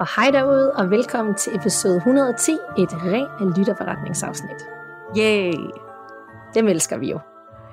Og 0.00 0.06
hej 0.16 0.30
derude, 0.30 0.72
og 0.72 0.90
velkommen 0.90 1.34
til 1.34 1.56
episode 1.56 1.96
110, 1.96 2.52
et 2.52 2.58
rent 2.92 3.58
lytterforretningsafsnit. 3.58 4.60
Yay! 5.18 5.52
Dem 6.54 6.68
elsker 6.68 6.98
vi 6.98 7.10
jo. 7.10 7.18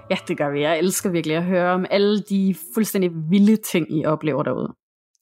Ja, 0.10 0.16
det 0.28 0.38
gør 0.38 0.50
vi. 0.50 0.62
Jeg 0.62 0.80
elsker 0.80 1.10
virkelig 1.10 1.38
at 1.38 1.44
høre 1.44 1.72
om 1.72 1.86
alle 1.90 2.22
de 2.22 2.55
fuldstændig 2.74 3.12
vilde 3.30 3.55
ting, 3.55 3.98
I 3.98 4.05
oplever 4.05 4.44
derude. 4.44 4.74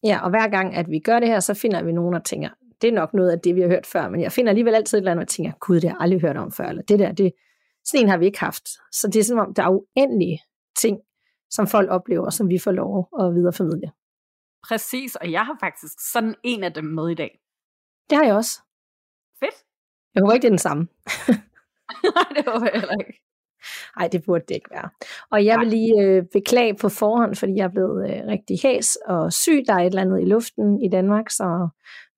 Ja, 0.03 0.20
og 0.23 0.30
hver 0.30 0.47
gang, 0.47 0.75
at 0.75 0.89
vi 0.89 0.99
gør 0.99 1.20
det 1.20 1.27
her, 1.27 1.39
så 1.39 1.53
finder 1.53 1.83
vi 1.83 1.91
nogen 1.91 2.16
og 2.16 2.23
tænker, 2.23 2.49
det 2.81 2.88
er 2.88 2.94
nok 2.94 3.13
noget 3.13 3.31
af 3.31 3.39
det, 3.39 3.55
vi 3.55 3.61
har 3.61 3.67
hørt 3.67 3.85
før, 3.85 4.09
men 4.09 4.21
jeg 4.21 4.31
finder 4.31 4.49
alligevel 4.49 4.75
altid 4.75 4.97
et 4.97 5.02
eller 5.02 5.11
andet, 5.11 5.23
og 5.23 5.30
tænker, 5.30 5.52
gud, 5.59 5.75
det 5.75 5.83
har 5.83 5.89
jeg 5.89 5.97
aldrig 5.99 6.21
hørt 6.21 6.38
om 6.38 6.52
før, 6.52 6.66
eller 6.66 6.81
det 6.81 6.99
der, 6.99 7.11
det, 7.11 7.31
sådan 7.85 8.05
en 8.05 8.09
har 8.09 8.17
vi 8.17 8.25
ikke 8.25 8.39
haft. 8.39 8.67
Så 8.91 9.08
det 9.08 9.19
er 9.19 9.23
som 9.23 9.39
om, 9.39 9.53
der 9.53 9.63
er 9.63 9.69
uendelige 9.69 10.39
ting, 10.77 10.99
som 11.49 11.67
folk 11.67 11.89
oplever, 11.89 12.30
som 12.30 12.49
vi 12.49 12.59
får 12.59 12.71
lov 12.71 13.08
at 13.19 13.35
videreformidle. 13.35 13.91
Præcis, 14.67 15.16
og 15.16 15.31
jeg 15.31 15.45
har 15.45 15.58
faktisk 15.59 16.12
sådan 16.12 16.35
en 16.44 16.63
af 16.63 16.73
dem 16.73 16.85
med 16.85 17.09
i 17.09 17.16
dag. 17.16 17.40
Det 18.09 18.17
har 18.17 18.26
jeg 18.26 18.35
også. 18.35 18.62
Fedt. 19.39 19.55
Jeg 20.16 20.22
håber 20.22 20.34
ikke, 20.34 20.41
det 20.41 20.48
er 20.48 20.58
den 20.58 20.67
samme. 20.70 20.88
Nej, 22.16 22.30
det 22.36 22.45
håber 22.48 22.70
jeg 22.73 22.80
heller 22.80 22.97
ikke. 23.00 23.20
Nej, 23.97 24.08
det 24.08 24.23
burde 24.25 24.45
det 24.47 24.55
ikke 24.55 24.70
være. 24.72 24.89
Og 25.31 25.45
jeg 25.45 25.59
vil 25.59 25.67
lige 25.67 26.02
øh, 26.02 26.23
beklage 26.33 26.75
på 26.75 26.89
forhånd, 26.89 27.36
fordi 27.36 27.53
jeg 27.55 27.64
er 27.64 27.75
blevet 27.78 28.09
øh, 28.09 28.28
rigtig 28.28 28.59
hæs 28.64 28.95
og 28.95 29.33
syg. 29.33 29.64
Der 29.67 29.73
er 29.73 29.80
et 29.80 29.86
eller 29.86 30.02
andet 30.02 30.22
i 30.22 30.25
luften 30.25 30.81
i 30.81 30.89
Danmark, 30.89 31.30
så 31.30 31.67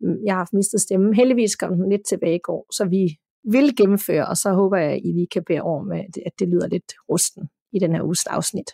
øh, 0.04 0.16
jeg 0.26 0.34
har 0.34 0.38
haft 0.38 0.54
mistet 0.54 0.82
stemmen. 0.82 1.14
Heldigvis 1.14 1.56
kom 1.56 1.76
den 1.76 1.90
lidt 1.90 2.06
tilbage 2.08 2.36
i 2.36 2.44
går, 2.44 2.66
så 2.72 2.86
vi 2.86 3.20
vil 3.52 3.76
gennemføre, 3.76 4.26
og 4.26 4.38
så 4.38 4.54
håber 4.54 4.78
jeg, 4.78 4.92
at 4.92 5.02
I 5.04 5.12
lige 5.12 5.28
kan 5.34 5.44
bære 5.44 5.62
over 5.62 5.84
med, 5.84 6.00
at 6.26 6.34
det 6.40 6.48
lyder 6.48 6.68
lidt 6.68 6.94
rusten 7.10 7.50
i 7.74 7.80
den 7.80 7.96
her 7.96 8.04
uges 8.04 8.26
afsnit. 8.26 8.72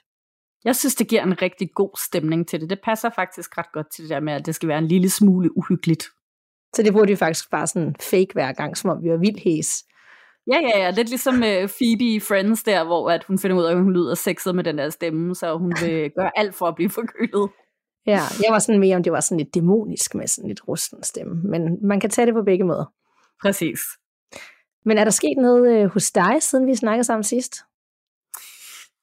Jeg 0.66 0.76
synes, 0.76 0.96
det 0.96 1.08
giver 1.08 1.24
en 1.24 1.42
rigtig 1.42 1.70
god 1.76 2.00
stemning 2.08 2.48
til 2.48 2.62
det. 2.62 2.70
Det 2.70 2.80
passer 2.84 3.10
faktisk 3.16 3.58
ret 3.58 3.72
godt 3.74 3.92
til 3.92 4.04
det 4.04 4.10
der 4.10 4.20
med, 4.20 4.34
at 4.34 4.46
det 4.46 4.56
skal 4.56 4.70
være 4.70 4.78
en 4.78 4.88
lille 4.88 5.10
smule 5.10 5.58
uhyggeligt. 5.58 6.04
Så 6.76 6.84
det 6.84 6.94
burde 6.94 7.08
vi 7.08 7.16
faktisk 7.16 7.52
bare 7.52 7.68
sådan 7.68 7.96
fake 8.02 8.28
hver 8.34 8.52
gang, 8.54 8.78
som 8.78 8.90
om 8.90 9.04
vi 9.04 9.10
var 9.10 9.18
vildt 9.18 9.40
hæs. 9.40 9.84
Ja, 10.52 10.60
ja, 10.62 10.80
ja. 10.80 10.90
Lidt 10.90 11.10
ligesom 11.10 11.36
uh, 11.36 11.70
Phoebe 11.78 12.04
i 12.16 12.20
Friends 12.20 12.64
der, 12.64 12.84
hvor 12.84 13.10
at 13.10 13.24
hun 13.24 13.40
finder 13.40 13.58
ud 13.58 13.64
af, 13.64 13.72
at 13.72 13.84
hun 13.84 13.94
lyder 13.94 14.16
sexet 14.16 14.56
med 14.56 14.64
den 14.64 14.78
der 14.78 14.90
stemme, 14.90 15.36
så 15.36 15.58
hun 15.58 15.74
vil 15.82 16.12
gøre 16.18 16.32
alt 16.36 16.56
for 16.56 16.66
at 16.66 16.76
blive 16.76 16.90
forkølet. 16.90 17.50
Ja, 18.06 18.22
jeg 18.44 18.52
var 18.52 18.60
sådan 18.60 18.80
mere, 18.80 18.96
om 18.96 19.04
det 19.04 19.12
var 19.12 19.20
sådan 19.20 19.38
lidt 19.38 19.56
dæmonisk 19.56 20.16
med 20.16 20.28
sådan 20.28 20.48
lidt 20.48 20.68
rusten 20.68 21.04
stemme. 21.04 21.42
Men 21.44 21.88
man 21.88 22.00
kan 22.00 22.10
tage 22.10 22.26
det 22.26 22.34
på 22.34 22.44
begge 22.44 22.64
måder. 22.64 22.86
Præcis. 23.42 23.80
Men 24.86 24.98
er 24.98 25.04
der 25.04 25.12
sket 25.12 25.38
noget 25.38 25.86
uh, 25.86 25.92
hos 25.92 26.12
dig, 26.12 26.38
siden 26.40 26.68
vi 26.68 26.76
snakkede 26.76 27.04
sammen 27.04 27.24
sidst? 27.24 27.56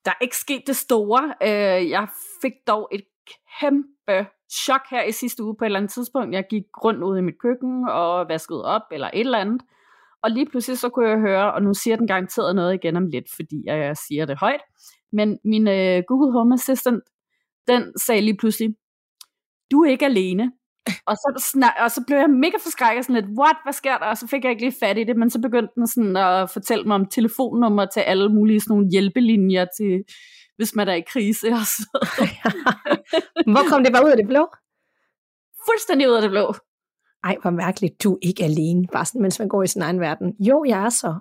Der 0.04 0.10
er 0.10 0.22
ikke 0.22 0.36
sket 0.36 0.62
det 0.66 0.76
store. 0.76 1.34
Øh, 1.42 1.90
jeg 1.90 2.08
fik 2.42 2.52
dog 2.66 2.88
et 2.92 3.04
kæmpe 3.60 4.26
chok 4.52 4.80
her 4.90 5.02
i 5.02 5.12
sidste 5.12 5.44
uge 5.44 5.56
på 5.58 5.64
et 5.64 5.66
eller 5.66 5.78
andet 5.78 5.92
tidspunkt. 5.92 6.34
Jeg 6.34 6.44
gik 6.50 6.64
rundt 6.84 7.02
ud 7.02 7.18
i 7.18 7.20
mit 7.20 7.38
køkken 7.38 7.88
og 7.88 8.28
vaskede 8.28 8.64
op 8.64 8.82
eller 8.92 9.10
et 9.14 9.20
eller 9.20 9.38
andet. 9.38 9.62
Og 10.22 10.30
lige 10.30 10.46
pludselig 10.46 10.78
så 10.78 10.88
kunne 10.88 11.08
jeg 11.08 11.18
høre, 11.18 11.52
og 11.52 11.62
nu 11.62 11.74
siger 11.74 11.96
den 11.96 12.06
garanteret 12.06 12.54
noget 12.54 12.74
igen 12.74 12.96
om 12.96 13.06
lidt, 13.06 13.26
fordi 13.36 13.62
jeg 13.66 13.96
siger 13.96 14.26
det 14.26 14.38
højt, 14.40 14.60
men 15.12 15.38
min 15.44 15.68
øh, 15.68 16.02
Google 16.08 16.32
Home 16.32 16.54
Assistant, 16.54 17.02
den 17.68 17.98
sagde 17.98 18.20
lige 18.20 18.36
pludselig, 18.36 18.74
du 19.70 19.82
er 19.84 19.90
ikke 19.90 20.04
alene. 20.04 20.52
Og 21.06 21.16
så, 21.16 21.50
snak, 21.52 21.72
og 21.80 21.90
så 21.90 22.04
blev 22.06 22.18
jeg 22.18 22.30
mega 22.30 22.56
forskrækket, 22.62 23.04
sådan 23.04 23.22
lidt, 23.22 23.38
what, 23.38 23.56
hvad 23.64 23.72
sker 23.72 23.98
der? 23.98 24.06
Og 24.06 24.16
så 24.16 24.26
fik 24.26 24.44
jeg 24.44 24.50
ikke 24.50 24.62
lige 24.62 24.76
fat 24.80 24.98
i 24.98 25.04
det, 25.04 25.16
men 25.16 25.30
så 25.30 25.40
begyndte 25.40 25.72
den 25.74 25.86
sådan 25.86 26.16
at 26.16 26.50
fortælle 26.50 26.84
mig 26.84 26.94
om 26.94 27.06
telefonnummer 27.06 27.86
til 27.86 28.00
alle 28.00 28.28
mulige 28.28 28.60
sådan 28.60 28.74
nogle 28.74 28.90
hjælpelinjer 28.90 29.66
til, 29.78 30.04
hvis 30.56 30.74
man 30.74 30.88
er 30.88 30.94
i 30.94 31.04
krise 31.12 31.48
og 31.48 31.66
så. 31.66 31.86
Hvor 33.52 33.68
kom 33.68 33.84
det 33.84 33.92
bare 33.92 34.04
ud 34.04 34.10
af 34.10 34.16
det 34.16 34.28
blå? 34.28 34.48
Fuldstændig 35.66 36.08
ud 36.08 36.14
af 36.14 36.22
det 36.22 36.30
blå. 36.30 36.54
Ej, 37.24 37.36
hvor 37.42 37.50
mærkeligt, 37.50 38.02
du 38.02 38.14
er 38.14 38.18
ikke 38.22 38.44
alene, 38.44 38.86
bare 38.92 39.04
sådan, 39.04 39.22
mens 39.22 39.38
man 39.38 39.48
går 39.48 39.62
i 39.62 39.66
sin 39.66 39.82
egen 39.82 40.00
verden. 40.00 40.34
Jo, 40.40 40.64
jeg 40.64 40.84
er 40.84 40.88
så. 40.88 41.14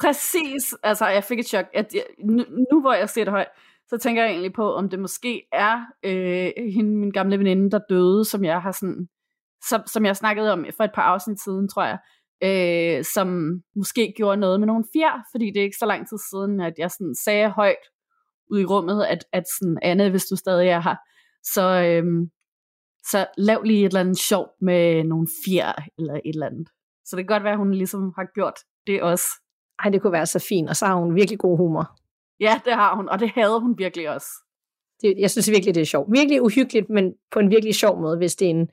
Præcis, 0.00 0.74
altså 0.82 1.06
jeg 1.06 1.24
fik 1.24 1.38
et 1.38 1.46
chok. 1.46 1.66
At 1.74 1.94
jeg, 1.94 2.04
nu, 2.24 2.44
nu 2.72 2.80
hvor 2.80 2.92
jeg 2.92 3.08
ser 3.08 3.24
det 3.24 3.32
højt, 3.32 3.48
så 3.92 3.98
tænker 3.98 4.22
jeg 4.22 4.30
egentlig 4.30 4.52
på, 4.52 4.74
om 4.74 4.88
det 4.88 4.98
måske 4.98 5.42
er 5.52 5.80
øh, 6.02 6.52
hende, 6.74 6.96
min 6.96 7.10
gamle 7.10 7.38
veninde, 7.38 7.70
der 7.70 7.80
døde, 7.88 8.24
som 8.24 8.44
jeg 8.44 8.62
har 8.62 8.72
sådan, 8.72 9.08
som, 9.68 9.82
som 9.86 10.04
jeg 10.06 10.16
snakkede 10.16 10.52
om 10.52 10.66
for 10.76 10.84
et 10.84 10.92
par 10.94 11.02
afsnit 11.02 11.40
siden, 11.44 11.68
tror 11.68 11.84
jeg, 11.84 11.98
øh, 12.48 13.04
som 13.14 13.52
måske 13.76 14.14
gjorde 14.16 14.40
noget 14.40 14.60
med 14.60 14.66
nogle 14.66 14.84
fjer, 14.92 15.22
fordi 15.32 15.46
det 15.46 15.56
er 15.56 15.64
ikke 15.64 15.76
så 15.78 15.86
lang 15.86 16.08
tid 16.08 16.18
siden, 16.30 16.60
at 16.60 16.74
jeg 16.78 16.90
sådan 16.90 17.14
sagde 17.24 17.50
højt 17.50 17.84
ud 18.50 18.60
i 18.60 18.64
rummet, 18.64 19.04
at, 19.04 19.24
at 19.32 19.44
sådan, 19.58 19.78
Anne, 19.82 20.10
hvis 20.10 20.24
du 20.24 20.36
stadig 20.36 20.68
er 20.68 20.80
her, 20.80 20.96
så, 21.42 21.66
øh, 21.86 22.04
så 23.10 23.26
lav 23.38 23.62
lige 23.62 23.80
et 23.80 23.86
eller 23.86 24.00
andet 24.00 24.18
sjov 24.18 24.46
med 24.60 25.04
nogle 25.04 25.26
fjer, 25.44 25.72
eller 25.98 26.14
et 26.14 26.34
eller 26.34 26.46
andet. 26.46 26.68
Så 27.04 27.16
det 27.16 27.24
kan 27.24 27.34
godt 27.34 27.44
være, 27.44 27.52
at 27.52 27.58
hun 27.58 27.74
ligesom 27.74 28.12
har 28.16 28.26
gjort 28.34 28.58
det 28.86 29.02
også. 29.02 29.26
Ej, 29.84 29.90
det 29.90 30.02
kunne 30.02 30.12
være 30.12 30.26
så 30.26 30.46
fint, 30.48 30.68
og 30.68 30.76
så 30.76 30.86
har 30.86 30.94
hun 30.94 31.14
virkelig 31.14 31.38
god 31.38 31.56
humor. 31.56 32.01
Ja, 32.42 32.60
det 32.64 32.72
har 32.72 32.96
hun, 32.96 33.08
og 33.08 33.20
det 33.20 33.30
havde 33.30 33.60
hun 33.60 33.78
virkelig 33.78 34.10
også. 34.10 34.28
Det, 35.02 35.14
jeg 35.18 35.30
synes 35.30 35.50
virkelig, 35.50 35.74
det 35.74 35.80
er 35.80 35.84
sjovt. 35.84 36.12
Virkelig 36.12 36.42
uhyggeligt, 36.42 36.90
men 36.90 37.14
på 37.30 37.38
en 37.38 37.50
virkelig 37.50 37.74
sjov 37.74 38.00
måde, 38.00 38.16
hvis 38.16 38.36
det 38.36 38.46
er 38.46 38.50
en, 38.50 38.70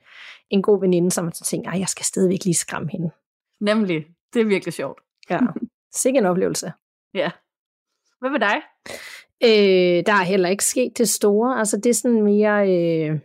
en 0.50 0.62
god 0.62 0.80
veninde, 0.80 1.10
som 1.10 1.32
tænker, 1.32 1.76
jeg 1.76 1.88
skal 1.88 2.04
stadigvæk 2.04 2.44
lige 2.44 2.54
skræmme 2.54 2.90
hende. 2.90 3.10
Nemlig, 3.60 4.06
det 4.34 4.40
er 4.40 4.44
virkelig 4.44 4.74
sjovt. 4.74 5.00
Ja, 5.30 5.38
sikke 5.92 6.18
en 6.18 6.26
oplevelse. 6.26 6.72
Ja. 7.14 7.30
Hvad 8.20 8.30
med 8.30 8.40
dig? 8.40 8.56
Øh, 9.44 10.04
der 10.06 10.12
er 10.12 10.22
heller 10.22 10.48
ikke 10.48 10.64
sket 10.64 10.98
det 10.98 11.08
store. 11.08 11.58
Altså 11.58 11.76
det 11.76 11.90
er 11.90 11.94
sådan 11.94 12.22
mere 12.22 12.70
øh, 12.70 13.18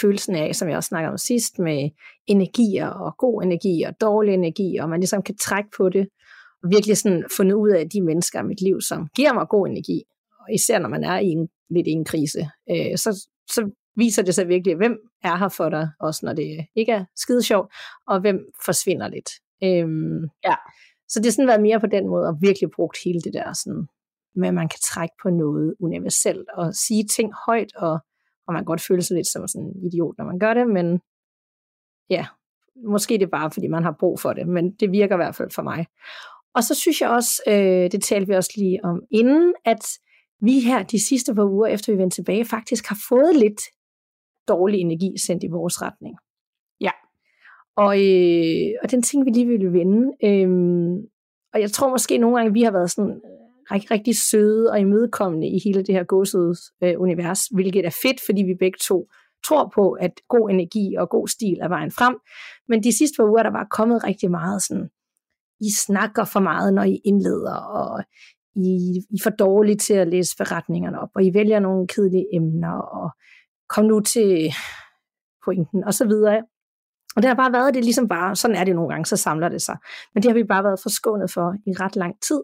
følelsen 0.00 0.36
af, 0.36 0.54
som 0.54 0.68
jeg 0.68 0.76
også 0.76 0.88
snakkede 0.88 1.10
om 1.10 1.18
sidst, 1.18 1.58
med 1.58 1.90
energier 2.26 2.88
og 2.88 3.16
god 3.16 3.42
energi 3.42 3.82
og 3.82 4.00
dårlig 4.00 4.34
energi, 4.34 4.76
og 4.76 4.88
man 4.88 5.00
ligesom 5.00 5.22
kan 5.22 5.36
trække 5.36 5.70
på 5.76 5.88
det 5.88 6.08
virkelig 6.68 6.96
sådan 6.96 7.24
fundet 7.36 7.54
ud 7.54 7.70
af 7.70 7.90
de 7.90 8.00
mennesker 8.00 8.40
i 8.40 8.44
mit 8.44 8.60
liv, 8.60 8.80
som 8.80 9.08
giver 9.14 9.32
mig 9.32 9.48
god 9.48 9.66
energi. 9.66 10.02
Og 10.40 10.54
især 10.54 10.78
når 10.78 10.88
man 10.88 11.04
er 11.04 11.18
i 11.18 11.26
en, 11.26 11.48
lidt 11.70 11.86
i 11.86 11.90
en 11.90 12.04
krise, 12.04 12.50
øh, 12.70 12.96
så, 12.96 13.28
så 13.50 13.70
viser 13.96 14.22
det 14.22 14.34
sig 14.34 14.48
virkelig, 14.48 14.76
hvem 14.76 14.98
er 15.24 15.36
her 15.36 15.48
for 15.48 15.68
dig, 15.68 15.88
også 16.00 16.26
når 16.26 16.32
det 16.32 16.66
ikke 16.74 16.92
er 16.92 17.04
skide 17.16 17.42
sjovt, 17.42 17.72
og 18.06 18.20
hvem 18.20 18.38
forsvinder 18.64 19.08
lidt. 19.08 19.30
Øhm, 19.64 20.22
ja. 20.44 20.54
Så 21.08 21.18
det 21.20 21.26
har 21.26 21.32
sådan 21.32 21.48
været 21.48 21.62
mere 21.62 21.80
på 21.80 21.86
den 21.86 22.08
måde, 22.08 22.28
og 22.28 22.36
virkelig 22.40 22.70
brugt 22.70 22.98
hele 23.04 23.20
det 23.20 23.32
der 23.32 23.52
sådan, 23.52 23.86
med 24.34 24.48
at 24.48 24.54
man 24.54 24.68
kan 24.68 24.78
trække 24.82 25.14
på 25.22 25.30
noget 25.30 25.74
universelt, 25.80 26.48
og 26.54 26.74
sige 26.74 27.04
ting 27.16 27.32
højt, 27.46 27.76
og, 27.76 27.92
og 28.46 28.52
man 28.52 28.60
kan 28.60 28.64
godt 28.64 28.80
føle 28.80 29.02
sig 29.02 29.16
lidt 29.16 29.26
som 29.26 29.48
sådan 29.48 29.66
en 29.66 29.86
idiot, 29.86 30.14
når 30.18 30.24
man 30.24 30.38
gør 30.38 30.54
det, 30.54 30.66
men 30.68 31.00
ja, 32.10 32.26
måske 32.76 33.14
det 33.14 33.22
er 33.22 33.36
bare, 33.38 33.50
fordi 33.50 33.68
man 33.68 33.84
har 33.84 33.96
brug 34.00 34.20
for 34.20 34.32
det, 34.32 34.48
men 34.48 34.72
det 34.72 34.92
virker 34.92 35.14
i 35.14 35.22
hvert 35.22 35.34
fald 35.34 35.50
for 35.50 35.62
mig. 35.62 35.86
Og 36.54 36.64
så 36.64 36.74
synes 36.74 37.00
jeg 37.00 37.10
også, 37.10 37.42
øh, 37.46 37.90
det 37.92 38.02
talte 38.02 38.26
vi 38.26 38.34
også 38.34 38.52
lige 38.56 38.84
om 38.84 39.02
inden, 39.10 39.54
at 39.64 39.84
vi 40.42 40.60
her 40.60 40.82
de 40.82 41.04
sidste 41.06 41.34
par 41.34 41.44
uger, 41.44 41.66
efter 41.66 41.92
vi 41.92 41.98
vendte 41.98 42.16
tilbage, 42.16 42.44
faktisk 42.44 42.86
har 42.86 42.98
fået 43.08 43.36
lidt 43.36 43.60
dårlig 44.48 44.80
energi 44.80 45.12
sendt 45.26 45.44
i 45.44 45.48
vores 45.48 45.82
retning. 45.82 46.16
Ja. 46.80 46.90
Og, 47.76 47.92
øh, 48.06 48.70
og 48.82 48.90
den 48.90 49.02
ting, 49.02 49.26
vi 49.26 49.30
lige 49.30 49.46
ville 49.46 49.72
vende. 49.72 50.02
Øh, 50.24 50.48
og 51.54 51.60
jeg 51.60 51.70
tror 51.72 51.90
måske 51.90 52.18
nogle 52.18 52.36
gange, 52.36 52.52
vi 52.52 52.62
har 52.62 52.70
været 52.70 52.90
sådan 52.90 53.20
rigtig, 53.72 53.90
rigtig 53.90 54.16
søde 54.18 54.70
og 54.70 54.80
imødekommende 54.80 55.48
i 55.48 55.58
hele 55.64 55.82
det 55.82 55.94
her 55.94 56.04
gåsede 56.04 56.54
øh, 56.82 56.94
univers, 56.98 57.46
hvilket 57.46 57.86
er 57.86 57.98
fedt, 58.02 58.20
fordi 58.26 58.42
vi 58.42 58.54
begge 58.54 58.78
to 58.82 59.08
tror 59.46 59.72
på, 59.74 59.92
at 59.92 60.12
god 60.28 60.50
energi 60.50 60.94
og 60.98 61.08
god 61.08 61.28
stil 61.28 61.58
er 61.60 61.68
vejen 61.68 61.90
frem. 61.90 62.16
Men 62.68 62.82
de 62.82 62.96
sidste 62.98 63.16
par 63.16 63.28
uger, 63.30 63.42
der 63.42 63.50
var 63.50 63.66
kommet 63.70 64.04
rigtig 64.04 64.30
meget 64.30 64.62
sådan, 64.62 64.88
i 65.60 65.70
snakker 65.76 66.24
for 66.24 66.40
meget, 66.40 66.74
når 66.74 66.82
I 66.82 67.00
indleder, 67.04 67.54
og 67.54 68.04
I, 68.56 68.68
I 69.10 69.16
er 69.18 69.22
for 69.22 69.30
dårlige 69.30 69.76
til 69.76 69.94
at 69.94 70.08
læse 70.08 70.36
forretningerne 70.36 71.00
op, 71.00 71.08
og 71.14 71.24
I 71.24 71.34
vælger 71.34 71.60
nogle 71.60 71.88
kedelige 71.88 72.26
emner, 72.32 72.72
og 72.72 73.10
kom 73.68 73.84
nu 73.84 74.00
til 74.00 74.52
pointen, 75.44 75.84
og 75.84 75.94
så 75.94 76.06
videre. 76.06 76.42
Og 77.16 77.22
det 77.22 77.28
har 77.28 77.34
bare 77.34 77.52
været 77.52 77.74
det 77.74 77.84
ligesom 77.84 78.08
bare, 78.08 78.36
sådan 78.36 78.56
er 78.56 78.64
det 78.64 78.74
nogle 78.74 78.90
gange, 78.90 79.06
så 79.06 79.16
samler 79.16 79.48
det 79.48 79.62
sig. 79.62 79.76
Men 80.14 80.22
det 80.22 80.30
har 80.30 80.34
vi 80.34 80.44
bare 80.44 80.64
været 80.64 80.80
forskånet 80.82 81.30
for 81.30 81.54
i 81.66 81.72
ret 81.72 81.96
lang 81.96 82.14
tid. 82.28 82.40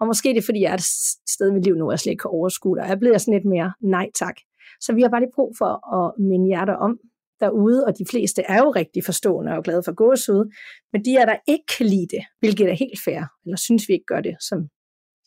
Og 0.00 0.06
måske 0.06 0.28
det 0.28 0.38
er, 0.38 0.42
fordi 0.42 0.60
jeg 0.60 0.70
er 0.70 0.74
et 0.74 0.90
sted 1.34 1.50
i 1.50 1.52
mit 1.52 1.64
liv 1.64 1.74
nu, 1.74 1.90
jeg 1.90 1.98
slet 2.00 2.10
ikke 2.10 2.20
kan 2.20 2.30
overskue 2.30 2.76
det, 2.76 2.82
og 2.82 2.88
jeg 2.88 2.98
bliver 2.98 3.18
sådan 3.18 3.34
lidt 3.34 3.44
mere 3.44 3.72
nej 3.82 4.06
tak. 4.14 4.36
Så 4.80 4.92
vi 4.92 5.02
har 5.02 5.08
bare 5.08 5.20
lige 5.20 5.32
brug 5.34 5.54
for 5.58 5.72
at 5.98 6.18
minde 6.18 6.50
jer 6.50 6.74
om, 6.74 6.98
derude, 7.40 7.86
og 7.86 7.98
de 7.98 8.04
fleste 8.10 8.42
er 8.42 8.58
jo 8.58 8.70
rigtig 8.70 9.04
forstående 9.04 9.52
og 9.52 9.64
glade 9.64 9.82
for 9.82 9.94
gåsehud, 9.94 10.54
men 10.92 11.04
de 11.04 11.16
er 11.16 11.26
der 11.26 11.36
ikke 11.48 11.64
kan 11.78 11.86
lide 11.86 12.06
det, 12.10 12.22
hvilket 12.40 12.70
er 12.70 12.74
helt 12.74 13.00
fair, 13.04 13.22
eller 13.44 13.56
synes 13.56 13.88
vi 13.88 13.92
ikke 13.92 14.06
gør 14.06 14.20
det, 14.20 14.36
som 14.40 14.58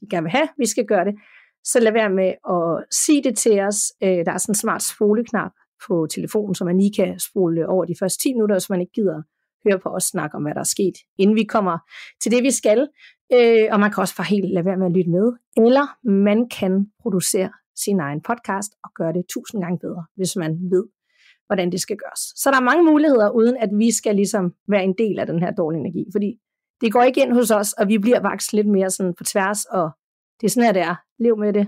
de 0.02 0.06
gerne 0.10 0.24
vil 0.24 0.32
have, 0.32 0.48
vi 0.58 0.66
skal 0.66 0.86
gøre 0.86 1.06
det, 1.06 1.16
så 1.64 1.80
lad 1.80 1.92
være 1.92 2.10
med 2.10 2.34
at 2.50 2.86
sige 2.92 3.24
det 3.24 3.38
til 3.38 3.60
os. 3.60 3.80
Øh, 4.04 4.26
der 4.26 4.32
er 4.32 4.38
sådan 4.38 4.52
en 4.52 4.56
smart 4.56 4.84
spoleknap 4.84 5.52
på 5.88 6.08
telefonen, 6.12 6.56
så 6.56 6.66
man 6.66 6.78
lige 6.78 6.94
kan 6.94 7.20
spole 7.20 7.70
over 7.70 7.86
de 7.86 7.96
første 8.00 8.24
10 8.24 8.34
minutter, 8.34 8.60
så 8.60 8.68
man 8.70 8.82
ikke 8.82 8.94
gider 8.94 9.22
høre 9.68 9.80
på 9.80 9.90
os 9.90 10.04
snakke 10.04 10.36
om, 10.36 10.44
hvad 10.44 10.54
der 10.54 10.60
er 10.60 10.74
sket, 10.78 10.94
inden 11.18 11.36
vi 11.36 11.44
kommer 11.44 11.78
til 12.22 12.32
det, 12.32 12.44
vi 12.44 12.52
skal. 12.52 12.88
Øh, 13.34 13.68
og 13.72 13.80
man 13.80 13.92
kan 13.92 14.02
også 14.02 14.16
for 14.16 14.24
helt 14.24 14.54
lade 14.54 14.66
være 14.66 14.78
med 14.78 14.86
at 14.86 14.92
lytte 14.92 15.12
med. 15.12 15.34
Eller 15.58 15.86
man 16.10 16.50
kan 16.50 16.92
producere 17.02 17.52
sin 17.84 18.00
egen 18.00 18.22
podcast 18.22 18.72
og 18.84 18.90
gøre 18.96 19.14
det 19.14 19.24
tusind 19.34 19.62
gange 19.62 19.80
bedre, 19.80 20.06
hvis 20.16 20.36
man 20.36 20.52
ved, 20.72 20.86
hvordan 21.48 21.72
det 21.72 21.82
skal 21.82 21.98
gøres. 21.98 22.20
Så 22.36 22.52
der 22.52 22.58
er 22.58 22.62
mange 22.62 22.84
muligheder, 22.84 23.30
uden 23.30 23.58
at 23.58 23.70
vi 23.78 23.92
skal 23.92 24.16
ligesom 24.16 24.54
være 24.68 24.84
en 24.84 24.96
del 24.98 25.20
af 25.20 25.26
den 25.26 25.40
her 25.40 25.52
dårlige 25.52 25.80
energi, 25.80 26.06
fordi 26.12 26.40
det 26.82 26.94
går 26.94 27.04
ikke 27.04 27.22
ind 27.22 27.34
hos 27.34 27.52
os, 27.52 27.74
og 27.74 27.88
vi 27.88 27.98
bliver 27.98 28.20
vokset 28.20 28.54
lidt 28.54 28.68
mere 28.68 28.90
sådan 28.90 29.14
på 29.18 29.24
tværs, 29.24 29.66
og 29.66 29.92
det 30.42 30.48
er 30.48 30.52
sådan 30.52 30.66
her, 30.66 30.74
det 30.74 30.82
er. 30.82 30.96
Lev 31.20 31.38
med 31.38 31.54
det, 31.54 31.68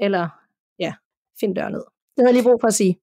eller 0.00 0.28
ja, 0.78 0.94
find 1.40 1.54
dør 1.56 1.68
ned. 1.68 1.84
Det 2.16 2.18
havde 2.18 2.28
jeg 2.28 2.34
lige 2.34 2.42
brug 2.50 2.60
for 2.60 2.68
at 2.68 2.74
sige. 2.74 2.98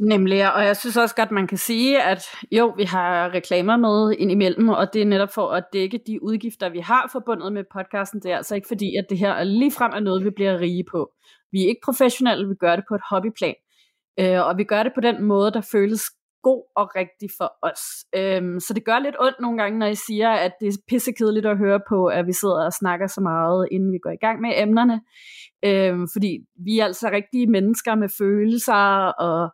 Nemlig, 0.00 0.54
og 0.54 0.64
jeg 0.64 0.76
synes 0.76 0.96
også 0.96 1.14
godt, 1.14 1.30
man 1.30 1.46
kan 1.46 1.58
sige, 1.58 2.02
at 2.02 2.22
jo, 2.52 2.74
vi 2.76 2.84
har 2.84 3.34
reklamer 3.34 3.76
med 3.76 4.16
indimellem, 4.18 4.68
og 4.68 4.92
det 4.92 5.02
er 5.02 5.06
netop 5.06 5.32
for 5.32 5.48
at 5.48 5.64
dække 5.72 6.00
de 6.06 6.22
udgifter, 6.22 6.68
vi 6.68 6.80
har 6.80 7.08
forbundet 7.12 7.52
med 7.52 7.64
podcasten. 7.72 8.20
Det 8.20 8.32
er 8.32 8.36
altså 8.36 8.54
ikke 8.54 8.68
fordi, 8.68 8.96
at 8.96 9.06
det 9.10 9.18
her 9.18 9.30
er 9.30 9.44
ligefrem 9.44 9.92
er 9.94 10.00
noget, 10.00 10.24
vi 10.24 10.30
bliver 10.30 10.60
rige 10.60 10.84
på. 10.90 11.12
Vi 11.52 11.62
er 11.62 11.68
ikke 11.68 11.80
professionelle, 11.84 12.48
vi 12.48 12.54
gør 12.54 12.76
det 12.76 12.84
på 12.88 12.94
et 12.94 13.00
hobbyplan. 13.10 13.54
Øh, 14.20 14.46
og 14.46 14.58
vi 14.58 14.64
gør 14.64 14.82
det 14.82 14.92
på 14.94 15.00
den 15.00 15.22
måde, 15.24 15.52
der 15.52 15.60
føles 15.60 16.02
god 16.42 16.62
og 16.76 16.96
rigtig 16.96 17.28
for 17.38 17.52
os. 17.62 17.82
Øhm, 18.14 18.60
så 18.60 18.74
det 18.74 18.84
gør 18.84 18.98
lidt 18.98 19.16
ondt 19.20 19.40
nogle 19.40 19.58
gange, 19.62 19.78
når 19.78 19.86
I 19.86 19.94
siger, 19.94 20.30
at 20.30 20.52
det 20.60 20.68
er 20.68 20.72
pissekedeligt 20.88 21.46
at 21.46 21.58
høre 21.58 21.80
på, 21.88 22.06
at 22.06 22.26
vi 22.26 22.32
sidder 22.32 22.64
og 22.64 22.72
snakker 22.72 23.06
så 23.06 23.20
meget, 23.20 23.68
inden 23.70 23.92
vi 23.92 23.98
går 24.02 24.10
i 24.10 24.22
gang 24.26 24.40
med 24.40 24.52
emnerne. 24.56 25.00
Øhm, 25.64 26.08
fordi 26.12 26.38
vi 26.64 26.78
er 26.78 26.84
altså 26.84 27.10
rigtige 27.12 27.46
mennesker 27.46 27.94
med 27.94 28.08
følelser, 28.18 29.06
og 29.26 29.50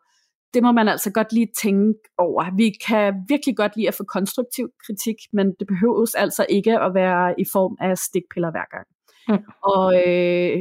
det 0.53 0.63
må 0.63 0.71
man 0.71 0.87
altså 0.87 1.11
godt 1.11 1.33
lige 1.33 1.51
tænke 1.61 1.99
over. 2.17 2.55
Vi 2.55 2.71
kan 2.87 3.13
virkelig 3.29 3.57
godt 3.57 3.75
lide 3.75 3.87
at 3.87 3.93
få 3.93 4.03
konstruktiv 4.03 4.69
kritik, 4.85 5.15
men 5.33 5.47
det 5.59 5.67
behøves 5.67 6.15
altså 6.15 6.45
ikke 6.49 6.79
at 6.79 6.93
være 6.93 7.39
i 7.39 7.45
form 7.53 7.77
af 7.81 7.97
stikpiller 7.97 8.51
hver 8.51 8.67
gang. 8.75 8.87
Mm. 9.29 9.45
Og 9.63 9.85
øh, 10.07 10.57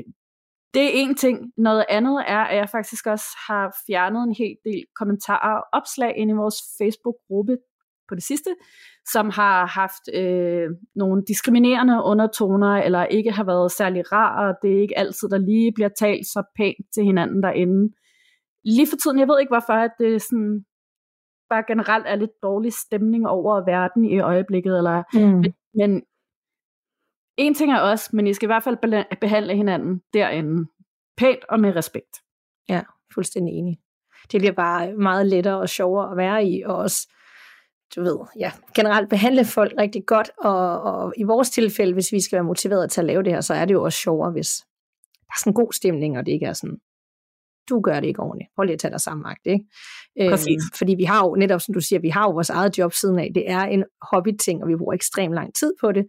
det 0.77 0.85
er 0.85 0.91
en 1.03 1.15
ting. 1.15 1.53
Noget 1.57 1.85
andet 1.89 2.25
er, 2.27 2.43
at 2.51 2.57
jeg 2.57 2.69
faktisk 2.69 3.07
også 3.07 3.29
har 3.49 3.77
fjernet 3.87 4.23
en 4.23 4.35
hel 4.39 4.57
del 4.65 4.83
kommentarer 4.99 5.57
og 5.59 5.65
opslag 5.73 6.13
ind 6.17 6.31
i 6.31 6.41
vores 6.43 6.59
Facebook-gruppe 6.79 7.57
på 8.09 8.15
det 8.15 8.23
sidste, 8.23 8.51
som 9.13 9.31
har 9.31 9.67
haft 9.67 10.05
øh, 10.15 10.69
nogle 10.95 11.23
diskriminerende 11.29 12.03
undertoner, 12.05 12.73
eller 12.87 13.05
ikke 13.05 13.33
har 13.33 13.45
været 13.45 13.73
særlig 13.73 14.13
rar, 14.13 14.49
og 14.49 14.55
det 14.63 14.77
er 14.77 14.81
ikke 14.81 14.99
altid, 14.99 15.29
der 15.29 15.39
lige 15.39 15.73
bliver 15.75 15.89
talt 15.99 16.27
så 16.27 16.43
pænt 16.57 16.87
til 16.95 17.05
hinanden 17.05 17.43
derinde. 17.43 17.95
Lige 18.65 18.87
for 18.87 18.97
tiden, 18.97 19.19
jeg 19.19 19.29
ved 19.29 19.41
ikke 19.41 19.55
hvorfor, 19.57 19.79
at 19.87 19.95
det 19.99 20.23
sådan 20.23 20.65
bare 21.51 21.65
generelt 21.69 22.07
er 22.07 22.17
lidt 22.17 22.43
dårlig 22.43 22.73
stemning 22.73 23.29
over 23.29 23.65
verden 23.65 24.05
i 24.05 24.21
øjeblikket, 24.21 24.79
eller, 24.79 25.03
mm. 25.15 25.21
men, 25.21 25.55
men 25.75 26.03
en 27.37 27.55
ting 27.55 27.73
er 27.73 27.81
os, 27.81 28.13
men 28.13 28.27
I 28.27 28.35
skal 28.35 28.47
i 28.47 28.53
hvert 28.53 28.65
fald 28.65 28.77
behandle 29.21 29.57
hinanden 29.57 30.01
derinde. 30.15 30.67
Pænt 31.17 31.45
og 31.49 31.61
med 31.61 31.77
respekt. 31.77 32.17
Ja, 32.69 32.83
fuldstændig 33.15 33.55
enig. 33.55 33.79
Det 34.33 34.41
bliver 34.41 34.53
bare 34.53 34.93
meget 34.93 35.27
lettere 35.27 35.59
og 35.59 35.69
sjovere 35.69 36.11
at 36.11 36.17
være 36.17 36.47
i, 36.47 36.63
og 36.63 36.77
også, 36.77 37.09
du 37.97 38.03
ved, 38.03 38.19
ja, 38.39 38.53
generelt 38.75 39.11
behandle 39.11 39.45
folk 39.45 39.73
rigtig 39.79 40.03
godt, 40.07 40.31
og, 40.39 40.83
og 40.83 41.15
i 41.17 41.23
vores 41.23 41.51
tilfælde, 41.51 41.93
hvis 41.93 42.13
vi 42.13 42.21
skal 42.21 42.37
være 42.37 42.45
motiveret 42.45 42.91
til 42.91 43.01
at 43.01 43.07
lave 43.07 43.23
det 43.23 43.33
her, 43.33 43.41
så 43.41 43.55
er 43.55 43.65
det 43.65 43.75
jo 43.75 43.83
også 43.83 43.99
sjovere, 43.99 44.31
hvis 44.33 44.49
der 45.13 45.33
er 45.33 45.39
sådan 45.41 45.51
en 45.51 45.55
god 45.55 45.73
stemning, 45.73 46.19
og 46.19 46.27
det 46.27 46.33
ikke 46.33 46.47
er 46.47 46.53
sådan, 46.53 46.79
du 47.69 47.81
gør 47.81 48.01
det 48.01 48.07
ikke 48.07 48.21
ordentligt. 48.21 48.51
Prøv 48.57 48.65
lige 48.65 48.75
at 48.75 48.81
tage 48.81 48.91
dig 48.91 49.01
sammen, 49.01 49.37
ikke? 49.47 49.65
Præcis. 50.31 50.49
Øhm, 50.49 50.77
fordi 50.79 50.95
vi 50.95 51.05
har 51.05 51.27
jo, 51.27 51.35
netop 51.35 51.61
som 51.61 51.75
du 51.75 51.81
siger, 51.81 52.01
vi 52.01 52.09
har 52.09 52.23
jo 52.23 52.31
vores 52.31 52.51
eget 52.51 52.79
job 52.79 52.93
siden 52.93 53.19
af. 53.19 53.31
Det 53.35 53.51
er 53.51 53.61
en 53.61 53.85
hobbyting, 54.03 54.63
og 54.63 54.69
vi 54.69 54.77
bruger 54.77 54.95
ekstremt 54.95 55.35
lang 55.35 55.55
tid 55.55 55.73
på 55.81 55.93
det. 55.93 56.07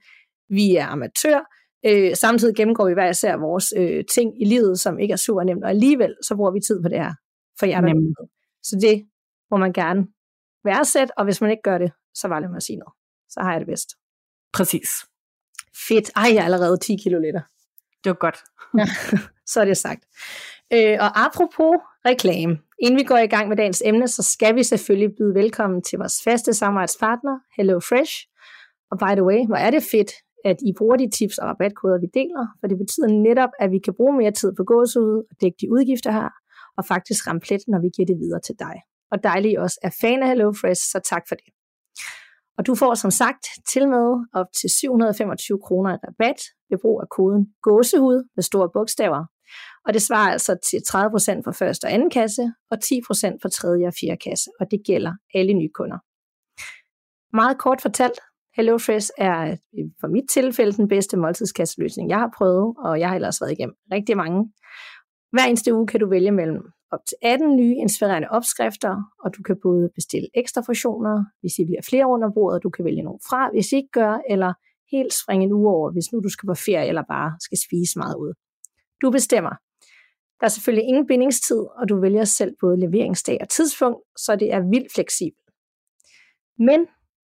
Vi 0.49 0.75
er 0.75 0.85
amatør, 0.85 1.39
øh, 1.85 2.15
samtidig 2.15 2.55
gennemgår 2.55 2.87
vi 2.87 2.93
hver 2.93 3.09
især 3.09 3.37
vores 3.37 3.73
øh, 3.77 4.03
ting 4.13 4.41
i 4.41 4.45
livet, 4.45 4.79
som 4.79 4.99
ikke 4.99 5.11
er 5.11 5.17
super 5.17 5.43
nemt, 5.43 5.63
og 5.63 5.69
alligevel 5.69 6.15
så 6.21 6.35
bruger 6.35 6.51
vi 6.51 6.59
tid 6.67 6.81
på 6.81 6.89
det 6.89 6.97
her 6.97 7.13
for 7.59 7.65
jer 7.65 7.81
der 7.81 8.29
Så 8.63 8.77
det 8.81 9.07
må 9.51 9.57
man 9.57 9.73
gerne 9.73 10.07
værdsætte, 10.63 11.17
og 11.17 11.23
hvis 11.25 11.41
man 11.41 11.51
ikke 11.51 11.63
gør 11.63 11.77
det, 11.77 11.91
så 12.13 12.27
var 12.27 12.39
det 12.39 12.49
med 12.49 12.57
at 12.57 12.63
sige 12.63 12.77
noget. 12.77 12.93
Så 13.29 13.39
har 13.41 13.51
jeg 13.51 13.59
det 13.59 13.67
bedst. 13.67 13.89
Præcis. 14.53 14.89
Fedt. 15.87 16.11
Ej, 16.15 16.29
jeg 16.33 16.41
er 16.41 16.43
allerede 16.43 16.77
10 16.77 16.95
kilo 17.03 17.19
liter. 17.19 17.41
Det 18.03 18.09
var 18.09 18.13
godt. 18.13 18.37
ja, 18.77 18.85
så 19.51 19.61
er 19.61 19.65
det 19.65 19.77
sagt. 19.77 20.05
Øh, 20.73 20.97
og 20.99 21.25
apropos 21.25 21.75
reklame. 22.05 22.57
Inden 22.79 22.99
vi 22.99 23.03
går 23.03 23.17
i 23.17 23.27
gang 23.27 23.49
med 23.49 23.57
dagens 23.57 23.83
emne, 23.85 24.07
så 24.07 24.23
skal 24.23 24.55
vi 24.55 24.63
selvfølgelig 24.63 25.15
byde 25.17 25.35
velkommen 25.35 25.81
til 25.81 25.99
vores 25.99 26.21
faste 26.23 26.53
samarbejdspartner, 26.53 27.39
Hello 27.57 27.79
Fresh. 27.79 28.13
Og 28.91 28.97
by 28.99 29.11
the 29.11 29.23
way, 29.23 29.45
hvor 29.47 29.55
er 29.55 29.71
det 29.71 29.83
fedt, 29.83 30.11
at 30.45 30.57
I 30.69 30.71
bruger 30.77 30.97
de 30.97 31.09
tips 31.09 31.37
og 31.37 31.47
rabatkoder, 31.47 31.99
vi 31.99 32.07
deler, 32.13 32.45
for 32.59 32.67
det 32.67 32.77
betyder 32.77 33.07
netop, 33.07 33.49
at 33.59 33.71
vi 33.71 33.79
kan 33.79 33.93
bruge 33.93 34.17
mere 34.17 34.31
tid 34.31 34.53
på 34.57 34.63
gåsehud 34.63 35.17
og 35.29 35.35
dække 35.41 35.57
de 35.61 35.71
udgifter 35.71 36.11
her, 36.11 36.29
og 36.77 36.85
faktisk 36.85 37.27
ramme 37.27 37.41
plet, 37.41 37.61
når 37.67 37.79
vi 37.81 37.89
giver 37.95 38.05
det 38.05 38.17
videre 38.19 38.41
til 38.47 38.55
dig. 38.59 38.75
Og 39.11 39.23
dejligt 39.23 39.59
også 39.59 39.79
er 39.83 39.93
fan 40.01 40.23
af 40.23 40.27
HelloFresh, 40.27 40.81
så 40.91 40.99
tak 41.11 41.23
for 41.27 41.35
det. 41.35 41.49
Og 42.57 42.67
du 42.67 42.75
får 42.75 42.93
som 42.93 43.11
sagt 43.11 43.45
til 43.69 43.89
med 43.89 44.07
op 44.33 44.45
til 44.61 44.69
725 44.69 45.59
kroner 45.65 45.91
i 45.93 45.97
rabat 46.07 46.39
ved 46.69 46.77
brug 46.81 47.01
af 47.01 47.09
koden 47.09 47.43
gåsehud 47.61 48.29
med 48.35 48.43
store 48.43 48.69
bogstaver. 48.73 49.25
Og 49.85 49.93
det 49.93 50.01
svarer 50.01 50.31
altså 50.31 50.57
til 50.69 50.77
30% 50.77 51.41
for 51.45 51.51
første 51.51 51.85
og 51.85 51.93
anden 51.93 52.09
kasse, 52.09 52.53
og 52.71 52.77
10% 52.83 53.37
for 53.41 53.49
tredje 53.49 53.87
og 53.87 53.93
fjerde 53.99 54.17
kasse, 54.29 54.49
og 54.59 54.71
det 54.71 54.79
gælder 54.85 55.13
alle 55.33 55.53
nye 55.53 55.69
kunder. 55.73 55.97
Meget 57.35 57.57
kort 57.57 57.81
fortalt, 57.81 58.19
HelloFresh 58.57 59.09
er 59.17 59.57
øh, 59.77 59.85
for 59.99 60.07
mit 60.07 60.29
tilfælde 60.29 60.71
den 60.71 60.87
bedste 60.87 61.17
måltidskasseløsning, 61.17 62.09
jeg 62.09 62.19
har 62.19 62.31
prøvet, 62.37 62.75
og 62.77 62.99
jeg 62.99 63.07
har 63.09 63.15
ellers 63.15 63.41
været 63.41 63.51
igennem 63.51 63.75
rigtig 63.91 64.17
mange. 64.17 64.51
Hver 65.31 65.45
eneste 65.47 65.73
uge 65.73 65.87
kan 65.87 65.99
du 65.99 66.09
vælge 66.09 66.31
mellem 66.31 66.61
op 66.91 66.99
til 67.07 67.17
18 67.21 67.55
nye 67.55 67.75
inspirerende 67.75 68.29
opskrifter, 68.29 68.93
og 69.23 69.37
du 69.37 69.43
kan 69.43 69.57
både 69.63 69.89
bestille 69.95 70.27
ekstra 70.35 70.61
portioner, 70.65 71.25
hvis 71.41 71.59
I 71.59 71.65
bliver 71.65 71.81
flere 71.89 72.07
under 72.07 72.29
bordet, 72.35 72.63
du 72.63 72.69
kan 72.69 72.85
vælge 72.85 73.03
nogle 73.03 73.19
fra, 73.29 73.49
hvis 73.53 73.71
I 73.71 73.75
ikke 73.75 73.89
gør, 73.91 74.19
eller 74.29 74.53
helt 74.91 75.13
springe 75.13 75.45
en 75.45 75.53
uge 75.53 75.69
over, 75.69 75.91
hvis 75.91 76.11
nu 76.11 76.19
du 76.19 76.29
skal 76.29 76.47
på 76.47 76.53
ferie 76.53 76.87
eller 76.87 77.03
bare 77.09 77.31
skal 77.41 77.57
spise 77.67 77.99
meget 77.99 78.15
ud. 78.15 78.33
Du 79.01 79.11
bestemmer. 79.11 79.53
Der 80.39 80.45
er 80.45 80.53
selvfølgelig 80.55 80.87
ingen 80.87 81.07
bindingstid, 81.07 81.61
og 81.79 81.89
du 81.89 82.01
vælger 82.01 82.23
selv 82.23 82.55
både 82.61 82.79
leveringsdag 82.79 83.37
og 83.41 83.49
tidspunkt, 83.49 84.01
så 84.17 84.35
det 84.35 84.53
er 84.53 84.69
vildt 84.73 84.93
fleksibelt. 84.95 85.47
Men 86.57 86.79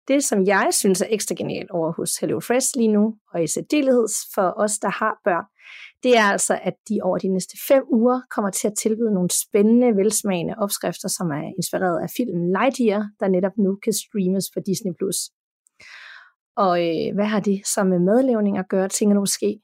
det, 0.08 0.24
som 0.24 0.46
jeg 0.46 0.68
synes 0.72 1.00
er 1.00 1.06
ekstra 1.10 1.34
genialt 1.38 1.70
over 1.70 1.92
hos 1.92 2.16
HelloFresh 2.16 2.76
lige 2.76 2.92
nu, 2.92 3.14
og 3.32 3.42
i 3.42 3.46
særdeleshed 3.46 4.06
for 4.34 4.54
os, 4.56 4.78
der 4.78 4.90
har 4.90 5.14
børn, 5.24 5.44
det 6.02 6.16
er 6.16 6.22
altså, 6.22 6.58
at 6.62 6.74
de 6.88 7.00
over 7.02 7.18
de 7.18 7.28
næste 7.28 7.58
fem 7.68 7.82
uger 7.92 8.20
kommer 8.30 8.50
til 8.50 8.66
at 8.68 8.74
tilbyde 8.78 9.14
nogle 9.14 9.30
spændende, 9.30 9.96
velsmagende 9.96 10.54
opskrifter, 10.58 11.08
som 11.08 11.30
er 11.30 11.52
inspireret 11.56 12.02
af 12.02 12.10
filmen 12.16 12.52
Lightyear, 12.56 13.10
der 13.20 13.28
netop 13.28 13.56
nu 13.58 13.78
kan 13.84 13.92
streames 13.92 14.46
på 14.54 14.60
Disney+. 14.66 14.92
Og 16.56 16.74
øh, 16.86 17.14
hvad 17.14 17.24
har 17.24 17.40
det 17.40 17.66
så 17.66 17.84
med 17.84 17.98
madlavning 17.98 18.58
at 18.58 18.68
gøre, 18.68 18.88
tænker 18.88 19.14
du 19.14 19.20
måske? 19.20 19.60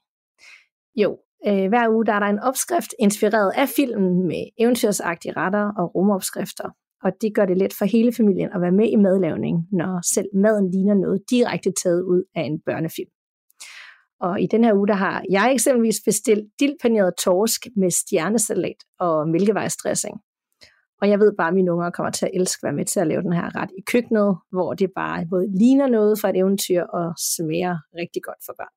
Jo, 0.95 1.17
øh, 1.47 1.67
hver 1.67 1.89
uge 1.89 2.05
der 2.05 2.13
er 2.13 2.19
der 2.19 2.27
en 2.27 2.39
opskrift 2.39 2.93
inspireret 2.99 3.51
af 3.55 3.69
filmen 3.69 4.27
med 4.27 4.43
eventyrsagtige 4.57 5.33
retter 5.37 5.71
og 5.77 5.95
rumopskrifter 5.95 6.69
og 7.05 7.11
det 7.21 7.35
gør 7.35 7.45
det 7.45 7.57
let 7.57 7.73
for 7.73 7.85
hele 7.85 8.13
familien 8.13 8.49
at 8.55 8.61
være 8.61 8.71
med 8.71 8.87
i 8.89 8.95
madlavningen, 8.95 9.67
når 9.71 10.13
selv 10.13 10.29
maden 10.33 10.71
ligner 10.71 10.93
noget 10.93 11.21
direkte 11.29 11.71
taget 11.83 12.01
ud 12.01 12.23
af 12.35 12.41
en 12.41 12.59
børnefilm. 12.65 13.11
Og 14.19 14.41
i 14.41 14.47
den 14.47 14.63
her 14.63 14.73
uge, 14.73 14.87
der 14.87 14.93
har 14.93 15.23
jeg 15.29 15.53
eksempelvis 15.53 15.99
bestilt 16.05 16.45
dildpaneret 16.59 17.13
torsk 17.23 17.61
med 17.75 17.91
stjernesalat 17.91 18.79
og 18.99 19.29
mælkevejsdressing. 19.29 20.15
Og 21.01 21.09
jeg 21.09 21.19
ved 21.19 21.33
bare, 21.37 21.47
at 21.47 21.53
mine 21.53 21.71
unger 21.71 21.89
kommer 21.89 22.11
til 22.11 22.25
at 22.25 22.31
elske 22.33 22.59
at 22.63 22.67
være 22.67 22.77
med 22.79 22.85
til 22.85 22.99
at 22.99 23.07
lave 23.07 23.21
den 23.21 23.33
her 23.33 23.55
ret 23.55 23.71
i 23.79 23.81
køkkenet, 23.91 24.37
hvor 24.51 24.73
det 24.73 24.89
bare 24.95 25.25
både 25.29 25.57
ligner 25.59 25.87
noget 25.87 26.19
fra 26.19 26.29
et 26.29 26.37
eventyr 26.37 26.83
og 26.83 27.13
smager 27.35 27.75
rigtig 27.99 28.21
godt 28.23 28.41
for 28.45 28.53
børn. 28.59 28.73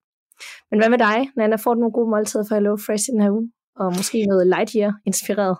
Men 0.70 0.80
hvad 0.80 0.90
med 0.90 0.98
dig, 0.98 1.18
Nana? 1.36 1.56
Får 1.56 1.74
du 1.74 1.80
nogle 1.80 1.92
gode 1.92 2.10
måltider 2.10 2.44
for 2.48 2.54
Hello 2.54 2.76
Fresh 2.86 3.04
i 3.08 3.12
den 3.12 3.20
her 3.22 3.30
uge? 3.30 3.52
Og 3.76 3.86
måske 3.96 4.26
noget 4.26 4.46
Lightyear 4.46 4.92
inspireret? 5.06 5.56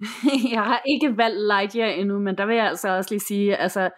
jeg 0.54 0.62
har 0.62 0.82
ikke 0.86 1.16
valgt 1.16 1.46
Lightyear 1.46 1.88
endnu, 1.88 2.18
men 2.18 2.38
der 2.38 2.46
vil 2.46 2.56
jeg 2.56 2.66
altså 2.66 2.88
også 2.88 3.10
lige 3.10 3.20
sige, 3.20 3.56
altså, 3.56 3.90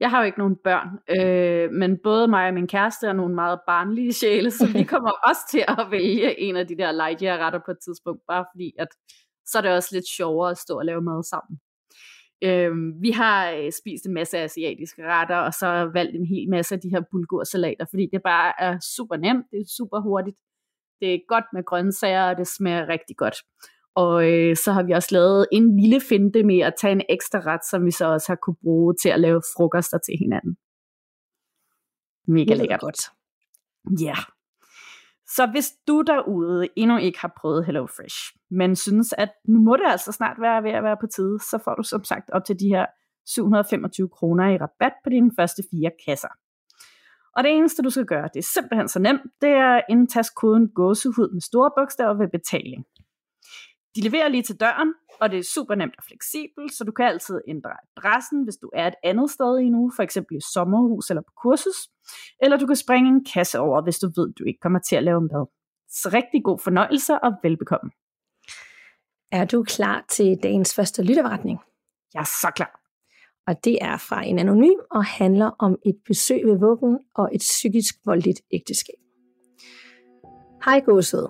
jeg 0.00 0.10
har 0.10 0.18
jo 0.18 0.26
ikke 0.26 0.38
nogen 0.38 0.56
børn, 0.64 0.88
øh, 1.18 1.70
men 1.70 1.98
både 2.02 2.28
mig 2.28 2.48
og 2.48 2.54
min 2.54 2.68
kæreste 2.68 3.06
er 3.06 3.12
nogle 3.12 3.34
meget 3.34 3.60
barnlige 3.66 4.12
sjæle, 4.12 4.50
så 4.50 4.66
vi 4.72 4.82
kommer 4.92 5.10
også 5.10 5.40
til 5.50 5.64
at 5.68 5.86
vælge 5.90 6.40
en 6.40 6.56
af 6.56 6.66
de 6.66 6.76
der 6.76 6.92
Lightyear-retter 6.92 7.60
på 7.64 7.70
et 7.70 7.78
tidspunkt, 7.84 8.22
bare 8.28 8.44
fordi, 8.52 8.72
at 8.78 8.88
så 9.46 9.58
er 9.58 9.62
det 9.62 9.72
også 9.72 9.88
lidt 9.92 10.08
sjovere 10.08 10.50
at 10.50 10.58
stå 10.58 10.78
og 10.78 10.84
lave 10.84 11.02
mad 11.02 11.22
sammen. 11.22 11.60
Øhm, 12.44 13.02
vi 13.02 13.10
har 13.10 13.50
øh, 13.50 13.72
spist 13.80 14.06
en 14.06 14.14
masse 14.14 14.38
asiatiske 14.38 15.02
retter, 15.06 15.36
og 15.36 15.52
så 15.54 15.90
valgt 15.92 16.16
en 16.16 16.26
hel 16.26 16.50
masse 16.50 16.74
af 16.74 16.80
de 16.80 16.90
her 16.90 17.02
bulgursalater, 17.10 17.86
fordi 17.90 18.08
det 18.12 18.22
bare 18.22 18.52
er 18.58 18.78
super 18.96 19.16
nemt, 19.16 19.46
det 19.50 19.60
er 19.60 19.74
super 19.76 20.00
hurtigt, 20.00 20.36
det 21.00 21.14
er 21.14 21.18
godt 21.28 21.44
med 21.52 21.64
grøntsager, 21.64 22.30
og 22.30 22.36
det 22.36 22.46
smager 22.46 22.88
rigtig 22.88 23.16
godt. 23.16 23.36
Og 23.96 24.32
øh, 24.32 24.56
så 24.56 24.72
har 24.72 24.82
vi 24.82 24.92
også 24.92 25.08
lavet 25.12 25.46
en 25.52 25.80
lille 25.80 26.00
finte 26.00 26.42
med 26.42 26.58
at 26.58 26.74
tage 26.80 26.92
en 26.92 27.02
ekstra 27.08 27.38
ret, 27.38 27.64
som 27.70 27.86
vi 27.86 27.90
så 27.90 28.06
også 28.06 28.28
har 28.28 28.36
kunne 28.36 28.56
bruge 28.62 28.94
til 29.02 29.08
at 29.08 29.20
lave 29.20 29.42
frokoster 29.56 29.98
til 29.98 30.14
hinanden. 30.18 30.56
Mega 32.28 32.54
lækkert. 32.54 32.80
godt. 32.80 33.00
Ja. 34.00 34.06
Yeah. 34.06 34.24
Så 35.26 35.46
hvis 35.46 35.72
du 35.88 36.02
derude 36.06 36.68
endnu 36.76 36.96
ikke 36.96 37.20
har 37.20 37.32
prøvet 37.40 37.66
HelloFresh, 37.66 38.16
men 38.50 38.76
synes, 38.76 39.14
at 39.18 39.32
nu 39.48 39.58
må 39.58 39.76
det 39.76 39.86
altså 39.86 40.12
snart 40.12 40.40
være 40.40 40.62
ved 40.62 40.70
at 40.70 40.82
være 40.82 40.96
på 41.00 41.06
tide, 41.06 41.38
så 41.50 41.58
får 41.64 41.74
du 41.74 41.82
som 41.82 42.04
sagt 42.04 42.30
op 42.30 42.44
til 42.44 42.60
de 42.60 42.68
her 42.68 42.86
725 43.26 44.08
kroner 44.08 44.48
i 44.48 44.56
rabat 44.56 44.92
på 45.04 45.10
dine 45.10 45.30
første 45.38 45.62
fire 45.70 45.90
kasser. 46.06 46.28
Og 47.36 47.44
det 47.44 47.52
eneste, 47.52 47.82
du 47.82 47.90
skal 47.90 48.06
gøre, 48.06 48.28
det 48.34 48.38
er 48.38 48.50
simpelthen 48.54 48.88
så 48.88 48.98
nemt, 48.98 49.22
det 49.40 49.50
er 49.50 49.76
at 49.76 49.84
indtaste 49.88 50.32
koden 50.36 50.68
gåsehud 50.68 51.32
med 51.32 51.40
store 51.40 51.70
bogstaver 51.76 52.14
ved 52.14 52.28
betaling. 52.28 52.84
De 53.96 54.00
leverer 54.00 54.28
lige 54.28 54.42
til 54.42 54.60
døren, 54.60 54.94
og 55.20 55.30
det 55.30 55.38
er 55.38 55.42
super 55.42 55.74
nemt 55.74 55.94
og 55.98 56.04
fleksibelt, 56.04 56.72
så 56.74 56.84
du 56.84 56.92
kan 56.92 57.06
altid 57.06 57.40
ændre 57.48 57.70
adressen, 57.96 58.44
hvis 58.44 58.56
du 58.56 58.70
er 58.74 58.86
et 58.86 58.94
andet 59.04 59.30
sted 59.30 59.58
i 59.58 59.68
nu, 59.68 59.90
for 59.96 60.02
eksempel 60.02 60.36
i 60.36 60.40
sommerhus 60.54 61.10
eller 61.10 61.22
på 61.22 61.32
kursus, 61.42 61.78
eller 62.42 62.56
du 62.56 62.66
kan 62.66 62.76
springe 62.76 63.08
en 63.08 63.24
kasse 63.34 63.58
over, 63.58 63.82
hvis 63.82 63.98
du 63.98 64.06
ved, 64.16 64.32
du 64.32 64.44
ikke 64.44 64.60
kommer 64.60 64.78
til 64.78 64.96
at 64.96 65.04
lave 65.04 65.20
mad. 65.20 65.46
Så 65.88 66.10
rigtig 66.12 66.44
god 66.44 66.58
fornøjelse 66.58 67.18
og 67.18 67.32
velbekomme. 67.42 67.90
Er 69.32 69.44
du 69.44 69.62
klar 69.62 70.04
til 70.08 70.38
dagens 70.42 70.74
første 70.74 71.02
lytteretning? 71.02 71.58
Jeg 72.14 72.20
er 72.20 72.30
så 72.42 72.52
klar. 72.56 72.80
Og 73.46 73.64
det 73.64 73.78
er 73.80 73.96
fra 73.96 74.24
en 74.24 74.38
anonym 74.38 74.78
og 74.90 75.04
handler 75.04 75.50
om 75.58 75.76
et 75.86 75.96
besøg 76.06 76.46
ved 76.46 76.58
vuggen 76.58 76.98
og 77.14 77.30
et 77.34 77.40
psykisk 77.40 77.94
voldeligt 78.06 78.40
ægteskab. 78.52 79.00
Hej 80.64 80.80
gåsød. 80.80 81.28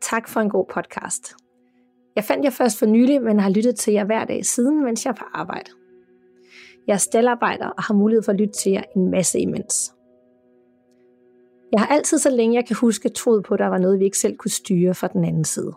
Tak 0.00 0.28
for 0.28 0.40
en 0.40 0.50
god 0.50 0.66
podcast. 0.74 1.45
Jeg 2.16 2.24
fandt 2.24 2.44
jer 2.44 2.50
først 2.50 2.78
for 2.78 2.86
nylig, 2.86 3.22
men 3.22 3.40
har 3.40 3.50
lyttet 3.50 3.76
til 3.76 3.92
jer 3.92 4.04
hver 4.04 4.24
dag 4.24 4.44
siden, 4.44 4.84
mens 4.84 5.04
jeg 5.04 5.10
er 5.10 5.14
på 5.14 5.24
arbejde. 5.34 5.70
Jeg 6.86 6.94
er 6.94 6.98
stalarbejder 6.98 7.66
og 7.66 7.82
har 7.82 7.94
mulighed 7.94 8.22
for 8.22 8.32
at 8.32 8.38
lytte 8.38 8.54
til 8.54 8.72
jer 8.72 8.82
en 8.96 9.10
masse 9.10 9.38
imens. 9.38 9.92
Jeg 11.72 11.80
har 11.80 11.86
altid, 11.86 12.18
så 12.18 12.30
længe 12.30 12.56
jeg 12.56 12.66
kan 12.66 12.76
huske, 12.76 13.08
troet 13.08 13.44
på, 13.44 13.54
at 13.54 13.60
der 13.60 13.66
var 13.66 13.78
noget, 13.78 14.00
vi 14.00 14.04
ikke 14.04 14.18
selv 14.18 14.36
kunne 14.36 14.50
styre 14.50 14.94
fra 14.94 15.08
den 15.08 15.24
anden 15.24 15.44
side. 15.44 15.72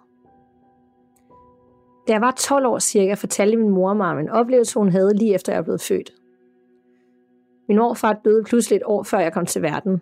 Da 2.07 2.13
jeg 2.13 2.21
var 2.21 2.31
12 2.31 2.65
år 2.65 2.79
cirka, 2.79 3.13
fortalte 3.13 3.57
min 3.57 3.69
mor 3.69 3.93
mig 3.93 4.07
om 4.07 4.19
en 4.19 4.29
oplevelse, 4.29 4.79
hun 4.79 4.89
havde 4.89 5.13
lige 5.13 5.35
efter 5.35 5.53
jeg 5.53 5.63
blev 5.63 5.79
født. 5.79 6.13
Min 7.67 7.77
morfar 7.77 8.13
døde 8.25 8.43
pludselig 8.43 8.77
et 8.77 8.83
år 8.85 9.03
før 9.03 9.19
jeg 9.19 9.33
kom 9.33 9.45
til 9.45 9.61
verden. 9.61 10.01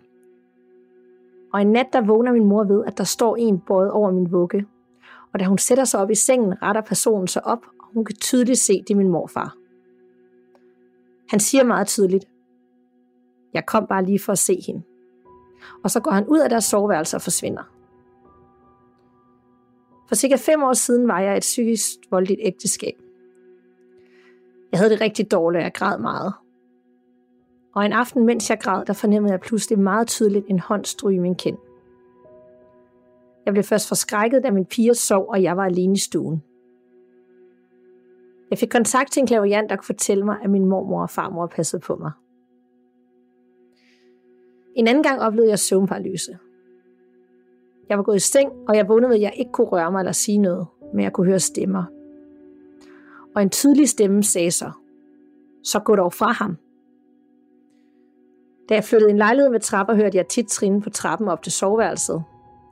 Og 1.52 1.62
en 1.62 1.72
nat 1.72 1.86
der 1.92 2.00
vågner 2.00 2.32
min 2.32 2.44
mor 2.44 2.64
ved, 2.64 2.84
at 2.86 2.98
der 2.98 3.04
står 3.04 3.36
en 3.36 3.58
båd 3.66 3.88
over 3.88 4.10
min 4.10 4.32
vugge, 4.32 4.66
og 5.32 5.40
da 5.40 5.44
hun 5.44 5.58
sætter 5.58 5.84
sig 5.84 6.00
op 6.00 6.10
i 6.10 6.14
sengen, 6.14 6.62
retter 6.62 6.82
personen 6.82 7.28
sig 7.28 7.46
op, 7.46 7.66
og 7.80 7.86
hun 7.94 8.04
kan 8.04 8.16
tydeligt 8.16 8.58
se, 8.58 8.82
det 8.82 8.90
er 8.90 8.96
min 8.96 9.08
morfar. 9.08 9.56
Han 11.28 11.40
siger 11.40 11.64
meget 11.64 11.86
tydeligt, 11.86 12.24
jeg 13.54 13.66
kom 13.66 13.86
bare 13.86 14.04
lige 14.04 14.18
for 14.18 14.32
at 14.32 14.38
se 14.38 14.62
hende. 14.66 14.82
Og 15.84 15.90
så 15.90 16.00
går 16.00 16.10
han 16.10 16.26
ud 16.26 16.38
af 16.38 16.48
deres 16.48 16.64
soveværelse 16.64 17.16
og 17.16 17.22
forsvinder. 17.22 17.62
For 20.08 20.14
cirka 20.14 20.36
fem 20.36 20.62
år 20.62 20.72
siden 20.72 21.08
var 21.08 21.20
jeg 21.20 21.36
et 21.36 21.40
psykisk 21.40 21.90
voldeligt 22.10 22.40
ægteskab. 22.42 22.94
Jeg 24.72 24.80
havde 24.80 24.90
det 24.90 25.00
rigtig 25.00 25.30
dårligt, 25.30 25.58
og 25.58 25.64
jeg 25.64 25.74
græd 25.74 25.98
meget. 25.98 26.32
Og 27.74 27.86
en 27.86 27.92
aften, 27.92 28.26
mens 28.26 28.50
jeg 28.50 28.60
græd, 28.60 28.84
der 28.84 28.92
fornemmede 28.92 29.32
jeg 29.32 29.40
pludselig 29.40 29.78
meget 29.78 30.08
tydeligt 30.08 30.46
en 30.48 30.58
hånd 30.58 30.84
stryge 30.84 31.20
min 31.20 31.34
kind. 31.34 31.56
Jeg 33.48 33.54
blev 33.54 33.64
først 33.64 33.88
forskrækket, 33.88 34.42
da 34.42 34.50
min 34.50 34.64
piger 34.64 34.92
sov, 34.92 35.28
og 35.28 35.42
jeg 35.42 35.56
var 35.56 35.64
alene 35.64 35.92
i 35.92 35.98
stuen. 35.98 36.42
Jeg 38.50 38.58
fik 38.58 38.68
kontakt 38.68 39.12
til 39.12 39.20
en 39.20 39.26
klaviant, 39.26 39.70
der 39.70 39.76
kunne 39.76 39.84
fortælle 39.84 40.24
mig, 40.24 40.36
at 40.42 40.50
min 40.50 40.64
mormor 40.64 41.02
og 41.02 41.10
farmor 41.10 41.46
passede 41.46 41.80
på 41.80 41.96
mig. 41.96 42.12
En 44.74 44.88
anden 44.88 45.02
gang 45.02 45.20
oplevede 45.20 45.50
jeg 45.50 45.58
søvnparalyse. 45.58 46.38
Jeg 47.88 47.98
var 47.98 48.04
gået 48.04 48.16
i 48.16 48.20
seng, 48.20 48.52
og 48.68 48.76
jeg 48.76 48.88
vågnede 48.88 49.14
at 49.14 49.20
jeg 49.20 49.32
ikke 49.36 49.52
kunne 49.52 49.66
røre 49.66 49.92
mig 49.92 49.98
eller 49.98 50.12
sige 50.12 50.38
noget, 50.38 50.66
men 50.94 51.04
jeg 51.04 51.12
kunne 51.12 51.26
høre 51.26 51.40
stemmer. 51.40 51.84
Og 53.34 53.42
en 53.42 53.50
tydelig 53.50 53.88
stemme 53.88 54.22
sagde 54.22 54.50
så, 54.50 54.70
så 55.62 55.80
gå 55.80 55.96
dog 55.96 56.12
fra 56.12 56.32
ham. 56.32 56.56
Da 58.68 58.74
jeg 58.74 58.84
flyttede 58.84 59.10
en 59.10 59.18
lejlighed 59.18 59.50
med 59.50 59.60
trapper, 59.60 59.94
hørte 59.94 60.16
jeg 60.16 60.28
tit 60.28 60.48
trin 60.48 60.80
på 60.80 60.90
trappen 60.90 61.28
op 61.28 61.42
til 61.42 61.52
soveværelset, 61.52 62.24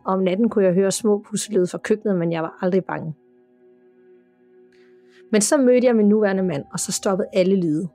og 0.07 0.13
om 0.13 0.23
natten 0.23 0.49
kunne 0.49 0.65
jeg 0.65 0.75
høre 0.75 0.91
små 0.91 1.19
puslelyde 1.19 1.67
fra 1.67 1.79
køkkenet, 1.79 2.17
men 2.17 2.33
jeg 2.33 2.43
var 2.43 2.59
aldrig 2.61 2.85
bange. 2.85 3.15
Men 5.33 5.41
så 5.41 5.57
mødte 5.57 5.87
jeg 5.87 5.97
min 5.97 6.09
nuværende 6.09 6.43
mand, 6.43 6.65
og 6.73 6.81
så 6.81 6.93
stoppede 6.93 7.29
alle 7.33 7.57
lyde. 7.57 7.89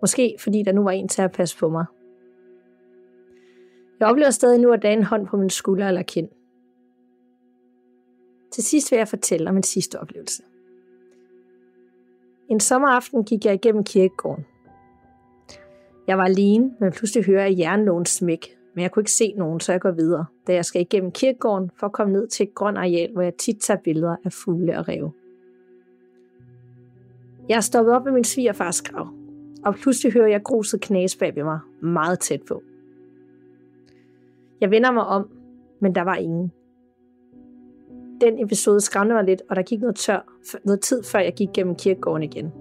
Måske 0.00 0.36
fordi 0.38 0.62
der 0.62 0.72
nu 0.72 0.82
var 0.82 0.90
en 0.90 1.08
til 1.08 1.22
at 1.22 1.32
passe 1.32 1.58
på 1.58 1.68
mig. 1.68 1.84
Jeg 4.00 4.08
oplever 4.08 4.30
stadig 4.30 4.60
nu 4.60 4.72
at 4.72 4.82
der 4.82 4.90
en 4.90 5.02
hånd 5.02 5.26
på 5.26 5.36
min 5.36 5.50
skulder 5.50 5.88
eller 5.88 6.02
kind. 6.02 6.28
Til 8.52 8.64
sidst 8.64 8.90
vil 8.90 8.96
jeg 8.96 9.08
fortælle 9.08 9.48
om 9.48 9.54
min 9.54 9.62
sidste 9.62 10.00
oplevelse. 10.00 10.42
En 12.48 12.60
sommeraften 12.60 13.24
gik 13.24 13.44
jeg 13.44 13.54
igennem 13.54 13.84
kirkegården. 13.84 14.44
Jeg 16.06 16.18
var 16.18 16.24
alene, 16.24 16.74
men 16.80 16.92
pludselig 16.92 17.24
hører 17.24 17.46
jeg 17.46 17.58
jernlågens 17.58 18.10
smæk, 18.10 18.56
men 18.74 18.82
jeg 18.82 18.90
kunne 18.90 19.00
ikke 19.00 19.12
se 19.12 19.34
nogen, 19.36 19.60
så 19.60 19.72
jeg 19.72 19.80
går 19.80 19.90
videre, 19.90 20.24
da 20.46 20.54
jeg 20.54 20.64
skal 20.64 20.80
igennem 20.80 21.10
kirkegården 21.10 21.70
for 21.76 21.86
at 21.86 21.92
komme 21.92 22.12
ned 22.12 22.28
til 22.28 22.44
et 22.44 22.54
grønt 22.54 22.78
areal, 22.78 23.12
hvor 23.12 23.22
jeg 23.22 23.34
tit 23.34 23.60
tager 23.60 23.80
billeder 23.84 24.16
af 24.24 24.32
fugle 24.32 24.78
og 24.78 24.88
ræve. 24.88 25.12
Jeg 27.48 27.56
er 27.56 27.60
stoppet 27.60 27.94
op 27.94 28.04
ved 28.04 28.12
min 28.12 28.24
svigerfars 28.24 28.82
grav, 28.82 29.08
og 29.64 29.74
pludselig 29.74 30.12
hører 30.12 30.28
jeg 30.28 30.42
gruset 30.42 30.80
knas 30.80 31.16
bag 31.16 31.36
ved 31.36 31.44
mig, 31.44 31.58
meget 31.80 32.20
tæt 32.20 32.42
på. 32.48 32.62
Jeg 34.60 34.70
vender 34.70 34.92
mig 34.92 35.06
om, 35.06 35.30
men 35.80 35.94
der 35.94 36.02
var 36.02 36.14
ingen. 36.14 36.52
Den 38.20 38.44
episode 38.44 38.80
skræmte 38.80 39.14
mig 39.14 39.24
lidt, 39.24 39.42
og 39.50 39.56
der 39.56 39.62
gik 39.62 39.80
noget, 39.80 39.96
tør, 39.96 40.32
noget 40.64 40.80
tid, 40.80 41.02
før 41.02 41.18
jeg 41.18 41.34
gik 41.34 41.48
gennem 41.54 41.74
kirkegården 41.74 42.22
igen. 42.22 42.52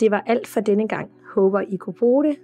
Det 0.00 0.10
var 0.10 0.22
alt 0.26 0.46
for 0.46 0.60
denne 0.60 0.88
gang. 0.88 1.10
Håber 1.34 1.60
I 1.60 1.76
kunne 1.76 1.94
bruge 1.94 2.24
det. 2.24 2.36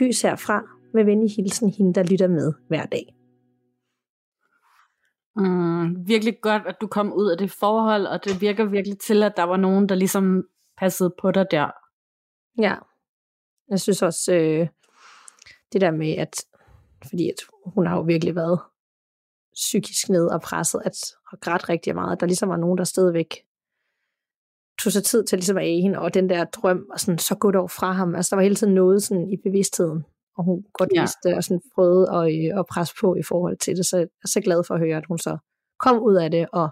Gys 0.00 0.22
herfra 0.22 0.62
med 0.94 1.04
venlig 1.04 1.30
hilsen 1.36 1.70
hende, 1.70 1.94
der 1.94 2.02
lytter 2.02 2.28
med 2.28 2.52
hver 2.68 2.86
dag. 2.86 3.14
Mm, 5.36 6.08
virkelig 6.08 6.40
godt, 6.42 6.62
at 6.66 6.76
du 6.80 6.86
kom 6.86 7.12
ud 7.12 7.30
af 7.30 7.38
det 7.38 7.50
forhold, 7.50 8.06
og 8.06 8.24
det 8.24 8.40
virker 8.40 8.64
virkelig 8.64 8.98
til, 8.98 9.22
at 9.22 9.32
der 9.36 9.42
var 9.42 9.56
nogen, 9.56 9.88
der 9.88 9.94
ligesom 9.94 10.44
passede 10.78 11.14
på 11.20 11.30
dig 11.30 11.46
der. 11.50 11.70
Ja, 12.58 12.74
jeg 13.68 13.80
synes 13.80 14.02
også, 14.02 14.34
øh, 14.34 14.68
det 15.72 15.80
der 15.80 15.90
med, 15.90 16.12
at 16.12 16.44
fordi 17.08 17.28
at 17.28 17.36
hun 17.66 17.86
har 17.86 17.96
jo 17.96 18.02
virkelig 18.02 18.34
været 18.34 18.60
psykisk 19.54 20.08
ned 20.08 20.26
og 20.26 20.40
presset, 20.40 20.82
at, 20.84 20.96
og 21.32 21.40
grædt 21.40 21.68
rigtig 21.68 21.94
meget, 21.94 22.12
at 22.12 22.20
der 22.20 22.26
ligesom 22.26 22.48
var 22.48 22.56
nogen, 22.56 22.78
der 22.78 22.84
stadigvæk 22.84 23.36
tog 24.82 24.92
sig 24.92 25.04
tid 25.04 25.24
til 25.24 25.38
ligesom 25.38 25.58
at 25.58 25.64
æge 25.64 25.82
hende, 25.82 25.98
og 25.98 26.14
den 26.14 26.28
der 26.28 26.44
drøm, 26.44 26.86
og 26.92 27.00
sådan, 27.00 27.18
så 27.18 27.34
gå 27.34 27.50
dog 27.50 27.70
fra 27.70 27.92
ham. 27.92 28.14
Altså, 28.14 28.30
der 28.30 28.36
var 28.36 28.42
hele 28.42 28.54
tiden 28.54 28.74
noget 28.74 29.02
sådan 29.02 29.30
i 29.30 29.36
bevidstheden, 29.36 30.04
og 30.36 30.44
hun 30.44 30.64
godt 30.72 30.90
ja. 30.94 31.02
vidste, 31.02 31.36
og 31.36 31.44
sådan 31.44 31.62
prøvede 31.74 32.06
at, 32.14 32.58
at 32.58 32.66
presse 32.66 32.94
på 33.00 33.14
i 33.14 33.22
forhold 33.22 33.56
til 33.56 33.76
det, 33.76 33.86
så 33.86 33.96
jeg 33.96 34.06
er 34.22 34.28
så 34.28 34.40
glad 34.40 34.64
for 34.64 34.74
at 34.74 34.80
høre, 34.80 34.96
at 34.96 35.06
hun 35.08 35.18
så 35.18 35.38
kom 35.78 36.02
ud 36.02 36.14
af 36.14 36.30
det, 36.30 36.48
og 36.52 36.68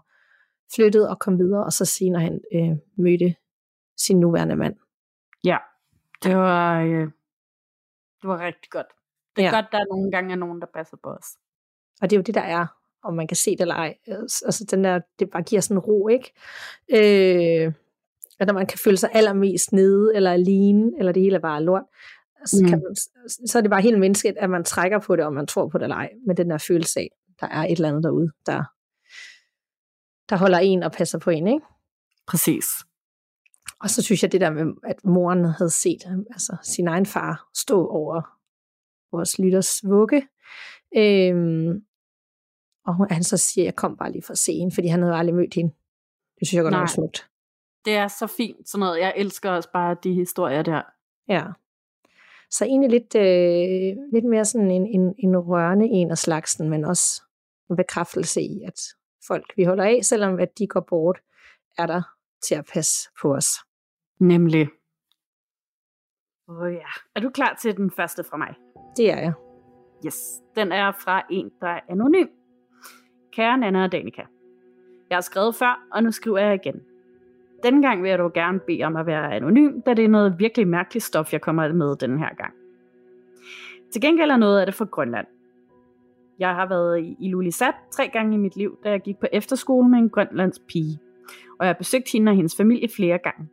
flyttede 0.74 1.10
og 1.10 1.18
kom 1.18 1.38
videre, 1.38 1.64
og 1.64 1.72
så 1.72 1.84
senere 1.84 2.22
han 2.22 2.40
øh, 2.54 2.76
mødte 2.96 3.34
sin 3.96 4.20
nuværende 4.20 4.56
mand. 4.56 4.76
Ja, 5.44 5.58
det 6.22 6.36
var, 6.36 6.80
øh, 6.80 7.06
det 8.22 8.28
var 8.28 8.46
rigtig 8.46 8.70
godt. 8.70 8.86
Det 9.36 9.44
er 9.44 9.48
ja. 9.48 9.54
godt, 9.54 9.66
der 9.72 9.78
er 9.78 9.94
nogle 9.94 10.10
gange 10.10 10.32
er 10.32 10.36
nogen, 10.36 10.60
der 10.60 10.66
passer 10.74 10.96
på 11.02 11.10
os. 11.10 11.26
Og 12.02 12.10
det 12.10 12.16
er 12.16 12.18
jo 12.18 12.22
det, 12.22 12.34
der 12.34 12.40
er, 12.40 12.66
om 13.02 13.14
man 13.14 13.26
kan 13.26 13.36
se 13.36 13.50
det 13.50 13.60
eller 13.60 13.74
ej. 13.74 13.98
Altså 14.08 14.66
den 14.70 14.84
der, 14.84 15.00
det 15.18 15.30
bare 15.30 15.42
giver 15.42 15.60
sådan 15.60 15.78
ro, 15.78 16.08
ikke? 16.08 16.32
Øh, 16.88 17.72
at 18.40 18.46
når 18.46 18.54
man 18.54 18.66
kan 18.66 18.78
føle 18.78 18.96
sig 18.96 19.10
allermest 19.12 19.72
nede, 19.72 20.16
eller 20.16 20.32
alene, 20.32 20.92
eller 20.98 21.12
det 21.12 21.22
hele 21.22 21.36
er 21.36 21.40
bare 21.40 21.62
lort, 21.62 21.82
så, 22.46 22.56
mm. 22.62 22.68
kan 22.68 22.82
man, 22.84 22.96
så 23.46 23.58
er 23.58 23.62
det 23.62 23.70
bare 23.70 23.82
helt 23.82 24.00
menneskeligt, 24.00 24.38
at 24.38 24.50
man 24.50 24.64
trækker 24.64 24.98
på 24.98 25.16
det, 25.16 25.24
om 25.24 25.32
man 25.32 25.46
tror 25.46 25.68
på 25.68 25.78
det 25.78 25.84
eller 25.84 25.96
ej, 25.96 26.10
med 26.26 26.34
den 26.34 26.50
der 26.50 26.58
følelse 26.58 27.00
af, 27.00 27.08
der 27.40 27.46
er 27.46 27.64
et 27.64 27.72
eller 27.72 27.88
andet 27.88 28.04
derude, 28.04 28.30
der, 28.46 28.64
der 30.28 30.36
holder 30.36 30.58
en 30.58 30.82
og 30.82 30.92
passer 30.92 31.18
på 31.18 31.30
en, 31.30 31.46
ikke? 31.46 31.66
Præcis. 32.26 32.64
Og 33.80 33.90
så 33.90 34.02
synes 34.02 34.22
jeg 34.22 34.32
det 34.32 34.40
der 34.40 34.50
med, 34.50 34.74
at 34.84 35.04
moren 35.04 35.44
havde 35.44 35.70
set 35.70 36.24
altså, 36.30 36.56
sin 36.62 36.88
egen 36.88 37.06
far 37.06 37.48
stå 37.54 37.86
over 37.86 38.22
vores 39.12 39.38
lytters 39.38 39.84
vugge, 39.84 40.28
øhm, 40.96 41.82
og 42.86 43.06
han 43.10 43.24
så 43.24 43.36
siger, 43.36 43.64
jeg 43.64 43.76
kom 43.76 43.96
bare 43.96 44.12
lige 44.12 44.22
for 44.22 44.32
at 44.32 44.38
se 44.38 44.52
hende, 44.52 44.74
fordi 44.74 44.88
han 44.88 45.02
havde 45.02 45.14
aldrig 45.14 45.34
mødt 45.34 45.54
hende. 45.54 45.74
Det 46.38 46.48
synes 46.48 46.54
jeg 46.56 46.62
godt 46.62 46.74
nok 46.74 46.88
smukt. 46.88 47.28
Det 47.84 47.96
er 47.96 48.08
så 48.08 48.26
fint, 48.26 48.68
sådan 48.68 48.80
noget. 48.80 49.00
Jeg 49.00 49.12
elsker 49.16 49.50
også 49.50 49.72
bare 49.72 49.96
de 50.02 50.12
historier 50.12 50.62
der. 50.62 50.82
Ja. 51.28 51.44
Så 52.50 52.64
egentlig 52.64 52.90
lidt, 52.90 53.14
øh, 53.14 53.96
lidt 54.12 54.24
mere 54.24 54.44
sådan 54.44 54.70
en, 54.70 54.86
en, 54.86 55.14
en 55.18 55.36
rørende 55.38 55.86
en 55.86 56.10
af 56.10 56.18
slagsen, 56.18 56.70
men 56.70 56.84
også 56.84 57.22
en 57.70 57.76
bekræftelse 57.76 58.40
i, 58.40 58.62
at 58.66 58.80
folk, 59.26 59.52
vi 59.56 59.64
holder 59.64 59.84
af, 59.84 60.00
selvom 60.02 60.38
at 60.38 60.58
de 60.58 60.66
går 60.66 60.80
bort, 60.80 61.18
er 61.78 61.86
der 61.86 62.02
til 62.42 62.54
at 62.54 62.64
passe 62.72 63.08
på 63.22 63.34
os. 63.34 63.48
Nemlig. 64.20 64.68
Åh 66.48 66.56
oh, 66.56 66.72
ja. 66.72 66.88
Er 67.14 67.20
du 67.20 67.30
klar 67.30 67.58
til 67.60 67.76
den 67.76 67.90
første 67.90 68.24
fra 68.24 68.36
mig? 68.36 68.54
Det 68.96 69.10
er 69.10 69.18
jeg. 69.18 69.32
Yes. 70.06 70.42
Den 70.56 70.72
er 70.72 70.92
fra 70.92 71.26
en, 71.30 71.50
der 71.60 71.68
er 71.68 71.80
anonym. 71.88 72.26
Kære 73.32 73.58
Nana 73.58 73.84
og 73.84 73.92
Danika. 73.92 74.22
Jeg 75.10 75.16
har 75.16 75.20
skrevet 75.20 75.54
før, 75.54 75.86
og 75.92 76.02
nu 76.02 76.12
skriver 76.12 76.38
jeg 76.38 76.54
igen. 76.54 76.80
Dengang 77.62 77.82
gang 77.82 78.02
vil 78.02 78.08
jeg 78.08 78.18
dog 78.18 78.32
gerne 78.32 78.60
bede 78.66 78.84
om 78.84 78.96
at 78.96 79.06
være 79.06 79.34
anonym, 79.34 79.80
da 79.80 79.94
det 79.94 80.04
er 80.04 80.08
noget 80.08 80.38
virkelig 80.38 80.68
mærkeligt 80.68 81.04
stof, 81.04 81.32
jeg 81.32 81.40
kommer 81.40 81.72
med 81.72 81.96
den 81.96 82.18
her 82.18 82.34
gang. 82.34 82.54
Til 83.92 84.00
gengæld 84.00 84.30
er 84.30 84.36
noget 84.36 84.60
af 84.60 84.66
det 84.66 84.74
fra 84.74 84.84
Grønland. 84.84 85.26
Jeg 86.38 86.54
har 86.54 86.68
været 86.68 87.00
i 87.00 87.16
Ilulissat 87.20 87.74
tre 87.92 88.08
gange 88.08 88.34
i 88.34 88.38
mit 88.38 88.56
liv, 88.56 88.78
da 88.84 88.90
jeg 88.90 89.00
gik 89.00 89.18
på 89.18 89.26
efterskole 89.32 89.88
med 89.88 89.98
en 89.98 90.10
grønlands 90.10 90.58
pige, 90.58 90.98
og 91.58 91.66
jeg 91.66 91.68
har 91.68 91.78
besøgt 91.78 92.12
hende 92.12 92.30
og 92.30 92.36
hendes 92.36 92.56
familie 92.56 92.88
flere 92.96 93.18
gange. 93.18 93.48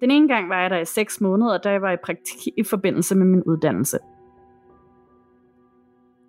Den 0.00 0.10
ene 0.10 0.28
gang 0.28 0.48
var 0.48 0.60
jeg 0.60 0.70
der 0.70 0.78
i 0.78 0.84
seks 0.84 1.20
måneder, 1.20 1.58
da 1.58 1.70
jeg 1.70 1.82
var 1.82 1.92
i 1.92 1.96
praktik 1.96 2.54
i 2.56 2.62
forbindelse 2.62 3.16
med 3.16 3.26
min 3.26 3.42
uddannelse. 3.42 3.98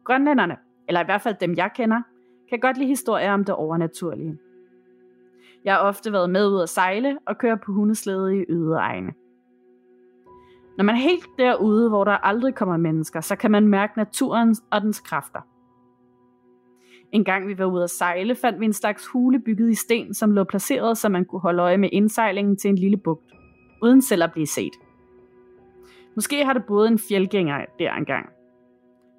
Grønlænderne, 0.04 0.58
eller 0.88 1.02
i 1.02 1.06
hvert 1.06 1.22
fald 1.22 1.36
dem 1.42 1.54
jeg 1.56 1.72
kender, 1.76 2.02
kan 2.50 2.60
godt 2.60 2.78
lide 2.78 2.90
historier 2.90 3.34
om 3.34 3.46
det 3.46 3.56
overnaturlige. 3.56 4.38
Jeg 5.66 5.74
har 5.74 5.82
ofte 5.82 6.12
været 6.12 6.30
med 6.30 6.48
ud 6.48 6.62
at 6.62 6.70
sejle 6.70 7.18
og 7.28 7.38
køre 7.38 7.58
på 7.58 7.72
hundeslæde 7.72 8.38
i 8.38 8.46
ydeegne. 8.50 9.14
Når 10.78 10.84
man 10.84 10.96
er 10.96 11.00
helt 11.00 11.26
derude, 11.38 11.90
hvor 11.90 12.04
der 12.04 12.12
aldrig 12.12 12.56
kommer 12.56 12.78
mennesker, 12.78 13.22
så 13.22 13.36
kan 13.36 13.52
man 13.52 13.68
mærke 13.68 13.94
naturen 13.98 14.56
og 14.72 14.82
dens 14.82 15.00
kræfter. 15.00 15.40
En 17.12 17.24
gang 17.24 17.48
vi 17.48 17.58
var 17.58 17.66
ude 17.66 17.84
at 17.84 17.90
sejle, 17.90 18.36
fandt 18.36 18.60
vi 18.60 18.66
en 18.66 18.74
slags 18.74 19.08
hule 19.08 19.40
bygget 19.40 19.70
i 19.70 19.76
sten, 19.76 20.14
som 20.14 20.32
lå 20.32 20.44
placeret, 20.44 20.98
så 20.98 21.10
man 21.10 21.26
kunne 21.26 21.42
holde 21.42 21.64
øje 21.64 21.78
med 21.78 21.90
indsejlingen 21.92 22.58
til 22.58 22.70
en 22.70 22.76
lille 22.76 22.98
bugt, 22.98 23.32
uden 23.82 24.02
selv 24.02 24.24
at 24.24 24.32
blive 24.32 24.48
set. 24.48 24.74
Måske 26.16 26.46
har 26.46 26.54
det 26.54 26.66
boet 26.66 26.88
en 26.88 27.00
fjeldgænger 27.00 27.66
der 27.80 27.94
engang. 27.94 28.30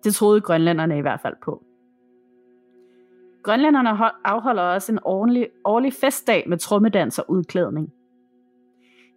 Det 0.05 0.15
troede 0.15 0.41
grønlænderne 0.41 0.99
i 0.99 1.01
hvert 1.01 1.21
fald 1.21 1.35
på. 1.45 1.63
Grønlænderne 3.43 3.91
afholder 4.25 4.63
også 4.63 4.93
en 4.93 4.99
årlig, 5.05 5.49
årlig 5.65 5.93
festdag 5.93 6.45
med 6.49 6.59
trommedans 6.59 7.19
og 7.19 7.31
udklædning. 7.31 7.93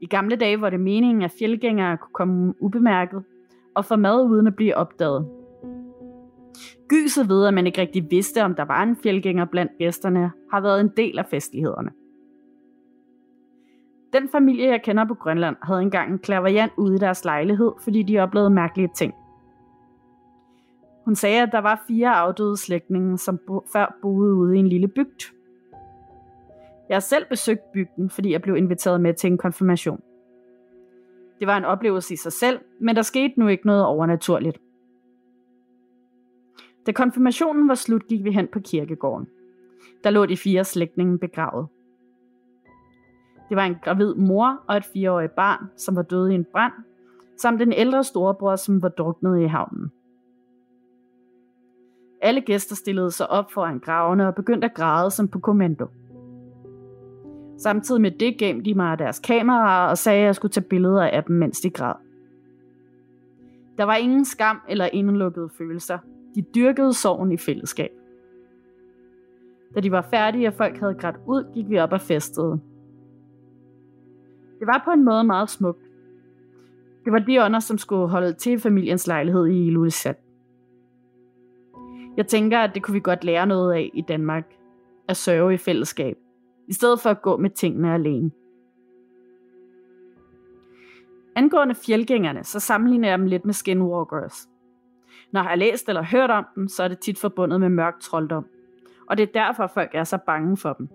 I 0.02 0.08
gamle 0.08 0.36
dage 0.36 0.62
var 0.62 0.70
det 0.70 0.80
meningen, 0.80 1.22
at 1.22 1.34
fjeldgængere 1.40 1.98
kunne 1.98 2.14
komme 2.14 2.54
ubemærket 2.60 3.24
og 3.76 3.86
få 3.86 3.96
mad 3.96 4.26
uden 4.26 4.48
at 4.48 4.56
blive 4.56 4.78
opdaget. 4.78 5.28
Gyset 6.88 7.30
ved, 7.30 7.46
at 7.48 7.54
man 7.54 7.68
ikke 7.68 7.82
rigtig 7.82 8.12
vidste, 8.12 8.44
om 8.44 8.56
der 8.56 8.66
var 8.66 8.84
en 8.84 8.96
fjeldgænger 8.96 9.46
blandt 9.46 9.72
gæsterne, 9.78 10.32
har 10.52 10.62
været 10.62 10.82
en 10.82 10.90
del 10.98 11.20
af 11.20 11.26
festlighederne. 11.26 11.90
Den 14.14 14.30
familie, 14.30 14.68
jeg 14.68 14.82
kender 14.84 15.06
på 15.06 15.14
Grønland, 15.14 15.56
havde 15.62 15.82
engang 15.82 16.12
en 16.12 16.20
klaverjant 16.20 16.74
ude 16.78 16.96
i 16.96 16.98
deres 16.98 17.26
lejlighed, 17.26 17.72
fordi 17.84 18.04
de 18.04 18.20
oplevede 18.20 18.50
mærkelige 18.50 18.90
ting. 18.96 19.14
Hun 21.06 21.16
sagde, 21.16 21.42
at 21.42 21.50
der 21.52 21.60
var 21.60 21.84
fire 21.88 22.10
afdøde 22.16 22.58
slægtninge, 22.58 23.18
som 23.18 23.40
bo- 23.48 23.66
før 23.74 23.98
boede 24.02 24.34
ude 24.34 24.56
i 24.56 24.60
en 24.60 24.68
lille 24.68 24.88
bygd. 24.88 25.34
Jeg 26.90 26.96
har 26.96 27.00
selv 27.00 27.26
besøgt 27.30 27.72
bygden, 27.74 28.10
fordi 28.10 28.32
jeg 28.32 28.42
blev 28.42 28.56
inviteret 28.56 29.02
med 29.02 29.14
til 29.14 29.32
en 29.32 29.38
konfirmation. 29.38 30.02
Det 31.40 31.48
var 31.48 31.58
en 31.58 31.66
oplevelse 31.66 32.14
i 32.14 32.18
sig 32.18 32.34
selv, 32.34 32.60
men 32.80 32.96
der 32.96 33.02
skete 33.02 33.40
nu 33.40 33.48
ikke 33.48 33.66
noget 33.66 33.86
overnaturligt. 33.86 34.58
Da 36.86 36.92
konfirmationen 36.92 37.68
var 37.68 37.76
slut, 37.76 38.08
gik 38.08 38.24
vi 38.24 38.32
hen 38.32 38.48
på 38.54 38.60
kirkegården. 38.60 39.28
Der 40.04 40.10
lå 40.10 40.26
de 40.26 40.38
fire 40.38 40.64
slægtninge 40.64 41.20
begravet. 41.20 41.68
Det 43.50 43.58
var 43.58 43.66
en 43.66 43.76
gravid 43.84 44.14
mor 44.16 44.64
og 44.68 44.78
et 44.78 44.86
fireårigt 44.86 45.36
barn, 45.36 45.66
som 45.78 45.96
var 45.96 46.02
døde 46.02 46.32
i 46.32 46.36
en 46.36 46.46
brand, 46.52 46.74
samt 47.38 47.62
en 47.62 47.74
ældre 47.74 48.04
storebror, 48.04 48.56
som 48.56 48.82
var 48.82 48.90
druknet 48.90 49.42
i 49.42 49.46
havnen. 49.46 49.92
Alle 52.24 52.42
gæster 52.42 52.76
stillede 52.76 53.12
sig 53.12 53.30
op 53.30 53.52
foran 53.52 53.80
gravene 53.80 54.28
og 54.28 54.36
begyndte 54.36 54.66
at 54.66 54.74
græde 54.74 55.12
som 55.12 55.28
på 55.28 55.40
kommando. 55.40 55.88
Samtidig 57.58 58.02
med 58.02 58.12
det 58.12 58.38
gemte 58.38 58.66
de 58.66 58.74
mig 58.74 59.00
deres 59.00 59.20
kameraer 59.20 59.90
og 59.90 59.98
sagde, 59.98 60.20
at 60.20 60.26
jeg 60.26 60.36
skulle 60.36 60.52
tage 60.52 60.68
billeder 60.70 61.04
af 61.04 61.24
dem, 61.24 61.36
mens 61.36 61.60
de 61.60 61.70
græd. 61.70 61.94
Der 63.78 63.84
var 63.84 63.96
ingen 63.96 64.26
skam 64.26 64.62
eller 64.70 64.86
indelukkede 64.86 65.50
følelser. 65.58 65.98
De 66.36 66.42
dyrkede 66.42 66.94
sorgen 66.94 67.32
i 67.32 67.38
fællesskab. 67.38 67.90
Da 69.76 69.80
de 69.80 69.92
var 69.92 70.02
færdige 70.02 70.48
og 70.48 70.54
folk 70.54 70.78
havde 70.78 70.94
grædt 70.94 71.16
ud, 71.28 71.54
gik 71.54 71.70
vi 71.70 71.80
op 71.80 71.92
og 71.92 72.02
festede. 72.02 72.60
Det 74.60 74.68
var 74.68 74.82
på 74.86 74.92
en 74.92 75.06
måde 75.06 75.24
meget 75.24 75.50
smukt. 75.50 75.84
Det 77.06 77.14
var 77.14 77.20
de 77.20 77.46
ånder, 77.46 77.60
som 77.60 77.78
skulle 77.78 78.08
holde 78.08 78.34
til 78.34 78.60
familiens 78.60 79.08
lejlighed 79.08 79.48
i 79.48 79.68
Ilulissat. 79.68 80.23
Jeg 82.18 82.28
tænker, 82.28 82.60
at 82.60 82.76
det 82.76 82.84
kunne 82.84 82.94
vi 82.94 83.00
godt 83.00 83.24
lære 83.24 83.48
noget 83.48 83.74
af 83.74 83.92
i 83.94 84.02
Danmark. 84.02 84.54
At 85.08 85.18
sørge 85.18 85.54
i 85.54 85.58
fællesskab. 85.58 86.18
I 86.68 86.74
stedet 86.74 87.00
for 87.00 87.10
at 87.10 87.22
gå 87.22 87.38
med 87.38 87.50
tingene 87.50 87.94
alene. 87.94 88.32
Angående 91.36 91.76
fjeldgængerne, 91.76 92.44
så 92.44 92.60
sammenligner 92.60 93.10
jeg 93.10 93.20
dem 93.20 93.28
lidt 93.28 93.46
med 93.46 93.54
skinwalkers. 93.54 94.50
Når 95.32 95.42
jeg 95.42 95.50
har 95.50 95.56
læst 95.56 95.90
eller 95.90 96.04
hørt 96.04 96.30
om 96.30 96.46
dem, 96.56 96.68
så 96.68 96.84
er 96.84 96.88
det 96.88 97.00
tit 97.00 97.20
forbundet 97.20 97.60
med 97.60 97.70
mørk 97.70 98.00
trolddom. 98.00 98.46
Og 99.10 99.18
det 99.18 99.24
er 99.24 99.32
derfor, 99.34 99.68
folk 99.68 99.90
er 99.94 100.04
så 100.04 100.18
bange 100.26 100.58
for 100.58 100.74
dem. 100.74 100.90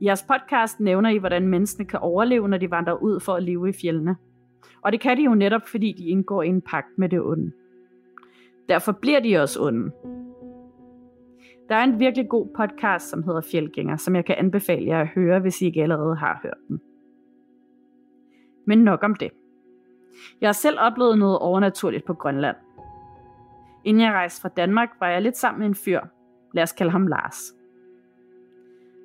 I 0.00 0.06
jeres 0.06 0.22
podcast 0.22 0.80
nævner 0.80 1.10
I, 1.10 1.18
hvordan 1.18 1.48
menneskene 1.48 1.88
kan 1.88 1.98
overleve, 1.98 2.48
når 2.48 2.58
de 2.58 2.70
vandrer 2.70 2.94
ud 2.94 3.20
for 3.20 3.32
at 3.32 3.42
leve 3.42 3.68
i 3.68 3.72
fjellene. 3.72 4.16
Og 4.82 4.92
det 4.92 5.00
kan 5.00 5.16
de 5.16 5.22
jo 5.22 5.34
netop, 5.34 5.68
fordi 5.68 5.92
de 5.92 6.08
indgår 6.08 6.42
i 6.42 6.48
en 6.48 6.62
pagt 6.62 6.98
med 6.98 7.08
det 7.08 7.20
onde. 7.20 7.52
Derfor 8.68 8.92
bliver 8.92 9.20
de 9.20 9.36
også 9.36 9.62
onde. 9.62 9.92
Der 11.68 11.74
er 11.74 11.84
en 11.84 11.98
virkelig 11.98 12.28
god 12.28 12.48
podcast, 12.56 13.08
som 13.08 13.22
hedder 13.22 13.40
Fjeldgænger, 13.40 13.96
som 13.96 14.16
jeg 14.16 14.24
kan 14.24 14.36
anbefale 14.38 14.86
jer 14.86 15.00
at 15.00 15.08
høre, 15.08 15.40
hvis 15.40 15.62
I 15.62 15.66
ikke 15.66 15.82
allerede 15.82 16.16
har 16.16 16.40
hørt 16.42 16.58
den. 16.68 16.80
Men 18.66 18.78
nok 18.78 19.02
om 19.02 19.14
det. 19.14 19.30
Jeg 20.40 20.48
har 20.48 20.52
selv 20.52 20.76
oplevet 20.80 21.18
noget 21.18 21.38
overnaturligt 21.38 22.04
på 22.04 22.14
Grønland. 22.14 22.56
Inden 23.84 24.02
jeg 24.02 24.12
rejste 24.12 24.40
fra 24.40 24.48
Danmark, 24.48 24.88
var 25.00 25.08
jeg 25.08 25.22
lidt 25.22 25.36
sammen 25.36 25.58
med 25.58 25.66
en 25.66 25.74
fyr. 25.74 26.00
Lad 26.54 26.62
os 26.62 26.72
kalde 26.72 26.92
ham 26.92 27.06
Lars. 27.06 27.54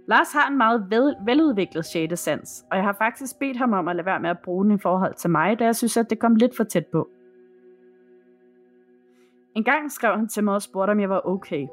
Lars 0.07 0.33
har 0.33 0.49
en 0.49 0.57
meget 0.57 0.85
vel, 0.89 1.15
veludviklet 1.25 1.85
6. 1.85 2.19
sans, 2.19 2.65
og 2.71 2.77
jeg 2.77 2.85
har 2.85 2.93
faktisk 2.93 3.39
bedt 3.39 3.57
ham 3.57 3.73
om 3.73 3.87
at 3.87 3.95
lade 3.95 4.05
være 4.05 4.19
med 4.19 4.29
at 4.29 4.39
bruge 4.39 4.65
den 4.65 4.75
i 4.75 4.77
forhold 4.77 5.13
til 5.13 5.29
mig, 5.29 5.59
da 5.59 5.65
jeg 5.65 5.75
synes, 5.75 5.97
at 5.97 6.09
det 6.09 6.19
kom 6.19 6.35
lidt 6.35 6.57
for 6.57 6.63
tæt 6.63 6.85
på. 6.85 7.09
En 9.55 9.63
gang 9.63 9.91
skrev 9.91 10.15
han 10.15 10.27
til 10.27 10.43
mig 10.43 10.53
og 10.53 10.61
spurgte, 10.61 10.91
om 10.91 10.99
jeg 10.99 11.09
var 11.09 11.27
okay. 11.27 11.67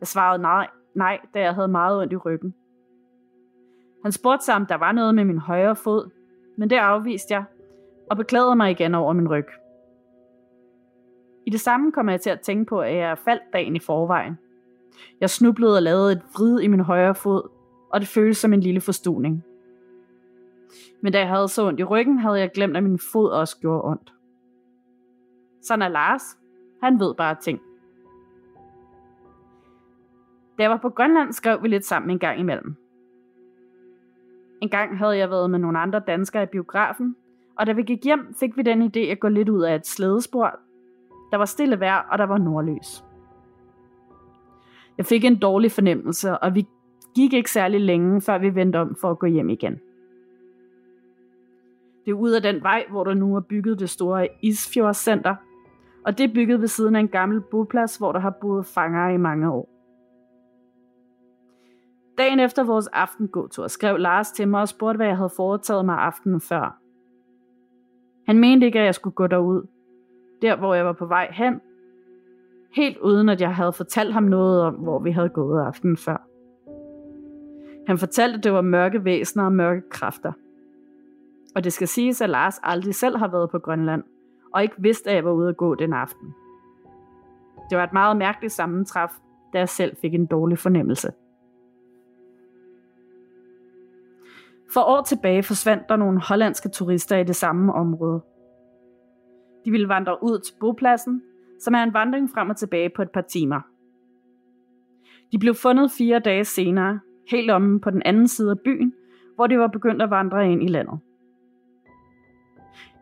Jeg 0.00 0.06
svarede 0.06 0.42
nej, 0.42 0.68
nej, 0.94 1.18
da 1.34 1.40
jeg 1.40 1.54
havde 1.54 1.68
meget 1.68 2.00
ondt 2.00 2.12
i 2.12 2.16
ryggen. 2.16 2.54
Han 4.02 4.12
spurgte 4.12 4.44
sig, 4.44 4.54
om 4.54 4.66
der 4.66 4.74
var 4.74 4.92
noget 4.92 5.14
med 5.14 5.24
min 5.24 5.38
højre 5.38 5.76
fod, 5.76 6.10
men 6.56 6.70
det 6.70 6.76
afviste 6.76 7.34
jeg, 7.34 7.44
og 8.10 8.16
beklagede 8.16 8.56
mig 8.56 8.70
igen 8.70 8.94
over 8.94 9.12
min 9.12 9.28
ryg. 9.28 9.46
I 11.46 11.50
det 11.50 11.60
samme 11.60 11.92
kom 11.92 12.08
jeg 12.08 12.20
til 12.20 12.30
at 12.30 12.40
tænke 12.40 12.68
på, 12.68 12.80
at 12.80 12.96
jeg 12.96 13.18
faldt 13.18 13.42
dagen 13.52 13.76
i 13.76 13.78
forvejen. 13.78 14.38
Jeg 15.20 15.30
snublede 15.30 15.76
og 15.76 15.82
lavede 15.82 16.12
et 16.12 16.22
vrid 16.36 16.60
i 16.60 16.66
min 16.66 16.80
højre 16.80 17.14
fod, 17.14 17.48
og 17.90 18.00
det 18.00 18.08
føltes 18.08 18.38
som 18.38 18.52
en 18.52 18.60
lille 18.60 18.80
forstuning. 18.80 19.44
Men 21.00 21.12
da 21.12 21.18
jeg 21.18 21.28
havde 21.28 21.48
så 21.48 21.66
ondt 21.66 21.80
i 21.80 21.84
ryggen, 21.84 22.18
havde 22.18 22.38
jeg 22.38 22.50
glemt, 22.54 22.76
at 22.76 22.82
min 22.82 22.98
fod 22.98 23.30
også 23.30 23.58
gjorde 23.60 23.84
ondt. 23.84 24.14
Sådan 25.62 25.82
er 25.82 25.88
Lars. 25.88 26.22
Han 26.82 27.00
ved 27.00 27.14
bare 27.14 27.34
ting. 27.34 27.60
Da 30.58 30.62
jeg 30.62 30.70
var 30.70 30.76
på 30.76 30.88
Grønland, 30.88 31.32
skrev 31.32 31.62
vi 31.62 31.68
lidt 31.68 31.84
sammen 31.84 32.10
en 32.10 32.18
gang 32.18 32.40
imellem. 32.40 32.74
En 34.62 34.68
gang 34.68 34.98
havde 34.98 35.16
jeg 35.16 35.30
været 35.30 35.50
med 35.50 35.58
nogle 35.58 35.78
andre 35.78 36.00
danskere 36.06 36.42
i 36.42 36.46
biografen, 36.46 37.16
og 37.58 37.66
da 37.66 37.72
vi 37.72 37.82
gik 37.82 38.04
hjem, 38.04 38.34
fik 38.40 38.56
vi 38.56 38.62
den 38.62 38.82
idé 38.82 38.98
at 38.98 39.20
gå 39.20 39.28
lidt 39.28 39.48
ud 39.48 39.62
af 39.62 39.74
et 39.74 39.86
slædespor. 39.86 40.58
Der 41.30 41.36
var 41.36 41.44
stille 41.44 41.80
vejr, 41.80 42.08
og 42.10 42.18
der 42.18 42.24
var 42.24 42.38
nordlys. 42.38 43.04
Jeg 44.98 45.06
fik 45.06 45.24
en 45.24 45.38
dårlig 45.38 45.72
fornemmelse, 45.72 46.38
og 46.38 46.54
vi 46.54 46.66
gik 47.14 47.32
ikke 47.32 47.50
særlig 47.50 47.80
længe, 47.80 48.20
før 48.20 48.38
vi 48.38 48.54
vendte 48.54 48.76
om 48.76 48.96
for 49.00 49.10
at 49.10 49.18
gå 49.18 49.26
hjem 49.26 49.48
igen. 49.48 49.80
Det 52.04 52.10
er 52.10 52.14
ud 52.14 52.30
af 52.30 52.42
den 52.42 52.62
vej, 52.62 52.84
hvor 52.90 53.04
der 53.04 53.14
nu 53.14 53.36
er 53.36 53.40
bygget 53.40 53.78
det 53.78 53.90
store 53.90 54.28
Isfjordscenter, 54.42 55.34
og 56.06 56.18
det 56.18 56.24
er 56.30 56.34
bygget 56.34 56.60
ved 56.60 56.68
siden 56.68 56.96
af 56.96 57.00
en 57.00 57.08
gammel 57.08 57.40
boplads, 57.40 57.96
hvor 57.96 58.12
der 58.12 58.18
har 58.18 58.30
boet 58.40 58.66
fanger 58.66 59.08
i 59.08 59.16
mange 59.16 59.50
år. 59.50 59.68
Dagen 62.18 62.40
efter 62.40 62.64
vores 62.64 62.86
aftengåtur 62.86 63.66
skrev 63.66 63.98
Lars 63.98 64.32
til 64.32 64.48
mig 64.48 64.60
og 64.60 64.68
spurgte, 64.68 64.96
hvad 64.96 65.06
jeg 65.06 65.16
havde 65.16 65.30
foretaget 65.36 65.84
mig 65.84 65.98
aftenen 65.98 66.40
før. 66.40 66.78
Han 68.26 68.38
mente 68.38 68.66
ikke, 68.66 68.78
at 68.78 68.84
jeg 68.84 68.94
skulle 68.94 69.14
gå 69.14 69.26
derud, 69.26 69.66
der 70.42 70.56
hvor 70.56 70.74
jeg 70.74 70.84
var 70.84 70.92
på 70.92 71.06
vej 71.06 71.28
hen, 71.32 71.60
helt 72.72 72.98
uden 72.98 73.28
at 73.28 73.40
jeg 73.40 73.54
havde 73.54 73.72
fortalt 73.72 74.12
ham 74.12 74.22
noget 74.22 74.62
om, 74.62 74.74
hvor 74.74 74.98
vi 74.98 75.10
havde 75.10 75.28
gået 75.28 75.62
aftenen 75.62 75.96
før. 75.96 76.26
Han 77.86 77.98
fortalte, 77.98 78.38
at 78.38 78.44
det 78.44 78.52
var 78.52 78.60
mørke 78.60 79.04
væsener 79.04 79.44
og 79.44 79.52
mørke 79.52 79.82
kræfter. 79.90 80.32
Og 81.54 81.64
det 81.64 81.72
skal 81.72 81.88
siges, 81.88 82.20
at 82.20 82.30
Lars 82.30 82.60
aldrig 82.62 82.94
selv 82.94 83.16
har 83.16 83.28
været 83.28 83.50
på 83.50 83.58
Grønland, 83.58 84.02
og 84.56 84.62
ikke 84.62 84.74
vidste, 84.78 85.10
at 85.10 85.16
jeg 85.16 85.24
var 85.24 85.32
ude 85.32 85.48
at 85.48 85.56
gå 85.56 85.74
den 85.74 85.92
aften. 85.92 86.34
Det 87.70 87.78
var 87.78 87.84
et 87.84 87.92
meget 87.92 88.16
mærkeligt 88.16 88.52
sammentræf, 88.52 89.10
da 89.52 89.58
jeg 89.58 89.68
selv 89.68 89.96
fik 89.96 90.14
en 90.14 90.26
dårlig 90.26 90.58
fornemmelse. 90.58 91.12
For 94.72 94.80
år 94.80 95.02
tilbage 95.02 95.42
forsvandt 95.42 95.88
der 95.88 95.96
nogle 95.96 96.20
hollandske 96.20 96.68
turister 96.68 97.16
i 97.16 97.24
det 97.24 97.36
samme 97.36 97.74
område. 97.74 98.20
De 99.64 99.70
ville 99.70 99.88
vandre 99.88 100.22
ud 100.22 100.38
til 100.38 100.54
bopladsen, 100.60 101.22
som 101.60 101.74
er 101.74 101.82
en 101.82 101.94
vandring 101.94 102.30
frem 102.30 102.50
og 102.50 102.56
tilbage 102.56 102.90
på 102.96 103.02
et 103.02 103.10
par 103.10 103.20
timer. 103.20 103.60
De 105.32 105.38
blev 105.38 105.54
fundet 105.54 105.90
fire 105.98 106.18
dage 106.18 106.44
senere, 106.44 107.00
helt 107.30 107.50
omme 107.50 107.80
på 107.80 107.90
den 107.90 108.02
anden 108.04 108.28
side 108.28 108.50
af 108.50 108.60
byen, 108.60 108.94
hvor 109.34 109.46
de 109.46 109.58
var 109.58 109.66
begyndt 109.66 110.02
at 110.02 110.10
vandre 110.10 110.52
ind 110.52 110.62
i 110.62 110.68
landet. 110.68 110.98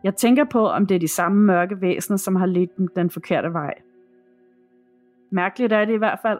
Jeg 0.05 0.15
tænker 0.15 0.43
på, 0.43 0.67
om 0.67 0.85
det 0.85 0.95
er 0.95 0.99
de 0.99 1.07
samme 1.07 1.45
mørke 1.45 1.81
væsener, 1.81 2.17
som 2.17 2.35
har 2.35 2.45
ledt 2.45 2.77
dem 2.77 2.87
den 2.87 3.09
forkerte 3.09 3.53
vej. 3.53 3.73
Mærkeligt 5.29 5.73
er 5.73 5.85
det 5.85 5.93
i 5.93 5.97
hvert 5.97 6.19
fald. 6.21 6.39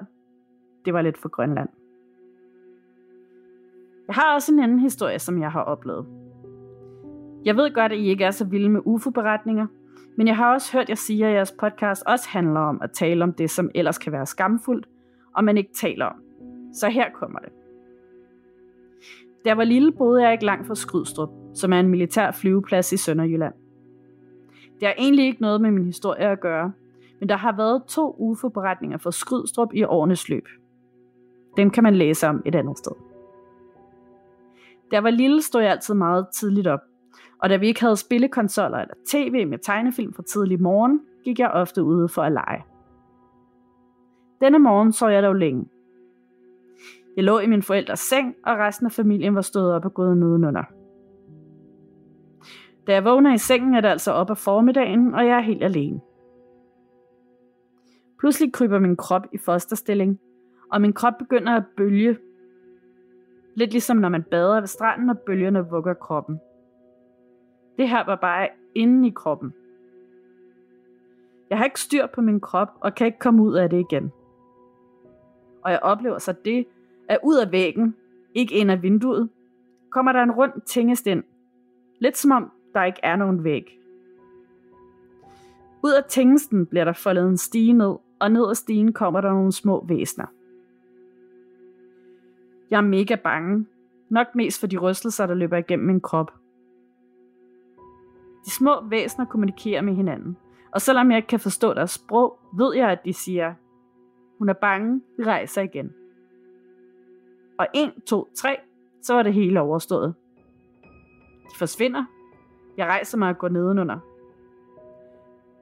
Det 0.86 0.94
var 0.94 1.02
lidt 1.02 1.18
for 1.18 1.30
Grønland. 1.30 1.70
Jeg 4.08 4.16
har 4.16 4.34
også 4.34 4.54
en 4.54 4.60
anden 4.60 4.80
historie, 4.80 5.20
som 5.20 5.42
jeg 5.42 5.52
har 5.52 5.62
oplevet. 5.62 6.06
Jeg 7.46 7.56
ved 7.58 7.74
godt, 7.74 7.92
at 7.92 7.98
I 7.98 8.08
ikke 8.08 8.24
er 8.24 8.32
så 8.32 8.46
vilde 8.46 8.70
med 8.70 8.82
UFO-beretninger, 8.86 9.68
men 10.18 10.28
jeg 10.28 10.38
har 10.38 10.54
også 10.54 10.78
hørt 10.78 10.90
jer 10.90 10.96
sige, 10.96 11.28
at 11.28 11.34
jeres 11.34 11.56
podcast 11.60 12.04
også 12.08 12.30
handler 12.30 12.60
om 12.60 12.80
at 12.82 12.92
tale 12.92 13.24
om 13.24 13.34
det, 13.34 13.50
som 13.50 13.72
ellers 13.76 13.98
kan 13.98 14.12
være 14.12 14.26
skamfuldt, 14.26 14.88
og 15.36 15.44
man 15.44 15.58
ikke 15.58 15.74
taler 15.74 16.06
om. 16.06 16.22
Så 16.74 16.90
her 16.90 17.10
kommer 17.14 17.40
det. 17.40 17.50
Da 19.46 19.50
jeg 19.50 19.58
var 19.58 19.64
lille, 19.64 19.92
boede 19.92 20.24
jeg 20.24 20.32
ikke 20.32 20.46
langt 20.46 20.68
fra 20.68 20.76
Skrydstrup, 20.76 21.45
som 21.56 21.74
er 21.74 21.80
en 21.80 21.90
militær 21.90 22.32
flyveplads 22.32 22.94
i 22.94 22.98
Sønderjylland. 22.98 23.54
Det 24.80 24.88
har 24.88 24.96
egentlig 24.98 25.26
ikke 25.26 25.42
noget 25.42 25.62
med 25.62 25.72
min 25.72 25.86
historie 25.86 26.22
at 26.22 26.40
gøre, 26.40 26.72
men 27.20 27.30
der 27.30 27.36
har 27.36 27.56
været 27.56 27.84
to 27.88 28.16
UFO-beretninger 28.20 28.98
fra 28.98 29.12
Skrydstrup 29.12 29.74
i 29.74 29.84
årenes 29.84 30.30
løb. 30.30 30.48
Dem 31.58 31.70
kan 31.70 31.84
man 31.84 31.96
læse 31.96 32.28
om 32.28 32.42
et 32.46 32.56
andet 32.56 32.78
sted. 32.78 32.92
Da 34.92 34.96
jeg 34.96 35.04
var 35.04 35.10
lille, 35.10 35.42
stod 35.42 35.62
jeg 35.62 35.72
altid 35.72 35.94
meget 35.94 36.28
tidligt 36.34 36.68
op, 36.68 36.80
og 37.40 37.50
da 37.50 37.56
vi 37.56 37.68
ikke 37.68 37.82
havde 37.82 37.98
spillekonsoller 37.98 38.78
eller 38.78 38.94
tv 39.12 39.48
med 39.48 39.58
tegnefilm 39.58 40.14
fra 40.14 40.24
tidlig 40.24 40.62
morgen, 40.62 41.02
gik 41.24 41.40
jeg 41.40 41.50
ofte 41.50 41.84
ude 41.84 42.10
for 42.10 42.22
at 42.22 42.32
lege. 42.32 42.64
Denne 44.42 44.60
morgen 44.60 44.92
så 44.92 45.08
jeg 45.08 45.24
dog 45.24 45.36
længe. 45.36 45.66
Jeg 47.16 47.24
lå 47.24 47.40
i 47.40 47.48
min 47.48 47.64
forældres 47.64 48.00
seng, 48.00 48.36
og 48.46 48.58
resten 48.58 48.86
af 48.86 48.92
familien 48.92 49.36
var 49.36 49.42
stået 49.42 49.74
op 49.74 49.86
og 49.86 49.94
gået 49.94 50.18
nedenunder. 50.18 50.64
Da 52.88 52.94
jeg 52.94 53.06
vågner 53.06 53.34
i 53.34 53.38
sengen, 53.38 53.74
er 53.74 53.82
det 53.82 53.88
altså 53.88 54.12
op 54.12 54.30
af 54.30 54.38
formiddagen, 54.38 55.14
og 55.14 55.28
jeg 55.28 55.38
er 55.38 55.42
helt 55.42 55.64
alene. 55.64 56.02
Pludselig 58.20 58.54
kryber 58.54 58.80
min 58.80 58.96
krop 58.96 59.28
i 59.32 59.38
fosterstilling, 59.38 60.20
og 60.72 60.82
min 60.82 60.94
krop 60.94 61.14
begynder 61.20 61.56
at 61.56 61.64
bølge. 61.78 62.18
Lidt 63.56 63.72
ligesom 63.72 63.98
når 63.98 64.10
man 64.10 64.24
bader 64.24 64.60
ved 64.60 64.68
stranden, 64.68 65.10
og 65.10 65.20
bølgerne 65.20 65.70
vugger 65.70 65.94
kroppen. 65.94 66.40
Det 67.78 67.90
her 67.90 68.06
var 68.06 68.16
bare 68.16 68.48
inde 68.76 69.08
i 69.08 69.12
kroppen. 69.12 69.54
Jeg 71.50 71.58
har 71.58 71.66
ikke 71.66 71.80
styr 71.80 72.06
på 72.08 72.22
min 72.22 72.40
krop, 72.40 72.70
og 72.80 72.96
kan 72.96 73.08
ikke 73.08 73.20
komme 73.20 73.44
ud 73.44 73.54
af 73.54 73.70
det 73.70 73.80
igen. 73.80 74.12
Og 75.64 75.72
jeg 75.72 75.80
oplever 75.82 76.18
så 76.18 76.34
det, 76.46 76.66
at 77.10 77.20
ud 77.24 77.36
af 77.36 77.52
væggen, 77.52 77.96
ikke 78.34 78.56
ind 78.56 78.72
af 78.72 78.82
vinduet, 78.82 79.30
kommer 79.90 80.12
der 80.12 80.24
en 80.24 80.32
rund 80.32 80.62
tingest 80.66 81.08
ind. 81.08 81.24
Lidt 82.00 82.18
som 82.18 82.32
om 82.32 82.52
der 82.76 82.84
ikke 82.84 83.00
er 83.04 83.16
nogen 83.16 83.44
væg. 83.44 83.80
Ud 85.84 85.92
af 85.92 86.04
tingsten 86.10 86.66
bliver 86.66 86.86
der 86.86 86.94
foldet 86.94 87.30
en 87.30 87.38
stige 87.38 87.74
ned, 87.74 87.96
og 88.20 88.32
ned 88.32 88.50
ad 88.50 88.56
stigen 88.56 88.94
kommer 88.94 89.22
der 89.22 89.30
nogle 89.30 89.52
små 89.52 89.86
væsner. 89.86 90.26
Jeg 92.70 92.78
er 92.78 92.82
mega 92.82 93.16
bange. 93.16 93.66
Nok 94.10 94.36
mest 94.36 94.60
for 94.60 94.68
de 94.68 94.78
rystelser, 94.78 95.26
der 95.26 95.34
løber 95.34 95.58
igennem 95.58 95.88
min 95.88 96.02
krop. 96.02 96.34
De 98.46 98.52
små 98.52 98.88
væsner 98.90 99.26
kommunikerer 99.26 99.82
med 99.82 99.94
hinanden. 99.94 100.38
Og 100.72 100.82
selvom 100.82 101.12
jeg 101.12 101.18
ikke 101.18 101.28
kan 101.28 101.40
forstå 101.40 101.74
deres 101.74 101.92
sprog, 101.92 102.40
ved 102.58 102.76
jeg, 102.76 102.90
at 102.90 103.00
de 103.06 103.14
siger, 103.14 103.54
hun 104.38 104.50
er 104.50 104.54
bange, 104.54 105.02
vi 105.18 105.24
rejser 105.24 105.62
igen. 105.62 105.94
Og 107.58 107.68
1, 107.74 107.94
2, 108.06 108.30
3, 108.36 108.58
så 109.02 109.14
var 109.14 109.24
det 109.24 109.34
hele 109.34 109.62
overstået. 109.62 110.14
De 111.44 111.58
forsvinder. 111.58 112.06
Jeg 112.78 112.86
rejser 112.86 113.18
mig 113.18 113.30
og 113.30 113.38
går 113.38 113.50
nedenunder. 113.50 114.00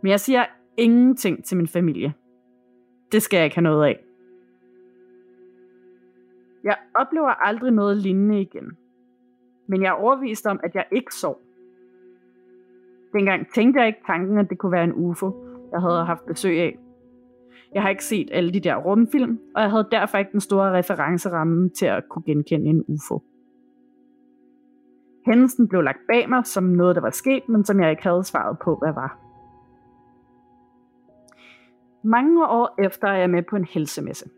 Men 0.01 0.09
jeg 0.09 0.19
siger 0.19 0.45
ingenting 0.77 1.45
til 1.45 1.57
min 1.57 1.67
familie. 1.67 2.13
Det 3.11 3.21
skal 3.21 3.37
jeg 3.37 3.45
ikke 3.45 3.55
have 3.55 3.63
noget 3.63 3.85
af. 3.85 3.99
Jeg 6.63 6.77
oplever 6.95 7.29
aldrig 7.29 7.71
noget 7.71 7.97
lignende 7.97 8.41
igen. 8.41 8.77
Men 9.67 9.81
jeg 9.81 9.89
er 9.89 9.93
overvist 9.93 10.45
om, 10.45 10.59
at 10.63 10.75
jeg 10.75 10.85
ikke 10.91 11.15
sov. 11.15 11.41
Dengang 13.13 13.47
tænkte 13.53 13.79
jeg 13.79 13.87
ikke 13.87 14.01
tanken, 14.07 14.37
at 14.37 14.49
det 14.49 14.57
kunne 14.57 14.71
være 14.71 14.83
en 14.83 14.93
UFO, 14.93 15.45
jeg 15.71 15.81
havde 15.81 16.05
haft 16.05 16.25
besøg 16.25 16.59
af. 16.59 16.79
Jeg 17.73 17.81
har 17.81 17.89
ikke 17.89 18.05
set 18.05 18.29
alle 18.31 18.53
de 18.53 18.59
der 18.59 18.75
rumfilm, 18.75 19.39
og 19.55 19.61
jeg 19.61 19.71
havde 19.71 19.87
derfor 19.91 20.17
ikke 20.17 20.31
den 20.31 20.41
store 20.41 20.77
referenceramme 20.77 21.69
til 21.69 21.85
at 21.85 22.09
kunne 22.09 22.23
genkende 22.23 22.69
en 22.69 22.85
UFO. 22.87 23.23
Hændelsen 25.25 25.67
blev 25.67 25.81
lagt 25.81 26.07
bag 26.07 26.29
mig 26.29 26.45
som 26.45 26.63
noget, 26.63 26.95
der 26.95 27.01
var 27.01 27.09
sket, 27.09 27.49
men 27.49 27.65
som 27.65 27.79
jeg 27.79 27.89
ikke 27.91 28.03
havde 28.03 28.23
svaret 28.23 28.59
på, 28.59 28.75
hvad 28.75 28.93
var. 28.93 29.19
Mange 32.03 32.47
år 32.47 32.75
efter 32.79 33.07
er 33.07 33.17
jeg 33.17 33.29
med 33.29 33.43
på 33.49 33.55
en 33.55 33.65
helsemesse. 33.65 34.29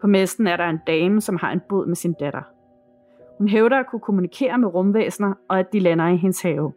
På 0.00 0.06
messen 0.06 0.46
er 0.46 0.56
der 0.56 0.64
en 0.64 0.80
dame, 0.86 1.20
som 1.20 1.36
har 1.36 1.52
en 1.52 1.60
båd 1.68 1.86
med 1.86 1.96
sin 1.96 2.14
datter. 2.20 2.42
Hun 3.38 3.48
hævder 3.48 3.76
at 3.76 3.86
kunne 3.86 4.00
kommunikere 4.00 4.58
med 4.58 4.68
rumvæsener, 4.68 5.34
og 5.48 5.58
at 5.58 5.72
de 5.72 5.78
lander 5.78 6.08
i 6.08 6.16
hendes 6.16 6.42
have. 6.42 6.72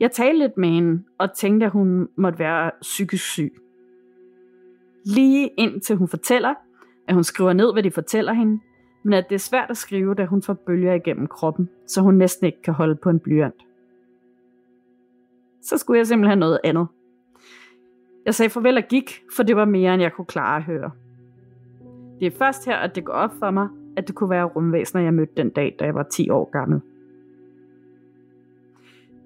Jeg 0.00 0.12
talte 0.12 0.38
lidt 0.38 0.56
med 0.56 0.68
hende, 0.68 1.04
og 1.18 1.34
tænkte, 1.34 1.66
at 1.66 1.72
hun 1.72 2.08
måtte 2.16 2.38
være 2.38 2.70
psykisk 2.80 3.24
syg. 3.24 3.52
Lige 5.04 5.48
indtil 5.48 5.96
hun 5.96 6.08
fortæller, 6.08 6.54
at 7.08 7.14
hun 7.14 7.24
skriver 7.24 7.52
ned, 7.52 7.72
hvad 7.72 7.82
de 7.82 7.90
fortæller 7.90 8.32
hende, 8.32 8.60
men 9.02 9.12
at 9.12 9.28
det 9.28 9.34
er 9.34 9.38
svært 9.38 9.70
at 9.70 9.76
skrive, 9.76 10.14
da 10.14 10.24
hun 10.24 10.42
får 10.42 10.54
bølger 10.54 10.94
igennem 10.94 11.26
kroppen, 11.26 11.68
så 11.86 12.00
hun 12.00 12.14
næsten 12.14 12.46
ikke 12.46 12.62
kan 12.62 12.74
holde 12.74 12.94
på 12.94 13.10
en 13.10 13.20
blyant. 13.20 13.66
Så 15.62 15.78
skulle 15.78 15.98
jeg 15.98 16.06
simpelthen 16.06 16.30
have 16.30 16.40
noget 16.40 16.60
andet. 16.64 16.86
Jeg 18.24 18.34
sagde 18.34 18.50
farvel 18.50 18.76
og 18.76 18.82
gik, 18.88 19.22
for 19.36 19.42
det 19.42 19.56
var 19.56 19.64
mere, 19.64 19.94
end 19.94 20.02
jeg 20.02 20.12
kunne 20.12 20.26
klare 20.26 20.56
at 20.56 20.62
høre. 20.62 20.90
Det 22.20 22.26
er 22.26 22.38
først 22.38 22.64
her, 22.66 22.76
at 22.76 22.94
det 22.94 23.04
går 23.04 23.12
op 23.12 23.32
for 23.38 23.50
mig, 23.50 23.68
at 23.96 24.08
det 24.08 24.14
kunne 24.14 24.30
være 24.30 24.44
rumvæsener, 24.44 25.02
jeg 25.02 25.14
mødte 25.14 25.32
den 25.36 25.50
dag, 25.50 25.76
da 25.78 25.84
jeg 25.84 25.94
var 25.94 26.02
10 26.02 26.30
år 26.30 26.50
gammel. 26.50 26.80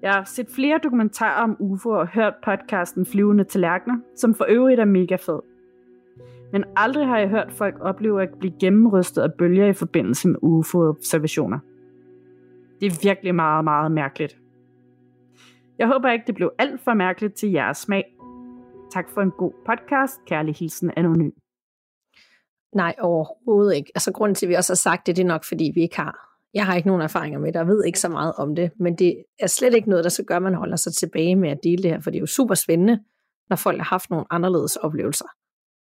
Jeg 0.01 0.13
har 0.13 0.23
set 0.23 0.47
flere 0.49 0.79
dokumentarer 0.83 1.43
om 1.43 1.55
UFO 1.59 1.89
og 1.89 2.07
hørt 2.07 2.33
podcasten 2.43 3.05
Flyvende 3.05 3.43
Tallerkener, 3.43 3.97
som 4.15 4.35
for 4.35 4.45
øvrigt 4.49 4.79
er 4.79 4.85
mega 4.85 5.15
fed. 5.15 5.39
Men 6.53 6.63
aldrig 6.75 7.07
har 7.07 7.19
jeg 7.19 7.29
hørt 7.29 7.51
folk 7.51 7.75
opleve 7.81 8.23
at 8.23 8.29
blive 8.39 8.53
gennemrystet 8.59 9.21
af 9.21 9.33
bølger 9.33 9.67
i 9.67 9.73
forbindelse 9.73 10.27
med 10.27 10.35
UFO-observationer. 10.41 11.59
Det 12.79 12.85
er 12.91 12.99
virkelig 13.03 13.35
meget, 13.35 13.63
meget 13.63 13.91
mærkeligt. 13.91 14.37
Jeg 15.79 15.87
håber 15.87 16.11
ikke, 16.11 16.23
det 16.27 16.35
blev 16.35 16.51
alt 16.57 16.81
for 16.81 16.93
mærkeligt 16.93 17.33
til 17.33 17.51
jeres 17.51 17.77
smag. 17.77 18.03
Tak 18.91 19.09
for 19.09 19.21
en 19.21 19.31
god 19.31 19.53
podcast. 19.65 20.25
Kærlig 20.25 20.55
hilsen 20.55 20.91
anonym. 20.97 21.31
Nej, 22.75 22.95
overhovedet 22.99 23.75
ikke. 23.75 23.91
Altså 23.95 24.11
grunden 24.11 24.35
til, 24.35 24.45
at 24.45 24.49
vi 24.49 24.53
også 24.53 24.73
har 24.73 24.75
sagt 24.75 25.07
det, 25.07 25.15
det 25.15 25.23
er 25.23 25.27
nok, 25.27 25.43
fordi 25.43 25.71
vi 25.75 25.81
ikke 25.81 25.95
har 25.95 26.33
jeg 26.53 26.65
har 26.65 26.75
ikke 26.75 26.87
nogen 26.87 27.01
erfaringer 27.01 27.39
med 27.39 27.53
det, 27.53 27.61
og 27.61 27.67
ved 27.67 27.83
ikke 27.85 27.99
så 27.99 28.09
meget 28.09 28.33
om 28.37 28.55
det, 28.55 28.71
men 28.79 28.95
det 28.95 29.23
er 29.39 29.47
slet 29.47 29.73
ikke 29.73 29.89
noget, 29.89 30.03
der 30.03 30.09
så 30.09 30.23
gør, 30.23 30.35
at 30.35 30.41
man 30.41 30.53
holder 30.53 30.75
sig 30.75 30.93
tilbage 30.93 31.35
med 31.35 31.49
at 31.49 31.59
dele 31.63 31.83
det 31.83 31.91
her, 31.91 31.99
for 31.99 32.09
det 32.09 32.17
er 32.17 32.21
jo 32.21 32.25
super 32.25 32.55
spændende, 32.55 32.99
når 33.49 33.55
folk 33.55 33.77
har 33.77 33.85
haft 33.85 34.09
nogle 34.09 34.25
anderledes 34.29 34.75
oplevelser. 34.75 35.25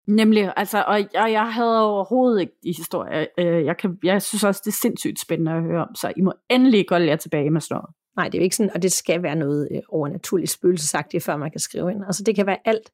Nemlig, 0.06 0.52
altså, 0.56 0.84
og 0.86 0.98
jeg, 0.98 1.32
jeg 1.32 1.52
havde 1.52 1.86
overhovedet 1.86 2.40
ikke 2.40 2.52
de 2.62 2.72
historier. 2.76 3.26
Øh, 3.38 3.64
jeg, 3.64 3.76
kan, 3.76 3.98
jeg 4.02 4.22
synes 4.22 4.44
også, 4.44 4.62
det 4.64 4.70
er 4.70 4.76
sindssygt 4.82 5.20
spændende 5.20 5.52
at 5.52 5.62
høre 5.62 5.82
om, 5.82 5.94
så 5.94 6.12
I 6.16 6.20
må 6.20 6.32
endelig 6.50 6.88
godt 6.88 7.02
lære 7.02 7.16
tilbage 7.16 7.50
med 7.50 7.60
sådan 7.60 7.74
noget. 7.74 7.90
Nej, 8.16 8.28
det 8.28 8.34
er 8.34 8.38
jo 8.38 8.44
ikke 8.44 8.56
sådan, 8.56 8.72
og 8.74 8.82
det 8.82 8.92
skal 8.92 9.22
være 9.22 9.36
noget 9.36 9.68
øh, 9.72 9.80
overnaturligt 9.88 10.50
spøgelsesagtigt, 10.50 11.24
før 11.24 11.36
man 11.36 11.50
kan 11.50 11.60
skrive 11.60 11.90
ind. 11.90 12.04
Altså 12.06 12.22
det 12.22 12.34
kan 12.34 12.46
være 12.46 12.58
alt. 12.64 12.90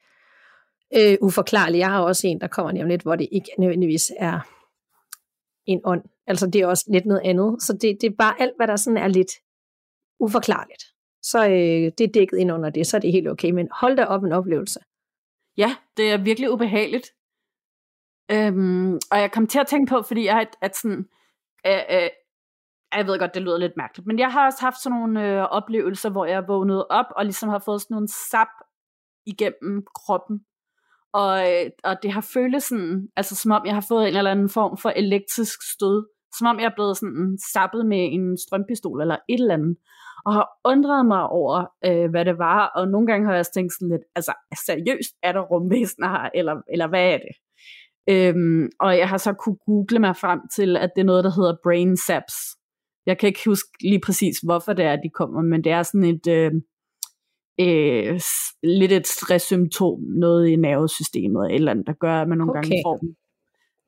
øh, 0.97 1.17
uforklarligt. 1.21 1.79
Jeg 1.79 1.89
har 1.91 2.01
også 2.01 2.27
en, 2.27 2.41
der 2.41 2.47
kommer 2.47 2.73
lige 2.73 2.83
om 2.83 2.89
lidt, 2.89 3.03
hvor 3.03 3.17
det 3.17 3.29
ikke 3.33 3.49
nødvendigvis 3.59 4.13
er 4.19 4.41
en 5.67 5.81
ånd. 5.85 6.03
Altså 6.27 6.47
det 6.47 6.61
er 6.61 6.67
også 6.67 6.85
lidt 6.93 7.07
noget 7.07 7.23
andet. 7.25 7.63
Så 7.63 7.73
det, 7.73 7.99
det 8.01 8.05
er 8.05 8.15
bare 8.19 8.35
alt, 8.41 8.53
hvad 8.57 8.67
der 8.67 8.77
sådan 8.77 8.97
er 8.97 9.09
lidt 9.09 9.31
uforklarligt. 10.21 10.85
Så 11.23 11.45
øh, 11.47 11.93
det 11.99 12.01
er 12.01 12.13
dækket 12.15 12.39
ind 12.39 12.53
under 12.53 12.71
det, 12.71 12.87
så 12.87 12.97
er 12.97 13.01
det 13.01 13.13
helt 13.13 13.29
okay. 13.29 13.51
Men 13.51 13.69
hold 13.81 13.97
da 13.97 14.05
op 14.05 14.25
en 14.25 14.33
oplevelse. 14.33 14.81
Ja, 15.57 15.77
det 15.97 16.13
er 16.13 16.25
virkelig 16.25 16.51
ubehageligt. 16.51 17.07
Øhm, 18.33 18.95
og 18.95 19.19
jeg 19.19 19.33
kom 19.33 19.47
til 19.47 19.59
at 19.59 19.67
tænke 19.67 19.91
på, 19.91 20.03
fordi 20.03 20.25
jeg 20.25 20.35
har 20.35 20.47
at 20.61 20.77
sådan, 20.77 21.09
øh, 21.67 21.83
øh, 21.91 22.09
jeg 22.97 23.07
ved 23.07 23.19
godt, 23.19 23.35
det 23.35 23.43
lyder 23.43 23.59
lidt 23.59 23.77
mærkeligt, 23.77 24.07
men 24.07 24.19
jeg 24.19 24.33
har 24.33 24.47
også 24.47 24.61
haft 24.61 24.83
sådan 24.83 24.99
nogle 24.99 25.29
øh, 25.29 25.43
oplevelser, 25.43 26.11
hvor 26.11 26.25
jeg 26.25 26.49
vågnede 26.49 26.87
op, 26.87 27.07
og 27.17 27.25
ligesom 27.25 27.49
har 27.49 27.59
fået 27.59 27.81
sådan 27.81 27.95
nogle 27.95 28.09
sap 28.31 28.49
igennem 29.27 29.87
kroppen. 29.95 30.41
Og, 31.13 31.53
øh, 31.53 31.71
og 31.85 32.03
det 32.03 32.13
har 32.13 32.21
føltes 32.35 32.65
sådan, 32.65 33.09
altså 33.17 33.37
som 33.37 33.51
om 33.51 33.67
jeg 33.67 33.75
har 33.75 33.87
fået 33.89 34.09
en 34.09 34.17
eller 34.17 34.31
anden 34.31 34.49
form 34.49 34.77
for 34.77 34.91
elektrisk 34.91 35.59
stød. 35.73 36.07
Som 36.39 36.47
om 36.47 36.59
jeg 36.61 36.67
er 36.67 36.75
blevet 36.75 36.97
sådan 36.97 37.39
sappet 37.53 37.87
med 37.87 38.09
en 38.13 38.39
strømpistol 38.39 39.01
eller 39.01 39.17
et 39.29 39.41
eller 39.41 39.55
andet. 39.55 39.77
Og 40.25 40.33
har 40.33 40.49
undret 40.65 41.07
mig 41.07 41.29
over, 41.29 41.67
øh, 41.85 42.11
hvad 42.11 42.25
det 42.25 42.39
var. 42.39 42.67
Og 42.67 42.89
nogle 42.89 43.07
gange 43.07 43.27
har 43.27 43.33
jeg 43.33 43.41
også 43.41 43.53
tænkt 43.55 43.73
sådan 43.73 43.89
lidt, 43.89 44.03
altså 44.17 44.33
seriøst, 44.67 45.13
er 45.23 45.33
der 45.33 45.41
rumvæsener 45.41 46.09
her? 46.09 46.31
Eller, 46.35 46.57
eller 46.73 46.87
hvad 46.87 47.07
er 47.15 47.19
det? 47.19 47.35
Øhm, 48.09 48.69
og 48.81 48.99
jeg 48.99 49.09
har 49.09 49.19
så 49.19 49.33
kunne 49.33 49.57
google 49.67 49.99
mig 49.99 50.17
frem 50.17 50.41
til, 50.57 50.77
at 50.77 50.91
det 50.95 51.01
er 51.01 51.07
noget, 51.07 51.25
der 51.25 51.31
hedder 51.31 51.57
brain 51.63 51.97
saps. 51.97 52.35
Jeg 53.07 53.19
kan 53.19 53.27
ikke 53.27 53.41
huske 53.47 53.69
lige 53.81 54.01
præcis, 54.07 54.39
hvorfor 54.39 54.73
det 54.73 54.85
er, 54.85 54.97
de 54.97 55.11
kommer, 55.15 55.43
men 55.43 55.65
det 55.65 55.73
er 55.73 55.83
sådan 55.83 56.05
et, 56.05 56.27
øh, 56.27 56.53
øh, 57.61 58.21
lidt 58.63 58.93
et 58.93 59.07
stresssymptom, 59.07 60.01
noget 60.01 60.49
i 60.49 60.57
nervesystemet, 60.57 61.45
eller 61.45 61.51
et 61.51 61.55
eller 61.55 61.71
andet, 61.71 61.87
der 61.87 61.93
gør, 61.93 62.23
at 62.23 62.29
man 62.29 62.39
nogle 62.39 62.53
okay. 62.53 62.63
gange 62.63 62.83
får 62.85 62.97
dem. 62.97 63.17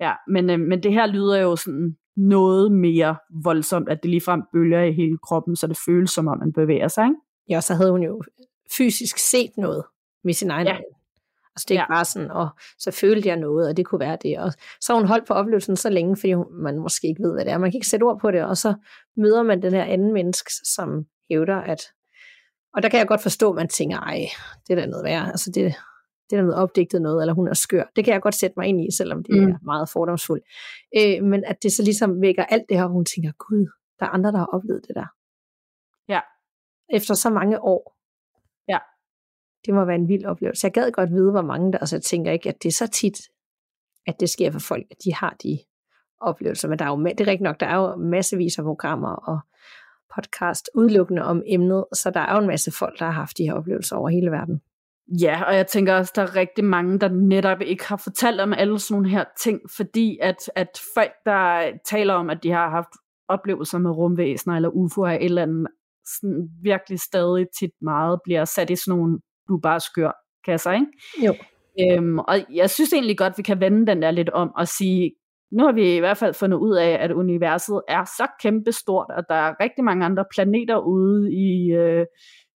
Ja, 0.00 0.12
men, 0.28 0.50
øh, 0.50 0.60
men 0.60 0.82
det 0.82 0.92
her 0.92 1.06
lyder 1.06 1.38
jo 1.40 1.56
sådan 1.56 1.96
noget 2.16 2.72
mere 2.72 3.16
voldsomt, 3.44 3.88
at 3.88 4.02
det 4.02 4.10
ligefrem 4.10 4.42
bølger 4.52 4.82
i 4.82 4.92
hele 4.92 5.18
kroppen, 5.18 5.56
så 5.56 5.66
det 5.66 5.78
føles 5.86 6.10
som 6.10 6.28
om, 6.28 6.38
man 6.38 6.52
bevæger 6.52 6.88
sig. 6.88 7.04
Ikke? 7.04 7.16
Ja, 7.48 7.60
så 7.60 7.74
havde 7.74 7.90
hun 7.90 8.02
jo 8.02 8.22
fysisk 8.76 9.18
set 9.18 9.50
noget 9.56 9.84
med 10.24 10.32
sin 10.34 10.50
egen 10.50 10.66
ja. 10.66 10.76
Altså 11.54 11.66
det 11.68 11.76
er 11.76 11.80
ja. 11.80 11.94
bare 11.94 12.04
sådan, 12.04 12.30
og 12.30 12.48
så 12.78 12.90
følte 12.90 13.28
jeg 13.28 13.36
noget, 13.36 13.68
og 13.68 13.76
det 13.76 13.86
kunne 13.86 14.00
være 14.00 14.18
det. 14.22 14.38
Og 14.38 14.52
så 14.80 14.92
har 14.92 15.00
hun 15.00 15.08
holdt 15.08 15.26
på 15.28 15.34
oplevelsen 15.34 15.76
så 15.76 15.90
længe, 15.90 16.16
fordi 16.16 16.34
man 16.50 16.78
måske 16.78 17.08
ikke 17.08 17.22
ved, 17.22 17.32
hvad 17.32 17.44
det 17.44 17.52
er. 17.52 17.58
Man 17.58 17.70
kan 17.70 17.78
ikke 17.78 17.86
sætte 17.86 18.04
ord 18.04 18.20
på 18.20 18.30
det, 18.30 18.44
og 18.44 18.56
så 18.56 18.74
møder 19.16 19.42
man 19.42 19.62
den 19.62 19.72
her 19.72 19.84
anden 19.84 20.12
menneske, 20.12 20.50
som 20.64 21.06
hævder, 21.30 21.56
at... 21.56 21.80
Og 22.74 22.82
der 22.82 22.88
kan 22.88 22.98
jeg 22.98 23.08
godt 23.08 23.22
forstå, 23.22 23.50
at 23.50 23.56
man 23.56 23.68
tænker, 23.68 23.98
ej, 23.98 24.20
det 24.68 24.72
er 24.78 24.80
da 24.80 24.86
noget 24.86 25.04
værd. 25.04 25.26
Altså 25.28 25.50
det, 25.54 25.74
det 26.32 26.38
er 26.38 26.42
noget 26.42 26.62
opdigtet 26.62 27.02
noget, 27.02 27.22
eller 27.22 27.34
hun 27.34 27.48
er 27.48 27.54
skør. 27.54 27.84
Det 27.96 28.04
kan 28.04 28.14
jeg 28.14 28.22
godt 28.22 28.34
sætte 28.34 28.54
mig 28.56 28.66
ind 28.66 28.80
i, 28.80 28.90
selvom 28.96 29.24
det 29.24 29.42
mm. 29.42 29.50
er 29.50 29.58
meget 29.62 29.88
fordomsfuldt. 29.88 30.44
Øh, 30.96 31.24
men 31.24 31.44
at 31.44 31.62
det 31.62 31.72
så 31.72 31.82
ligesom 31.82 32.20
vækker 32.20 32.44
alt 32.44 32.64
det 32.68 32.76
her, 32.76 32.84
og 32.84 32.90
hun 32.90 33.04
tænker, 33.04 33.32
gud, 33.32 33.66
der 33.98 34.06
er 34.06 34.10
andre, 34.10 34.32
der 34.32 34.38
har 34.38 34.46
oplevet 34.52 34.82
det 34.88 34.94
der. 34.94 35.06
Ja. 36.08 36.20
Efter 36.90 37.14
så 37.14 37.30
mange 37.30 37.60
år. 37.60 37.96
Ja 38.68 38.78
det 39.66 39.74
må 39.74 39.84
være 39.84 39.96
en 39.96 40.08
vild 40.08 40.24
oplevelse. 40.24 40.64
Jeg 40.64 40.72
gad 40.72 40.92
godt 40.92 41.10
vide, 41.10 41.30
hvor 41.30 41.42
mange 41.42 41.72
der, 41.72 41.78
altså 41.78 41.96
jeg 41.96 42.02
tænker 42.02 42.32
ikke, 42.32 42.48
at 42.48 42.62
det 42.62 42.68
er 42.68 42.72
så 42.72 42.86
tit, 42.86 43.18
at 44.06 44.20
det 44.20 44.30
sker 44.30 44.50
for 44.50 44.58
folk, 44.58 44.86
at 44.90 44.96
de 45.04 45.14
har 45.14 45.36
de 45.42 45.58
oplevelser. 46.20 46.68
Men 46.68 46.78
der 46.78 46.84
er 46.84 46.88
jo, 46.88 47.04
det 47.04 47.20
er 47.20 47.26
rigtigt 47.26 47.40
nok, 47.40 47.60
der 47.60 47.66
er 47.66 47.76
jo 47.76 47.96
massevis 47.96 48.58
af 48.58 48.64
programmer 48.64 49.08
og 49.08 49.40
podcast 50.14 50.70
udelukkende 50.74 51.22
om 51.22 51.42
emnet, 51.46 51.84
så 51.92 52.10
der 52.10 52.20
er 52.20 52.34
jo 52.34 52.40
en 52.40 52.46
masse 52.46 52.72
folk, 52.72 52.98
der 52.98 53.04
har 53.04 53.12
haft 53.12 53.38
de 53.38 53.44
her 53.44 53.54
oplevelser 53.54 53.96
over 53.96 54.08
hele 54.08 54.30
verden. 54.30 54.62
Ja, 55.20 55.44
og 55.44 55.54
jeg 55.54 55.66
tænker 55.66 55.94
også, 55.94 56.12
der 56.16 56.22
er 56.22 56.36
rigtig 56.36 56.64
mange, 56.64 56.98
der 56.98 57.08
netop 57.08 57.60
ikke 57.60 57.88
har 57.88 57.96
fortalt 57.96 58.40
om 58.40 58.52
alle 58.52 58.78
sådan 58.78 58.94
nogle 58.94 59.10
her 59.10 59.24
ting, 59.40 59.60
fordi 59.76 60.18
at, 60.22 60.36
at 60.54 60.80
folk, 60.94 61.12
der 61.24 61.72
taler 61.90 62.14
om, 62.14 62.30
at 62.30 62.42
de 62.42 62.50
har 62.50 62.70
haft 62.70 62.88
oplevelser 63.28 63.78
med 63.78 63.90
rumvæsener 63.90 64.56
eller 64.56 64.68
UFO'er 64.70 65.06
eller 65.06 65.20
et 65.20 65.24
eller 65.24 65.42
andet, 65.42 65.66
sådan 66.20 66.48
virkelig 66.62 67.00
stadig 67.00 67.46
tit 67.58 67.70
meget 67.82 68.20
bliver 68.24 68.44
sat 68.44 68.70
i 68.70 68.76
sådan 68.76 68.98
nogle 68.98 69.18
du 69.48 69.58
bare 69.62 69.80
skør 69.80 70.10
kasser, 70.44 70.72
ikke? 70.72 70.86
Jo. 71.26 71.34
Øhm, 71.80 72.18
og 72.18 72.36
jeg 72.54 72.70
synes 72.70 72.92
egentlig 72.92 73.18
godt, 73.18 73.38
vi 73.38 73.42
kan 73.42 73.60
vende 73.60 73.86
den 73.86 74.02
der 74.02 74.10
lidt 74.10 74.30
om 74.30 74.50
og 74.56 74.68
sige, 74.68 75.12
nu 75.52 75.64
har 75.64 75.72
vi 75.72 75.96
i 75.96 75.98
hvert 75.98 76.16
fald 76.16 76.34
fundet 76.34 76.58
ud 76.58 76.74
af, 76.76 76.98
at 77.00 77.12
universet 77.12 77.82
er 77.88 78.04
så 78.04 78.26
kæmpestort, 78.42 79.06
at 79.18 79.24
der 79.28 79.34
er 79.34 79.60
rigtig 79.60 79.84
mange 79.84 80.04
andre 80.04 80.24
planeter 80.34 80.78
ude 80.78 81.32
i 81.32 81.72
øh, 81.72 82.06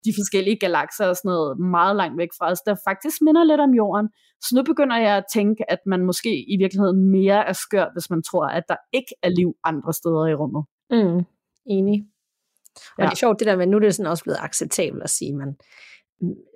de 0.06 0.12
forskellige 0.20 0.58
galakser 0.64 1.06
og 1.06 1.16
sådan 1.16 1.28
noget, 1.28 1.58
meget 1.58 1.96
langt 1.96 2.18
væk 2.18 2.28
fra 2.38 2.50
os, 2.50 2.60
der 2.60 2.74
faktisk 2.88 3.16
minder 3.22 3.44
lidt 3.44 3.60
om 3.60 3.74
jorden. 3.74 4.08
Så 4.44 4.50
nu 4.56 4.62
begynder 4.62 4.96
jeg 4.96 5.16
at 5.16 5.24
tænke, 5.32 5.70
at 5.70 5.78
man 5.86 6.00
måske 6.10 6.32
i 6.52 6.56
virkeligheden 6.62 7.10
mere 7.10 7.48
er 7.50 7.52
skør, 7.52 7.86
hvis 7.94 8.10
man 8.10 8.22
tror, 8.22 8.46
at 8.46 8.64
der 8.68 8.76
ikke 8.92 9.12
er 9.22 9.28
liv 9.28 9.56
andre 9.64 9.92
steder 9.92 10.26
i 10.26 10.34
rummet. 10.34 10.64
Mm, 10.90 11.24
enig. 11.66 12.06
Og 12.76 12.98
ja. 12.98 13.04
det 13.04 13.12
er 13.12 13.16
sjovt 13.16 13.38
det 13.38 13.46
der 13.46 13.56
med, 13.56 13.66
nu 13.66 13.76
er 13.76 13.80
det 13.80 13.94
sådan 13.94 14.10
også 14.10 14.24
blevet 14.24 14.38
acceptabelt 14.40 15.02
at 15.02 15.10
sige, 15.10 15.36
man, 15.36 15.56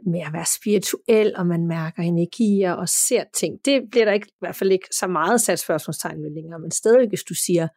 med 0.07 0.21
at 0.21 0.33
være 0.33 0.45
spirituel, 0.45 1.37
og 1.37 1.47
man 1.47 1.67
mærker 1.67 2.03
energier 2.03 2.73
og 2.73 2.89
ser 2.89 3.25
ting. 3.35 3.59
Det 3.65 3.83
bliver 3.91 4.05
der 4.05 4.13
ikke, 4.13 4.27
i 4.27 4.41
hvert 4.41 4.57
fald 4.57 4.73
ikke 4.73 4.89
så 4.93 5.07
meget 5.07 5.41
sat 5.41 5.59
spørgsmålstegn 5.59 6.23
ved 6.23 6.31
længere, 6.31 6.59
men 6.59 6.71
stadig 6.71 7.09
hvis 7.09 7.23
du 7.23 7.35
siger, 7.35 7.69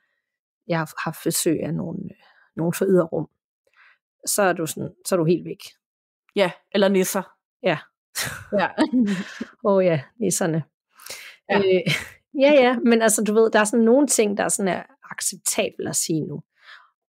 jeg 0.67 0.77
har 0.77 0.93
haft 1.05 1.19
besøg 1.23 1.59
af 1.63 1.73
nogen, 1.73 2.09
nogen 2.55 2.73
fra 2.73 2.85
yderrum, 2.85 3.27
så 4.25 4.41
er 4.41 4.53
du, 4.53 4.65
sådan, 4.65 4.89
så 5.05 5.15
er 5.15 5.17
du 5.17 5.25
helt 5.25 5.45
væk. 5.45 5.63
Ja, 6.35 6.51
eller 6.71 6.87
nisser. 6.87 7.23
Ja. 7.63 7.77
Ja. 8.59 8.67
Åh 9.65 9.75
oh, 9.75 9.85
ja, 9.85 10.01
nisserne. 10.19 10.63
Ja. 11.49 11.57
Øh, 11.57 11.93
ja, 12.39 12.53
ja, 12.53 12.79
men 12.79 13.01
altså 13.01 13.23
du 13.23 13.33
ved, 13.33 13.51
der 13.51 13.59
er 13.59 13.63
sådan 13.63 13.85
nogle 13.85 14.07
ting, 14.07 14.37
der 14.37 14.43
er 14.43 14.49
sådan 14.49 14.73
er 14.73 14.83
acceptabelt 15.11 15.89
at 15.89 15.95
sige 15.95 16.21
nu, 16.21 16.43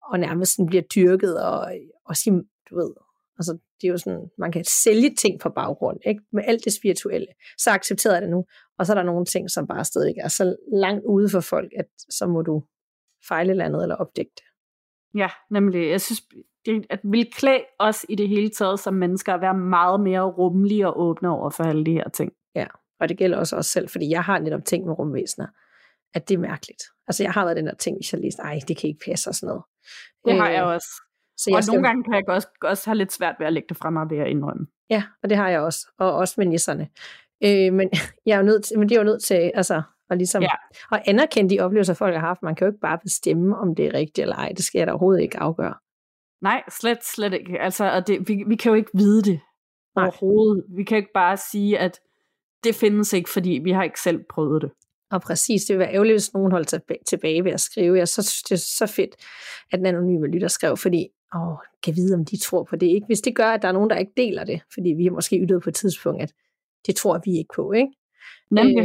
og 0.04 0.20
nærmest 0.20 0.56
sådan 0.56 0.66
bliver 0.66 0.84
dyrket, 0.84 1.44
og, 1.44 1.72
og 2.06 2.16
sige, 2.16 2.44
du 2.70 2.76
ved, 2.76 2.94
Altså, 3.42 3.58
det 3.82 3.88
er 3.88 3.92
jo 3.92 3.98
sådan, 3.98 4.30
man 4.38 4.52
kan 4.52 4.64
sælge 4.66 5.16
ting 5.16 5.40
på 5.40 5.50
baggrund, 5.50 6.00
ikke? 6.06 6.22
med 6.32 6.44
alt 6.48 6.66
det 6.66 6.74
spirituelle. 6.74 7.28
Så 7.58 7.72
accepterer 7.72 8.14
jeg 8.14 8.22
det 8.22 8.30
nu. 8.30 8.46
Og 8.78 8.86
så 8.86 8.94
er 8.94 8.96
der 8.96 9.04
nogle 9.04 9.26
ting, 9.26 9.50
som 9.50 9.68
bare 9.68 9.86
stadig 9.86 10.16
er 10.18 10.28
så 10.28 10.56
langt 10.74 11.06
ude 11.06 11.30
for 11.30 11.40
folk, 11.40 11.72
at 11.78 11.86
så 12.10 12.28
må 12.28 12.42
du 12.42 12.64
fejle 13.28 13.52
eller 13.52 13.66
andet 13.66 13.82
eller 13.82 13.96
opdægte 13.96 14.34
det. 14.36 14.44
Ja, 15.20 15.30
nemlig. 15.52 15.90
Jeg 15.90 16.02
synes, 16.02 16.22
det 16.66 16.86
at 16.90 17.00
vil 17.04 17.28
klæde 17.34 17.64
os 17.80 18.06
i 18.10 18.16
det 18.16 18.28
hele 18.28 18.50
taget 18.50 18.80
som 18.80 18.94
mennesker 18.94 19.34
at 19.34 19.42
være 19.42 19.54
meget 19.54 20.00
mere 20.00 20.22
rummelige 20.22 20.88
og 20.88 21.02
åbne 21.02 21.30
over 21.30 21.50
for 21.50 21.64
alle 21.64 21.86
de 21.86 21.92
her 21.92 22.10
ting. 22.10 22.32
Ja, 22.56 22.68
og 23.00 23.10
det 23.10 23.18
gælder 23.18 23.38
også 23.38 23.56
os 23.56 23.66
selv, 23.66 23.90
fordi 23.90 24.10
jeg 24.10 24.24
har 24.24 24.40
netop 24.40 24.66
ting 24.66 24.86
med 24.86 25.00
rumvæsener, 25.00 25.48
at 26.14 26.30
det 26.30 26.36
er 26.36 26.40
mærkeligt. 26.40 26.84
Altså 27.08 27.24
jeg 27.24 27.32
har 27.32 27.44
været 27.44 27.58
den 27.58 27.66
der 27.66 27.76
ting, 27.76 27.98
hvis 27.98 28.14
jeg 28.14 28.22
læste, 28.22 28.42
ej, 28.42 28.60
det 28.68 28.78
kan 28.78 28.90
ikke 28.90 29.06
passe 29.10 29.30
og 29.30 29.36
sådan 29.36 29.48
noget. 29.48 29.64
Det 30.26 30.38
har 30.38 30.50
jeg 30.50 30.64
øh, 30.64 30.74
også. 30.74 30.90
Så 31.38 31.50
jeg 31.50 31.58
og 31.58 31.64
skal... 31.64 31.74
nogle 31.74 31.88
gange 31.88 32.04
kan 32.04 32.14
jeg 32.14 32.30
også, 32.30 32.48
også 32.62 32.90
have 32.90 32.98
lidt 32.98 33.14
svært 33.14 33.36
ved 33.40 33.48
at 33.48 33.54
lægge 33.54 33.70
det 33.70 33.78
frem 33.78 33.96
og 33.96 34.10
ved 34.10 34.18
at 34.18 34.28
indrømme. 34.28 34.68
Ja, 34.90 35.04
og 35.24 35.30
det 35.30 35.38
har 35.38 35.50
jeg 35.50 35.60
også. 35.60 35.88
Og 36.00 36.14
også 36.14 36.34
med 36.38 36.46
nisserne. 36.46 36.90
Øh, 37.44 37.74
men, 37.74 37.90
jeg 38.26 38.34
er 38.34 38.38
jo 38.38 38.44
nødt 38.44 38.66
til, 38.66 38.80
men 38.80 38.90
det 38.90 38.96
er 38.96 39.00
jo 39.00 39.06
nødt 39.06 39.24
til 39.24 39.52
altså, 39.56 39.82
at, 40.10 40.18
ligesom, 40.18 40.42
ja. 40.42 40.56
at 40.92 41.02
anerkende 41.06 41.56
de 41.56 41.60
oplevelser, 41.60 41.94
folk 41.94 42.14
har 42.14 42.28
haft. 42.28 42.44
Man 42.44 42.56
kan 42.56 42.66
jo 42.66 42.72
ikke 42.72 42.82
bare 42.82 43.00
bestemme, 43.04 43.58
om 43.58 43.76
det 43.76 43.86
er 43.86 43.94
rigtigt 43.94 44.20
eller 44.20 44.36
ej. 44.36 44.54
Det 44.58 44.66
skal 44.66 44.80
jeg 44.80 44.88
da 44.88 44.92
overhovedet 44.92 45.22
ikke 45.22 45.40
afgøre. 45.40 45.74
Nej, 46.42 46.64
slet, 46.80 47.06
slet 47.06 47.34
ikke. 47.34 47.60
Altså, 47.60 47.92
og 47.92 48.08
det, 48.08 48.28
vi, 48.28 48.44
vi 48.48 48.56
kan 48.56 48.70
jo 48.70 48.76
ikke 48.76 48.92
vide 48.94 49.22
det 49.22 49.40
Nej. 49.96 50.06
overhovedet. 50.06 50.66
Vi 50.76 50.84
kan 50.84 50.98
ikke 50.98 51.14
bare 51.14 51.38
sige, 51.38 51.80
at 51.80 52.00
det 52.64 52.76
findes 52.76 53.14
ikke, 53.14 53.30
fordi 53.30 53.60
vi 53.64 53.72
har 53.72 53.84
ikke 53.84 54.02
selv 54.02 54.24
prøvet 54.30 54.62
det. 54.62 54.72
Og 55.12 55.22
præcis, 55.22 55.66
det 55.66 55.74
vil 55.74 55.80
være 55.80 55.94
ærgerligt, 55.94 56.14
hvis 56.14 56.34
nogen 56.34 56.52
holdt 56.52 56.74
tilbage 57.08 57.44
ved 57.44 57.52
at 57.52 57.62
skrive. 57.62 57.98
Jeg 57.98 58.08
så 58.08 58.22
synes, 58.22 58.44
det 58.44 58.52
er 58.52 58.60
så 58.78 58.88
fedt, 58.88 59.16
at 59.72 59.80
den 59.80 59.86
anonyme 59.86 60.28
lytter 60.28 60.48
skrev, 60.48 60.78
fordi 60.78 61.08
åh, 61.36 61.58
kan 61.84 61.96
vide, 61.96 62.16
om 62.16 62.26
de 62.26 62.38
tror 62.38 62.64
på 62.64 62.76
det. 62.76 62.88
Ikke? 62.88 63.06
Hvis 63.06 63.22
det 63.22 63.36
gør, 63.36 63.48
at 63.52 63.62
der 63.62 63.68
er 63.68 63.72
nogen, 63.72 63.90
der 63.90 63.98
ikke 63.98 64.14
deler 64.18 64.44
det, 64.44 64.62
fordi 64.74 64.90
vi 64.98 65.04
har 65.04 65.12
måske 65.12 65.38
ytret 65.38 65.64
på 65.64 65.70
et 65.70 65.76
tidspunkt, 65.76 66.22
at 66.24 66.34
det 66.88 66.96
tror 66.96 67.22
vi 67.26 67.38
ikke 67.38 67.54
på. 67.56 67.72
Ikke? 67.72 67.92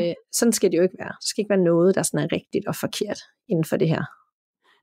Øh, 0.08 0.14
sådan 0.32 0.52
skal 0.52 0.72
det 0.72 0.78
jo 0.78 0.82
ikke 0.82 0.98
være. 0.98 1.14
Det 1.20 1.28
skal 1.28 1.42
ikke 1.42 1.50
være 1.50 1.64
noget, 1.64 1.94
der 1.94 2.02
sådan 2.02 2.20
er 2.20 2.32
rigtigt 2.32 2.66
og 2.66 2.74
forkert 2.74 3.20
inden 3.48 3.64
for 3.64 3.76
det 3.76 3.88
her. 3.88 4.04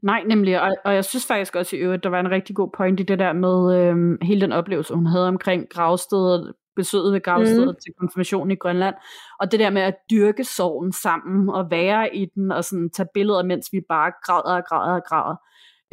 Nej, 0.03 0.23
nemlig, 0.27 0.61
og, 0.61 0.75
og 0.85 0.93
jeg 0.93 1.05
synes 1.05 1.27
faktisk 1.27 1.55
også 1.55 1.75
i 1.75 1.79
øvrigt, 1.79 2.03
der 2.03 2.09
var 2.09 2.19
en 2.19 2.31
rigtig 2.31 2.55
god 2.55 2.69
point 2.77 2.99
i 2.99 3.03
det 3.03 3.19
der 3.19 3.33
med 3.33 3.75
øhm, 3.77 4.17
hele 4.21 4.41
den 4.41 4.51
oplevelse, 4.51 4.93
hun 4.93 5.05
havde 5.05 5.27
omkring 5.27 5.69
gravstedet, 5.69 6.53
besøget 6.75 7.13
ved 7.13 7.21
gravstedet 7.21 7.67
mm. 7.67 7.81
til 7.83 7.93
konfirmation 7.99 8.51
i 8.51 8.55
Grønland, 8.55 8.95
og 9.39 9.51
det 9.51 9.59
der 9.59 9.69
med 9.69 9.81
at 9.81 9.95
dyrke 10.11 10.43
sorgen 10.43 10.91
sammen, 10.91 11.49
og 11.49 11.71
være 11.71 12.15
i 12.15 12.25
den, 12.35 12.51
og 12.51 12.63
sådan 12.63 12.89
tage 12.89 13.07
billeder, 13.13 13.43
mens 13.43 13.69
vi 13.71 13.81
bare 13.89 14.11
græder 14.23 14.57
og 14.57 14.63
græder 14.69 14.95
og 14.95 15.03
græder. 15.09 15.35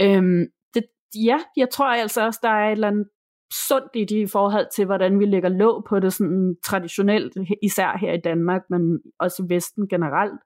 Øhm, 0.01 0.47
ja, 1.15 1.39
jeg 1.57 1.71
tror 1.71 1.87
altså 1.87 2.27
også, 2.27 2.41
der 2.43 2.49
er 2.49 2.67
et 2.67 2.73
eller 2.73 2.89
andet 2.89 3.07
sundt 3.69 3.91
i 3.95 4.05
det 4.05 4.17
i 4.17 4.27
forhold 4.27 4.67
til, 4.75 4.85
hvordan 4.87 5.19
vi 5.19 5.27
lægger 5.27 5.49
låg 5.49 5.85
på 5.89 6.01
det 6.01 6.13
sådan 6.13 6.57
traditionelt, 6.65 7.37
især 7.63 7.99
her 8.01 8.13
i 8.13 8.21
Danmark, 8.25 8.63
men 8.71 9.01
også 9.19 9.43
i 9.43 9.55
Vesten 9.55 9.89
generelt. 9.89 10.41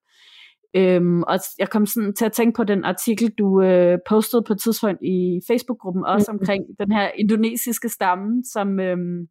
Øhm, 0.76 1.22
og 1.22 1.38
jeg 1.58 1.70
kom 1.70 1.86
sådan 1.86 2.14
til 2.14 2.24
at 2.24 2.32
tænke 2.32 2.56
på 2.56 2.64
den 2.64 2.84
artikel, 2.84 3.30
du 3.38 3.62
øh, 3.62 3.98
postede 4.08 4.42
på 4.42 4.52
et 4.52 4.60
tidspunkt 4.60 5.02
i 5.02 5.40
Facebook-gruppen, 5.48 6.04
også 6.04 6.32
mm. 6.32 6.38
omkring 6.38 6.64
den 6.78 6.92
her 6.92 7.10
indonesiske 7.18 7.88
stamme, 7.88 8.42
som 8.52 8.80
øhm, 8.80 9.28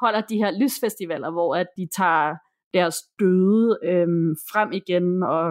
holder 0.00 0.20
de 0.20 0.36
her 0.36 0.50
lysfestivaler, 0.60 1.30
hvor 1.30 1.54
at 1.54 1.66
de 1.76 1.88
tager 1.96 2.34
deres 2.74 2.96
døde 3.20 3.78
øhm, 3.84 4.36
frem 4.50 4.72
igen 4.72 5.22
og 5.22 5.44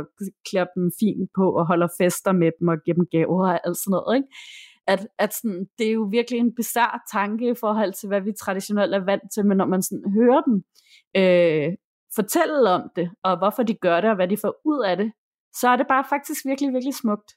klæder 0.49 0.67
dem 0.75 0.91
fint 0.99 1.29
på 1.37 1.45
og 1.59 1.67
holder 1.67 1.87
fester 2.01 2.31
med 2.31 2.51
dem 2.59 2.67
og 2.67 2.77
giver 2.85 2.95
dem 2.95 3.07
gaver 3.11 3.47
og 3.47 3.67
alt 3.67 3.77
sådan 3.77 3.91
noget. 3.91 4.15
Ikke? 4.17 4.29
At, 4.87 5.07
at 5.19 5.33
sådan, 5.33 5.65
det 5.77 5.87
er 5.87 5.91
jo 5.91 6.07
virkelig 6.11 6.39
en 6.39 6.55
bizarre 6.55 6.99
tanke 7.13 7.49
i 7.49 7.59
forhold 7.59 7.93
til, 7.93 8.07
hvad 8.07 8.21
vi 8.21 8.31
traditionelt 8.39 8.93
er 8.95 9.05
vant 9.05 9.27
til, 9.33 9.45
men 9.45 9.57
når 9.57 9.65
man 9.65 9.81
sådan 9.81 10.13
hører 10.17 10.41
dem 10.47 10.55
øh, 11.17 11.69
fortælle 12.15 12.69
om 12.69 12.83
det, 12.95 13.09
og 13.23 13.37
hvorfor 13.37 13.63
de 13.63 13.73
gør 13.73 14.01
det, 14.01 14.09
og 14.09 14.15
hvad 14.15 14.27
de 14.27 14.37
får 14.37 14.53
ud 14.65 14.83
af 14.85 14.97
det, 14.97 15.11
så 15.53 15.69
er 15.69 15.75
det 15.75 15.87
bare 15.87 16.03
faktisk 16.09 16.45
virkelig, 16.45 16.73
virkelig 16.73 16.95
smukt. 16.95 17.31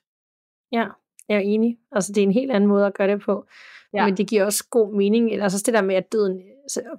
Ja, 0.72 0.86
jeg 1.28 1.36
er 1.36 1.40
enig. 1.40 1.78
Altså, 1.92 2.12
det 2.12 2.20
er 2.20 2.26
en 2.26 2.32
helt 2.32 2.50
anden 2.50 2.68
måde 2.68 2.86
at 2.86 2.94
gøre 2.94 3.08
det 3.08 3.20
på. 3.20 3.46
Ja. 3.94 4.04
Men 4.04 4.16
det 4.16 4.28
giver 4.28 4.44
også 4.44 4.68
god 4.70 4.96
mening. 4.96 5.42
Altså, 5.42 5.62
det 5.66 5.74
der 5.74 5.82
med, 5.82 5.94
at 5.94 6.12
døden, 6.12 6.42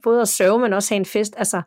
både 0.04 0.22
at 0.22 0.28
sørge, 0.28 0.60
men 0.60 0.74
også 0.74 0.94
have 0.94 1.00
en 1.00 1.06
fest, 1.06 1.34
altså, 1.38 1.62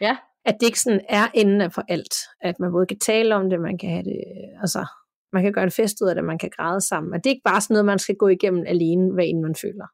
ja. 0.00 0.16
at 0.44 0.56
det 0.60 0.66
ikke 0.66 0.80
sådan 0.80 1.00
er 1.08 1.26
enden 1.34 1.70
for 1.70 1.84
alt. 1.88 2.14
At 2.40 2.60
man 2.60 2.72
både 2.72 2.86
kan 2.86 2.98
tale 2.98 3.34
om 3.34 3.50
det, 3.50 3.60
man 3.60 3.78
kan 3.78 3.90
have 3.90 4.04
det, 4.04 4.20
altså, 4.60 4.86
man 5.32 5.42
kan 5.42 5.52
gøre 5.52 5.64
en 5.64 5.70
fest 5.70 6.00
ud 6.02 6.08
af 6.08 6.14
det, 6.14 6.24
man 6.24 6.38
kan 6.38 6.50
græde 6.56 6.80
sammen. 6.80 7.12
Og 7.14 7.18
det 7.18 7.30
er 7.30 7.34
ikke 7.34 7.44
bare 7.44 7.60
sådan 7.60 7.74
noget, 7.74 7.86
man 7.86 7.98
skal 7.98 8.16
gå 8.16 8.28
igennem 8.28 8.64
alene, 8.66 9.12
hvad 9.12 9.24
end 9.24 9.40
man 9.40 9.54
føler. 9.62 9.86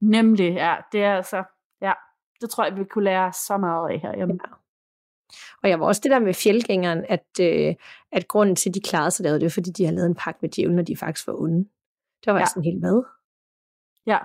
Nemlig, 0.00 0.54
ja. 0.54 0.76
Det 0.92 1.02
er 1.04 1.16
altså, 1.16 1.44
ja. 1.82 1.92
Det 2.40 2.50
tror 2.50 2.64
jeg, 2.64 2.76
vi 2.76 2.84
kunne 2.84 3.04
lære 3.04 3.32
så 3.32 3.56
meget 3.56 3.90
af 3.90 4.00
herhjemme. 4.00 4.38
Ja. 4.48 4.54
Og 5.62 5.68
jeg 5.68 5.80
var 5.80 5.86
også 5.86 6.00
det 6.04 6.10
der 6.10 6.18
med 6.18 6.34
fjeldgængeren, 6.34 7.04
at, 7.08 7.26
øh, 7.40 7.74
at 8.12 8.28
grunden 8.28 8.56
til, 8.56 8.70
at 8.70 8.74
de 8.74 8.80
klarede 8.80 9.10
sig 9.10 9.24
derude, 9.24 9.40
det 9.40 9.44
var, 9.44 9.50
fordi 9.50 9.70
de 9.70 9.84
har 9.84 9.92
lavet 9.92 10.06
en 10.06 10.14
pakke 10.14 10.38
med 10.42 10.50
djævlen, 10.50 10.78
og 10.78 10.86
de 10.86 10.96
faktisk 10.96 11.26
var 11.26 11.34
onde. 11.34 11.68
Det 12.24 12.32
var 12.32 12.38
ja. 12.38 12.46
sådan 12.46 12.64
helt 12.64 12.80
hvad? 12.80 13.02
Ja. 14.06 14.18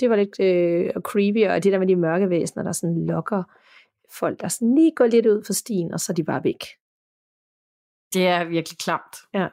Det 0.00 0.10
var 0.10 0.16
lidt 0.16 0.40
øh, 0.40 0.92
og 0.96 1.02
creepy, 1.02 1.46
og 1.48 1.64
det 1.64 1.72
der 1.72 1.78
med 1.78 1.86
de 1.86 1.96
mørke 1.96 2.30
væsener, 2.30 2.62
der 2.64 2.72
sådan 2.72 3.06
lokker 3.06 3.42
folk, 4.10 4.40
der 4.40 4.48
sådan 4.48 4.74
lige 4.74 4.92
går 4.96 5.06
lidt 5.06 5.26
ud 5.26 5.44
for 5.46 5.52
stien, 5.52 5.92
og 5.92 6.00
så 6.00 6.12
er 6.12 6.14
de 6.14 6.24
bare 6.24 6.44
væk. 6.44 6.62
Det 8.14 8.26
er 8.26 8.44
virkelig 8.44 8.78
klamt. 8.78 9.16
Ja. 9.34 9.48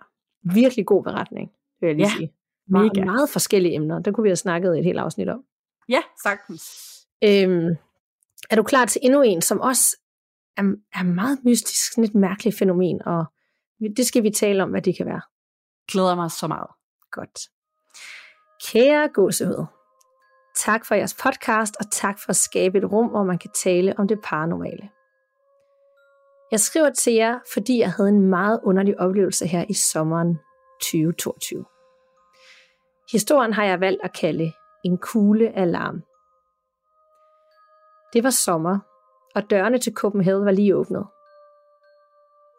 Virkelig 0.54 0.86
god 0.86 1.04
beretning, 1.04 1.52
vil 1.80 1.88
jeg 1.88 1.96
lige 1.96 2.08
ja. 2.08 2.18
sige. 2.18 2.34
Meget, 2.68 2.92
Mega. 2.96 3.06
meget 3.06 3.30
forskellige 3.30 3.76
emner. 3.76 4.00
Der 4.00 4.12
kunne 4.12 4.24
vi 4.24 4.30
have 4.30 4.36
snakket 4.36 4.78
et 4.78 4.84
helt 4.84 5.00
afsnit 5.00 5.30
om. 5.30 5.44
Ja, 5.90 6.02
sagtens. 6.24 6.64
Øhm, 7.24 7.76
er 8.50 8.56
du 8.56 8.64
klar 8.64 8.86
til 8.86 9.02
endnu 9.04 9.22
en, 9.22 9.42
som 9.42 9.62
også 9.62 9.98
er, 10.58 10.62
er 10.94 11.04
meget 11.04 11.40
mystisk, 11.44 11.90
sådan 11.90 12.04
et 12.04 12.16
mærkeligt 12.16 12.58
fænomen, 12.58 13.02
og 13.06 13.26
det 13.98 14.06
skal 14.06 14.24
vi 14.24 14.30
tale 14.30 14.64
om, 14.64 14.70
hvad 14.70 14.82
det 14.82 14.98
kan 14.98 15.06
være. 15.06 15.22
Glæder 15.92 16.16
mig 16.16 16.32
så 16.32 16.48
meget. 16.48 16.68
Godt. 17.12 17.40
Kære 18.66 19.10
gåsehud, 19.14 19.66
tak 20.56 20.86
for 20.86 20.96
jeres 20.96 21.14
podcast, 21.24 21.76
og 21.80 21.92
tak 21.92 22.20
for 22.20 22.30
at 22.30 22.36
skabe 22.36 22.78
et 22.78 22.92
rum, 22.92 23.08
hvor 23.08 23.24
man 23.24 23.38
kan 23.38 23.52
tale 23.56 24.00
om 24.00 24.08
det 24.08 24.20
paranormale. 24.24 24.90
Jeg 26.52 26.60
skriver 26.60 26.90
til 26.90 27.14
jer, 27.14 27.40
fordi 27.54 27.80
jeg 27.80 27.92
havde 27.92 28.10
en 28.10 28.22
meget 28.22 28.60
underlig 28.64 29.00
oplevelse 29.00 29.48
her 29.48 29.66
i 29.70 29.74
sommeren 29.74 30.40
2022. 30.82 31.66
Historien 33.12 33.54
har 33.54 33.66
jeg 33.66 33.80
valgt 33.80 34.02
at 34.04 34.14
kalde 34.14 34.52
en 34.86 34.98
kugle 34.98 35.58
alarm. 35.58 36.04
Det 38.14 38.24
var 38.24 38.30
sommer, 38.30 38.80
og 39.36 39.50
dørene 39.50 39.78
til 39.78 39.94
Copenhagen 39.94 40.46
var 40.46 40.52
lige 40.52 40.76
åbnet. 40.76 41.08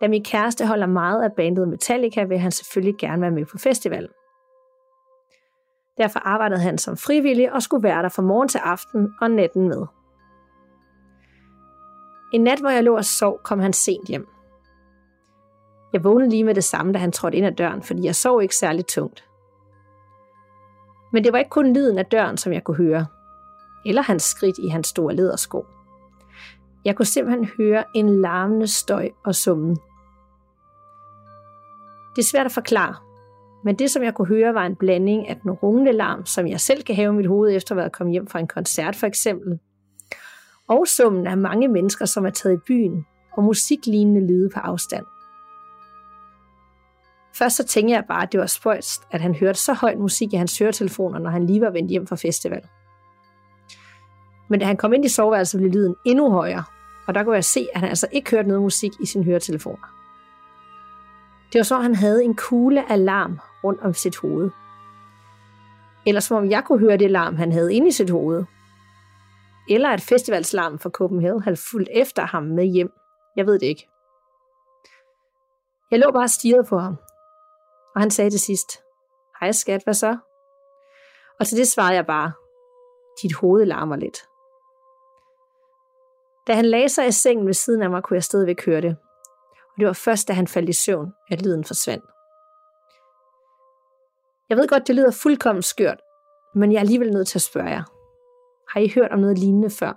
Da 0.01 0.09
min 0.09 0.25
kæreste 0.25 0.67
holder 0.67 0.87
meget 0.87 1.23
af 1.23 1.33
bandet 1.33 1.69
Metallica, 1.69 2.25
vil 2.25 2.39
han 2.39 2.51
selvfølgelig 2.51 2.99
gerne 2.99 3.23
være 3.23 3.31
med 3.31 3.47
på 3.47 3.59
festivalen. 3.59 4.11
Derfor 5.99 6.21
arbejdede 6.21 6.61
han 6.61 6.79
som 6.79 6.97
frivillig 6.97 7.53
og 7.53 7.63
skulle 7.63 7.83
være 7.83 8.03
der 8.03 8.09
fra 8.09 8.23
morgen 8.23 8.49
til 8.49 8.59
aften 8.59 9.15
og 9.21 9.31
natten 9.31 9.69
med. 9.69 9.87
En 12.33 12.41
nat, 12.41 12.61
hvor 12.61 12.71
jeg 12.71 12.85
lå 12.85 12.97
og 12.97 13.05
sov, 13.05 13.41
kom 13.45 13.59
han 13.59 13.73
sent 13.73 14.09
hjem. 14.09 14.29
Jeg 15.93 16.05
vågnede 16.05 16.31
lige 16.31 16.45
med 16.45 16.55
det 16.55 16.65
samme, 16.65 16.93
da 16.93 16.99
han 16.99 17.13
trådte 17.13 17.37
ind 17.37 17.47
ad 17.47 17.53
døren, 17.53 17.83
fordi 17.83 18.05
jeg 18.05 18.15
sov 18.15 18.43
ikke 18.43 18.57
særlig 18.57 18.87
tungt. 18.87 19.25
Men 21.13 21.25
det 21.25 21.33
var 21.33 21.39
ikke 21.39 21.51
kun 21.51 21.73
lyden 21.73 21.99
af 21.99 22.07
døren, 22.07 22.37
som 22.37 22.53
jeg 22.53 22.65
kunne 22.65 22.77
høre– 22.77 23.07
eller 23.87 24.03
hans 24.03 24.23
skridt 24.23 24.59
i 24.59 24.69
hans 24.69 24.87
store 24.87 25.17
ledersko. 25.17 25.67
Jeg 26.85 26.97
kunne 26.97 27.07
simpelthen 27.07 27.45
høre 27.59 27.85
en 27.95 28.21
larmende 28.21 28.67
støj 28.67 29.09
og 29.25 29.35
summen. 29.35 29.77
Det 32.17 32.23
er 32.23 32.27
svært 32.27 32.47
at 32.47 32.53
forklare, 32.53 32.95
men 33.65 33.75
det 33.79 33.91
som 33.91 34.03
jeg 34.03 34.15
kunne 34.15 34.29
høre 34.29 34.55
var 34.55 34.67
en 34.67 34.77
blanding 34.77 35.29
af 35.29 35.37
den 35.37 35.51
rungende 35.51 35.93
larm, 35.93 36.27
som 36.27 36.47
jeg 36.47 36.61
selv 36.61 36.83
kan 36.83 36.97
have 36.97 37.13
i 37.13 37.17
mit 37.17 37.27
hoved 37.27 37.57
efter 37.57 37.73
at 37.73 37.77
være 37.77 37.91
kommet 37.91 38.13
hjem 38.13 38.27
fra 38.27 38.39
en 38.39 38.49
koncert 38.49 38.97
for 38.97 39.07
eksempel, 39.07 39.59
og 40.69 40.87
summen 40.87 41.27
af 41.27 41.37
mange 41.37 41.69
mennesker, 41.69 42.05
som 42.05 42.27
er 42.27 42.31
taget 42.31 42.57
i 42.57 42.61
byen, 42.67 43.07
og 43.33 43.45
musiklignende 43.45 44.27
lyde 44.27 44.51
på 44.55 44.61
afstand. 44.61 45.07
Først 47.35 47.57
så 47.57 47.67
tænkte 47.67 47.95
jeg 47.95 48.05
bare, 48.09 48.23
at 48.23 48.33
det 48.33 48.41
var 48.41 48.47
spøjst, 48.47 49.03
at 49.11 49.21
han 49.21 49.35
hørte 49.35 49.59
så 49.59 49.73
høj 49.73 49.95
musik 49.95 50.33
i 50.33 50.37
hans 50.37 50.59
høretelefoner, 50.59 51.19
når 51.19 51.31
han 51.31 51.47
lige 51.47 51.61
var 51.61 51.71
vendt 51.71 51.91
hjem 51.91 52.07
fra 52.07 52.17
festival. 52.17 52.63
Men 54.51 54.61
da 54.61 54.67
han 54.67 54.77
kom 54.77 54.93
ind 54.93 55.05
i 55.05 55.09
soveværelset, 55.09 55.59
blev 55.59 55.73
lyden 55.73 55.97
endnu 56.05 56.31
højere, 56.31 56.65
og 57.07 57.15
der 57.15 57.25
kunne 57.25 57.35
jeg 57.35 57.45
se, 57.45 57.69
at 57.75 57.81
han 57.81 57.89
altså 57.89 58.07
ikke 58.13 58.31
hørte 58.31 58.49
noget 58.49 58.63
musik 58.63 58.93
i 59.01 59.07
sine 59.07 59.25
høretelefoner. 59.25 59.97
Det 61.53 61.59
var 61.59 61.63
så, 61.63 61.77
at 61.77 61.83
han 61.83 61.95
havde 61.95 62.25
en 62.25 62.37
kugle 62.37 62.93
alarm 62.93 63.39
rundt 63.65 63.81
om 63.81 63.95
sit 63.95 64.17
hoved. 64.17 64.51
Eller 66.07 66.21
som 66.21 66.37
om 66.37 66.51
jeg 66.51 66.65
kunne 66.65 66.79
høre 66.79 66.97
det 66.97 67.11
larm, 67.11 67.37
han 67.37 67.53
havde 67.53 67.75
inde 67.75 67.89
i 67.89 67.91
sit 67.91 68.11
hoved. 68.11 68.45
Eller 69.71 69.89
at 69.89 70.01
festivalslarmen 70.01 70.79
fra 70.79 70.91
Copenhagen 70.91 71.43
havde 71.43 71.57
fulgt 71.71 71.89
efter 71.93 72.27
ham 72.27 72.43
med 72.43 72.65
hjem. 72.65 72.93
Jeg 73.37 73.47
ved 73.47 73.59
det 73.59 73.67
ikke. 73.67 73.89
Jeg 75.91 75.99
lå 75.99 76.11
bare 76.11 76.29
stirret 76.29 76.67
på 76.69 76.79
ham. 76.79 76.97
Og 77.95 78.01
han 78.01 78.11
sagde 78.11 78.31
til 78.31 78.41
sidst, 78.41 78.79
Hej 79.41 79.53
skat, 79.53 79.85
hvad 79.85 79.95
så? 79.95 80.17
Og 81.41 81.47
til 81.47 81.59
det 81.59 81.69
svarede 81.69 81.95
jeg 81.95 82.07
bare, 82.07 82.33
dit 83.23 83.35
hoved 83.35 83.67
larmer 83.67 83.97
lidt. 83.97 84.30
Da 86.51 86.55
han 86.55 86.65
lagde 86.65 86.89
sig 86.89 87.07
i 87.07 87.13
sengen 87.13 87.47
ved 87.47 87.55
siden 87.55 87.83
af 87.83 87.91
mig, 87.91 88.03
kunne 88.03 88.15
jeg 88.15 88.25
stadigvæk 88.25 88.67
høre 88.67 88.81
det. 88.81 88.97
Og 89.55 89.75
det 89.79 89.87
var 89.87 89.93
først, 89.93 90.29
da 90.29 90.33
han 90.33 90.47
faldt 90.47 90.69
i 90.69 90.73
søvn, 90.73 91.13
at 91.31 91.43
lyden 91.43 91.65
forsvandt. 91.65 92.05
Jeg 94.49 94.57
ved 94.57 94.69
godt, 94.69 94.87
det 94.87 94.95
lyder 94.95 95.11
fuldkommen 95.11 95.63
skørt, 95.63 96.01
men 96.55 96.73
jeg 96.73 96.77
er 96.77 96.81
alligevel 96.81 97.13
nødt 97.13 97.29
til 97.29 97.39
at 97.39 97.43
spørge 97.43 97.69
jer. 97.69 97.83
Har 98.73 98.81
I 98.81 98.93
hørt 98.95 99.13
om 99.13 99.19
noget 99.19 99.39
lignende 99.39 99.71
før? 99.71 99.93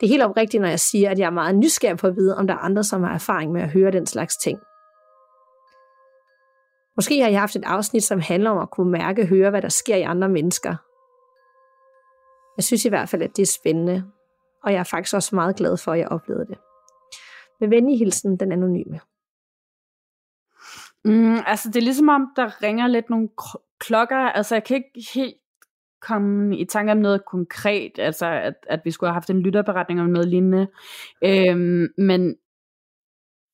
Det 0.00 0.06
er 0.06 0.08
helt 0.08 0.22
oprigtigt, 0.22 0.60
når 0.60 0.68
jeg 0.68 0.80
siger, 0.80 1.10
at 1.10 1.18
jeg 1.18 1.26
er 1.26 1.30
meget 1.40 1.56
nysgerrig 1.56 1.98
på 1.98 2.06
at 2.06 2.16
vide, 2.16 2.36
om 2.36 2.46
der 2.46 2.54
er 2.54 2.58
andre, 2.58 2.84
som 2.84 3.02
har 3.02 3.14
erfaring 3.14 3.52
med 3.52 3.62
at 3.62 3.70
høre 3.70 3.90
den 3.90 4.06
slags 4.06 4.36
ting. 4.36 4.58
Måske 6.96 7.20
har 7.20 7.28
jeg 7.28 7.40
haft 7.40 7.56
et 7.56 7.64
afsnit, 7.64 8.04
som 8.04 8.20
handler 8.20 8.50
om 8.50 8.58
at 8.58 8.70
kunne 8.70 8.90
mærke 8.90 9.22
og 9.22 9.28
høre, 9.28 9.50
hvad 9.50 9.62
der 9.62 9.68
sker 9.68 9.96
i 9.96 10.02
andre 10.02 10.28
mennesker. 10.28 10.76
Jeg 12.56 12.64
synes 12.64 12.84
i 12.84 12.88
hvert 12.88 13.08
fald, 13.08 13.22
at 13.22 13.36
det 13.36 13.42
er 13.42 13.58
spændende, 13.60 14.04
og 14.62 14.72
jeg 14.72 14.78
er 14.78 14.84
faktisk 14.84 15.14
også 15.14 15.34
meget 15.34 15.56
glad 15.56 15.76
for, 15.76 15.92
at 15.92 15.98
jeg 15.98 16.08
oplevede 16.08 16.46
det. 16.46 16.58
Med 17.60 17.68
venlig 17.68 17.98
hilsen, 17.98 18.36
den 18.36 18.52
anonyme. 18.52 19.00
Mm, 21.04 21.38
altså, 21.46 21.68
det 21.68 21.76
er 21.76 21.84
ligesom 21.84 22.08
om, 22.08 22.32
der 22.36 22.62
ringer 22.62 22.86
lidt 22.86 23.10
nogle 23.10 23.28
klokker. 23.78 24.16
Altså, 24.16 24.54
jeg 24.54 24.64
kan 24.64 24.76
ikke 24.76 25.08
helt 25.14 25.36
komme 26.00 26.58
i 26.58 26.64
tanke 26.64 26.92
om 26.92 26.98
noget 26.98 27.24
konkret, 27.24 27.98
altså 27.98 28.26
at, 28.26 28.54
at 28.68 28.80
vi 28.84 28.90
skulle 28.90 29.10
have 29.10 29.14
haft 29.14 29.30
en 29.30 29.42
lytterberetning 29.42 30.00
om 30.00 30.06
noget 30.06 30.28
lignende. 30.28 30.68
Øhm, 31.24 31.88
men 31.98 32.36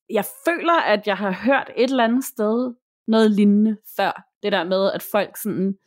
jeg 0.09 0.25
føler, 0.47 0.81
at 0.81 1.07
jeg 1.07 1.17
har 1.17 1.31
hørt 1.31 1.71
et 1.75 1.89
eller 1.89 2.03
andet 2.03 2.23
sted 2.23 2.73
noget 3.07 3.31
lignende 3.31 3.77
før. 3.97 4.27
Det 4.43 4.51
der 4.51 4.63
med, 4.63 4.91
at 4.91 5.03
folk 5.11 5.37
sådan, 5.37 5.77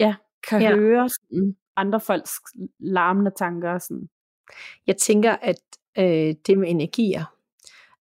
ja, 0.00 0.14
kan 0.48 0.62
ja. 0.62 0.76
høre 0.76 1.08
sådan, 1.08 1.56
andre 1.76 2.00
folks 2.00 2.32
larmende 2.78 3.30
tanker. 3.36 3.78
Sådan. 3.78 4.08
Jeg 4.86 4.96
tænker, 4.96 5.32
at 5.32 5.60
øh, 5.98 6.34
det 6.46 6.58
med 6.58 6.70
energier, 6.70 7.24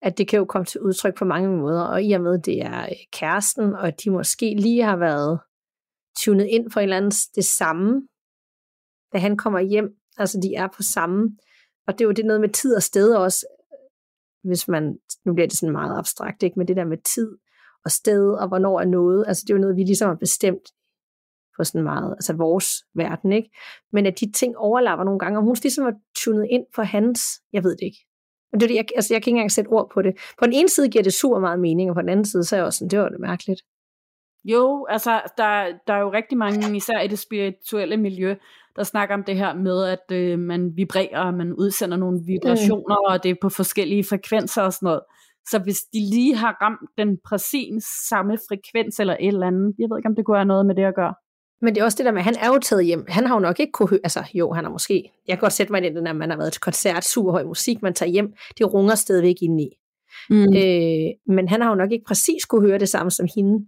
at 0.02 0.18
det 0.18 0.28
kan 0.28 0.40
jo 0.40 0.46
komme 0.46 0.65
til 0.65 0.82
udtryk 0.82 1.17
på 1.17 1.26
mange 1.26 1.58
måder, 1.58 1.84
og 1.84 2.04
i 2.04 2.12
og 2.12 2.22
med, 2.22 2.40
det 2.40 2.62
er 2.62 2.82
øh, 2.82 2.96
kæresten, 3.13 3.74
og 3.74 4.04
de 4.04 4.10
måske 4.10 4.56
lige 4.56 4.84
har 4.84 4.98
været 4.98 5.40
tunet 6.17 6.46
ind 6.46 6.72
for 6.72 6.80
et 6.80 6.84
eller 6.84 6.98
andet 6.98 7.15
det 7.36 7.46
samme, 7.46 8.08
da 9.13 9.17
han 9.17 9.38
kommer 9.38 9.60
hjem, 9.60 9.96
altså 10.17 10.40
de 10.44 10.56
er 10.56 10.67
på 10.67 10.84
samme, 10.84 11.38
og 11.88 11.94
det 11.94 12.02
er 12.02 12.06
jo 12.06 12.12
det 12.12 12.26
noget 12.26 12.42
med 12.42 12.50
tid 12.50 12.76
og 12.76 12.84
sted 12.84 13.15
også, 13.15 13.46
hvis 14.44 14.67
man, 14.67 14.98
nu 15.26 15.34
bliver 15.34 15.48
det 15.48 15.58
sådan 15.58 15.74
meget 15.74 15.98
abstrakt, 15.98 16.44
ikke? 16.44 16.60
men 16.60 16.67
det 16.67 16.76
der 16.76 16.86
med 16.86 16.98
tid 16.98 17.38
og 17.86 17.92
sted, 17.92 18.34
og 18.34 18.48
hvornår 18.48 18.80
er 18.80 18.86
noget, 18.86 19.26
altså 19.28 19.44
det 19.48 19.54
er 19.54 19.58
jo 19.58 19.62
noget, 19.62 19.76
vi 19.76 19.84
ligesom 19.84 20.08
har 20.08 20.15
bestemt 20.15 20.69
på 21.58 21.63
sådan 21.63 21.83
meget, 21.83 22.12
altså 22.12 22.33
vores 22.33 22.67
verden, 22.95 23.31
ikke? 23.31 23.49
Men 23.91 24.06
at 24.06 24.19
de 24.19 24.31
ting 24.31 24.58
overlapper 24.58 25.06
nogle 25.06 25.19
gange, 25.19 25.39
og 25.39 25.43
hun 25.43 25.56
ligesom 25.63 25.85
var 25.85 25.93
tunet 26.15 26.47
ind 26.52 26.65
for 26.75 26.83
hans, 26.83 27.21
jeg 27.54 27.63
ved 27.63 27.71
det 27.71 27.85
ikke. 27.85 28.06
Men 28.52 28.60
det, 28.60 28.75
jeg, 28.75 28.85
altså, 28.95 29.13
jeg 29.13 29.21
kan 29.21 29.31
ikke 29.31 29.37
engang 29.37 29.52
sætte 29.52 29.69
ord 29.69 29.91
på 29.93 30.02
det. 30.02 30.13
På 30.39 30.45
den 30.45 30.54
ene 30.54 30.69
side 30.69 30.89
giver 30.89 31.04
det 31.04 31.13
super 31.13 31.39
meget 31.39 31.60
mening, 31.60 31.89
og 31.89 31.95
på 31.95 32.02
den 32.02 32.10
anden 32.10 32.25
side, 32.25 32.43
så 32.43 32.56
er 32.56 32.60
jeg 32.60 32.65
også 32.65 32.79
sådan, 32.79 32.89
det 32.89 32.99
var 32.99 33.10
det 33.10 33.19
mærkeligt. 33.19 33.62
Jo, 34.43 34.85
altså, 34.89 35.21
der, 35.37 35.65
der 35.87 35.93
er 35.93 35.99
jo 35.99 36.13
rigtig 36.13 36.37
mange, 36.37 36.77
især 36.77 36.99
i 36.99 37.08
det 37.08 37.19
spirituelle 37.19 37.97
miljø, 37.97 38.35
der 38.75 38.83
snakker 38.83 39.15
om 39.15 39.23
det 39.23 39.35
her 39.35 39.54
med, 39.54 39.83
at 39.83 40.12
øh, 40.12 40.39
man 40.39 40.71
vibrerer, 40.75 41.19
og 41.19 41.33
man 41.33 41.54
udsender 41.54 41.97
nogle 41.97 42.19
vibrationer, 42.25 42.99
mm. 42.99 43.13
og 43.13 43.23
det 43.23 43.31
er 43.31 43.35
på 43.41 43.49
forskellige 43.49 44.04
frekvenser 44.04 44.62
og 44.62 44.73
sådan 44.73 44.85
noget. 44.85 45.02
Så 45.49 45.60
hvis 45.60 45.77
de 45.93 45.99
lige 45.99 46.35
har 46.35 46.58
ramt 46.62 46.89
den 46.97 47.17
præcis 47.25 47.83
samme 48.10 48.37
frekvens 48.49 48.99
eller 48.99 49.17
et 49.19 49.27
eller 49.27 49.47
andet, 49.47 49.75
jeg 49.79 49.89
ved 49.89 49.97
ikke, 49.97 50.10
om 50.10 50.15
det 50.15 50.25
kunne 50.25 50.37
have 50.37 50.45
noget 50.45 50.65
med 50.65 50.75
det 50.75 50.83
at 50.83 50.95
gøre. 50.95 51.13
Men 51.62 51.76
det 51.76 51.82
er 51.82 51.86
også 51.86 51.98
det 51.98 52.06
der 52.06 52.12
med, 52.12 52.20
at 52.20 52.26
han 52.26 52.36
er 52.36 52.48
jo 52.48 52.60
taget 52.60 52.86
hjem. 52.86 53.06
Han 53.08 53.28
har 53.28 53.36
jo 53.36 53.40
nok 53.40 53.60
ikke 53.60 53.72
kunne 53.72 53.90
høre, 53.90 54.00
altså 54.04 54.24
jo, 54.34 54.54
han 54.54 54.64
har 54.64 54.72
måske, 54.72 55.12
jeg 55.28 55.38
kan 55.38 55.42
godt 55.42 55.54
sætte 55.54 55.72
mig 55.74 55.86
i 55.86 55.90
den 55.90 56.06
der, 56.06 56.14
man 56.14 56.30
har 56.30 56.38
været 56.38 56.54
til 56.54 56.62
koncert, 56.62 57.06
super 57.06 57.32
høj 57.32 57.44
musik, 57.44 57.82
man 57.82 57.94
tager 57.94 58.10
hjem, 58.10 58.34
det 58.58 58.74
runger 58.74 58.96
stadigvæk 58.96 59.36
ind 59.42 59.62
i. 59.62 59.70
Mm. 60.30 60.56
Øh, 60.56 61.36
men 61.36 61.48
han 61.50 61.62
har 61.62 61.70
jo 61.70 61.76
nok 61.76 61.92
ikke 61.92 62.06
præcis 62.06 62.46
kunne 62.46 62.68
høre 62.68 62.80
det 62.80 62.90
samme 62.90 63.12
som 63.12 63.28
hende. 63.36 63.66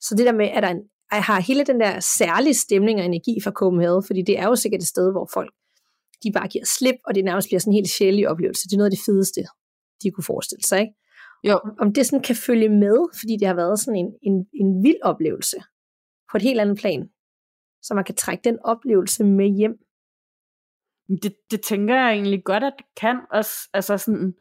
Så 0.00 0.14
det 0.14 0.26
der 0.26 0.32
med, 0.32 0.46
at 0.46 0.62
der 0.62 0.68
en, 0.68 0.82
at 1.12 1.22
har 1.22 1.40
hele 1.40 1.64
den 1.64 1.80
der 1.80 2.00
særlige 2.00 2.54
stemning 2.54 2.98
og 3.00 3.04
energi 3.04 3.40
fra 3.44 3.50
Copenhagen, 3.50 4.04
fordi 4.06 4.22
det 4.22 4.38
er 4.38 4.46
jo 4.46 4.56
sikkert 4.56 4.82
et 4.82 4.88
sted, 4.88 5.12
hvor 5.12 5.28
folk 5.34 5.52
de 6.22 6.32
bare 6.32 6.48
giver 6.48 6.64
slip, 6.64 6.94
og 7.06 7.14
det 7.14 7.24
nærmest 7.24 7.48
bliver 7.48 7.60
sådan 7.60 7.72
en 7.72 7.74
helt 7.74 7.88
sjældent 7.88 8.26
oplevelse. 8.26 8.68
Det 8.68 8.72
er 8.72 8.76
noget 8.76 8.90
af 8.90 8.96
det 8.96 9.04
fedeste, 9.06 9.40
de 10.02 10.10
kunne 10.10 10.24
forestille 10.24 10.64
sig. 10.64 10.80
Ikke? 10.80 10.92
Jo. 11.48 11.60
Om 11.80 11.92
det 11.92 12.06
sådan 12.06 12.22
kan 12.22 12.36
følge 12.36 12.68
med, 12.68 12.96
fordi 13.20 13.36
det 13.40 13.46
har 13.48 13.54
været 13.54 13.80
sådan 13.80 14.00
en, 14.02 14.10
en, 14.22 14.46
en 14.60 14.82
vild 14.82 15.02
oplevelse 15.02 15.56
på 16.30 16.36
et 16.36 16.42
helt 16.42 16.60
andet 16.60 16.78
plan, 16.78 17.08
så 17.82 17.94
man 17.94 18.04
kan 18.04 18.14
trække 18.14 18.42
den 18.44 18.58
oplevelse 18.64 19.24
med 19.24 19.48
hjem. 19.48 19.78
Det, 21.22 21.34
det 21.50 21.60
tænker 21.60 21.94
jeg 21.94 22.12
egentlig 22.12 22.44
godt, 22.44 22.64
at 22.64 22.72
det 22.78 22.86
kan 22.96 23.20
også, 23.30 23.68
altså 23.74 23.98
sådan, 23.98 24.34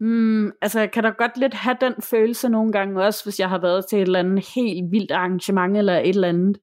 mm, 0.00 0.52
altså 0.62 0.80
jeg 0.80 0.90
kan 0.90 1.02
da 1.02 1.10
godt 1.10 1.36
lidt 1.36 1.54
have 1.54 1.76
den 1.80 1.94
følelse 2.02 2.48
nogle 2.48 2.72
gange 2.72 3.02
også, 3.02 3.24
hvis 3.24 3.40
jeg 3.40 3.48
har 3.48 3.60
været 3.60 3.86
til 3.86 3.96
et 3.96 4.02
eller 4.02 4.18
andet 4.18 4.48
helt 4.54 4.92
vildt 4.92 5.10
arrangement, 5.10 5.76
eller 5.76 5.98
et 5.98 6.08
eller 6.08 6.28
andet, 6.28 6.58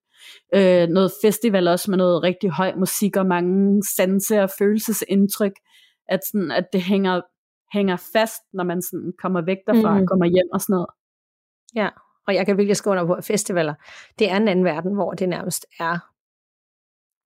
øh, 0.55 0.87
noget 0.87 1.11
festival 1.23 1.67
også 1.67 1.91
med 1.91 1.97
noget 1.97 2.23
rigtig 2.23 2.49
høj 2.49 2.75
musik, 2.75 3.17
og 3.17 3.25
mange 3.25 3.83
sanse- 3.83 4.43
og 4.43 4.49
følelsesindtryk, 4.59 5.53
at, 6.09 6.19
sådan, 6.31 6.51
at 6.51 6.65
det 6.73 6.81
hænger, 6.81 7.21
hænger 7.73 7.97
fast, 8.13 8.41
når 8.53 8.63
man 8.63 8.81
sådan 8.81 9.13
kommer 9.21 9.41
væk 9.41 9.57
derfra 9.67 9.93
mm. 9.93 10.01
og 10.01 10.07
kommer 10.07 10.25
hjem 10.25 10.49
og 10.53 10.61
sådan 10.61 10.73
noget. 10.73 10.87
Ja, 11.75 11.89
og 12.27 12.35
jeg 12.35 12.45
kan 12.45 12.57
virkelig 12.57 12.77
skrive 12.77 12.91
under 12.91 13.05
på, 13.05 13.13
at 13.13 13.25
festivaler, 13.25 13.73
det 14.19 14.31
er 14.31 14.37
en 14.37 14.47
anden 14.47 14.65
verden, 14.65 14.93
hvor 14.93 15.11
det 15.11 15.29
nærmest 15.29 15.65
er 15.79 15.97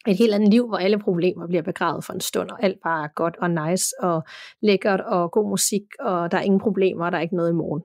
et 0.07 0.17
helt 0.17 0.33
andet 0.33 0.49
liv, 0.49 0.67
hvor 0.67 0.77
alle 0.77 0.99
problemer 0.99 1.47
bliver 1.47 1.61
begravet 1.61 2.05
for 2.05 2.13
en 2.13 2.21
stund, 2.21 2.49
og 2.49 2.63
alt 2.63 2.77
bare 2.83 3.03
er 3.03 3.09
godt 3.15 3.35
og 3.41 3.49
nice 3.51 3.95
og 3.99 4.23
lækkert 4.61 5.01
og 5.01 5.31
god 5.31 5.49
musik, 5.49 5.81
og 5.99 6.31
der 6.31 6.37
er 6.37 6.41
ingen 6.41 6.59
problemer, 6.59 7.05
og 7.05 7.11
der 7.11 7.17
er 7.17 7.21
ikke 7.21 7.35
noget 7.35 7.49
i 7.49 7.53
morgen. 7.53 7.83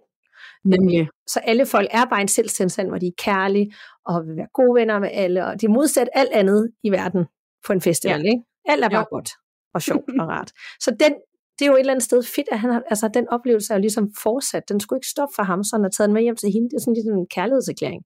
Nemlig. 0.64 1.08
Så 1.26 1.40
alle 1.40 1.66
folk 1.66 1.88
er 1.90 2.04
bare 2.04 2.20
en 2.20 2.28
selvstændighed, 2.28 2.88
hvor 2.90 2.98
de 2.98 3.06
er 3.06 3.12
kærlige 3.18 3.74
og 4.06 4.26
vil 4.26 4.36
være 4.36 4.48
gode 4.54 4.74
venner 4.74 4.98
med 4.98 5.08
alle, 5.12 5.46
og 5.46 5.60
de 5.60 5.66
er 5.66 5.70
modsat 5.70 6.08
alt 6.14 6.32
andet 6.32 6.70
i 6.82 6.90
verden 6.90 7.26
på 7.66 7.72
en 7.72 7.80
festival. 7.80 8.20
Ja. 8.20 8.30
Ikke? 8.30 8.42
Alt 8.68 8.84
er 8.84 8.88
bare 8.88 8.98
jo. 9.10 9.16
godt 9.16 9.30
og 9.74 9.82
sjovt 9.82 10.10
og 10.20 10.28
rart. 10.34 10.52
Så 10.80 10.96
den, 11.00 11.14
det 11.58 11.64
er 11.64 11.70
jo 11.70 11.74
et 11.74 11.80
eller 11.80 11.92
andet 11.92 12.04
sted 12.04 12.22
fedt, 12.22 12.48
at 12.52 12.58
han 12.58 12.70
har, 12.70 12.82
altså 12.90 13.10
den 13.14 13.28
oplevelse 13.28 13.72
er 13.72 13.76
jo 13.76 13.80
ligesom 13.80 14.12
fortsat. 14.22 14.68
Den 14.68 14.80
skulle 14.80 14.98
ikke 14.98 15.14
stoppe 15.14 15.32
for 15.36 15.42
ham, 15.42 15.64
så 15.64 15.76
han 15.76 15.82
har 15.82 15.90
taget 15.90 16.08
den 16.08 16.14
med 16.14 16.22
hjem 16.22 16.36
til 16.36 16.52
hende. 16.52 16.68
Det 16.70 16.76
er 16.76 16.80
sådan 16.80 16.94
lidt 16.94 17.06
en 17.06 17.26
kærlighedserklæring. 17.26 18.02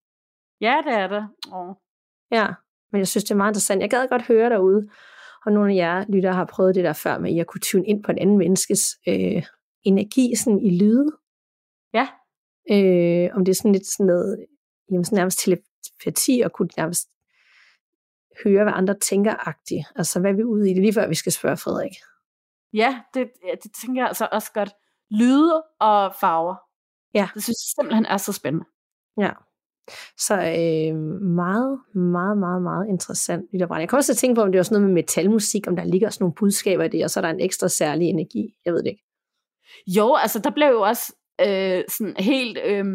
Ja, 0.61 0.75
det 0.85 0.93
er 0.93 1.07
det. 1.07 1.23
Oh. 1.53 1.75
Ja, 2.31 2.47
men 2.91 2.99
jeg 2.99 3.07
synes, 3.07 3.23
det 3.23 3.31
er 3.31 3.35
meget 3.35 3.51
interessant. 3.51 3.81
Jeg 3.81 3.89
gad 3.89 4.07
godt 4.07 4.27
høre 4.27 4.49
derude, 4.49 4.89
og 5.45 5.51
nogle 5.51 5.73
af 5.73 5.75
jer 5.75 6.05
lytter 6.09 6.31
har 6.31 6.45
prøvet 6.45 6.75
det 6.75 6.83
der 6.83 6.93
før 6.93 7.17
med, 7.19 7.29
at 7.29 7.35
jeg 7.35 7.47
kunne 7.47 7.61
tune 7.61 7.87
ind 7.87 8.03
på 8.03 8.11
en 8.11 8.17
anden 8.17 8.37
menneskes 8.37 8.81
øh, 9.07 9.43
energi 9.83 10.35
sådan 10.35 10.59
i 10.59 10.79
lyde. 10.79 11.07
Ja. 11.93 12.07
Øh, 12.71 13.29
om 13.35 13.45
det 13.45 13.51
er 13.51 13.55
sådan 13.55 13.71
lidt 13.71 13.87
sådan 13.87 14.05
noget, 14.05 14.45
jamen 14.91 15.05
sådan 15.05 15.15
nærmest 15.15 15.39
telepati, 15.39 16.41
og 16.45 16.51
kunne 16.51 16.69
nærmest 16.77 17.07
høre, 18.43 18.63
hvad 18.63 18.73
andre 18.75 18.95
tænker-agtigt. 18.99 19.85
Altså, 19.95 20.19
hvad 20.19 20.31
er 20.31 20.35
vi 20.35 20.43
ude 20.43 20.71
i 20.71 20.73
det? 20.73 20.81
Lige 20.81 20.93
før 20.93 21.07
vi 21.07 21.15
skal 21.15 21.31
spørge 21.31 21.57
Frederik. 21.57 21.95
Ja, 22.73 23.01
det, 23.13 23.29
det 23.63 23.71
tænker 23.81 24.01
jeg 24.01 24.07
altså 24.07 24.27
også 24.31 24.51
godt. 24.53 24.69
Lyde 25.11 25.63
og 25.79 26.15
farver. 26.21 26.55
Ja. 27.13 27.29
Det 27.33 27.43
synes 27.43 27.55
jeg 27.55 27.71
simpelthen 27.75 28.05
er 28.05 28.17
så 28.17 28.33
spændende. 28.33 28.65
Ja. 29.17 29.31
Så 30.17 30.35
øh, 30.35 30.95
meget, 31.21 31.79
meget, 31.95 32.37
meget, 32.37 32.61
meget 32.61 32.87
interessant 32.89 33.45
lytterbrand. 33.53 33.79
Jeg 33.79 33.89
kan 33.89 33.97
også 33.97 34.15
tænke 34.15 34.35
på, 34.35 34.41
om 34.41 34.51
det 34.51 34.57
er 34.57 34.61
også 34.61 34.73
noget 34.73 34.87
med 34.87 34.93
metalmusik, 34.93 35.67
om 35.67 35.75
der 35.75 35.83
ligger 35.83 36.07
også 36.07 36.23
nogle 36.23 36.35
budskaber 36.35 36.83
i 36.83 36.87
det, 36.87 37.03
og 37.03 37.09
så 37.09 37.19
er 37.19 37.21
der 37.21 37.29
en 37.29 37.39
ekstra 37.39 37.67
særlig 37.67 38.07
energi. 38.07 38.55
Jeg 38.65 38.73
ved 38.73 38.83
det 38.83 38.89
ikke. 38.89 39.03
Jo, 39.87 40.15
altså 40.15 40.39
der 40.39 40.49
blev 40.49 40.67
jo 40.67 40.81
også 40.81 41.15
øh, 41.41 41.83
sådan 41.89 42.15
helt, 42.17 42.57
øh, 42.65 42.85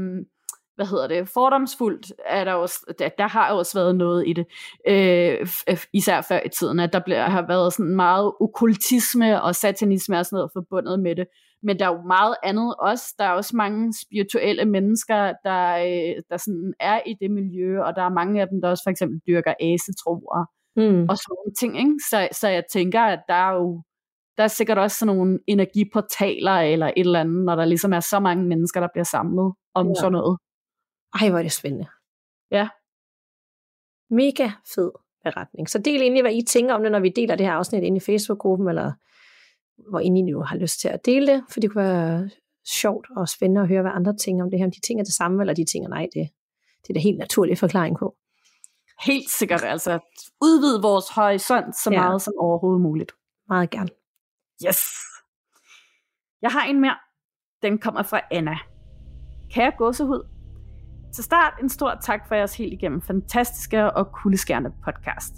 hvad 0.76 0.86
hedder 0.86 1.06
det, 1.06 1.28
fordomsfuldt, 1.28 2.12
er 2.26 2.44
der, 2.44 2.52
også, 2.52 2.94
der, 2.98 3.08
der 3.18 3.28
har 3.28 3.52
jo 3.52 3.58
også 3.58 3.78
været 3.78 3.96
noget 3.96 4.28
i 4.28 4.32
det, 4.32 4.46
øh, 4.88 5.46
især 5.92 6.20
før 6.20 6.40
i 6.46 6.48
tiden, 6.48 6.80
at 6.80 6.92
der 6.92 7.00
ble, 7.04 7.14
har 7.14 7.46
været 7.46 7.72
sådan 7.72 7.96
meget 7.96 8.32
okkultisme 8.40 9.42
og 9.42 9.54
satanisme 9.54 10.18
og 10.18 10.26
sådan 10.26 10.36
noget 10.36 10.50
forbundet 10.52 11.00
med 11.00 11.16
det. 11.16 11.26
Men 11.62 11.78
der 11.78 11.84
er 11.84 11.92
jo 11.92 12.02
meget 12.06 12.36
andet 12.42 12.74
også. 12.78 13.14
Der 13.18 13.24
er 13.24 13.30
også 13.30 13.56
mange 13.56 13.94
spirituelle 14.02 14.64
mennesker, 14.64 15.32
der, 15.44 15.76
øh, 15.76 16.22
der 16.30 16.36
sådan 16.36 16.74
er 16.80 17.00
i 17.06 17.14
det 17.20 17.30
miljø, 17.30 17.80
og 17.82 17.96
der 17.96 18.02
er 18.02 18.08
mange 18.08 18.40
af 18.40 18.48
dem, 18.48 18.60
der 18.60 18.68
også 18.68 18.82
for 18.84 18.90
eksempel 18.90 19.20
dyrker 19.26 19.54
asetroer 19.60 20.44
mm. 20.76 21.06
og 21.10 21.16
sådan 21.16 21.34
nogle 21.36 21.54
ting. 21.60 21.78
Ikke? 21.78 21.94
Så, 22.10 22.28
så 22.40 22.48
jeg 22.48 22.64
tænker, 22.72 23.00
at 23.00 23.20
der 23.28 23.34
er 23.34 23.52
jo 23.52 23.82
der 24.36 24.44
er 24.44 24.48
sikkert 24.48 24.78
også 24.78 24.96
sådan 24.98 25.16
nogle 25.16 25.38
energiportaler 25.46 26.52
eller 26.52 26.86
et 26.86 26.92
eller 26.96 27.20
andet, 27.20 27.44
når 27.44 27.56
der 27.56 27.64
ligesom 27.64 27.92
er 27.92 28.00
så 28.00 28.20
mange 28.20 28.44
mennesker, 28.44 28.80
der 28.80 28.88
bliver 28.92 29.04
samlet 29.04 29.54
om 29.74 29.86
ja. 29.86 29.94
sådan 30.00 30.12
noget. 30.12 30.38
Ej, 31.20 31.28
hvor 31.28 31.38
er 31.38 31.42
det 31.42 31.52
spændende. 31.52 31.86
Ja. 32.50 32.68
Mega 34.10 34.50
fed 34.74 34.90
beretning. 35.24 35.70
Så 35.70 35.78
del 35.78 36.02
egentlig, 36.02 36.22
hvad 36.22 36.34
I 36.34 36.42
tænker 36.48 36.74
om 36.74 36.82
det, 36.82 36.92
når 36.92 37.00
vi 37.00 37.08
deler 37.08 37.36
det 37.36 37.46
her 37.46 37.52
afsnit 37.52 37.82
ind 37.82 37.96
i 37.96 38.00
Facebook-gruppen, 38.00 38.68
eller 38.68 38.92
hvor 39.90 40.00
I 40.00 40.08
nu 40.08 40.40
har 40.40 40.56
lyst 40.56 40.80
til 40.80 40.88
at 40.88 41.06
dele 41.06 41.26
det, 41.26 41.44
for 41.50 41.60
det 41.60 41.70
kunne 41.70 41.84
være 41.84 42.30
sjovt 42.66 43.06
og 43.16 43.28
spændende 43.28 43.60
at 43.60 43.68
høre, 43.68 43.82
hvad 43.82 43.92
andre 43.94 44.16
tænker 44.16 44.44
om 44.44 44.50
det 44.50 44.58
her. 44.58 44.66
Om 44.66 44.70
de 44.70 44.80
tænker 44.80 45.04
det 45.04 45.14
samme, 45.14 45.42
eller 45.42 45.54
de 45.54 45.64
tænker, 45.64 45.88
nej, 45.88 46.08
det, 46.14 46.28
det 46.82 46.90
er 46.90 46.94
da 46.94 47.00
helt 47.00 47.18
naturlig 47.18 47.58
forklaring 47.58 47.98
på. 47.98 48.16
Helt 49.06 49.30
sikkert, 49.30 49.64
altså 49.64 49.98
udvide 50.42 50.82
vores 50.82 51.08
horisont 51.08 51.76
så 51.76 51.90
ja. 51.92 52.00
meget 52.00 52.22
som 52.22 52.34
overhovedet 52.38 52.82
muligt. 52.82 53.12
Meget 53.48 53.70
gerne. 53.70 53.90
Yes! 54.66 54.78
Jeg 56.42 56.50
har 56.50 56.64
en 56.64 56.80
mere. 56.80 56.96
Den 57.62 57.78
kommer 57.78 58.02
fra 58.02 58.20
Anna. 58.30 58.58
Kære 59.50 59.72
gåsehud, 59.78 60.33
til 61.14 61.24
start 61.24 61.52
en 61.62 61.68
stor 61.68 61.98
tak 62.02 62.28
for 62.28 62.34
jeres 62.34 62.56
helt 62.56 62.72
igennem 62.72 63.02
fantastiske 63.02 63.92
og 63.92 64.12
kuldeskærende 64.12 64.72
podcast. 64.84 65.34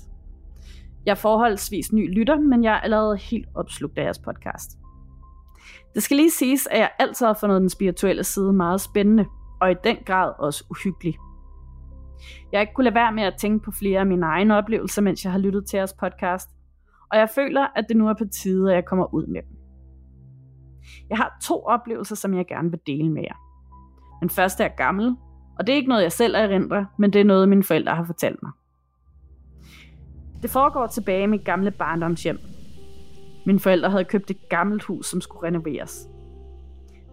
Jeg 1.07 1.11
er 1.11 1.17
forholdsvis 1.17 1.93
ny 1.93 2.19
lytter, 2.19 2.41
men 2.41 2.65
jeg 2.65 2.73
er 2.73 2.81
allerede 2.81 3.17
helt 3.17 3.49
opslugt 3.55 3.99
af 3.99 4.05
jeres 4.05 4.19
podcast. 4.19 4.71
Det 5.95 6.03
skal 6.03 6.17
lige 6.17 6.31
siges, 6.31 6.67
at 6.67 6.79
jeg 6.79 6.91
altid 6.99 7.27
har 7.27 7.35
fundet 7.41 7.61
den 7.61 7.69
spirituelle 7.69 8.25
side 8.25 8.53
meget 8.53 8.81
spændende, 8.81 9.27
og 9.61 9.71
i 9.71 9.75
den 9.85 9.97
grad 10.07 10.33
også 10.39 10.65
uhyggelig. 10.71 11.15
Jeg 12.53 12.59
har 12.59 12.61
ikke 12.61 12.75
kunne 12.75 12.85
lade 12.85 12.95
være 12.95 13.13
med 13.13 13.23
at 13.23 13.35
tænke 13.39 13.65
på 13.65 13.71
flere 13.71 14.01
af 14.01 14.07
mine 14.07 14.27
egne 14.27 14.57
oplevelser, 14.57 15.03
mens 15.03 15.25
jeg 15.25 15.33
har 15.33 15.39
lyttet 15.39 15.67
til 15.67 15.77
jeres 15.77 15.93
podcast, 15.93 16.51
og 17.13 17.19
jeg 17.19 17.29
føler, 17.35 17.67
at 17.77 17.85
det 17.89 17.97
nu 17.97 18.09
er 18.09 18.15
på 18.19 18.25
tide, 18.25 18.71
at 18.71 18.75
jeg 18.75 18.85
kommer 18.85 19.15
ud 19.15 19.27
med 19.27 19.43
dem. 19.43 19.57
Jeg 21.11 21.17
har 21.19 21.39
to 21.43 21.63
oplevelser, 21.63 22.17
som 22.17 22.35
jeg 22.35 22.47
gerne 22.47 22.71
vil 22.71 22.81
dele 22.87 23.13
med 23.13 23.23
jer. 23.23 23.37
Den 24.21 24.31
første 24.31 24.65
er 24.65 24.77
gammel, 24.77 25.17
og 25.59 25.67
det 25.67 25.73
er 25.73 25.77
ikke 25.77 25.89
noget, 25.89 26.03
jeg 26.03 26.13
selv 26.13 26.35
erindrer, 26.35 26.85
men 26.99 27.13
det 27.13 27.21
er 27.21 27.25
noget, 27.25 27.49
mine 27.49 27.63
forældre 27.63 27.95
har 27.95 28.05
fortalt 28.05 28.43
mig. 28.43 28.53
Det 30.43 30.51
foregår 30.51 30.87
tilbage 30.87 31.23
i 31.23 31.27
mit 31.27 31.45
gamle 31.45 31.71
barndomshjem. 31.71 32.39
Mine 33.47 33.61
forældre 33.61 33.91
havde 33.91 34.05
købt 34.05 34.31
et 34.31 34.49
gammelt 34.49 34.85
hus, 34.85 35.07
som 35.07 35.21
skulle 35.21 35.47
renoveres. 35.47 36.09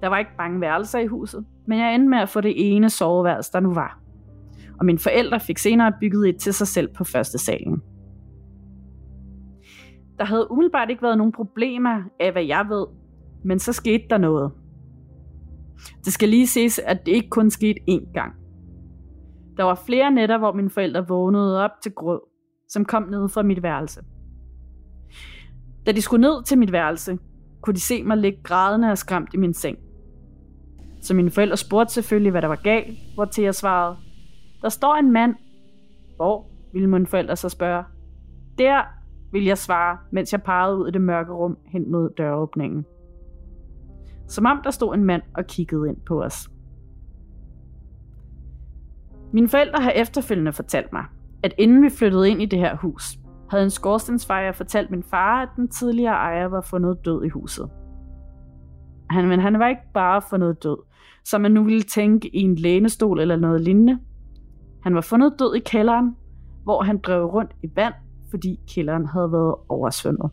Der 0.01 0.07
var 0.07 0.17
ikke 0.17 0.31
mange 0.37 0.61
værelser 0.61 0.99
i 0.99 1.07
huset, 1.07 1.45
men 1.67 1.79
jeg 1.79 1.95
endte 1.95 2.09
med 2.09 2.17
at 2.17 2.29
få 2.29 2.41
det 2.41 2.53
ene 2.55 2.89
soveværelse, 2.89 3.51
der 3.51 3.59
nu 3.59 3.73
var. 3.73 3.99
Og 4.79 4.85
mine 4.85 4.99
forældre 4.99 5.39
fik 5.39 5.57
senere 5.57 5.93
bygget 6.01 6.29
et 6.29 6.37
til 6.37 6.53
sig 6.53 6.67
selv 6.67 6.93
på 6.93 7.03
første 7.03 7.37
salen. 7.37 7.81
Der 10.17 10.25
havde 10.25 10.51
umiddelbart 10.51 10.89
ikke 10.89 11.01
været 11.01 11.17
nogen 11.17 11.33
problemer 11.33 12.01
af, 12.19 12.31
hvad 12.31 12.43
jeg 12.43 12.65
ved, 12.69 12.85
men 13.43 13.59
så 13.59 13.73
skete 13.73 14.03
der 14.09 14.17
noget. 14.17 14.51
Det 16.05 16.13
skal 16.13 16.29
lige 16.29 16.47
ses, 16.47 16.79
at 16.79 17.05
det 17.05 17.11
ikke 17.11 17.29
kun 17.29 17.49
skete 17.49 17.79
én 17.89 18.13
gang. 18.13 18.33
Der 19.57 19.63
var 19.63 19.75
flere 19.85 20.11
nætter, 20.11 20.37
hvor 20.37 20.51
mine 20.53 20.69
forældre 20.69 21.07
vågnede 21.07 21.63
op 21.63 21.71
til 21.83 21.91
grød, 21.91 22.19
som 22.67 22.85
kom 22.85 23.03
ned 23.03 23.29
fra 23.29 23.43
mit 23.43 23.63
værelse. 23.63 24.01
Da 25.85 25.91
de 25.91 26.01
skulle 26.01 26.21
ned 26.21 26.43
til 26.43 26.57
mit 26.57 26.71
værelse, 26.71 27.17
kunne 27.61 27.73
de 27.73 27.79
se 27.79 28.03
mig 28.03 28.17
ligge 28.17 28.39
grædende 28.43 28.91
og 28.91 28.97
skræmt 28.97 29.33
i 29.33 29.37
min 29.37 29.53
seng. 29.53 29.77
Så 31.01 31.13
mine 31.13 31.31
forældre 31.31 31.57
spurgte 31.57 31.93
selvfølgelig, 31.93 32.31
hvad 32.31 32.41
der 32.41 32.47
var 32.47 32.61
galt, 32.63 32.97
hvor 33.15 33.25
til 33.25 33.43
jeg 33.43 33.55
svarede, 33.55 33.97
der 34.61 34.69
står 34.69 34.95
en 34.95 35.11
mand. 35.11 35.35
Hvor, 36.15 36.47
ville 36.73 36.89
mine 36.89 37.07
forældre 37.07 37.35
så 37.35 37.49
spørge. 37.49 37.83
Der, 38.57 38.83
ville 39.31 39.47
jeg 39.47 39.57
svare, 39.57 39.97
mens 40.11 40.31
jeg 40.31 40.43
pegede 40.43 40.77
ud 40.77 40.87
i 40.87 40.91
det 40.91 41.01
mørke 41.01 41.31
rum 41.31 41.57
hen 41.65 41.91
mod 41.91 42.09
døråbningen. 42.17 42.85
Som 44.27 44.45
om 44.45 44.61
der 44.63 44.71
stod 44.71 44.95
en 44.95 45.03
mand 45.03 45.21
og 45.37 45.47
kiggede 45.47 45.89
ind 45.89 45.97
på 46.07 46.23
os. 46.23 46.49
Mine 49.33 49.49
forældre 49.49 49.83
har 49.83 49.91
efterfølgende 49.91 50.53
fortalt 50.53 50.93
mig, 50.93 51.05
at 51.43 51.53
inden 51.57 51.83
vi 51.83 51.89
flyttede 51.89 52.29
ind 52.29 52.41
i 52.41 52.45
det 52.45 52.59
her 52.59 52.75
hus, 52.75 53.19
havde 53.49 53.63
en 53.63 53.69
skorstensfejer 53.69 54.51
fortalt 54.51 54.91
min 54.91 55.03
far, 55.03 55.41
at 55.41 55.49
den 55.55 55.67
tidligere 55.67 56.13
ejer 56.13 56.45
var 56.45 56.61
fundet 56.61 57.05
død 57.05 57.23
i 57.23 57.29
huset. 57.29 57.69
Han, 59.09 59.27
men 59.27 59.39
han 59.39 59.59
var 59.59 59.67
ikke 59.67 59.81
bare 59.93 60.21
fundet 60.29 60.63
død, 60.63 60.77
som 61.25 61.41
man 61.41 61.51
nu 61.51 61.63
ville 61.63 61.81
tænke 61.81 62.35
i 62.35 62.39
en 62.39 62.55
lænestol 62.55 63.19
eller 63.19 63.35
noget 63.35 63.61
lignende. 63.61 63.99
Han 64.83 64.95
var 64.95 65.01
fundet 65.01 65.33
død 65.39 65.55
i 65.55 65.59
kælderen, 65.59 66.15
hvor 66.63 66.83
han 66.83 66.97
drev 66.97 67.25
rundt 67.25 67.51
i 67.63 67.67
vand, 67.75 67.93
fordi 68.29 68.59
kælderen 68.75 69.05
havde 69.05 69.31
været 69.31 69.55
oversvømmet. 69.69 70.31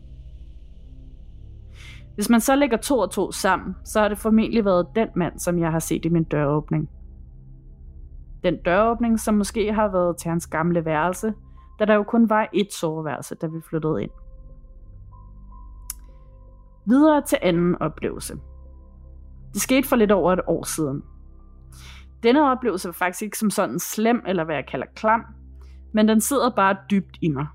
Hvis 2.15 2.29
man 2.29 2.41
så 2.41 2.55
lægger 2.55 2.77
to 2.77 2.99
og 2.99 3.11
to 3.11 3.31
sammen, 3.31 3.75
så 3.85 3.99
har 3.99 4.07
det 4.07 4.17
formentlig 4.17 4.65
været 4.65 4.87
den 4.95 5.07
mand, 5.15 5.39
som 5.39 5.59
jeg 5.59 5.71
har 5.71 5.79
set 5.79 6.05
i 6.05 6.09
min 6.09 6.23
døråbning. 6.23 6.89
Den 8.43 8.57
døråbning, 8.65 9.19
som 9.19 9.33
måske 9.33 9.73
har 9.73 9.87
været 9.87 10.17
til 10.17 10.29
hans 10.29 10.47
gamle 10.47 10.85
værelse, 10.85 11.33
da 11.79 11.85
der 11.85 11.93
jo 11.93 12.03
kun 12.03 12.29
var 12.29 12.49
et 12.53 12.73
soveværelse, 12.73 13.35
da 13.35 13.47
vi 13.47 13.61
flyttede 13.69 14.03
ind. 14.03 14.11
Videre 16.85 17.21
til 17.21 17.37
anden 17.41 17.81
oplevelse. 17.81 18.35
Det 19.53 19.61
skete 19.61 19.87
for 19.87 19.95
lidt 19.95 20.11
over 20.11 20.33
et 20.33 20.41
år 20.47 20.63
siden. 20.63 21.03
Denne 22.23 22.51
oplevelse 22.51 22.87
var 22.87 22.93
faktisk 22.93 23.21
ikke 23.21 23.37
som 23.37 23.49
sådan 23.49 23.79
slem, 23.79 24.23
eller 24.27 24.43
hvad 24.43 24.55
jeg 24.55 24.65
kalder 24.67 24.85
klam, 24.95 25.21
men 25.93 26.07
den 26.07 26.21
sidder 26.21 26.49
bare 26.49 26.77
dybt 26.91 27.17
i 27.21 27.29
mig. 27.29 27.47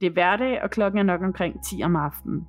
Det 0.00 0.06
er 0.06 0.12
hverdag, 0.12 0.62
og 0.62 0.70
klokken 0.70 0.98
er 0.98 1.02
nok 1.02 1.22
omkring 1.22 1.64
10 1.64 1.82
om 1.82 1.96
aftenen. 1.96 2.46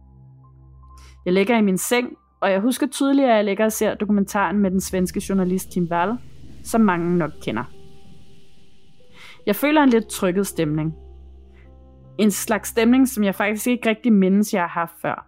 Jeg 1.26 1.34
ligger 1.34 1.57
i 1.57 1.61
min 1.61 1.78
seng, 1.78 2.17
og 2.41 2.51
jeg 2.51 2.59
husker 2.59 2.88
tydeligt, 2.88 3.28
at 3.28 3.36
jeg 3.36 3.45
ligger 3.45 3.65
og 3.65 3.71
ser 3.71 3.95
dokumentaren 3.95 4.59
med 4.59 4.71
den 4.71 4.82
svenske 4.82 5.21
journalist 5.30 5.71
Tim 5.71 5.88
Wall, 5.91 6.17
som 6.63 6.82
mange 6.82 7.17
nok 7.17 7.32
kender. 7.41 7.63
Jeg 9.45 9.55
føler 9.55 9.82
en 9.82 9.89
lidt 9.89 10.07
trykket 10.07 10.47
stemning. 10.47 10.93
En 12.17 12.32
slags 12.32 12.69
stemning, 12.69 13.07
som 13.07 13.24
jeg 13.24 13.36
faktisk 13.36 13.67
ikke 13.67 13.89
rigtig 13.89 14.13
mindes, 14.13 14.53
jeg 14.53 14.61
har 14.61 14.67
haft 14.67 15.01
før. 15.01 15.28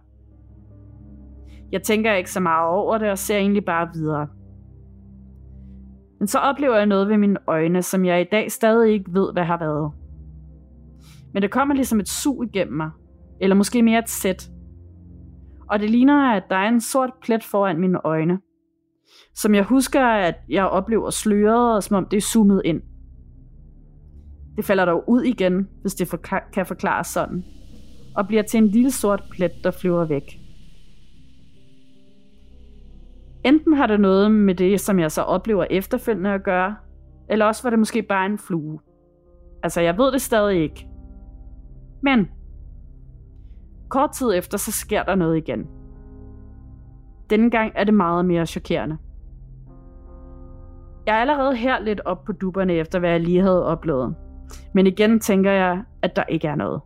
Jeg 1.72 1.82
tænker 1.82 2.14
ikke 2.14 2.30
så 2.30 2.40
meget 2.40 2.68
over 2.68 2.98
det, 2.98 3.10
og 3.10 3.18
ser 3.18 3.36
egentlig 3.36 3.64
bare 3.64 3.88
videre. 3.94 4.28
Men 6.18 6.28
så 6.28 6.38
oplever 6.38 6.76
jeg 6.76 6.86
noget 6.86 7.08
ved 7.08 7.16
mine 7.16 7.38
øjne, 7.46 7.82
som 7.82 8.04
jeg 8.04 8.20
i 8.20 8.26
dag 8.32 8.52
stadig 8.52 8.92
ikke 8.92 9.14
ved, 9.14 9.32
hvad 9.32 9.44
har 9.44 9.58
været. 9.58 9.92
Men 11.32 11.42
det 11.42 11.50
kommer 11.50 11.74
ligesom 11.74 12.00
et 12.00 12.08
sug 12.08 12.44
igennem 12.44 12.76
mig. 12.76 12.90
Eller 13.40 13.56
måske 13.56 13.82
mere 13.82 13.98
et 13.98 14.10
sæt. 14.10 14.50
Og 15.70 15.80
det 15.80 15.90
ligner, 15.90 16.32
at 16.32 16.42
der 16.50 16.56
er 16.56 16.68
en 16.68 16.80
sort 16.80 17.10
plet 17.22 17.44
foran 17.44 17.78
mine 17.80 17.98
øjne. 18.04 18.38
Som 19.34 19.54
jeg 19.54 19.64
husker, 19.64 20.04
at 20.06 20.34
jeg 20.48 20.66
oplever 20.66 21.10
sløret, 21.10 21.76
og 21.76 21.82
som 21.82 21.96
om 21.96 22.06
det 22.10 22.16
er 22.16 22.20
zoomet 22.20 22.62
ind. 22.64 22.82
Det 24.56 24.64
falder 24.64 24.84
dog 24.84 25.08
ud 25.08 25.22
igen, 25.22 25.68
hvis 25.80 25.94
det 25.94 26.08
forklar- 26.08 26.48
kan 26.52 26.66
forklares 26.66 27.06
sådan. 27.06 27.44
Og 28.16 28.26
bliver 28.26 28.42
til 28.42 28.58
en 28.58 28.66
lille 28.68 28.90
sort 28.90 29.22
plet, 29.30 29.52
der 29.64 29.70
flyver 29.70 30.04
væk. 30.04 30.40
Enten 33.44 33.72
har 33.74 33.86
det 33.86 34.00
noget 34.00 34.30
med 34.30 34.54
det, 34.54 34.80
som 34.80 34.98
jeg 34.98 35.12
så 35.12 35.22
oplever 35.22 35.64
efterfølgende 35.70 36.30
at 36.30 36.42
gøre, 36.44 36.76
eller 37.30 37.44
også 37.44 37.62
var 37.62 37.70
det 37.70 37.78
måske 37.78 38.02
bare 38.02 38.26
en 38.26 38.38
flue. 38.38 38.78
Altså, 39.62 39.80
jeg 39.80 39.98
ved 39.98 40.12
det 40.12 40.22
stadig 40.22 40.62
ikke. 40.62 40.86
Men 42.02 42.28
kort 43.88 44.10
tid 44.10 44.34
efter, 44.34 44.58
så 44.58 44.72
sker 44.72 45.02
der 45.02 45.14
noget 45.14 45.36
igen. 45.36 45.66
Denne 47.30 47.50
gang 47.50 47.72
er 47.74 47.84
det 47.84 47.94
meget 47.94 48.24
mere 48.24 48.46
chokerende. 48.46 48.96
Jeg 51.06 51.16
er 51.16 51.20
allerede 51.20 51.56
her 51.56 51.80
lidt 51.80 52.00
op 52.04 52.24
på 52.24 52.32
duberne 52.32 52.72
efter, 52.72 52.98
hvad 52.98 53.10
jeg 53.10 53.20
lige 53.20 53.40
havde 53.40 53.66
oplevet. 53.66 54.14
Men 54.74 54.86
igen 54.86 55.20
tænker 55.20 55.50
jeg, 55.50 55.82
at 56.02 56.16
der 56.16 56.24
ikke 56.24 56.48
er 56.48 56.56
noget. 56.56 56.80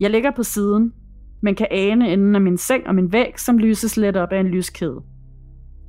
Jeg 0.00 0.10
ligger 0.10 0.30
på 0.30 0.42
siden, 0.42 0.94
men 1.40 1.54
kan 1.54 1.66
ane 1.70 2.12
enden 2.12 2.34
af 2.34 2.40
min 2.40 2.56
seng 2.56 2.86
og 2.86 2.94
min 2.94 3.12
væg, 3.12 3.40
som 3.40 3.58
lyses 3.58 3.96
let 3.96 4.16
op 4.16 4.32
af 4.32 4.40
en 4.40 4.46
lyskæde. 4.46 5.02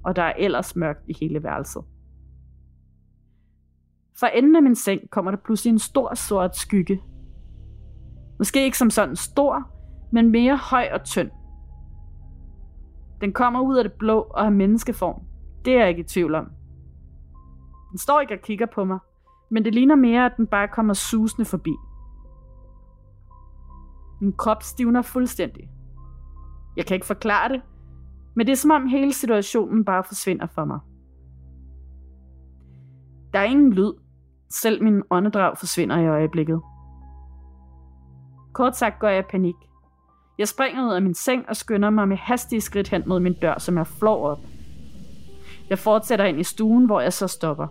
Og 0.04 0.16
der 0.16 0.22
er 0.22 0.34
ellers 0.38 0.76
mørkt 0.76 1.04
i 1.08 1.16
hele 1.20 1.44
værelset. 1.44 1.84
Fra 4.20 4.38
enden 4.38 4.56
af 4.56 4.64
min 4.64 4.76
seng 4.76 5.10
kommer 5.10 5.32
der 5.32 5.38
pludselig 5.46 5.72
en 5.72 5.80
stor 5.80 6.14
sort 6.14 6.58
skygge. 6.58 7.02
Måske 8.42 8.64
ikke 8.64 8.78
som 8.78 8.90
sådan 8.90 9.16
stor, 9.16 9.70
men 10.12 10.32
mere 10.32 10.58
høj 10.58 10.90
og 10.94 11.04
tynd. 11.04 11.32
Den 13.22 13.34
kommer 13.34 13.62
ud 13.62 13.78
af 13.78 13.84
det 13.84 13.94
blå 13.94 14.20
og 14.20 14.44
har 14.44 14.50
menneskeform. 14.50 15.22
Det 15.66 15.74
er 15.74 15.80
jeg 15.80 15.90
ikke 15.90 16.02
i 16.02 16.04
tvivl 16.04 16.36
om. 16.36 16.46
Den 17.92 17.98
står 17.98 18.22
ikke 18.22 18.34
og 18.34 18.40
kigger 18.40 18.66
på 18.66 18.84
mig, 18.84 19.00
men 19.52 19.66
det 19.66 19.74
ligner 19.74 19.96
mere, 19.96 20.26
at 20.26 20.32
den 20.38 20.48
bare 20.48 20.68
kommer 20.68 20.94
susende 20.94 21.46
forbi. 21.46 21.72
Min 24.22 24.34
krop 24.34 24.64
stivner 24.64 25.02
fuldstændig. 25.02 25.70
Jeg 26.78 26.86
kan 26.86 26.96
ikke 26.96 27.08
forklare 27.08 27.50
det, 27.50 27.62
men 28.36 28.46
det 28.48 28.52
er 28.52 28.58
som 28.58 28.72
om 28.72 28.88
hele 28.88 29.14
situationen 29.14 29.86
bare 29.86 30.04
forsvinder 30.04 30.48
for 30.48 30.66
mig. 30.66 30.80
Der 33.34 33.40
er 33.40 33.44
ingen 33.44 33.74
lyd. 33.74 33.94
Selv 34.50 34.84
min 34.84 35.04
åndedrag 35.10 35.58
forsvinder 35.58 35.98
i 35.98 36.08
øjeblikket. 36.08 36.62
Kort 38.54 38.78
sagt 38.78 39.00
går 39.00 39.08
jeg 39.08 39.20
i 39.20 39.32
panik. 39.32 39.56
Jeg 40.38 40.48
springer 40.48 40.88
ud 40.88 40.94
af 40.94 41.02
min 41.02 41.14
seng 41.14 41.50
og 41.50 41.56
skynder 41.56 41.90
mig 41.90 42.08
med 42.08 42.18
hastige 42.18 42.62
skridt 42.62 42.90
hen 42.90 43.04
mod 43.06 43.20
min 43.20 43.34
dør, 43.34 43.60
som 43.60 43.78
jeg 43.78 43.88
flår 43.88 44.28
op. 44.28 44.40
Jeg 45.70 45.80
fortsætter 45.80 46.26
ind 46.26 46.40
i 46.40 46.44
stuen, 46.44 46.86
hvor 46.86 47.02
jeg 47.02 47.14
så 47.14 47.28
stopper. 47.28 47.68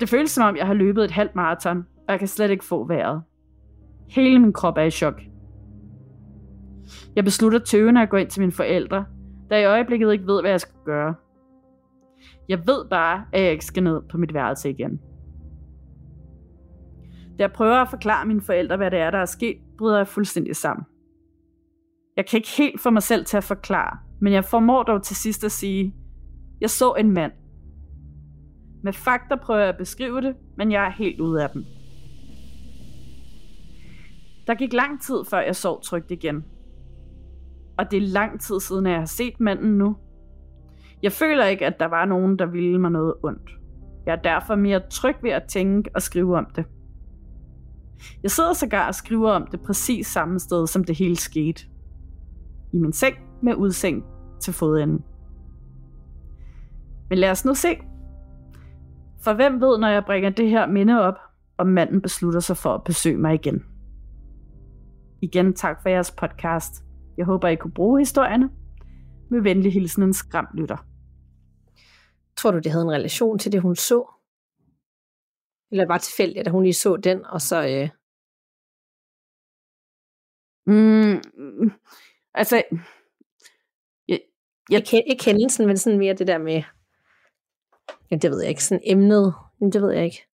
Det 0.00 0.08
føles 0.08 0.30
som 0.30 0.48
om, 0.48 0.56
jeg 0.56 0.66
har 0.66 0.74
løbet 0.74 1.04
et 1.04 1.10
halvt 1.10 1.34
maraton, 1.34 1.78
og 1.78 2.12
jeg 2.12 2.18
kan 2.18 2.28
slet 2.28 2.50
ikke 2.50 2.64
få 2.64 2.86
vejret. 2.86 3.22
Hele 4.08 4.38
min 4.38 4.52
krop 4.52 4.76
er 4.76 4.82
i 4.82 4.90
chok. 4.90 5.22
Jeg 7.16 7.24
beslutter 7.24 7.58
tøvende 7.58 8.02
at 8.02 8.10
gå 8.10 8.16
ind 8.16 8.30
til 8.30 8.40
mine 8.40 8.52
forældre, 8.52 9.04
da 9.50 9.54
jeg 9.54 9.62
i 9.62 9.66
øjeblikket 9.66 10.12
ikke 10.12 10.26
ved, 10.26 10.40
hvad 10.40 10.50
jeg 10.50 10.60
skal 10.60 10.74
gøre. 10.84 11.14
Jeg 12.48 12.66
ved 12.66 12.88
bare, 12.90 13.24
at 13.32 13.42
jeg 13.42 13.52
ikke 13.52 13.64
skal 13.64 13.82
ned 13.82 14.02
på 14.10 14.18
mit 14.18 14.34
værelse 14.34 14.70
igen. 14.70 15.00
Da 17.40 17.44
jeg 17.44 17.52
prøver 17.52 17.76
at 17.76 17.90
forklare 17.90 18.26
mine 18.26 18.40
forældre, 18.40 18.76
hvad 18.76 18.90
det 18.90 18.98
er, 18.98 19.10
der 19.10 19.18
er 19.18 19.24
sket, 19.24 19.56
bryder 19.78 19.96
jeg 19.96 20.08
fuldstændig 20.08 20.56
sammen. 20.56 20.84
Jeg 22.16 22.26
kan 22.26 22.36
ikke 22.36 22.48
helt 22.58 22.80
få 22.80 22.90
mig 22.90 23.02
selv 23.02 23.24
til 23.24 23.36
at 23.36 23.44
forklare, 23.44 23.98
men 24.20 24.32
jeg 24.32 24.44
formår 24.44 24.82
dog 24.82 25.02
til 25.02 25.16
sidst 25.16 25.44
at 25.44 25.52
sige, 25.52 25.94
jeg 26.60 26.70
så 26.70 26.92
en 26.92 27.10
mand. 27.10 27.32
Med 28.82 28.92
fakta 28.92 29.36
prøver 29.36 29.60
jeg 29.60 29.68
at 29.68 29.76
beskrive 29.76 30.20
det, 30.20 30.36
men 30.56 30.72
jeg 30.72 30.86
er 30.86 30.90
helt 30.90 31.20
ude 31.20 31.42
af 31.42 31.50
dem. 31.50 31.64
Der 34.46 34.54
gik 34.54 34.72
lang 34.72 35.02
tid, 35.02 35.24
før 35.30 35.40
jeg 35.40 35.56
sov 35.56 35.82
trygt 35.82 36.10
igen. 36.10 36.44
Og 37.78 37.90
det 37.90 37.96
er 37.96 38.08
lang 38.08 38.40
tid 38.40 38.60
siden, 38.60 38.86
at 38.86 38.92
jeg 38.92 39.00
har 39.00 39.06
set 39.06 39.40
manden 39.40 39.78
nu. 39.78 39.96
Jeg 41.02 41.12
føler 41.12 41.44
ikke, 41.44 41.66
at 41.66 41.80
der 41.80 41.86
var 41.86 42.04
nogen, 42.04 42.38
der 42.38 42.46
ville 42.46 42.78
mig 42.78 42.90
noget 42.90 43.14
ondt. 43.22 43.50
Jeg 44.06 44.12
er 44.12 44.22
derfor 44.22 44.54
mere 44.54 44.80
tryg 44.90 45.16
ved 45.22 45.30
at 45.30 45.44
tænke 45.48 45.90
og 45.94 46.02
skrive 46.02 46.38
om 46.38 46.46
det. 46.56 46.64
Jeg 48.22 48.30
sidder 48.30 48.52
sågar 48.52 48.88
og 48.88 48.94
skriver 48.94 49.30
om 49.30 49.46
det 49.46 49.60
præcis 49.60 50.06
samme 50.06 50.40
sted, 50.40 50.66
som 50.66 50.84
det 50.84 50.96
hele 50.96 51.16
skete. 51.16 51.62
I 52.72 52.76
min 52.76 52.92
seng 52.92 53.16
med 53.42 53.54
udseng 53.54 54.04
til 54.40 54.52
fodenden. 54.52 55.04
Men 57.08 57.18
lad 57.18 57.30
os 57.30 57.44
nu 57.44 57.54
se. 57.54 57.68
For 59.24 59.34
hvem 59.34 59.60
ved, 59.60 59.78
når 59.78 59.88
jeg 59.88 60.04
bringer 60.04 60.30
det 60.30 60.50
her 60.50 60.66
minde 60.66 61.00
op, 61.00 61.14
om 61.58 61.66
manden 61.66 62.00
beslutter 62.00 62.40
sig 62.40 62.56
for 62.56 62.74
at 62.74 62.84
besøge 62.84 63.18
mig 63.18 63.34
igen. 63.34 63.64
Igen 65.22 65.54
tak 65.54 65.82
for 65.82 65.88
jeres 65.88 66.10
podcast. 66.10 66.84
Jeg 67.16 67.26
håber, 67.26 67.48
I 67.48 67.56
kunne 67.56 67.72
bruge 67.72 68.00
historierne. 68.00 68.50
Med 69.30 69.40
venlig 69.40 69.72
hilsen 69.72 70.02
en 70.02 70.12
skræmt 70.12 70.48
lytter. 70.54 70.86
Tror 72.36 72.50
du, 72.50 72.58
det 72.58 72.72
havde 72.72 72.84
en 72.84 72.90
relation 72.90 73.38
til 73.38 73.52
det, 73.52 73.60
hun 73.60 73.76
så? 73.76 74.19
Eller 75.70 75.86
var 75.86 75.98
tilfældigt, 75.98 76.46
at 76.46 76.52
hun 76.52 76.62
lige 76.62 76.74
så 76.74 76.96
den, 76.96 77.24
og 77.24 77.40
så... 77.40 77.66
Øh... 77.68 77.88
Mm, 80.66 81.20
altså, 82.34 82.62
jeg, 84.08 84.20
jeg... 84.70 84.78
Ikke, 84.78 85.08
ikke 85.08 85.24
hændelsen, 85.24 85.66
men 85.66 85.76
sådan 85.76 85.98
mere 85.98 86.14
det 86.14 86.26
der 86.26 86.38
med, 86.38 86.62
ja, 88.10 88.16
det 88.16 88.30
ved 88.30 88.40
jeg 88.40 88.48
ikke, 88.48 88.64
sådan 88.64 88.82
emnet, 88.86 89.34
men 89.60 89.72
det 89.72 89.82
ved 89.82 89.90
jeg 89.90 90.04
ikke. 90.04 90.26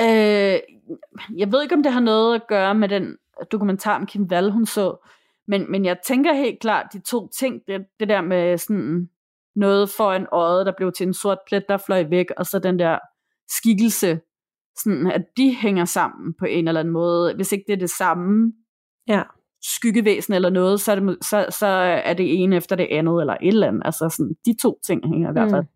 Øh, 0.00 0.60
jeg 1.38 1.52
ved 1.52 1.62
ikke, 1.62 1.74
om 1.74 1.82
det 1.82 1.92
har 1.92 2.00
noget 2.00 2.34
at 2.34 2.46
gøre 2.48 2.74
med 2.74 2.88
den 2.88 3.18
dokumentar 3.52 3.96
om 3.96 4.06
Kim 4.06 4.22
Wall, 4.22 4.50
hun 4.50 4.66
så, 4.66 5.06
men, 5.46 5.70
men 5.70 5.84
jeg 5.84 5.98
tænker 6.06 6.32
helt 6.32 6.60
klart, 6.60 6.92
de 6.92 7.00
to 7.00 7.28
ting, 7.28 7.62
det, 7.66 7.86
det 8.00 8.08
der 8.08 8.20
med 8.20 8.58
sådan 8.58 9.10
noget 9.54 9.90
for 9.90 10.12
en 10.12 10.26
øje, 10.32 10.64
der 10.64 10.72
blev 10.76 10.92
til 10.92 11.06
en 11.06 11.14
sort 11.14 11.38
plet, 11.46 11.64
der 11.68 11.76
fløj 11.76 12.04
væk, 12.10 12.26
og 12.36 12.46
så 12.46 12.58
den 12.58 12.78
der 12.78 12.98
skikkelse, 13.58 14.20
sådan 14.78 15.06
at 15.06 15.22
de 15.36 15.54
hænger 15.54 15.84
sammen 15.84 16.34
på 16.38 16.44
en 16.44 16.68
eller 16.68 16.80
anden 16.80 16.92
måde. 16.92 17.34
Hvis 17.34 17.52
ikke 17.52 17.64
det 17.66 17.72
er 17.72 17.78
det 17.78 17.90
samme 17.90 18.52
ja. 19.08 19.22
skyggevæsen 19.62 20.34
eller 20.34 20.50
noget, 20.50 20.80
så 20.80 20.92
er, 20.92 20.96
det, 20.96 21.24
så, 21.24 21.46
så 21.50 21.66
er 22.04 22.14
det 22.14 22.42
ene 22.42 22.56
efter 22.56 22.76
det 22.76 22.88
andet, 22.90 23.20
eller 23.20 23.36
et 23.42 23.48
eller 23.48 23.68
andet. 23.68 23.82
Altså 23.84 24.08
sådan, 24.08 24.34
de 24.46 24.56
to 24.62 24.80
ting 24.86 25.08
hænger 25.08 25.28
i 25.28 25.32
hvert 25.32 25.50
fald. 25.50 25.62
Mm. 25.62 25.68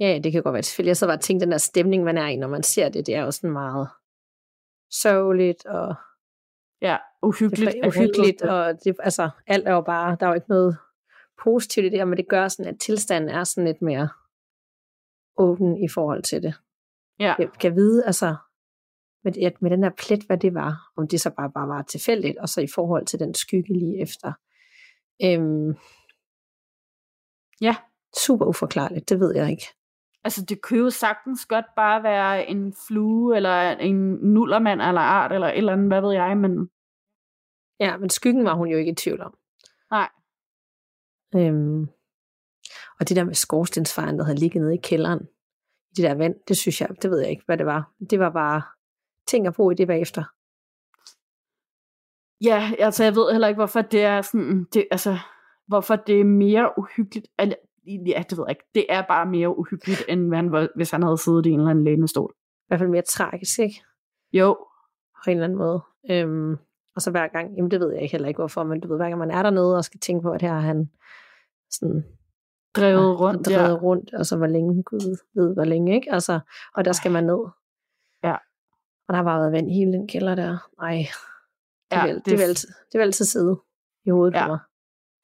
Ja, 0.00 0.18
det 0.24 0.32
kan 0.32 0.42
godt 0.42 0.52
være 0.52 0.62
tilfældigt. 0.62 0.88
Jeg 0.88 0.96
så 0.96 1.06
bare 1.06 1.16
tænkte, 1.16 1.44
den 1.44 1.52
der 1.52 1.58
stemning, 1.58 2.04
man 2.04 2.18
er 2.18 2.26
i, 2.26 2.36
når 2.36 2.48
man 2.48 2.62
ser 2.62 2.88
det, 2.88 3.06
det 3.06 3.14
er 3.14 3.22
jo 3.22 3.30
sådan 3.30 3.52
meget 3.52 3.88
sørgeligt, 4.90 5.66
og 5.66 5.94
Ja, 6.82 6.96
uhyggeligt. 7.22 7.72
det 7.72 7.80
er 7.82 7.88
uhyggeligt, 7.88 8.42
og 8.42 8.84
det, 8.84 8.96
altså, 9.00 9.30
alt 9.46 9.68
er 9.68 9.72
jo 9.72 9.80
bare, 9.80 10.16
der 10.20 10.26
er 10.26 10.30
jo 10.30 10.34
ikke 10.34 10.48
noget 10.48 10.76
positivt 11.42 11.86
i 11.86 11.88
det 11.88 11.98
her, 11.98 12.04
men 12.04 12.16
det 12.16 12.28
gør 12.28 12.48
sådan, 12.48 12.74
at 12.74 12.80
tilstanden 12.80 13.30
er 13.30 13.44
sådan 13.44 13.64
lidt 13.64 13.82
mere 13.82 14.08
åben 15.38 15.84
i 15.84 15.88
forhold 15.88 16.22
til 16.22 16.42
det. 16.42 16.54
Ja. 17.20 17.34
Jeg 17.38 17.50
kan 17.60 17.74
vide, 17.76 18.04
altså, 18.06 18.36
med, 19.24 19.38
at 19.38 19.62
med 19.62 19.70
den 19.70 19.82
der 19.82 19.90
plet, 19.98 20.22
hvad 20.26 20.38
det 20.38 20.54
var, 20.54 20.90
om 20.96 21.08
det 21.08 21.20
så 21.20 21.30
bare, 21.36 21.50
bare 21.52 21.68
var 21.68 21.82
tilfældigt, 21.82 22.38
og 22.38 22.48
så 22.48 22.60
i 22.60 22.66
forhold 22.74 23.06
til 23.06 23.18
den 23.18 23.34
skygge 23.34 23.74
lige 23.78 24.02
efter. 24.02 24.32
Øhm, 25.24 25.74
Ja. 27.60 27.76
super 28.24 28.46
uforklarligt, 28.46 29.08
det 29.08 29.20
ved 29.20 29.34
jeg 29.36 29.50
ikke. 29.50 29.64
Altså, 30.24 30.44
det 30.44 30.62
kunne 30.62 30.78
jo 30.78 30.90
sagtens 30.90 31.46
godt 31.46 31.64
bare 31.76 32.02
være 32.02 32.46
en 32.46 32.74
flue, 32.88 33.36
eller 33.36 33.70
en 33.70 33.96
nullermand, 34.34 34.80
eller 34.82 35.00
art, 35.00 35.32
eller 35.32 35.46
et 35.46 35.58
eller 35.58 35.72
andet, 35.72 35.86
hvad 35.86 36.00
ved 36.00 36.12
jeg, 36.12 36.36
men 36.36 36.70
Ja, 37.80 37.96
men 37.96 38.10
skyggen 38.10 38.44
var 38.44 38.54
hun 38.54 38.68
jo 38.68 38.78
ikke 38.78 38.92
i 38.92 38.94
tvivl 38.94 39.20
om. 39.20 39.38
nej. 39.90 40.08
Øhm, 41.36 41.88
og 43.00 43.08
det 43.08 43.16
der 43.16 43.24
med 43.24 43.34
skorstensfejren, 43.34 44.18
der 44.18 44.24
havde 44.24 44.38
ligget 44.38 44.62
nede 44.62 44.74
i 44.74 44.80
kælderen, 44.82 45.20
i 45.90 45.94
det 45.96 46.04
der 46.04 46.14
vand, 46.14 46.34
det 46.48 46.56
synes 46.56 46.80
jeg, 46.80 46.88
det 47.02 47.10
ved 47.10 47.20
jeg 47.20 47.30
ikke, 47.30 47.42
hvad 47.46 47.58
det 47.58 47.66
var. 47.66 47.92
Det 48.10 48.18
var 48.18 48.30
bare 48.30 48.62
ting 49.26 49.46
at 49.46 49.54
bruge 49.54 49.74
i 49.74 49.76
det 49.76 49.86
bagefter. 49.86 50.24
Ja, 52.44 52.72
altså, 52.78 53.04
jeg 53.04 53.14
ved 53.14 53.32
heller 53.32 53.48
ikke, 53.48 53.58
hvorfor 53.58 53.82
det 53.82 54.02
er 54.02 54.22
sådan, 54.22 54.64
det, 54.74 54.86
altså, 54.90 55.18
hvorfor 55.66 55.96
det 55.96 56.20
er 56.20 56.24
mere 56.24 56.70
uhyggeligt, 56.78 57.28
eller, 57.38 57.56
ja, 57.86 58.22
det 58.30 58.38
ved 58.38 58.44
jeg 58.48 58.50
ikke, 58.50 58.70
det 58.74 58.86
er 58.88 59.02
bare 59.02 59.26
mere 59.26 59.58
uhyggeligt, 59.58 60.04
end 60.08 60.34
han, 60.34 60.68
hvis 60.76 60.90
han 60.90 61.02
havde 61.02 61.18
siddet 61.18 61.46
i 61.46 61.50
en 61.50 61.58
eller 61.58 61.70
anden 61.70 61.84
lænestol. 61.84 62.34
I 62.36 62.64
hvert 62.68 62.80
fald 62.80 62.90
mere 62.90 63.02
tragisk, 63.02 63.58
ikke? 63.58 63.82
Jo, 64.32 64.56
På 65.24 65.30
en 65.30 65.36
eller 65.36 65.44
anden 65.44 65.58
måde. 65.58 65.80
Øhm, 66.10 66.56
og 66.96 67.02
så 67.02 67.10
hver 67.10 67.28
gang, 67.28 67.56
jamen 67.56 67.70
det 67.70 67.80
ved 67.80 67.92
jeg 67.92 68.02
ikke 68.02 68.12
heller 68.12 68.28
ikke 68.28 68.38
hvorfor, 68.38 68.64
men 68.64 68.80
du 68.80 68.88
ved, 68.88 68.96
hver 68.96 69.08
gang 69.08 69.18
man 69.18 69.30
er 69.30 69.42
dernede 69.42 69.76
og 69.76 69.84
skal 69.84 70.00
tænke 70.00 70.22
på, 70.22 70.30
at 70.30 70.42
her 70.42 70.52
har 70.52 70.60
han 70.60 70.90
sådan 71.70 72.04
drevet 72.80 73.20
rundt, 73.20 73.46
drevet 73.46 73.68
ja. 73.68 73.74
rundt, 73.82 74.10
altså 74.12 74.36
hvor 74.36 74.46
længe, 74.46 74.82
Gud 74.82 75.18
ved 75.34 75.54
hvor 75.54 75.64
længe, 75.64 75.94
ikke? 75.94 76.12
Altså, 76.12 76.40
og 76.74 76.84
der 76.84 76.92
skal 76.92 77.10
man 77.10 77.24
ned. 77.24 77.44
Ja. 78.24 78.34
Og 79.08 79.12
der 79.12 79.16
har 79.16 79.24
bare 79.24 79.40
været 79.40 79.52
vand 79.52 79.70
hele 79.70 79.92
den 79.92 80.08
kælder 80.08 80.34
der. 80.34 80.58
Ej, 80.82 80.96
det, 81.90 81.96
Ja, 81.96 82.06
vil, 82.06 82.14
det, 82.14 82.24
det 82.24 82.32
er 82.32 82.36
vil 82.36 82.42
altid, 82.44 82.68
det 82.92 82.98
vil 82.98 83.04
altid 83.04 83.24
sidde 83.24 83.60
i 84.06 84.10
hovedet 84.10 84.34
Ja. 84.34 84.44
på 84.46 84.48
mig. 84.52 84.58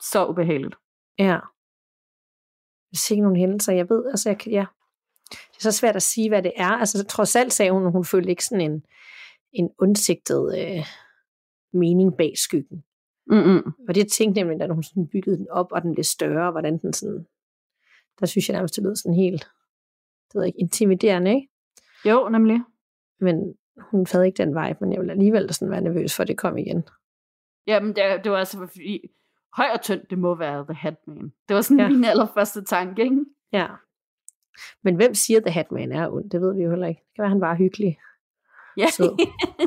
Så 0.03 0.27
ubehageligt. 0.27 0.75
Ja. 1.19 1.39
Hvis 2.89 3.11
ikke 3.11 3.23
nogen 3.23 3.37
hændelser, 3.37 3.73
jeg 3.73 3.89
ved, 3.91 4.07
altså 4.07 4.29
jeg, 4.29 4.39
kan- 4.39 4.53
ja. 4.53 4.67
Det 5.31 5.57
er 5.57 5.71
så 5.71 5.73
svært 5.73 5.97
at 5.97 6.03
sige, 6.03 6.29
hvad 6.29 6.43
det 6.43 6.53
er. 6.57 6.71
Altså 6.71 7.05
trods 7.05 7.37
alt 7.37 7.53
sagde 7.53 7.73
hun, 7.73 7.93
hun 7.93 8.05
følte 8.05 8.31
ikke 8.31 8.45
sådan 8.45 8.71
en, 8.71 8.85
en 9.53 9.71
undsigtet 9.79 10.59
øh, 10.59 10.87
mening 11.73 12.17
bag 12.17 12.33
skyggen. 12.37 12.85
Mm-mm. 13.27 13.73
Og 13.89 13.95
det 13.95 14.01
jeg 14.03 14.11
tænkte 14.11 14.41
nemlig, 14.43 14.61
da 14.61 14.67
hun 14.75 14.83
sådan 14.83 15.09
byggede 15.09 15.37
den 15.39 15.49
op, 15.51 15.73
og 15.73 15.83
den 15.83 15.95
blev 15.95 16.05
større, 16.05 16.51
hvordan 16.51 16.79
den 16.79 16.93
sådan, 16.93 17.27
der 18.21 18.27
synes 18.27 18.49
jeg 18.49 18.55
nærmest, 18.57 18.77
det 18.77 18.85
lød 18.85 18.97
sådan 18.97 19.15
helt, 19.17 19.45
det 20.33 20.35
ved 20.35 20.45
ikke, 20.45 20.61
intimiderende, 20.61 21.35
ikke? 21.35 21.49
Jo, 22.05 22.29
nemlig. 22.29 22.61
Men 23.21 23.55
hun 23.91 24.07
havde 24.12 24.27
ikke 24.27 24.37
den 24.37 24.49
vibe, 24.49 24.79
men 24.81 24.93
jeg 24.93 25.01
ville 25.01 25.12
alligevel 25.12 25.55
sådan 25.55 25.71
være 25.71 25.81
nervøs 25.81 26.17
for, 26.17 26.23
at 26.23 26.29
det 26.29 26.39
kom 26.39 26.59
igen. 26.59 26.85
Jamen, 27.67 27.97
det, 27.97 28.25
det 28.25 28.33
var 28.33 28.39
altså 28.39 28.59
fordi, 28.59 29.01
høj 29.57 29.67
og 29.75 29.81
tynd, 29.83 30.01
det 30.11 30.19
må 30.19 30.35
være 30.35 30.65
The 30.65 30.75
Hatman. 30.75 31.33
Det 31.49 31.57
var 31.57 31.61
sådan 31.61 31.79
Ja. 31.79 31.85
ja. 31.85 31.91
min 31.91 32.05
allerførste 32.05 32.65
tanke, 32.65 33.03
ikke? 33.03 33.25
Ja. 33.53 33.67
Men 34.83 34.97
hvem 34.97 35.15
siger, 35.15 35.41
The 35.41 35.51
Hatman 35.51 35.93
er 35.93 36.11
ond? 36.11 36.31
Det 36.31 36.41
ved 36.41 36.55
vi 36.55 36.62
jo 36.62 36.71
heller 36.71 36.87
ikke. 36.87 37.01
Det 37.09 37.15
kan 37.15 37.23
være, 37.23 37.31
han 37.31 37.43
er 37.43 37.55
hyggelig. 37.55 37.99
Ja, 38.77 38.87
Sød. 38.91 39.17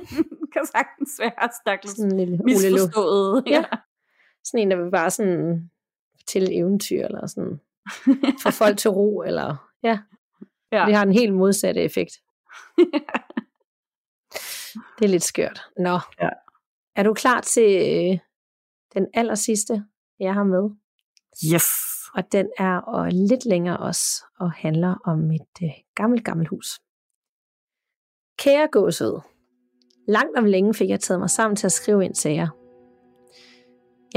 kan 0.53 0.65
sagtens 0.65 1.19
være 1.19 1.49
stakkels 1.61 1.95
Sådan 1.95 2.19
en 2.19 2.41
misforstået. 2.45 3.43
Ja. 3.47 3.65
Sådan 4.43 4.61
en, 4.61 4.71
der 4.71 4.83
vil 4.83 4.91
bare 4.91 5.11
sådan 5.11 5.69
fortælle 6.19 6.55
eventyr, 6.55 7.05
eller 7.05 7.27
sådan 7.27 7.59
få 8.43 8.51
folk 8.51 8.77
til 8.77 8.91
ro, 8.91 9.21
eller 9.21 9.55
ja. 9.83 9.99
Ja. 10.71 10.85
Det 10.85 10.95
har 10.95 11.03
en 11.03 11.13
helt 11.13 11.33
modsatte 11.33 11.81
effekt. 11.81 12.11
Det 14.99 15.05
er 15.05 15.09
lidt 15.09 15.23
skørt. 15.23 15.61
Nå. 15.77 15.99
Ja. 16.21 16.29
Er 16.95 17.03
du 17.03 17.13
klar 17.13 17.41
til 17.41 17.75
øh, 18.11 18.19
den 18.93 19.07
aller 19.13 19.35
sidste, 19.35 19.83
jeg 20.19 20.33
har 20.33 20.43
med? 20.43 20.69
yes. 21.53 21.63
Og 22.13 22.31
den 22.31 22.49
er 22.57 22.77
og 22.77 23.11
lidt 23.11 23.45
længere 23.45 23.77
også, 23.77 24.23
og 24.39 24.51
handler 24.51 24.95
om 25.05 25.31
et 25.31 25.63
øh, 25.63 25.69
gammelt, 25.95 26.25
gammelt 26.25 26.49
hus. 26.49 26.79
Kære 28.37 28.67
gåsød, 28.71 29.19
langt 30.07 30.37
om 30.37 30.45
længe 30.45 30.73
fik 30.73 30.89
jeg 30.89 30.99
taget 30.99 31.19
mig 31.19 31.29
sammen 31.29 31.55
til 31.55 31.67
at 31.67 31.71
skrive 31.71 32.05
ind 32.05 32.15
til 32.15 32.31
jer. 32.31 32.47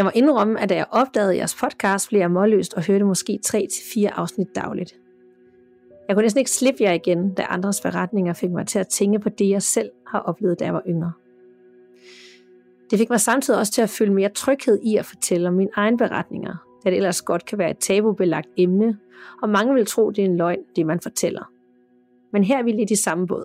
Jeg 0.01 0.05
må 0.05 0.11
indrømme, 0.15 0.61
at 0.61 0.69
da 0.69 0.75
jeg 0.75 0.87
opdagede 0.91 1.37
jeres 1.37 1.55
podcast, 1.55 2.09
blev 2.09 2.21
jeg 2.21 2.31
målløst 2.31 2.75
og 2.75 2.87
hørte 2.87 3.05
måske 3.05 3.39
3-4 3.47 4.07
afsnit 4.07 4.49
dagligt. 4.55 4.95
Jeg 6.09 6.17
kunne 6.17 6.23
næsten 6.23 6.39
ikke 6.39 6.51
slippe 6.51 6.83
jer 6.83 6.93
igen, 6.93 7.35
da 7.35 7.47
andres 7.49 7.81
beretninger 7.81 8.33
fik 8.33 8.51
mig 8.51 8.67
til 8.67 8.79
at 8.79 8.89
tænke 8.89 9.19
på 9.19 9.29
det, 9.29 9.49
jeg 9.49 9.63
selv 9.63 9.91
har 10.07 10.19
oplevet, 10.19 10.61
da 10.61 10.65
jeg 10.65 10.75
var 10.75 10.83
yngre. 10.89 11.13
Det 12.91 12.99
fik 12.99 13.11
mig 13.11 13.21
samtidig 13.21 13.61
også 13.61 13.73
til 13.73 13.83
at 13.83 13.91
føle 13.91 14.13
mere 14.13 14.29
tryghed 14.29 14.79
i 14.83 14.97
at 14.97 15.05
fortælle 15.05 15.49
om 15.49 15.55
mine 15.55 15.71
egne 15.75 15.99
beretninger, 15.99 16.55
da 16.85 16.91
det 16.91 16.97
ellers 16.97 17.23
godt 17.23 17.45
kan 17.45 17.59
være 17.59 17.71
et 17.71 17.79
tabubelagt 17.79 18.49
emne, 18.57 18.99
og 19.43 19.49
mange 19.49 19.75
vil 19.75 19.87
tro, 19.87 20.11
det 20.11 20.25
er 20.25 20.29
en 20.29 20.37
løgn, 20.37 20.61
det 20.77 20.87
man 20.87 21.01
fortæller. 21.01 21.53
Men 22.33 22.45
her 22.45 22.59
er 22.59 22.63
vi 22.63 22.73
lidt 22.73 22.91
i 22.91 23.03
samme 23.03 23.27
båd. 23.27 23.45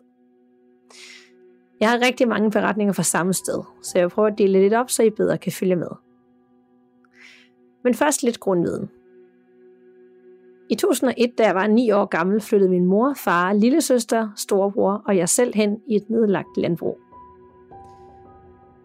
Jeg 1.80 1.90
har 1.90 2.00
rigtig 2.06 2.28
mange 2.28 2.52
beretninger 2.52 2.94
fra 2.94 3.04
samme 3.04 3.34
sted, 3.34 3.64
så 3.82 4.00
jeg 4.00 4.10
prøver 4.10 4.30
at 4.30 4.38
dele 4.38 4.62
lidt 4.62 4.74
op, 4.74 4.90
så 4.90 5.04
I 5.04 5.10
bedre 5.10 5.38
kan 5.38 5.52
følge 5.52 5.76
med. 5.76 6.05
Men 7.86 7.94
først 7.94 8.24
lidt 8.24 8.40
grundviden. 8.40 8.90
I 10.70 10.76
2001, 10.76 11.38
da 11.38 11.44
jeg 11.44 11.56
var 11.56 11.68
9 11.68 11.92
år 11.92 12.06
gammel, 12.06 12.42
flyttede 12.42 12.72
min 12.72 12.86
mor, 12.86 13.14
far, 13.14 13.54
lillesøster, 13.54 14.30
storebror 14.36 15.04
og 15.08 15.18
jeg 15.18 15.30
selv 15.30 15.56
hen 15.56 15.80
i 15.88 15.96
et 15.96 16.10
nedlagt 16.10 16.58
landbrug. 16.58 16.98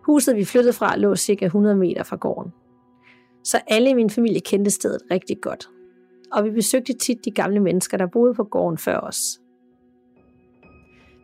Huset, 0.06 0.36
vi 0.36 0.44
flyttede 0.44 0.72
fra, 0.72 0.96
lå 0.96 1.16
cirka 1.16 1.44
100 1.44 1.76
meter 1.76 2.02
fra 2.02 2.16
gården. 2.16 2.52
Så 3.44 3.60
alle 3.66 3.90
i 3.90 3.94
min 3.94 4.10
familie 4.10 4.40
kendte 4.40 4.70
stedet 4.70 5.00
rigtig 5.10 5.40
godt. 5.40 5.68
Og 6.32 6.44
vi 6.44 6.50
besøgte 6.50 6.92
tit 6.92 7.24
de 7.24 7.30
gamle 7.30 7.60
mennesker, 7.60 7.96
der 7.96 8.06
boede 8.06 8.34
på 8.34 8.44
gården 8.44 8.78
før 8.78 8.98
os. 8.98 9.40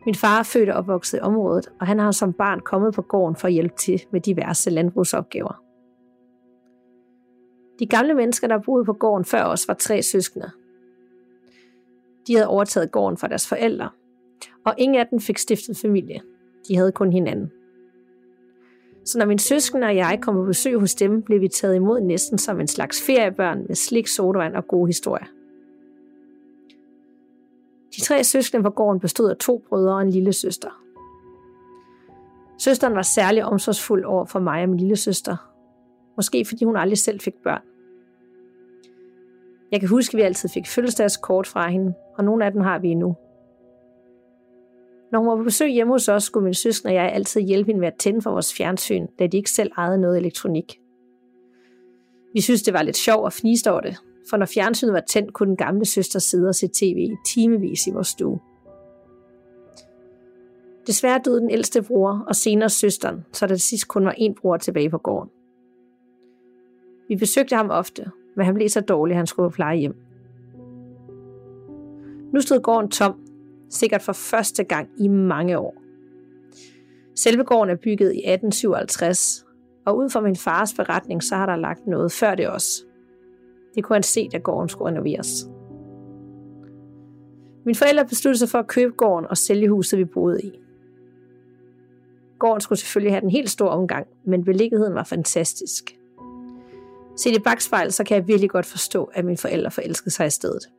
Min 0.05 0.15
far 0.15 0.39
er 0.39 0.43
født 0.43 0.69
og 0.69 0.75
opvokset 0.75 1.17
i 1.17 1.21
området, 1.21 1.69
og 1.79 1.87
han 1.87 1.99
har 1.99 2.11
som 2.11 2.33
barn 2.33 2.59
kommet 2.59 2.93
på 2.93 3.01
gården 3.01 3.35
for 3.35 3.47
at 3.47 3.53
hjælpe 3.53 3.75
til 3.75 4.01
med 4.11 4.21
diverse 4.21 4.69
landbrugsopgaver. 4.69 5.66
De 7.79 7.85
gamle 7.85 8.13
mennesker, 8.13 8.47
der 8.47 8.57
boede 8.57 8.85
på 8.85 8.93
gården 8.93 9.25
før 9.25 9.43
os, 9.43 9.67
var 9.67 9.73
tre 9.73 10.01
søskende. 10.01 10.51
De 12.27 12.33
havde 12.33 12.47
overtaget 12.47 12.91
gården 12.91 13.17
fra 13.17 13.27
deres 13.27 13.47
forældre, 13.47 13.89
og 14.65 14.73
ingen 14.77 14.99
af 14.99 15.07
dem 15.07 15.19
fik 15.19 15.37
stiftet 15.37 15.77
familie. 15.77 16.21
De 16.67 16.77
havde 16.77 16.91
kun 16.91 17.13
hinanden. 17.13 17.51
Så 19.05 19.19
når 19.19 19.25
min 19.25 19.39
søskende 19.39 19.87
og 19.87 19.95
jeg 19.95 20.19
kom 20.21 20.35
på 20.35 20.43
besøg 20.43 20.79
hos 20.79 20.95
dem, 20.95 21.21
blev 21.21 21.41
vi 21.41 21.47
taget 21.47 21.75
imod 21.75 22.01
næsten 22.01 22.37
som 22.37 22.59
en 22.59 22.67
slags 22.67 23.01
feriebørn 23.05 23.65
med 23.67 23.75
slik, 23.75 24.07
sodavand 24.07 24.55
og 24.55 24.67
gode 24.67 24.87
historier. 24.87 25.25
De 27.95 28.01
tre 28.01 28.23
søskende 28.23 28.63
på 28.63 28.69
gården 28.69 28.99
bestod 28.99 29.29
af 29.29 29.37
to 29.37 29.63
brødre 29.69 29.95
og 29.95 30.01
en 30.01 30.09
lille 30.09 30.33
søster. 30.33 30.83
Søsteren 32.59 32.95
var 32.95 33.01
særlig 33.01 33.45
omsorgsfuld 33.45 34.05
over 34.05 34.25
for 34.25 34.39
mig 34.39 34.63
og 34.63 34.69
min 34.69 34.79
lille 34.79 34.95
søster. 34.95 35.46
Måske 36.17 36.45
fordi 36.45 36.65
hun 36.65 36.75
aldrig 36.75 36.97
selv 36.97 37.19
fik 37.19 37.33
børn. 37.43 37.61
Jeg 39.71 39.79
kan 39.79 39.89
huske, 39.89 40.13
at 40.13 40.17
vi 40.17 40.21
altid 40.21 40.49
fik 40.49 40.67
fødselsdagskort 40.67 41.47
fra 41.47 41.69
hende, 41.69 41.93
og 42.17 42.23
nogle 42.23 42.45
af 42.45 42.51
dem 42.51 42.61
har 42.61 42.79
vi 42.79 42.87
endnu. 42.87 43.15
Når 45.11 45.19
hun 45.19 45.27
var 45.27 45.35
på 45.35 45.43
besøg 45.43 45.69
hjemme 45.69 45.93
hos 45.93 46.07
os, 46.07 46.23
skulle 46.23 46.43
min 46.43 46.53
søster 46.53 46.89
og 46.89 46.95
jeg 46.95 47.11
altid 47.11 47.41
hjælpe 47.41 47.67
hende 47.67 47.79
med 47.79 47.87
at 47.87 47.95
tænde 47.99 48.21
for 48.21 48.31
vores 48.31 48.53
fjernsyn, 48.53 49.07
da 49.19 49.27
de 49.27 49.37
ikke 49.37 49.51
selv 49.51 49.71
ejede 49.77 49.97
noget 49.97 50.17
elektronik. 50.17 50.79
Vi 52.33 52.41
synes, 52.41 52.61
det 52.61 52.73
var 52.73 52.81
lidt 52.81 52.97
sjovt 52.97 53.27
at 53.27 53.33
fniste 53.33 53.71
over 53.71 53.81
det, 53.81 53.97
for 54.29 54.37
når 54.37 54.45
fjernsynet 54.45 54.93
var 54.93 55.03
tændt, 55.09 55.33
kunne 55.33 55.49
den 55.49 55.57
gamle 55.57 55.85
søster 55.85 56.19
sidde 56.19 56.49
og 56.49 56.55
se 56.55 56.67
tv 56.67 56.97
i 56.97 57.15
timevis 57.25 57.87
i 57.87 57.91
vores 57.91 58.07
stue. 58.07 58.39
Desværre 60.87 61.21
døde 61.25 61.39
den 61.39 61.51
ældste 61.51 61.81
bror 61.81 62.25
og 62.27 62.35
senere 62.35 62.69
søsteren, 62.69 63.25
så 63.33 63.47
der 63.47 63.55
til 63.55 63.61
sidst 63.61 63.87
kun 63.87 64.05
var 64.05 64.15
én 64.19 64.33
bror 64.41 64.57
tilbage 64.57 64.89
på 64.89 64.97
gården. 64.97 65.29
Vi 67.07 67.15
besøgte 67.15 67.55
ham 67.55 67.69
ofte, 67.69 68.11
men 68.35 68.45
han 68.45 68.55
blev 68.55 68.69
så 68.69 68.81
dårlig, 68.81 69.13
at 69.13 69.17
han 69.17 69.27
skulle 69.27 69.51
pleje 69.51 69.77
hjem. 69.77 69.95
Nu 72.33 72.41
stod 72.41 72.61
gården 72.61 72.91
tom, 72.91 73.15
sikkert 73.69 74.01
for 74.01 74.13
første 74.13 74.63
gang 74.63 74.89
i 74.97 75.07
mange 75.07 75.59
år. 75.59 75.75
Selve 77.15 77.43
gården 77.43 77.69
er 77.69 77.75
bygget 77.75 78.13
i 78.13 78.17
1857, 78.17 79.45
og 79.85 79.97
ud 79.97 80.09
fra 80.09 80.21
min 80.21 80.35
fars 80.35 80.73
beretning, 80.73 81.23
så 81.23 81.35
har 81.35 81.45
der 81.45 81.55
lagt 81.55 81.87
noget 81.87 82.11
før 82.11 82.35
det 82.35 82.47
også. 82.47 82.83
Det 83.75 83.83
kunne 83.83 83.95
han 83.95 84.03
se, 84.03 84.29
da 84.31 84.37
gården 84.37 84.69
skulle 84.69 84.91
renoveres. 84.91 85.49
Mine 87.65 87.75
forældre 87.75 88.05
besluttede 88.05 88.39
sig 88.39 88.49
for 88.49 88.59
at 88.59 88.67
købe 88.67 88.93
gården 88.93 89.27
og 89.29 89.37
sælge 89.37 89.69
huset, 89.69 89.99
vi 89.99 90.05
boede 90.05 90.41
i. 90.41 90.51
Gården 92.39 92.61
skulle 92.61 92.79
selvfølgelig 92.79 93.11
have 93.13 93.21
den 93.21 93.29
helt 93.29 93.49
store 93.49 93.69
omgang, 93.69 94.07
men 94.25 94.43
beliggenheden 94.43 94.95
var 94.95 95.03
fantastisk. 95.03 95.97
Set 97.17 97.35
i 97.35 97.39
bagspejl, 97.39 97.91
så 97.91 98.03
kan 98.03 98.15
jeg 98.15 98.27
virkelig 98.27 98.49
godt 98.49 98.65
forstå, 98.65 99.03
at 99.13 99.25
mine 99.25 99.37
forældre 99.37 99.71
forelskede 99.71 100.09
sig 100.09 100.27
i 100.27 100.29
stedet. 100.29 100.69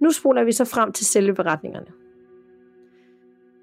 Nu 0.00 0.10
spoler 0.10 0.44
vi 0.44 0.52
så 0.52 0.64
frem 0.64 0.92
til 0.92 1.06
selve 1.06 1.34
beretningerne. 1.34 1.86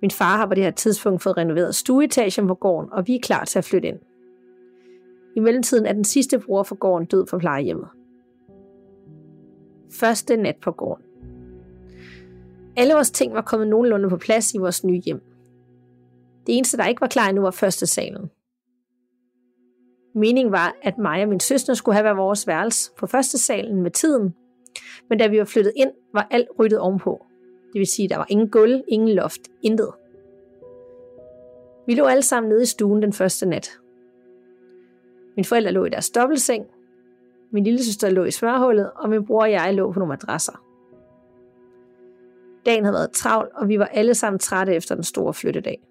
Min 0.01 0.11
far 0.11 0.37
har 0.37 0.45
på 0.45 0.53
det 0.53 0.63
her 0.63 0.71
tidspunkt 0.71 1.21
fået 1.21 1.37
renoveret 1.37 1.75
stueetagen 1.75 2.47
på 2.47 2.53
gården, 2.53 2.93
og 2.93 3.07
vi 3.07 3.15
er 3.15 3.19
klar 3.23 3.45
til 3.45 3.59
at 3.59 3.65
flytte 3.65 3.87
ind. 3.87 3.99
I 5.35 5.39
mellemtiden 5.39 5.85
er 5.85 5.93
den 5.93 6.03
sidste 6.03 6.39
bror 6.39 6.63
for 6.63 6.75
gården 6.75 7.05
død 7.05 7.25
på 7.25 7.37
plejehjemmet. 7.37 7.87
Første 9.93 10.37
nat 10.37 10.55
på 10.61 10.71
gården. 10.71 11.05
Alle 12.77 12.93
vores 12.93 13.11
ting 13.11 13.33
var 13.33 13.41
kommet 13.41 13.67
nogenlunde 13.67 14.09
på 14.09 14.17
plads 14.17 14.53
i 14.53 14.57
vores 14.57 14.83
nye 14.83 15.01
hjem. 15.05 15.21
Det 16.47 16.57
eneste, 16.57 16.77
der 16.77 16.87
ikke 16.87 17.01
var 17.01 17.07
klar 17.07 17.29
endnu, 17.29 17.41
var 17.41 17.51
første 17.51 17.87
salen. 17.87 18.29
Meningen 20.13 20.51
var, 20.51 20.75
at 20.81 20.97
mig 20.97 21.23
og 21.23 21.29
min 21.29 21.39
søster 21.39 21.73
skulle 21.73 21.95
have 21.95 22.03
været 22.03 22.17
vores 22.17 22.47
værelse 22.47 22.91
på 22.97 23.07
første 23.07 23.37
salen 23.37 23.81
med 23.81 23.91
tiden, 23.91 24.35
men 25.09 25.19
da 25.19 25.27
vi 25.27 25.39
var 25.39 25.45
flyttet 25.45 25.73
ind, 25.75 25.91
var 26.13 26.27
alt 26.31 26.47
ryddet 26.59 26.79
ovenpå. 26.79 27.25
Det 27.73 27.79
vil 27.79 27.87
sige, 27.87 28.03
at 28.03 28.09
der 28.09 28.17
var 28.17 28.25
ingen 28.29 28.49
gulv, 28.49 28.81
ingen 28.87 29.09
loft, 29.09 29.41
intet. 29.61 29.91
Vi 31.87 31.95
lå 31.95 32.05
alle 32.05 32.23
sammen 32.23 32.49
nede 32.49 32.63
i 32.63 32.65
stuen 32.65 33.01
den 33.01 33.13
første 33.13 33.45
nat. 33.45 33.79
Min 35.35 35.45
forældre 35.45 35.71
lå 35.71 35.85
i 35.85 35.89
deres 35.89 36.09
dobbeltseng, 36.09 36.65
min 37.51 37.63
lille 37.63 37.83
søster 37.83 38.09
lå 38.09 38.23
i 38.23 38.31
smørhullet, 38.31 38.91
og 38.95 39.09
min 39.09 39.25
bror 39.25 39.41
og 39.41 39.51
jeg 39.51 39.73
lå 39.73 39.91
på 39.91 39.99
nogle 39.99 40.09
madrasser. 40.09 40.63
Dagen 42.65 42.83
havde 42.83 42.93
været 42.93 43.11
travl, 43.11 43.51
og 43.55 43.67
vi 43.67 43.79
var 43.79 43.85
alle 43.85 44.15
sammen 44.15 44.39
trætte 44.39 44.75
efter 44.75 44.95
den 44.95 45.03
store 45.03 45.33
flyttedag. 45.33 45.81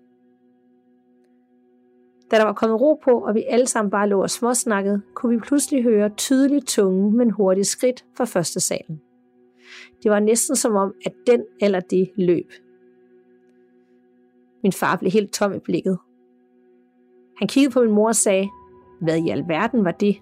Da 2.31 2.37
der 2.37 2.45
var 2.45 2.53
kommet 2.53 2.81
ro 2.81 2.95
på, 3.05 3.11
og 3.11 3.35
vi 3.35 3.45
alle 3.49 3.67
sammen 3.67 3.91
bare 3.91 4.09
lå 4.09 4.23
og 4.23 4.31
småsnakkede, 4.31 5.03
kunne 5.15 5.35
vi 5.37 5.41
pludselig 5.41 5.83
høre 5.83 6.09
tydeligt 6.09 6.67
tunge, 6.67 7.13
men 7.13 7.31
hurtige 7.31 7.65
skridt 7.65 8.05
fra 8.17 8.25
første 8.25 8.61
salen. 8.61 9.01
Det 10.03 10.11
var 10.11 10.21
næsten 10.21 10.57
som 10.57 10.75
om, 10.75 10.95
at 11.07 11.13
den 11.27 11.45
eller 11.61 11.81
det 11.81 12.11
løb. 12.17 12.53
Min 14.63 14.73
far 14.73 14.97
blev 14.97 15.11
helt 15.11 15.33
tom 15.33 15.55
i 15.55 15.59
blikket. 15.59 15.99
Han 17.39 17.49
kiggede 17.49 17.73
på 17.73 17.81
min 17.81 17.91
mor 17.91 18.09
og 18.09 18.17
sagde, 18.17 18.49
hvad 19.01 19.19
i 19.19 19.29
alverden 19.29 19.85
var 19.85 19.91
det? 19.91 20.17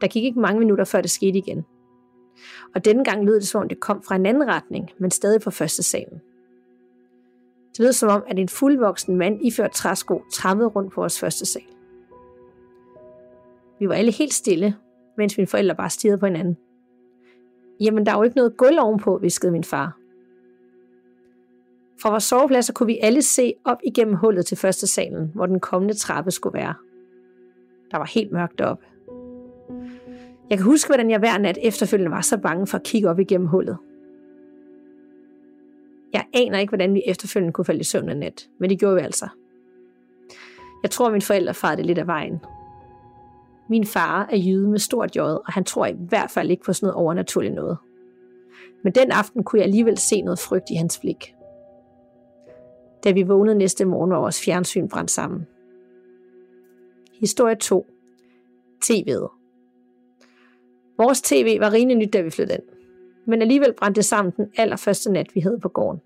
Der 0.00 0.08
gik 0.08 0.24
ikke 0.24 0.40
mange 0.40 0.58
minutter, 0.58 0.84
før 0.84 1.00
det 1.00 1.10
skete 1.10 1.38
igen. 1.38 1.64
Og 2.74 2.84
denne 2.84 3.04
gang 3.04 3.24
lød 3.24 3.34
det 3.34 3.48
som 3.48 3.62
om, 3.62 3.68
det 3.68 3.80
kom 3.80 4.02
fra 4.02 4.16
en 4.16 4.26
anden 4.26 4.48
retning, 4.48 4.90
men 4.98 5.10
stadig 5.10 5.42
fra 5.42 5.50
første 5.50 5.82
salen. 5.82 6.20
Det 7.72 7.78
lød 7.78 7.92
som 7.92 8.08
om, 8.08 8.22
at 8.26 8.38
en 8.38 8.48
fuldvoksen 8.48 9.16
mand 9.16 9.46
iført 9.46 9.72
træsko 9.72 10.22
trammede 10.32 10.68
rundt 10.68 10.92
på 10.92 11.00
vores 11.00 11.20
første 11.20 11.46
sal. 11.46 11.62
Vi 13.78 13.88
var 13.88 13.94
alle 13.94 14.12
helt 14.12 14.34
stille, 14.34 14.76
mens 15.16 15.38
mine 15.38 15.46
forældre 15.46 15.74
bare 15.74 15.90
stirrede 15.90 16.18
på 16.18 16.26
hinanden. 16.26 16.56
Jamen, 17.80 18.06
der 18.06 18.12
er 18.12 18.16
jo 18.16 18.22
ikke 18.22 18.36
noget 18.36 18.56
gulv 18.56 18.78
ovenpå, 18.80 19.18
viskede 19.18 19.52
min 19.52 19.64
far. 19.64 19.96
Fra 22.02 22.10
vores 22.10 22.24
sovepladser 22.24 22.72
kunne 22.72 22.86
vi 22.86 22.98
alle 23.02 23.22
se 23.22 23.54
op 23.64 23.78
igennem 23.84 24.14
hullet 24.14 24.46
til 24.46 24.56
første 24.56 24.86
salen, 24.86 25.30
hvor 25.34 25.46
den 25.46 25.60
kommende 25.60 25.94
trappe 25.94 26.30
skulle 26.30 26.58
være. 26.58 26.74
Der 27.90 27.98
var 27.98 28.10
helt 28.14 28.32
mørkt 28.32 28.58
deroppe. 28.58 28.84
Jeg 30.50 30.58
kan 30.58 30.64
huske, 30.64 30.88
hvordan 30.88 31.10
jeg 31.10 31.18
hver 31.18 31.38
nat 31.38 31.58
efterfølgende 31.62 32.10
var 32.10 32.20
så 32.20 32.38
bange 32.38 32.66
for 32.66 32.78
at 32.78 32.84
kigge 32.84 33.10
op 33.10 33.18
igennem 33.18 33.46
hullet. 33.46 33.78
Jeg 36.32 36.42
aner 36.42 36.58
ikke, 36.58 36.70
hvordan 36.70 36.94
vi 36.94 37.02
efterfølgende 37.06 37.52
kunne 37.52 37.64
falde 37.64 37.80
i 37.80 37.84
søvn 37.84 38.08
en 38.08 38.16
nat, 38.16 38.48
men 38.60 38.70
det 38.70 38.78
gjorde 38.78 38.96
vi 38.96 39.00
altså. 39.00 39.28
Jeg 40.82 40.90
tror, 40.90 41.06
at 41.06 41.12
mine 41.12 41.22
forældre 41.22 41.54
farede 41.54 41.76
det 41.76 41.86
lidt 41.86 41.98
af 41.98 42.06
vejen. 42.06 42.40
Min 43.68 43.86
far 43.86 44.28
er 44.32 44.36
jyde 44.36 44.68
med 44.68 44.78
stort 44.78 45.16
jøde, 45.16 45.40
og 45.40 45.52
han 45.52 45.64
tror 45.64 45.86
i 45.86 45.96
hvert 46.08 46.30
fald 46.30 46.50
ikke 46.50 46.64
på 46.64 46.72
sådan 46.72 46.86
noget 46.86 46.96
overnaturligt 46.96 47.54
noget. 47.54 47.78
Men 48.84 48.92
den 48.94 49.10
aften 49.10 49.44
kunne 49.44 49.58
jeg 49.58 49.66
alligevel 49.66 49.98
se 49.98 50.22
noget 50.22 50.38
frygt 50.38 50.70
i 50.70 50.74
hans 50.74 50.98
blik. 50.98 51.34
Da 53.04 53.10
vi 53.10 53.22
vågnede 53.22 53.58
næste 53.58 53.84
morgen, 53.84 54.10
var 54.10 54.20
vores 54.20 54.44
fjernsyn 54.44 54.88
brændt 54.88 55.10
sammen. 55.10 55.46
Historie 57.20 57.54
2. 57.54 57.86
TV'et. 58.84 59.38
Vores 60.98 61.22
tv 61.22 61.60
var 61.60 61.72
rimelig 61.72 61.96
nyt, 61.96 62.12
da 62.12 62.20
vi 62.20 62.30
flyttede 62.30 62.58
ind. 62.58 62.68
Men 63.26 63.42
alligevel 63.42 63.72
brændte 63.78 63.98
det 63.98 64.04
sammen 64.04 64.32
den 64.36 64.52
allerførste 64.56 65.12
nat, 65.12 65.34
vi 65.34 65.40
havde 65.40 65.58
på 65.62 65.68
gården. 65.68 66.00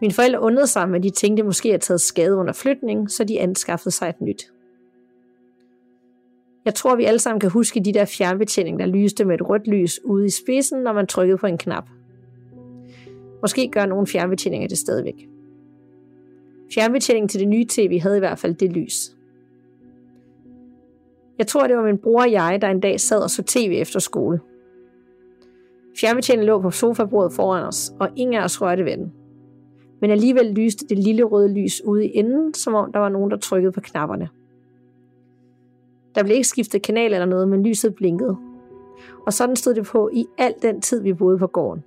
Mine 0.00 0.12
forældre 0.12 0.40
undrede 0.40 0.66
sig, 0.66 0.88
men 0.88 1.02
de 1.02 1.10
tænkte 1.10 1.42
måske 1.42 1.74
at 1.74 1.80
taget 1.80 2.00
skade 2.00 2.36
under 2.36 2.52
flytning, 2.52 3.10
så 3.10 3.24
de 3.24 3.40
anskaffede 3.40 3.90
sig 3.90 4.08
et 4.08 4.20
nyt. 4.20 4.52
Jeg 6.64 6.74
tror, 6.74 6.96
vi 6.96 7.04
alle 7.04 7.18
sammen 7.18 7.40
kan 7.40 7.50
huske 7.50 7.80
de 7.80 7.94
der 7.94 8.04
fjernbetjeninger, 8.04 8.86
der 8.86 8.92
lyste 8.92 9.24
med 9.24 9.34
et 9.34 9.48
rødt 9.48 9.66
lys 9.66 10.00
ude 10.04 10.26
i 10.26 10.30
spidsen, 10.30 10.82
når 10.82 10.92
man 10.92 11.06
trykkede 11.06 11.38
på 11.38 11.46
en 11.46 11.58
knap. 11.58 11.84
Måske 13.42 13.68
gør 13.68 13.86
nogle 13.86 14.06
fjernbetjeninger 14.06 14.68
det 14.68 14.78
stadigvæk. 14.78 15.28
Fjernbetjeningen 16.74 17.28
til 17.28 17.40
det 17.40 17.48
nye 17.48 17.66
tv 17.68 18.00
havde 18.00 18.16
i 18.16 18.18
hvert 18.18 18.38
fald 18.38 18.54
det 18.54 18.72
lys. 18.72 18.94
Jeg 21.38 21.46
tror, 21.46 21.66
det 21.66 21.76
var 21.76 21.82
min 21.82 21.98
bror 21.98 22.22
og 22.22 22.32
jeg, 22.32 22.58
der 22.62 22.68
en 22.68 22.80
dag 22.80 23.00
sad 23.00 23.18
og 23.22 23.30
så 23.30 23.42
tv 23.42 23.78
efter 23.80 24.00
skole. 24.00 24.40
Fjernbetjeningen 26.00 26.46
lå 26.46 26.60
på 26.60 26.70
sofabordet 26.70 27.32
foran 27.32 27.64
os, 27.64 27.92
og 28.00 28.08
ingen 28.16 28.36
af 28.36 28.44
os 28.44 28.62
rørte 28.62 28.84
ved 28.84 28.96
den. 28.96 29.12
Men 30.00 30.10
alligevel 30.10 30.46
lyste 30.46 30.86
det 30.86 30.98
lille 30.98 31.22
røde 31.22 31.54
lys 31.54 31.84
ude 31.84 32.06
i 32.06 32.16
enden, 32.18 32.54
som 32.54 32.74
om 32.74 32.92
der 32.92 32.98
var 32.98 33.08
nogen, 33.08 33.30
der 33.30 33.36
trykkede 33.36 33.72
på 33.72 33.80
knapperne. 33.80 34.28
Der 36.14 36.22
blev 36.22 36.36
ikke 36.36 36.48
skiftet 36.48 36.82
kanal 36.82 37.12
eller 37.12 37.26
noget, 37.26 37.48
men 37.48 37.62
lyset 37.62 37.94
blinkede. 37.94 38.36
Og 39.26 39.32
sådan 39.32 39.56
stod 39.56 39.74
det 39.74 39.86
på 39.86 40.10
i 40.12 40.26
al 40.38 40.54
den 40.62 40.80
tid, 40.80 41.02
vi 41.02 41.12
boede 41.12 41.38
på 41.38 41.46
gården. 41.46 41.84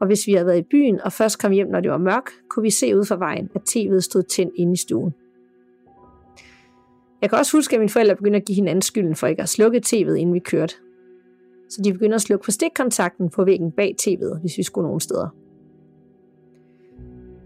Og 0.00 0.06
hvis 0.06 0.26
vi 0.26 0.32
havde 0.32 0.46
været 0.46 0.58
i 0.58 0.66
byen 0.70 1.00
og 1.00 1.12
først 1.12 1.38
kom 1.38 1.52
hjem, 1.52 1.68
når 1.68 1.80
det 1.80 1.90
var 1.90 1.98
mørkt, 1.98 2.30
kunne 2.48 2.62
vi 2.62 2.70
se 2.70 2.96
ud 2.96 3.04
fra 3.04 3.16
vejen, 3.16 3.50
at 3.54 3.62
tv'et 3.68 4.00
stod 4.00 4.22
tændt 4.22 4.52
inde 4.56 4.72
i 4.72 4.76
stuen. 4.76 5.14
Jeg 7.22 7.30
kan 7.30 7.38
også 7.38 7.56
huske, 7.56 7.76
at 7.76 7.80
mine 7.80 7.88
forældre 7.88 8.16
begyndte 8.16 8.36
at 8.36 8.44
give 8.44 8.54
hinanden 8.54 8.82
skylden 8.82 9.16
for 9.16 9.26
ikke 9.26 9.42
at 9.42 9.48
slukke 9.48 9.82
tv'et, 9.86 10.14
inden 10.14 10.34
vi 10.34 10.38
kørte. 10.38 10.74
Så 11.68 11.82
de 11.82 11.92
begyndte 11.92 12.14
at 12.14 12.22
slukke 12.22 12.44
for 12.44 12.52
stikkontakten 12.52 13.30
på 13.30 13.44
væggen 13.44 13.72
bag 13.72 13.96
tv'et, 14.02 14.40
hvis 14.40 14.58
vi 14.58 14.62
skulle 14.62 14.86
nogen 14.86 15.00
steder. 15.00 15.28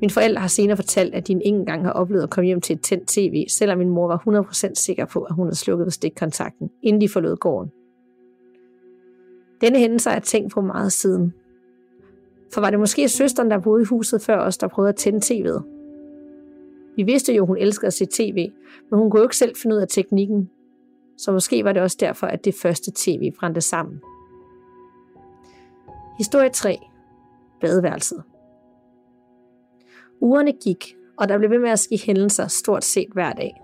Min 0.01 0.11
forældre 0.11 0.41
har 0.41 0.49
senere 0.49 0.77
fortalt, 0.77 1.15
at 1.15 1.29
de 1.29 1.33
ikke 1.33 1.45
engang 1.45 1.85
har 1.85 1.93
oplevet 1.93 2.23
at 2.23 2.31
komme 2.31 2.47
hjem 2.47 2.61
til 2.61 2.77
et 2.77 2.83
tændt 2.83 3.09
tv, 3.09 3.45
selvom 3.49 3.79
min 3.79 3.89
mor 3.89 4.07
var 4.07 4.43
100% 4.69 4.75
sikker 4.75 5.05
på, 5.05 5.23
at 5.23 5.35
hun 5.35 5.47
havde 5.47 5.57
slukket 5.57 5.87
for 5.87 5.91
stikkontakten, 5.91 6.71
inden 6.83 7.01
de 7.01 7.09
forlod 7.09 7.37
gården. 7.37 7.73
Denne 9.61 9.79
hændelse 9.79 10.09
har 10.09 10.17
jeg 10.17 10.23
tænkt 10.23 10.53
på 10.53 10.61
meget 10.61 10.93
siden. 10.93 11.35
For 12.55 12.61
var 12.61 12.71
det 12.71 12.79
måske 12.79 13.09
søsteren, 13.09 13.51
der 13.51 13.59
boede 13.59 13.83
i 13.83 13.85
huset 13.85 14.23
før 14.23 14.39
os, 14.39 14.59
der 14.59 14.69
prøvede 14.69 14.89
at 14.89 14.97
tænde 14.97 15.19
tv'et? 15.25 15.63
Vi 16.97 17.03
vidste 17.03 17.35
jo, 17.35 17.47
hun 17.47 17.57
elskede 17.57 17.87
at 17.87 17.93
se 17.93 18.07
tv, 18.07 18.53
men 18.91 19.01
hun 19.01 19.11
kunne 19.11 19.21
jo 19.21 19.25
ikke 19.25 19.37
selv 19.37 19.57
finde 19.57 19.77
ud 19.77 19.81
af 19.81 19.89
teknikken. 19.89 20.51
Så 21.19 21.33
måske 21.33 21.65
var 21.65 21.73
det 21.73 21.83
også 21.83 21.97
derfor, 22.01 22.27
at 22.27 22.45
det 22.45 22.55
første 22.55 22.93
tv 22.97 23.33
brændte 23.39 23.61
sammen. 23.61 24.01
Historie 26.19 26.49
3. 26.49 26.79
Badeværelset. 27.61 28.23
Ugerne 30.25 30.53
gik, 30.53 30.97
og 31.19 31.29
der 31.29 31.39
blev 31.39 31.51
ved 31.51 31.59
med 31.59 31.71
at 31.71 31.79
ske 31.79 32.03
hændelser 32.07 32.47
stort 32.47 32.85
set 32.85 33.09
hver 33.13 33.33
dag. 33.33 33.61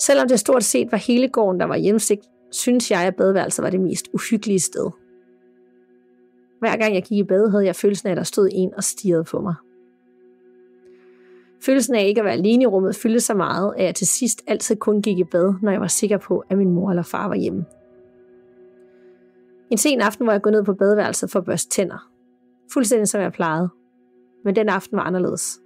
Selvom 0.00 0.28
det 0.28 0.40
stort 0.40 0.64
set 0.64 0.92
var 0.92 0.98
hele 0.98 1.28
gården, 1.28 1.60
der 1.60 1.66
var 1.66 1.76
hjemsigt, 1.76 2.20
synes 2.50 2.90
jeg, 2.90 3.00
at 3.00 3.16
badeværelset 3.16 3.62
var 3.62 3.70
det 3.70 3.80
mest 3.80 4.08
uhyggelige 4.12 4.60
sted. 4.60 4.90
Hver 6.60 6.76
gang 6.76 6.94
jeg 6.94 7.02
gik 7.02 7.18
i 7.18 7.22
bad, 7.22 7.50
havde 7.50 7.64
jeg 7.64 7.76
følelsen 7.76 8.08
af, 8.08 8.10
at 8.10 8.16
der 8.16 8.22
stod 8.22 8.48
en 8.52 8.74
og 8.74 8.84
stirrede 8.84 9.24
på 9.24 9.40
mig. 9.40 9.54
Følelsen 11.62 11.94
af 11.94 12.04
ikke 12.04 12.20
at 12.20 12.24
være 12.24 12.34
alene 12.34 12.62
i 12.62 12.66
rummet 12.66 12.96
fyldte 12.96 13.20
så 13.20 13.34
meget, 13.34 13.74
at 13.76 13.84
jeg 13.84 13.94
til 13.94 14.06
sidst 14.06 14.42
altid 14.46 14.76
kun 14.76 15.02
gik 15.02 15.18
i 15.18 15.24
bad, 15.24 15.54
når 15.62 15.72
jeg 15.72 15.80
var 15.80 15.86
sikker 15.86 16.18
på, 16.18 16.44
at 16.48 16.58
min 16.58 16.70
mor 16.70 16.90
eller 16.90 17.02
far 17.02 17.28
var 17.28 17.36
hjemme. 17.36 17.64
En 19.70 19.78
sen 19.78 20.00
aften 20.00 20.26
var 20.26 20.32
jeg 20.32 20.42
gået 20.42 20.52
ned 20.52 20.64
på 20.64 20.74
badeværelset 20.74 21.30
for 21.30 21.38
at 21.38 21.44
børste 21.44 21.70
tænder. 21.70 22.10
Fuldstændig 22.72 23.08
som 23.08 23.20
jeg 23.20 23.32
plejede. 23.32 23.79
Men 24.44 24.56
den 24.56 24.68
aften 24.68 24.96
var 24.96 25.02
anderledes. 25.02 25.60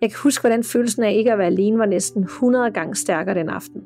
Jeg 0.00 0.10
kan 0.10 0.18
huske, 0.22 0.42
hvordan 0.42 0.64
følelsen 0.64 1.02
af 1.02 1.12
ikke 1.12 1.32
at 1.32 1.38
være 1.38 1.46
alene 1.46 1.78
var 1.78 1.86
næsten 1.86 2.22
100 2.22 2.70
gange 2.70 2.94
stærkere 2.94 3.34
den 3.34 3.48
aften. 3.48 3.84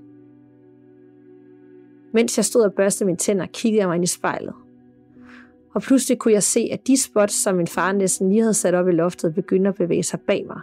Mens 2.12 2.38
jeg 2.38 2.44
stod 2.44 2.62
og 2.62 2.72
børstede 2.72 3.06
mine 3.06 3.18
tænder, 3.18 3.46
kiggede 3.46 3.80
jeg 3.80 3.88
mig 3.88 3.94
ind 3.94 4.04
i 4.04 4.06
spejlet 4.06 4.54
og 5.76 5.82
pludselig 5.82 6.18
kunne 6.18 6.34
jeg 6.34 6.42
se, 6.42 6.68
at 6.72 6.86
de 6.86 7.02
spots, 7.02 7.34
som 7.34 7.56
min 7.56 7.66
far 7.66 7.92
næsten 7.92 8.28
lige 8.28 8.40
havde 8.40 8.54
sat 8.54 8.74
op 8.74 8.88
i 8.88 8.92
loftet, 8.92 9.34
begyndte 9.34 9.68
at 9.68 9.74
bevæge 9.74 10.02
sig 10.02 10.20
bag 10.20 10.44
mig. 10.46 10.60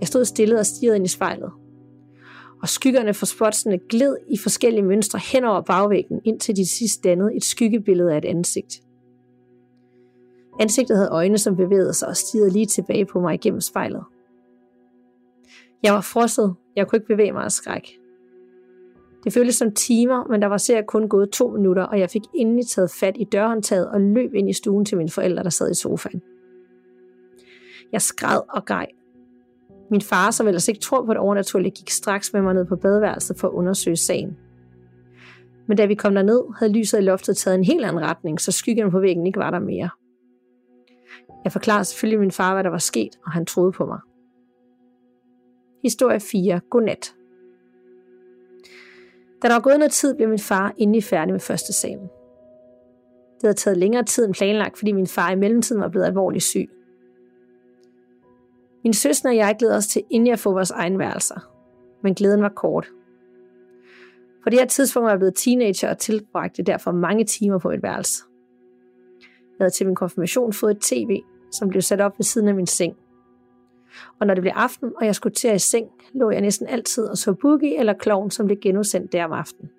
Jeg 0.00 0.08
stod 0.08 0.24
stille 0.24 0.58
og 0.58 0.66
stirrede 0.66 0.96
ind 0.96 1.06
i 1.06 1.08
spejlet. 1.08 1.50
og 2.62 2.68
skyggerne 2.68 3.14
fra 3.14 3.26
spotsene 3.26 3.78
gled 3.78 4.16
i 4.28 4.38
forskellige 4.38 4.82
mønstre 4.82 5.20
hen 5.32 5.44
over 5.44 5.60
bagvæggen, 5.60 6.20
indtil 6.24 6.56
de 6.56 6.66
sidst 6.66 7.04
dannede 7.04 7.34
et 7.34 7.44
skyggebillede 7.44 8.12
af 8.12 8.18
et 8.18 8.24
ansigt. 8.24 8.80
Ansigtet 10.60 10.96
havde 10.96 11.10
øjne, 11.10 11.38
som 11.38 11.56
bevægede 11.56 11.94
sig 11.94 12.08
og 12.08 12.16
stirrede 12.16 12.50
lige 12.50 12.66
tilbage 12.66 13.06
på 13.06 13.20
mig 13.20 13.40
gennem 13.40 13.60
spejlet. 13.60 14.04
Jeg 15.82 15.94
var 15.94 16.00
frosset. 16.00 16.54
Jeg 16.76 16.88
kunne 16.88 16.96
ikke 16.96 17.06
bevæge 17.06 17.32
mig 17.32 17.44
af 17.44 17.52
skræk. 17.52 17.98
Det 19.24 19.32
føltes 19.32 19.54
som 19.54 19.72
timer, 19.72 20.24
men 20.30 20.42
der 20.42 20.48
var 20.48 20.56
sikkert 20.56 20.86
kun 20.86 21.08
gået 21.08 21.30
to 21.30 21.50
minutter, 21.50 21.82
og 21.82 21.98
jeg 21.98 22.10
fik 22.10 22.22
endelig 22.34 22.66
taget 22.66 22.90
fat 22.90 23.16
i 23.18 23.24
dørhåndtaget 23.24 23.88
og 23.88 24.00
løb 24.00 24.34
ind 24.34 24.50
i 24.50 24.52
stuen 24.52 24.84
til 24.84 24.98
mine 24.98 25.10
forældre, 25.10 25.42
der 25.42 25.50
sad 25.50 25.70
i 25.70 25.74
sofaen. 25.74 26.22
Jeg 27.92 28.02
skræd 28.02 28.40
og 28.48 28.64
grej. 28.64 28.86
Min 29.90 30.00
far, 30.00 30.30
som 30.30 30.46
ellers 30.46 30.68
ikke 30.68 30.80
tror 30.80 31.04
på 31.04 31.12
det 31.12 31.20
overnaturlige, 31.20 31.70
gik 31.70 31.90
straks 31.90 32.32
med 32.32 32.42
mig 32.42 32.54
ned 32.54 32.64
på 32.64 32.76
badeværelset 32.76 33.38
for 33.38 33.48
at 33.48 33.52
undersøge 33.52 33.96
sagen. 33.96 34.36
Men 35.66 35.76
da 35.76 35.86
vi 35.86 35.94
kom 35.94 36.14
derned, 36.14 36.42
havde 36.58 36.72
lyset 36.72 36.98
i 36.98 37.02
loftet 37.02 37.36
taget 37.36 37.54
en 37.58 37.64
helt 37.64 37.84
anden 37.84 38.02
retning, 38.02 38.40
så 38.40 38.52
skyggen 38.52 38.90
på 38.90 39.00
væggen 39.00 39.26
ikke 39.26 39.38
var 39.38 39.50
der 39.50 39.58
mere. 39.58 39.90
Jeg 41.44 41.52
forklarede 41.52 41.84
selvfølgelig 41.84 42.20
min 42.20 42.30
far, 42.30 42.54
hvad 42.54 42.64
der 42.64 42.70
var 42.70 42.78
sket, 42.78 43.18
og 43.24 43.32
han 43.32 43.46
troede 43.46 43.72
på 43.72 43.86
mig. 43.86 43.98
Historie 45.82 46.20
4. 46.20 46.60
Godnat. 46.70 47.14
Da 49.42 49.48
der 49.48 49.54
var 49.54 49.60
gået 49.60 49.78
noget 49.78 49.92
tid, 49.92 50.14
blev 50.14 50.28
min 50.28 50.38
far 50.38 50.74
endelig 50.76 51.04
færdig 51.04 51.32
med 51.32 51.40
første 51.40 51.72
salen. 51.72 52.08
Det 53.34 53.42
havde 53.42 53.54
taget 53.54 53.76
længere 53.76 54.04
tid 54.04 54.26
end 54.26 54.34
planlagt, 54.34 54.78
fordi 54.78 54.92
min 54.92 55.06
far 55.06 55.30
i 55.30 55.36
mellemtiden 55.36 55.82
var 55.82 55.88
blevet 55.88 56.06
alvorligt 56.06 56.44
syg. 56.44 56.70
Min 58.84 58.94
søster 58.94 59.28
og 59.28 59.36
jeg 59.36 59.56
glæder 59.58 59.76
os 59.76 59.86
til 59.86 60.02
inden 60.10 60.26
jeg 60.26 60.38
får 60.38 60.52
vores 60.52 60.70
egen 60.70 60.98
værelser. 60.98 61.52
Men 62.02 62.14
glæden 62.14 62.42
var 62.42 62.48
kort. 62.48 62.88
På 64.42 64.50
det 64.50 64.58
her 64.58 64.66
tidspunkt 64.66 65.04
var 65.04 65.10
jeg 65.10 65.18
blevet 65.18 65.34
teenager 65.36 65.90
og 65.90 65.98
tilbragte 65.98 66.62
derfor 66.62 66.92
mange 66.92 67.24
timer 67.24 67.58
på 67.58 67.70
et 67.70 67.82
værelse. 67.82 68.22
Jeg 69.20 69.64
havde 69.64 69.70
til 69.70 69.86
min 69.86 69.94
konfirmation 69.94 70.52
fået 70.52 70.70
et 70.70 70.82
tv, 70.82 71.22
som 71.52 71.68
blev 71.68 71.82
sat 71.82 72.00
op 72.00 72.18
ved 72.18 72.24
siden 72.24 72.48
af 72.48 72.54
min 72.54 72.66
seng. 72.66 72.96
Og 74.20 74.26
når 74.26 74.34
det 74.34 74.42
blev 74.42 74.52
aften, 74.56 74.92
og 74.96 75.06
jeg 75.06 75.14
skulle 75.14 75.34
til 75.34 75.48
at 75.48 75.56
i 75.56 75.58
seng, 75.58 75.86
lå 76.14 76.30
jeg 76.30 76.40
næsten 76.40 76.66
altid 76.66 77.04
og 77.04 77.18
så 77.18 77.34
Boogie 77.34 77.78
eller 77.78 77.92
Kloven, 77.92 78.30
som 78.30 78.46
blev 78.46 78.58
genudsendt 78.60 79.12
der 79.12 79.24
om 79.24 79.32
aftenen. 79.32 79.70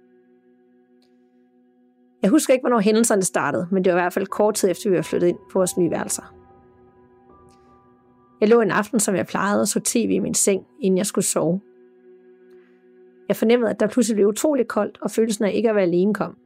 Jeg 2.21 2.30
husker 2.30 2.53
ikke, 2.53 2.63
hvornår 2.63 2.80
hændelserne 2.80 3.24
startede, 3.24 3.67
men 3.71 3.86
det 3.86 3.93
var 3.93 3.99
i 3.99 4.01
hvert 4.01 4.13
fald 4.13 4.28
kort 4.28 4.55
tid 4.55 4.69
efter, 4.69 4.89
vi 4.89 4.95
var 4.95 5.01
flyttet 5.01 5.28
ind 5.28 5.38
på 5.51 5.59
vores 5.59 5.78
nye 5.78 5.91
værelser. 5.91 6.36
Jeg 8.41 8.49
lå 8.49 8.61
en 8.61 8.71
aften, 8.71 8.99
som 8.99 9.15
jeg 9.15 9.28
plejede, 9.28 9.61
og 9.61 9.67
så 9.67 9.80
tv 9.80 10.09
i 10.11 10.19
min 10.19 10.34
seng, 10.34 10.65
inden 10.82 10.97
jeg 10.97 11.05
skulle 11.05 11.26
sove. 11.26 11.61
Jeg 13.28 13.36
fornemmede, 13.36 13.71
at 13.71 13.80
der 13.80 13.88
pludselig 13.88 14.15
blev 14.15 14.28
utrolig 14.28 14.67
koldt, 14.67 14.97
og 15.01 15.11
følelsen 15.11 15.45
af 15.45 15.51
ikke 15.53 15.69
at 15.69 15.76
være 15.76 15.84
alene 15.84 16.13
kom. 16.13 16.38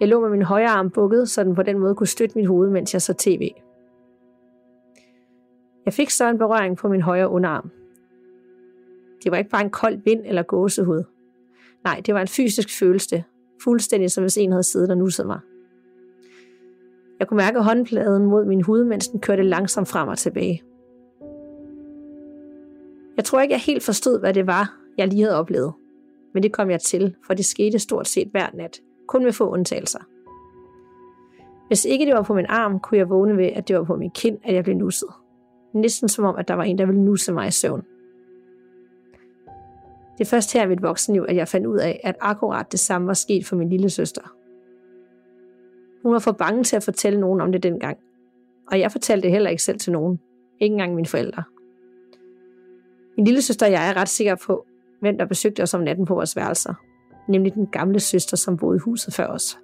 Jeg 0.00 0.08
lå 0.08 0.20
med 0.20 0.30
min 0.30 0.42
højre 0.42 0.68
arm 0.68 0.90
bukket, 0.90 1.28
så 1.28 1.44
den 1.44 1.54
på 1.54 1.62
den 1.62 1.78
måde 1.78 1.94
kunne 1.94 2.06
støtte 2.06 2.38
mit 2.38 2.46
hoved, 2.46 2.70
mens 2.70 2.94
jeg 2.94 3.02
så 3.02 3.14
tv. 3.14 3.50
Jeg 5.84 5.92
fik 5.94 6.10
så 6.10 6.28
en 6.28 6.38
berøring 6.38 6.76
på 6.76 6.88
min 6.88 7.02
højre 7.02 7.28
underarm. 7.28 7.70
Det 9.24 9.32
var 9.32 9.38
ikke 9.38 9.50
bare 9.50 9.64
en 9.64 9.70
kold 9.70 9.98
vind 10.04 10.22
eller 10.26 10.42
gåsehud. 10.42 11.04
Nej, 11.84 12.02
det 12.06 12.14
var 12.14 12.20
en 12.20 12.28
fysisk 12.28 12.78
følelse, 12.78 13.24
fuldstændig 13.62 14.10
som 14.10 14.24
hvis 14.24 14.36
en 14.36 14.52
havde 14.52 14.62
siddet 14.62 14.90
og 14.90 14.98
nusset 14.98 15.26
mig. 15.26 15.40
Jeg 17.18 17.28
kunne 17.28 17.36
mærke 17.36 17.62
håndpladen 17.62 18.26
mod 18.26 18.44
min 18.44 18.62
hud, 18.62 18.84
mens 18.84 19.08
den 19.08 19.20
kørte 19.20 19.42
langsomt 19.42 19.88
frem 19.88 20.08
og 20.08 20.18
tilbage. 20.18 20.62
Jeg 23.16 23.24
tror 23.24 23.40
ikke, 23.40 23.52
jeg 23.52 23.60
helt 23.60 23.82
forstod, 23.82 24.20
hvad 24.20 24.34
det 24.34 24.46
var, 24.46 24.78
jeg 24.98 25.08
lige 25.08 25.22
havde 25.22 25.36
oplevet. 25.36 25.72
Men 26.34 26.42
det 26.42 26.52
kom 26.52 26.70
jeg 26.70 26.80
til, 26.80 27.14
for 27.26 27.34
det 27.34 27.44
skete 27.44 27.78
stort 27.78 28.08
set 28.08 28.28
hver 28.30 28.46
nat, 28.54 28.80
kun 29.08 29.24
med 29.24 29.32
få 29.32 29.50
undtagelser. 29.50 29.98
Hvis 31.66 31.84
ikke 31.84 32.06
det 32.06 32.14
var 32.14 32.22
på 32.22 32.34
min 32.34 32.46
arm, 32.48 32.80
kunne 32.80 32.98
jeg 32.98 33.10
vågne 33.10 33.36
ved, 33.36 33.46
at 33.46 33.68
det 33.68 33.76
var 33.76 33.84
på 33.84 33.96
min 33.96 34.10
kind, 34.10 34.38
at 34.44 34.54
jeg 34.54 34.64
blev 34.64 34.76
nusset. 34.76 35.08
Næsten 35.72 36.08
som 36.08 36.24
om, 36.24 36.36
at 36.36 36.48
der 36.48 36.54
var 36.54 36.62
en, 36.62 36.78
der 36.78 36.86
ville 36.86 37.04
nusse 37.04 37.32
mig 37.32 37.48
i 37.48 37.50
søvn. 37.50 37.84
Det 40.18 40.24
er 40.24 40.28
først 40.28 40.52
her 40.52 40.64
i 40.64 40.68
mit 40.68 40.82
voksenliv, 40.82 41.24
at 41.28 41.36
jeg 41.36 41.48
fandt 41.48 41.66
ud 41.66 41.78
af, 41.78 42.00
at 42.04 42.16
akkurat 42.20 42.72
det 42.72 42.80
samme 42.80 43.06
var 43.06 43.14
sket 43.14 43.46
for 43.46 43.56
min 43.56 43.68
lille 43.68 43.90
søster. 43.90 44.34
Hun 46.02 46.12
var 46.12 46.18
for 46.18 46.32
bange 46.32 46.64
til 46.64 46.76
at 46.76 46.82
fortælle 46.82 47.20
nogen 47.20 47.40
om 47.40 47.52
det 47.52 47.62
dengang. 47.62 47.98
Og 48.70 48.80
jeg 48.80 48.92
fortalte 48.92 49.22
det 49.22 49.30
heller 49.30 49.50
ikke 49.50 49.62
selv 49.62 49.78
til 49.78 49.92
nogen. 49.92 50.20
Ikke 50.60 50.72
engang 50.72 50.94
mine 50.94 51.06
forældre. 51.06 51.42
Min 53.16 53.24
lille 53.26 53.42
søster 53.42 53.66
og 53.66 53.72
jeg 53.72 53.88
er 53.88 53.96
ret 53.96 54.08
sikker 54.08 54.34
på, 54.46 54.66
hvem 55.00 55.18
der 55.18 55.24
besøgte 55.24 55.62
os 55.62 55.74
om 55.74 55.80
natten 55.80 56.06
på 56.06 56.14
vores 56.14 56.36
værelser. 56.36 56.74
Nemlig 57.28 57.54
den 57.54 57.66
gamle 57.66 58.00
søster, 58.00 58.36
som 58.36 58.56
boede 58.56 58.76
i 58.76 58.78
huset 58.78 59.14
før 59.14 59.26
os. 59.26 59.58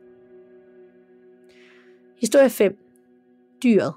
Historie 2.21 2.51
5. 2.51 2.79
Dyret. 3.62 3.93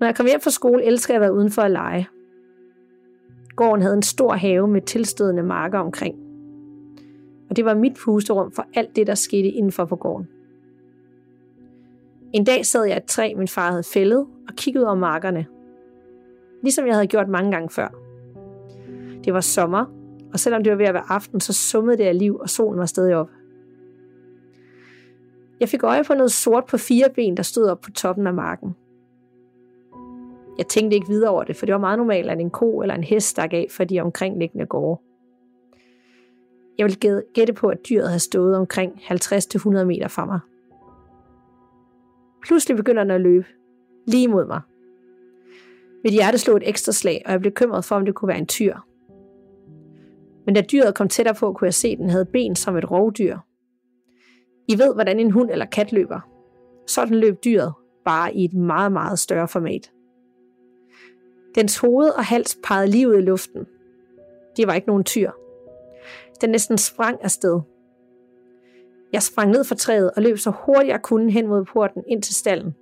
Når 0.00 0.06
jeg 0.06 0.16
kom 0.16 0.26
hjem 0.26 0.40
fra 0.40 0.50
skole, 0.50 0.84
elsker 0.84 1.14
jeg 1.14 1.16
at 1.16 1.20
være 1.20 1.34
udenfor 1.34 1.62
at 1.62 1.70
lege. 1.70 2.08
Gården 3.56 3.82
havde 3.82 3.96
en 3.96 4.02
stor 4.02 4.32
have 4.32 4.68
med 4.68 4.82
tilstødende 4.82 5.42
marker 5.42 5.78
omkring. 5.78 6.16
Og 7.50 7.56
det 7.56 7.64
var 7.64 7.74
mit 7.74 7.92
pusterum 8.04 8.52
for 8.52 8.66
alt 8.74 8.96
det, 8.96 9.06
der 9.06 9.14
skete 9.14 9.48
indenfor 9.48 9.84
på 9.84 9.96
gården. 9.96 10.28
En 12.32 12.44
dag 12.44 12.66
sad 12.66 12.84
jeg 12.84 12.96
et 12.96 13.04
træ, 13.04 13.34
min 13.36 13.48
far 13.48 13.70
havde 13.70 13.82
fældet, 13.82 14.18
og 14.18 14.54
kiggede 14.56 14.86
over 14.86 14.94
markerne. 14.94 15.46
Ligesom 16.62 16.86
jeg 16.86 16.94
havde 16.94 17.06
gjort 17.06 17.28
mange 17.28 17.50
gange 17.50 17.70
før. 17.70 17.88
Det 19.24 19.34
var 19.34 19.40
sommer, 19.40 20.01
og 20.32 20.40
selvom 20.40 20.64
det 20.64 20.70
var 20.70 20.76
ved 20.76 20.86
at 20.86 20.94
være 20.94 21.04
aften, 21.08 21.40
så 21.40 21.52
summede 21.52 21.98
det 21.98 22.04
af 22.04 22.18
liv, 22.18 22.36
og 22.36 22.50
solen 22.50 22.78
var 22.78 22.86
stadig 22.86 23.16
op. 23.16 23.30
Jeg 25.60 25.68
fik 25.68 25.82
øje 25.82 26.04
på 26.04 26.14
noget 26.14 26.32
sort 26.32 26.64
på 26.64 26.78
fire 26.78 27.08
ben, 27.14 27.36
der 27.36 27.42
stod 27.42 27.68
op 27.68 27.80
på 27.80 27.90
toppen 27.90 28.26
af 28.26 28.34
marken. 28.34 28.74
Jeg 30.58 30.66
tænkte 30.66 30.94
ikke 30.94 31.08
videre 31.08 31.30
over 31.30 31.44
det, 31.44 31.56
for 31.56 31.66
det 31.66 31.72
var 31.72 31.80
meget 31.80 31.98
normalt, 31.98 32.30
at 32.30 32.40
en 32.40 32.50
ko 32.50 32.82
eller 32.82 32.94
en 32.94 33.04
hest 33.04 33.28
stak 33.28 33.52
af 33.52 33.66
for 33.70 33.84
de 33.84 34.00
omkringliggende 34.00 34.66
gårde. 34.66 35.00
Jeg 36.78 36.86
ville 36.86 37.22
gætte 37.34 37.52
på, 37.52 37.68
at 37.68 37.78
dyret 37.88 38.08
havde 38.08 38.20
stået 38.20 38.56
omkring 38.56 38.92
50-100 38.92 39.84
meter 39.84 40.08
fra 40.08 40.24
mig. 40.24 40.40
Pludselig 42.42 42.76
begynder 42.76 43.02
den 43.02 43.10
at 43.10 43.20
løbe. 43.20 43.46
Lige 44.06 44.28
mod 44.28 44.46
mig. 44.46 44.60
Mit 46.04 46.12
hjerte 46.12 46.38
slog 46.38 46.56
et 46.56 46.68
ekstra 46.68 46.92
slag, 46.92 47.22
og 47.26 47.32
jeg 47.32 47.40
blev 47.40 47.52
bekymret 47.52 47.84
for, 47.84 47.96
om 47.96 48.04
det 48.04 48.14
kunne 48.14 48.28
være 48.28 48.38
en 48.38 48.46
tyr. 48.46 48.76
Men 50.46 50.54
da 50.54 50.60
dyret 50.60 50.94
kom 50.94 51.08
tættere 51.08 51.34
på, 51.34 51.52
kunne 51.52 51.66
jeg 51.66 51.74
se, 51.74 51.88
at 51.88 51.98
den 51.98 52.10
havde 52.10 52.24
ben 52.24 52.56
som 52.56 52.76
et 52.76 52.90
rovdyr. 52.90 53.38
I 54.68 54.78
ved, 54.78 54.94
hvordan 54.94 55.20
en 55.20 55.30
hund 55.30 55.50
eller 55.50 55.64
kat 55.64 55.92
løber. 55.92 56.20
Sådan 56.86 57.14
løb 57.14 57.44
dyret, 57.44 57.72
bare 58.04 58.34
i 58.34 58.44
et 58.44 58.54
meget, 58.54 58.92
meget 58.92 59.18
større 59.18 59.48
format. 59.48 59.92
Dens 61.54 61.78
hoved 61.78 62.10
og 62.10 62.24
hals 62.24 62.58
pegede 62.64 62.90
lige 62.90 63.08
ud 63.08 63.14
i 63.14 63.20
luften. 63.20 63.66
Det 64.56 64.66
var 64.66 64.74
ikke 64.74 64.86
nogen 64.86 65.04
tyr. 65.04 65.30
Den 66.40 66.50
næsten 66.50 66.78
sprang 66.78 67.18
afsted. 67.22 67.60
Jeg 69.12 69.22
sprang 69.22 69.50
ned 69.50 69.64
fra 69.64 69.74
træet 69.74 70.10
og 70.16 70.22
løb 70.22 70.38
så 70.38 70.50
hurtigt 70.50 70.88
jeg 70.88 71.02
kunne 71.02 71.30
hen 71.30 71.46
mod 71.46 71.64
porten 71.64 72.04
ind 72.08 72.22
til 72.22 72.34
stallen. 72.34 72.74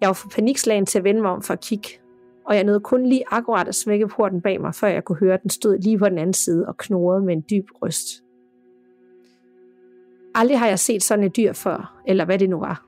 Jeg 0.00 0.06
var 0.06 0.12
for 0.12 0.28
panikslagen 0.28 0.86
til 0.86 0.98
at 0.98 1.04
vende 1.04 1.22
mig 1.22 1.30
om 1.30 1.42
for 1.42 1.52
at 1.52 1.60
kigge, 1.60 1.88
og 2.50 2.56
jeg 2.56 2.64
nåede 2.64 2.80
kun 2.80 3.06
lige 3.06 3.24
akkurat 3.30 3.68
at 3.68 3.74
smække 3.74 4.08
porten 4.08 4.40
bag 4.40 4.60
mig, 4.60 4.74
før 4.74 4.88
jeg 4.88 5.04
kunne 5.04 5.18
høre, 5.18 5.34
at 5.34 5.42
den 5.42 5.50
stod 5.50 5.78
lige 5.78 5.98
på 5.98 6.08
den 6.08 6.18
anden 6.18 6.34
side 6.34 6.66
og 6.68 6.76
knurrede 6.76 7.22
med 7.24 7.34
en 7.34 7.44
dyb 7.50 7.64
røst. 7.82 8.06
Aldrig 10.34 10.58
har 10.58 10.66
jeg 10.66 10.78
set 10.78 11.02
sådan 11.02 11.24
et 11.24 11.36
dyr 11.36 11.52
før, 11.52 12.02
eller 12.06 12.24
hvad 12.24 12.38
det 12.38 12.50
nu 12.50 12.58
var. 12.58 12.84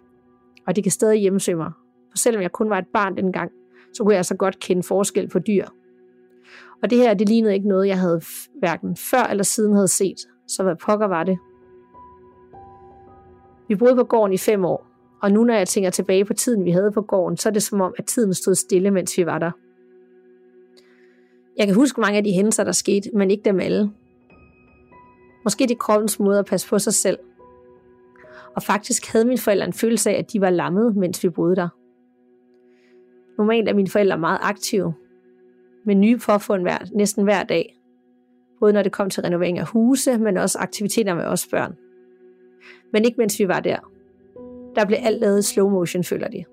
Og 0.66 0.76
det 0.76 0.84
kan 0.84 0.90
stadig 0.90 1.20
hjemsøge 1.20 1.56
mig, 1.56 1.72
for 2.10 2.18
selvom 2.18 2.42
jeg 2.42 2.52
kun 2.52 2.70
var 2.70 2.78
et 2.78 2.86
barn 2.94 3.16
dengang, 3.16 3.52
så 3.94 4.04
kunne 4.04 4.14
jeg 4.14 4.24
så 4.24 4.36
godt 4.36 4.58
kende 4.58 4.82
forskel 4.82 5.28
på 5.28 5.38
dyr. 5.38 5.66
Og 6.82 6.90
det 6.90 6.98
her, 6.98 7.14
det 7.14 7.28
lignede 7.28 7.54
ikke 7.54 7.68
noget, 7.68 7.88
jeg 7.88 7.98
havde 7.98 8.20
hverken 8.58 8.96
før 8.96 9.22
eller 9.22 9.44
siden 9.44 9.74
havde 9.74 9.88
set. 9.88 10.18
Så 10.48 10.62
hvad 10.62 10.76
pokker 10.76 11.06
var 11.06 11.24
det? 11.24 11.38
Vi 13.68 13.74
boede 13.74 13.96
på 13.96 14.04
gården 14.04 14.32
i 14.32 14.38
fem 14.38 14.64
år, 14.64 14.86
og 15.22 15.32
nu 15.32 15.44
når 15.44 15.54
jeg 15.54 15.68
tænker 15.68 15.90
tilbage 15.90 16.24
på 16.24 16.34
tiden, 16.34 16.64
vi 16.64 16.70
havde 16.70 16.92
på 16.92 17.02
gården, 17.02 17.36
så 17.36 17.48
er 17.48 17.52
det 17.52 17.62
som 17.62 17.80
om, 17.80 17.94
at 17.98 18.04
tiden 18.04 18.34
stod 18.34 18.54
stille, 18.54 18.90
mens 18.90 19.18
vi 19.18 19.26
var 19.26 19.38
der. 19.38 19.50
Jeg 21.56 21.66
kan 21.66 21.74
huske 21.74 22.00
mange 22.00 22.16
af 22.16 22.24
de 22.24 22.32
hændelser, 22.32 22.64
der 22.64 22.72
skete, 22.72 23.10
men 23.14 23.30
ikke 23.30 23.44
dem 23.44 23.60
alle. 23.60 23.90
Måske 25.44 25.66
det 25.66 25.78
kroppens 25.78 26.20
måde 26.20 26.38
at 26.38 26.46
passe 26.46 26.68
på 26.68 26.78
sig 26.78 26.94
selv. 26.94 27.18
Og 28.56 28.62
faktisk 28.62 29.12
havde 29.12 29.24
mine 29.24 29.38
forældre 29.38 29.66
en 29.66 29.72
følelse 29.72 30.10
af, 30.10 30.18
at 30.18 30.32
de 30.32 30.40
var 30.40 30.50
lammet, 30.50 30.96
mens 30.96 31.24
vi 31.24 31.28
boede 31.28 31.56
der. 31.56 31.68
Normalt 33.38 33.68
er 33.68 33.74
mine 33.74 33.88
forældre 33.88 34.18
meget 34.18 34.38
aktive, 34.42 34.94
med 35.84 35.94
nye 35.94 36.18
påfund 36.18 36.62
hver, 36.62 36.78
næsten 36.94 37.24
hver 37.24 37.42
dag. 37.42 37.78
Både 38.60 38.72
når 38.72 38.82
det 38.82 38.92
kom 38.92 39.10
til 39.10 39.22
renovering 39.22 39.58
af 39.58 39.66
huse, 39.66 40.18
men 40.18 40.36
også 40.36 40.58
aktiviteter 40.58 41.14
med 41.14 41.24
os 41.24 41.46
børn. 41.46 41.76
Men 42.92 43.04
ikke 43.04 43.18
mens 43.18 43.38
vi 43.38 43.48
var 43.48 43.60
der. 43.60 43.91
Der 44.74 44.84
blev 44.86 44.98
alt 45.02 45.20
lavet 45.20 45.38
i 45.38 45.42
slow 45.42 45.68
motion, 45.68 46.04
føler 46.04 46.28
de. 46.28 46.44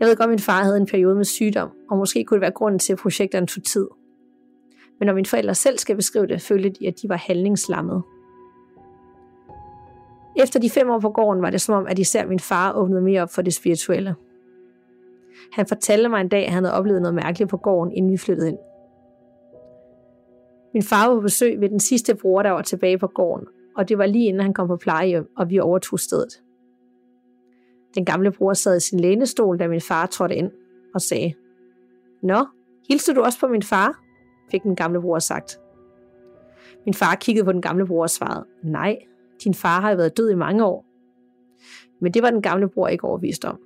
Jeg 0.00 0.08
ved 0.08 0.16
godt, 0.16 0.26
at 0.26 0.30
min 0.30 0.38
far 0.38 0.62
havde 0.62 0.76
en 0.76 0.86
periode 0.86 1.14
med 1.14 1.24
sygdom, 1.24 1.70
og 1.90 1.98
måske 1.98 2.24
kunne 2.24 2.34
det 2.36 2.42
være 2.42 2.50
grunden 2.50 2.78
til, 2.78 2.92
at 2.92 2.98
projekterne 2.98 3.46
tog 3.46 3.64
tid. 3.64 3.88
Men 4.98 5.06
når 5.06 5.14
mine 5.14 5.26
forældre 5.26 5.54
selv 5.54 5.78
skal 5.78 5.96
beskrive 5.96 6.26
det, 6.26 6.42
følte 6.42 6.70
de, 6.70 6.88
at 6.88 6.94
de 7.02 7.08
var 7.08 7.16
handlingslammet. 7.16 8.02
Efter 10.36 10.60
de 10.60 10.70
fem 10.70 10.90
år 10.90 10.98
på 10.98 11.10
gården 11.10 11.42
var 11.42 11.50
det 11.50 11.60
som 11.60 11.74
om, 11.74 11.86
at 11.86 11.98
især 11.98 12.26
min 12.26 12.40
far 12.40 12.72
åbnede 12.72 13.02
mere 13.02 13.22
op 13.22 13.30
for 13.30 13.42
det 13.42 13.54
spirituelle. 13.54 14.14
Han 15.52 15.66
fortalte 15.66 16.08
mig 16.08 16.20
en 16.20 16.28
dag, 16.28 16.46
at 16.46 16.52
han 16.52 16.64
havde 16.64 16.76
oplevet 16.76 17.02
noget 17.02 17.14
mærkeligt 17.14 17.50
på 17.50 17.56
gården, 17.56 17.92
inden 17.92 18.12
vi 18.12 18.16
flyttede 18.16 18.48
ind. 18.48 18.58
Min 20.74 20.82
far 20.82 21.08
var 21.08 21.14
på 21.14 21.20
besøg 21.20 21.60
ved 21.60 21.68
den 21.68 21.80
sidste 21.80 22.14
bror, 22.14 22.42
der 22.42 22.50
var 22.50 22.62
tilbage 22.62 22.98
på 22.98 23.06
gården, 23.06 23.46
og 23.76 23.88
det 23.88 23.98
var 23.98 24.06
lige 24.06 24.26
inden 24.26 24.42
han 24.42 24.54
kom 24.54 24.68
på 24.68 24.76
plejehjem, 24.76 25.30
og 25.36 25.50
vi 25.50 25.58
overtog 25.58 26.00
stedet. 26.00 26.42
Den 27.94 28.04
gamle 28.04 28.32
bror 28.32 28.52
sad 28.52 28.76
i 28.76 28.80
sin 28.80 29.00
lænestol, 29.00 29.58
da 29.58 29.68
min 29.68 29.80
far 29.80 30.06
trådte 30.06 30.34
ind 30.34 30.50
og 30.94 31.00
sagde, 31.00 31.34
Nå, 32.22 32.46
hilste 32.88 33.14
du 33.14 33.20
også 33.20 33.40
på 33.40 33.48
min 33.48 33.62
far? 33.62 34.02
fik 34.50 34.62
den 34.62 34.76
gamle 34.76 35.00
bror 35.00 35.18
sagt. 35.18 35.60
Min 36.86 36.94
far 36.94 37.14
kiggede 37.14 37.44
på 37.44 37.52
den 37.52 37.62
gamle 37.62 37.86
bror 37.86 38.02
og 38.02 38.10
svarede, 38.10 38.46
nej, 38.62 38.98
din 39.44 39.54
far 39.54 39.80
har 39.80 39.90
jo 39.90 39.96
været 39.96 40.16
død 40.16 40.30
i 40.30 40.34
mange 40.34 40.64
år. 40.64 40.86
Men 42.00 42.14
det 42.14 42.22
var 42.22 42.30
den 42.30 42.42
gamle 42.42 42.68
bror 42.68 42.88
ikke 42.88 43.04
overvist 43.04 43.44
om. 43.44 43.58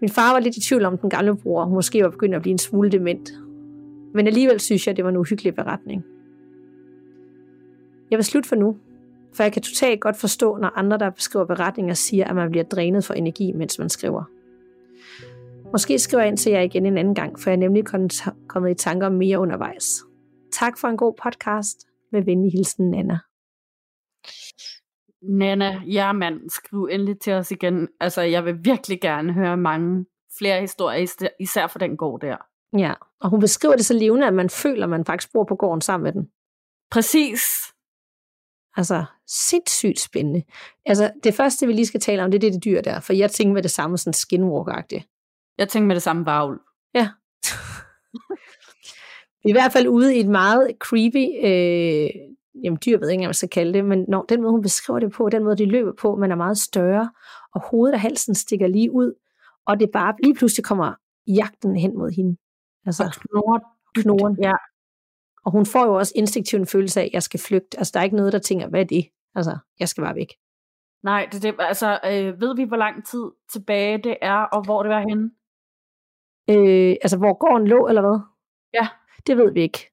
Min 0.00 0.10
far 0.10 0.32
var 0.32 0.40
lidt 0.40 0.56
i 0.56 0.60
tvivl 0.68 0.84
om 0.84 0.98
den 0.98 1.10
gamle 1.10 1.36
bror 1.36 1.68
måske 1.68 2.02
var 2.02 2.10
begyndt 2.10 2.34
at 2.34 2.42
blive 2.42 2.52
en 2.52 2.58
smule 2.58 2.90
dement. 2.90 3.30
Men 4.14 4.26
alligevel 4.26 4.60
synes 4.60 4.86
jeg, 4.86 4.96
det 4.96 5.04
var 5.04 5.10
en 5.10 5.16
uhyggelig 5.16 5.54
beretning. 5.54 6.04
Jeg 8.10 8.16
vil 8.16 8.24
slutte 8.24 8.48
for 8.48 8.56
nu, 8.56 8.76
for 9.34 9.42
jeg 9.42 9.52
kan 9.52 9.62
totalt 9.62 10.00
godt 10.00 10.16
forstå, 10.16 10.56
når 10.56 10.78
andre, 10.78 10.98
der 10.98 11.10
beskriver 11.10 11.44
beretninger, 11.44 11.94
siger, 11.94 12.24
at 12.24 12.34
man 12.34 12.50
bliver 12.50 12.64
drænet 12.64 13.04
for 13.04 13.14
energi, 13.14 13.52
mens 13.52 13.78
man 13.78 13.88
skriver. 13.88 14.24
Måske 15.72 15.98
skriver 15.98 16.22
jeg 16.22 16.28
ind 16.28 16.36
til 16.36 16.52
jer 16.52 16.60
igen 16.60 16.86
en 16.86 16.98
anden 16.98 17.14
gang, 17.14 17.40
for 17.40 17.50
jeg 17.50 17.56
er 17.56 17.60
nemlig 17.60 17.84
kommet 18.48 18.70
i 18.70 18.74
tanker 18.74 19.06
om 19.06 19.12
mere 19.12 19.38
undervejs. 19.38 20.04
Tak 20.52 20.78
for 20.78 20.88
en 20.88 20.96
god 20.96 21.14
podcast. 21.22 21.86
Med 22.12 22.22
venlig 22.22 22.52
hilsen, 22.52 22.90
Nana. 22.90 23.18
Nana, 25.22 25.82
ja 25.86 26.12
mand, 26.12 26.50
skriv 26.50 26.88
endelig 26.90 27.18
til 27.20 27.32
os 27.32 27.50
igen. 27.50 27.88
Altså, 28.00 28.22
jeg 28.22 28.44
vil 28.44 28.64
virkelig 28.64 29.00
gerne 29.00 29.32
høre 29.32 29.56
mange 29.56 30.06
flere 30.38 30.60
historier, 30.60 31.28
især 31.40 31.66
for 31.66 31.78
den 31.78 31.96
gård 31.96 32.20
der. 32.20 32.36
Ja, 32.78 32.92
og 33.20 33.30
hun 33.30 33.40
beskriver 33.40 33.76
det 33.76 33.86
så 33.86 33.94
levende, 33.94 34.26
at 34.26 34.34
man 34.34 34.50
føler, 34.50 34.84
at 34.84 34.90
man 34.90 35.04
faktisk 35.04 35.32
bor 35.32 35.44
på 35.44 35.54
gården 35.54 35.80
sammen 35.80 36.04
med 36.04 36.12
den. 36.12 36.30
Præcis. 36.90 37.42
Altså, 38.76 39.04
sindssygt 39.26 40.00
spændende. 40.00 40.42
Altså, 40.86 41.10
det 41.24 41.34
første, 41.34 41.66
vi 41.66 41.72
lige 41.72 41.86
skal 41.86 42.00
tale 42.00 42.24
om, 42.24 42.30
det 42.30 42.38
er 42.38 42.40
det, 42.40 42.52
det 42.52 42.64
dyr 42.64 42.80
der, 42.80 43.00
for 43.00 43.12
jeg 43.12 43.30
tænker 43.30 43.54
med 43.54 43.62
det 43.62 43.70
samme 43.70 43.98
sådan 43.98 44.14
skinwalker-agtigt. 44.14 45.08
Jeg 45.58 45.68
tænker 45.68 45.86
med 45.86 45.94
det 45.94 46.02
samme 46.02 46.26
varvl. 46.26 46.60
Ja. 46.94 47.10
i 49.50 49.52
hvert 49.52 49.72
fald 49.72 49.88
ude 49.88 50.16
i 50.16 50.20
et 50.20 50.28
meget 50.28 50.70
creepy, 50.78 51.44
øh, 51.44 52.10
jamen 52.64 52.78
dyr 52.86 52.98
ved 52.98 53.06
jeg 53.06 53.12
ikke, 53.12 53.20
hvad 53.20 53.28
man 53.28 53.34
skal 53.34 53.48
kalde 53.48 53.72
det, 53.72 53.84
men 53.84 54.04
når 54.08 54.22
den 54.22 54.42
måde, 54.42 54.52
hun 54.52 54.62
beskriver 54.62 55.00
det 55.00 55.12
på, 55.12 55.28
den 55.28 55.44
måde, 55.44 55.56
de 55.56 55.66
løber 55.66 55.92
på, 55.92 56.16
man 56.16 56.30
er 56.30 56.36
meget 56.36 56.58
større, 56.58 57.10
og 57.54 57.60
hovedet 57.70 57.94
og 57.94 58.00
halsen 58.00 58.34
stikker 58.34 58.66
lige 58.66 58.92
ud, 58.92 59.14
og 59.66 59.80
det 59.80 59.90
bare 59.92 60.14
lige 60.22 60.34
pludselig 60.34 60.64
kommer 60.64 60.94
jagten 61.26 61.76
hen 61.76 61.98
mod 61.98 62.10
hende. 62.10 62.36
Altså, 62.86 63.04
og 63.04 63.12
knurren. 63.12 63.62
Knoren. 63.94 64.36
Ja. 64.42 64.52
Og 65.46 65.52
hun 65.52 65.66
får 65.66 65.86
jo 65.86 65.94
også 65.94 66.12
instinktivt 66.16 66.60
en 66.60 66.66
følelse 66.66 67.00
af, 67.00 67.04
at 67.04 67.10
jeg 67.12 67.22
skal 67.22 67.40
flygte. 67.40 67.78
Altså, 67.78 67.90
der 67.94 68.00
er 68.00 68.04
ikke 68.04 68.16
noget, 68.16 68.32
der 68.32 68.38
tænker, 68.38 68.68
hvad 68.68 68.80
er 68.80 68.84
det? 68.84 69.04
Altså, 69.34 69.58
jeg 69.80 69.88
skal 69.88 70.04
bare 70.04 70.14
væk. 70.14 70.32
Nej, 71.02 71.28
det, 71.32 71.42
det, 71.42 71.54
altså, 71.58 71.98
øh, 72.04 72.40
ved 72.40 72.56
vi, 72.56 72.64
hvor 72.64 72.76
lang 72.76 73.06
tid 73.06 73.24
tilbage 73.52 73.98
det 73.98 74.16
er, 74.22 74.36
og 74.36 74.64
hvor 74.64 74.82
det 74.82 74.90
var 74.90 75.00
henne? 75.08 75.30
Øh, 76.50 76.96
altså, 77.02 77.18
hvor 77.18 77.38
gården 77.38 77.68
lå, 77.68 77.88
eller 77.88 78.02
hvad? 78.02 78.20
Ja. 78.74 78.88
Det 79.26 79.36
ved 79.36 79.52
vi 79.52 79.62
ikke. 79.62 79.90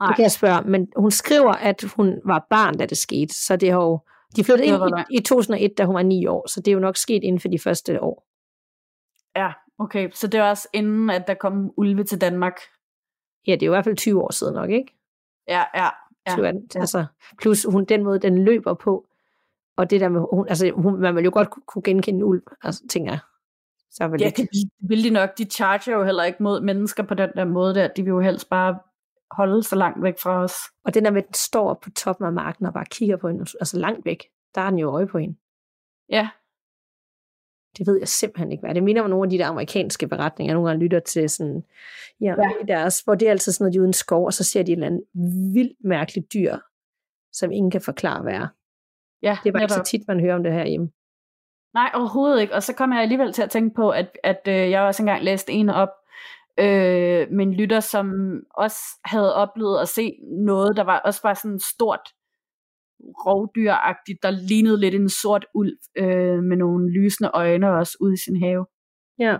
Nej. 0.00 0.06
Det 0.06 0.16
kan 0.16 0.22
jeg 0.22 0.32
spørge. 0.32 0.62
Men 0.70 0.88
hun 0.96 1.10
skriver, 1.10 1.52
at 1.52 1.84
hun 1.96 2.20
var 2.24 2.46
barn, 2.50 2.78
da 2.78 2.86
det 2.86 2.98
skete. 2.98 3.34
Så 3.34 3.56
det 3.56 3.70
har 3.70 3.82
jo... 3.82 3.98
De 4.36 4.44
flyttede 4.44 4.68
ind 4.68 4.76
i, 5.10 5.16
i 5.16 5.20
2001, 5.20 5.78
da 5.78 5.84
hun 5.84 5.94
var 5.94 6.02
ni 6.02 6.26
år, 6.26 6.48
så 6.48 6.60
det 6.60 6.68
er 6.68 6.72
jo 6.72 6.80
nok 6.80 6.96
sket 6.96 7.24
inden 7.24 7.40
for 7.40 7.48
de 7.48 7.58
første 7.58 8.02
år. 8.02 8.26
Ja, 9.36 9.52
okay. 9.78 10.10
Så 10.12 10.26
det 10.26 10.40
var 10.40 10.50
også 10.50 10.68
inden, 10.72 11.10
at 11.10 11.26
der 11.26 11.34
kom 11.34 11.70
ulve 11.76 12.04
til 12.04 12.20
Danmark? 12.20 12.60
Ja, 13.46 13.52
det 13.52 13.62
er 13.62 13.66
jo 13.66 13.72
i 13.72 13.74
hvert 13.74 13.84
fald 13.84 13.96
20 13.96 14.22
år 14.22 14.32
siden 14.32 14.54
nok, 14.54 14.70
ikke? 14.70 14.94
Ja, 15.48 15.64
ja. 15.74 15.88
ja. 16.26 16.34
20, 16.34 16.46
altså, 16.76 17.04
plus 17.40 17.64
hun, 17.64 17.84
den 17.84 18.04
måde, 18.04 18.18
den 18.18 18.44
løber 18.44 18.74
på, 18.74 19.06
og 19.76 19.90
det 19.90 20.00
der 20.00 20.08
med, 20.08 20.20
hun, 20.32 20.48
altså, 20.48 20.70
hun, 20.76 21.00
man 21.00 21.16
vil 21.16 21.24
jo 21.24 21.30
godt 21.34 21.48
kunne 21.66 21.82
genkende 21.82 22.18
en 22.18 22.24
ulv, 22.24 22.42
altså, 22.62 22.82
tænker 22.88 23.12
jeg. 23.12 23.20
Så 23.94 24.04
ja, 24.04 24.08
det, 24.08 24.36
det 24.36 24.70
vil 24.78 25.04
de 25.04 25.10
nok. 25.10 25.38
De 25.38 25.44
charger 25.44 25.92
jo 25.92 26.04
heller 26.04 26.24
ikke 26.24 26.42
mod 26.42 26.60
mennesker 26.60 27.02
på 27.02 27.14
den 27.14 27.30
der 27.36 27.44
måde 27.44 27.74
der. 27.74 27.88
De 27.88 28.02
vil 28.02 28.10
jo 28.10 28.20
helst 28.20 28.48
bare 28.48 28.78
holde 29.30 29.62
så 29.62 29.76
langt 29.76 30.02
væk 30.02 30.14
fra 30.22 30.42
os. 30.42 30.54
Og 30.84 30.94
den 30.94 31.04
der 31.04 31.10
med, 31.10 31.22
at 31.22 31.26
den 31.26 31.34
står 31.34 31.74
på 31.74 31.90
toppen 31.90 32.26
af 32.26 32.32
marken 32.32 32.66
og 32.66 32.72
bare 32.72 32.84
kigger 32.84 33.16
på 33.16 33.28
hende, 33.28 33.40
altså 33.60 33.78
langt 33.78 34.04
væk, 34.04 34.24
der 34.54 34.60
er 34.60 34.70
den 34.70 34.78
jo 34.78 34.90
øje 34.90 35.06
på 35.06 35.18
hende. 35.18 35.36
Ja. 36.08 36.28
Det 37.78 37.86
ved 37.86 37.98
jeg 37.98 38.08
simpelthen 38.08 38.52
ikke, 38.52 38.62
hvad 38.62 38.74
det 38.74 38.82
minder 38.82 39.02
om 39.02 39.10
nogle 39.10 39.26
af 39.26 39.30
de 39.30 39.38
der 39.38 39.46
amerikanske 39.46 40.08
beretninger, 40.08 40.50
jeg 40.50 40.54
nogle 40.54 40.68
gange 40.68 40.84
lytter 40.84 41.00
til 41.00 41.30
sådan, 41.30 41.64
ja, 42.20 42.34
ja. 42.38 42.50
deres, 42.68 43.00
hvor 43.00 43.14
det 43.14 43.26
er 43.26 43.30
altid 43.30 43.52
sådan 43.52 43.64
noget, 43.64 43.74
de 43.74 43.80
uden 43.80 43.92
skov, 43.92 44.26
og 44.26 44.32
så 44.32 44.44
ser 44.44 44.62
de 44.62 44.72
et 44.72 44.76
eller 44.76 44.86
andet 44.86 45.02
vildt 45.54 45.76
mærkeligt 45.84 46.32
dyr, 46.34 46.56
som 47.32 47.52
ingen 47.52 47.70
kan 47.70 47.80
forklare, 47.80 48.22
hvad 48.22 48.32
er. 48.32 48.48
Ja, 49.22 49.38
det 49.42 49.48
er 49.48 49.52
bare 49.52 49.62
ikke 49.62 49.74
så 49.74 49.82
tit, 49.82 50.08
man 50.08 50.20
hører 50.20 50.34
om 50.34 50.42
det 50.42 50.52
her 50.52 50.66
hjemme. 50.66 50.90
Nej, 51.74 51.90
overhovedet 51.94 52.40
ikke. 52.40 52.54
Og 52.54 52.62
så 52.62 52.74
kommer 52.74 52.96
jeg 52.96 53.02
alligevel 53.02 53.32
til 53.32 53.42
at 53.42 53.50
tænke 53.50 53.74
på, 53.74 53.90
at, 53.90 54.18
at 54.24 54.40
øh, 54.48 54.70
jeg 54.70 54.82
også 54.82 55.02
engang 55.02 55.24
læste 55.24 55.52
en 55.52 55.68
op, 55.68 55.88
øh, 56.58 57.26
en 57.30 57.54
lytter, 57.54 57.80
som 57.80 58.36
også 58.54 58.78
havde 59.04 59.34
oplevet 59.34 59.80
at 59.80 59.88
se 59.88 60.18
noget, 60.22 60.76
der 60.76 60.82
var 60.82 60.98
også 60.98 61.20
var 61.22 61.34
sådan 61.34 61.60
stort 61.60 62.00
rovdyragtigt, 63.26 64.22
der 64.22 64.30
lignede 64.30 64.80
lidt 64.80 64.94
en 64.94 65.08
sort 65.08 65.46
ulv 65.54 65.76
øh, 65.96 66.38
med 66.42 66.56
nogle 66.56 66.92
lysende 66.92 67.30
øjne 67.34 67.78
også 67.78 67.96
ude 68.00 68.14
i 68.14 68.22
sin 68.24 68.42
have. 68.42 68.66
Ja, 69.18 69.36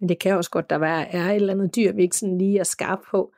men 0.00 0.08
det 0.08 0.18
kan 0.18 0.36
også 0.36 0.50
godt, 0.50 0.70
der 0.70 0.78
være, 0.78 1.14
er 1.14 1.30
et 1.30 1.36
eller 1.36 1.54
andet 1.54 1.76
dyr, 1.76 1.92
vi 1.92 2.02
ikke 2.02 2.16
sådan 2.16 2.38
lige 2.38 2.58
er 2.58 2.64
skarp 2.64 2.98
på. 3.10 3.32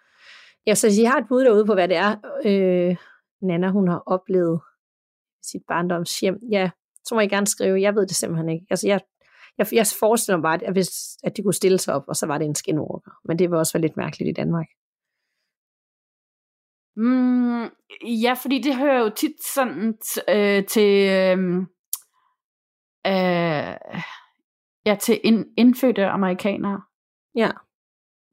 Ja, 0.66 0.74
så 0.74 1.02
jeg 1.02 1.10
har 1.10 1.18
et 1.18 1.28
bud 1.28 1.44
derude 1.44 1.66
på, 1.66 1.74
hvad 1.74 1.88
det 1.88 1.96
er, 1.96 2.12
øh, 2.46 2.96
Nana 3.42 3.70
hun 3.70 3.88
har 3.88 4.02
oplevet 4.06 4.60
sit 5.42 5.62
barndomshjem. 5.68 6.38
Ja, 6.50 6.70
så 7.04 7.14
må 7.14 7.20
I 7.20 7.28
gerne 7.28 7.46
skrive. 7.46 7.80
Jeg 7.80 7.94
ved 7.94 8.06
det 8.06 8.16
simpelthen 8.16 8.48
ikke. 8.48 8.66
Altså, 8.70 8.88
jeg, 8.88 9.00
jeg, 9.58 9.66
jeg 9.72 9.86
forestiller 10.00 10.36
mig 10.36 10.42
bare, 10.42 10.64
at, 10.64 10.72
hvis, 10.72 10.90
at 11.24 11.36
de 11.36 11.42
kunne 11.42 11.54
stille 11.54 11.78
sig 11.78 11.94
op, 11.94 12.04
og 12.08 12.16
så 12.16 12.26
var 12.26 12.38
det 12.38 12.44
en 12.44 12.54
skinwalker. 12.54 13.10
Men 13.24 13.38
det 13.38 13.50
var 13.50 13.58
også 13.58 13.72
være 13.72 13.82
lidt 13.82 13.96
mærkeligt 13.96 14.28
i 14.28 14.40
Danmark. 14.40 14.66
Mm, 16.96 17.64
ja, 18.02 18.34
fordi 18.42 18.62
det 18.62 18.76
hører 18.76 19.00
jo 19.00 19.10
tit 19.10 19.44
sådan 19.54 19.98
øh, 20.28 20.66
til, 20.66 21.10
øh, 21.10 21.56
øh, 23.06 24.00
ja, 24.86 24.96
til 25.00 25.20
ind, 25.24 25.46
indfødte 25.56 26.06
amerikanere. 26.06 26.82
Ja. 27.34 27.50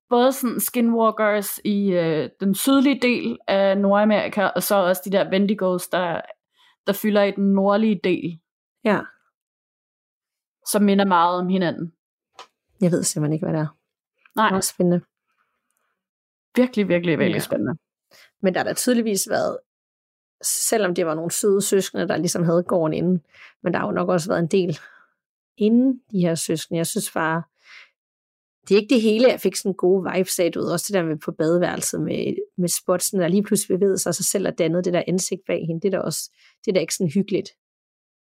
Både 0.09 0.31
sådan 0.31 0.59
skinwalkers 0.59 1.59
i 1.65 1.91
øh, 1.91 2.29
den 2.39 2.55
sydlige 2.55 2.99
del 3.01 3.39
af 3.47 3.77
Nordamerika, 3.77 4.45
og 4.45 4.63
så 4.63 4.75
også 4.75 5.01
de 5.05 5.11
der 5.11 5.31
Wendigos, 5.31 5.87
der, 5.87 6.21
der 6.87 6.93
fylder 6.93 7.23
i 7.23 7.31
den 7.31 7.53
nordlige 7.53 7.99
del. 8.03 8.39
Ja. 8.83 8.99
Som 10.71 10.83
minder 10.83 11.05
meget 11.05 11.39
om 11.39 11.47
hinanden. 11.47 11.93
Jeg 12.81 12.91
ved 12.91 13.03
simpelthen 13.03 13.33
ikke, 13.33 13.45
hvad 13.45 13.53
det 13.53 13.61
er. 13.61 13.77
Nej. 14.35 14.49
Det 14.49 14.55
er 14.55 14.61
spændende. 14.61 15.01
Virkelig, 16.55 16.87
virkelig, 16.87 17.19
virkelig 17.19 17.39
ja. 17.39 17.43
spændende. 17.43 17.77
Men 18.41 18.53
der 18.53 18.59
har 18.59 18.65
da 18.65 18.73
tydeligvis 18.73 19.29
været, 19.29 19.57
selvom 20.43 20.95
det 20.95 21.05
var 21.05 21.15
nogle 21.15 21.31
søde 21.31 21.61
søskende, 21.61 22.07
der 22.07 22.17
ligesom 22.17 22.43
havde 22.43 22.63
gården 22.63 22.93
inden, 22.93 23.21
men 23.63 23.73
der 23.73 23.79
har 23.79 23.85
jo 23.87 23.91
nok 23.91 24.09
også 24.09 24.29
været 24.29 24.39
en 24.39 24.47
del 24.47 24.79
inden 25.57 26.01
de 26.11 26.19
her 26.19 26.35
søskende. 26.35 26.77
Jeg 26.77 26.87
synes 26.87 27.11
bare, 27.11 27.43
det 28.67 28.75
er 28.75 28.81
ikke 28.81 28.93
det 28.93 29.01
hele, 29.01 29.27
jeg 29.27 29.39
fik 29.39 29.55
sådan 29.55 29.73
gode 29.73 30.11
vibes 30.13 30.39
af, 30.39 30.51
ud. 30.57 30.63
Også 30.63 30.85
det 30.87 30.93
der 30.93 31.03
med 31.03 31.17
på 31.17 31.31
badeværelset 31.31 32.01
med, 32.01 32.35
med 32.57 32.69
spotsen, 32.69 33.19
der 33.19 33.27
lige 33.27 33.43
pludselig 33.43 33.77
bevægede 33.77 33.97
sig 33.97 34.15
sig 34.15 34.25
selv 34.25 34.47
og 34.47 34.57
dannede 34.57 34.83
det 34.83 34.93
der 34.93 35.03
ansigt 35.07 35.41
bag 35.47 35.65
hende. 35.67 35.81
Det 35.81 35.93
er 35.93 35.97
da 35.97 36.03
også, 36.03 36.31
det 36.65 36.71
er 36.71 36.73
da 36.73 36.79
ikke 36.79 36.95
sådan 36.95 37.11
hyggeligt. 37.11 37.49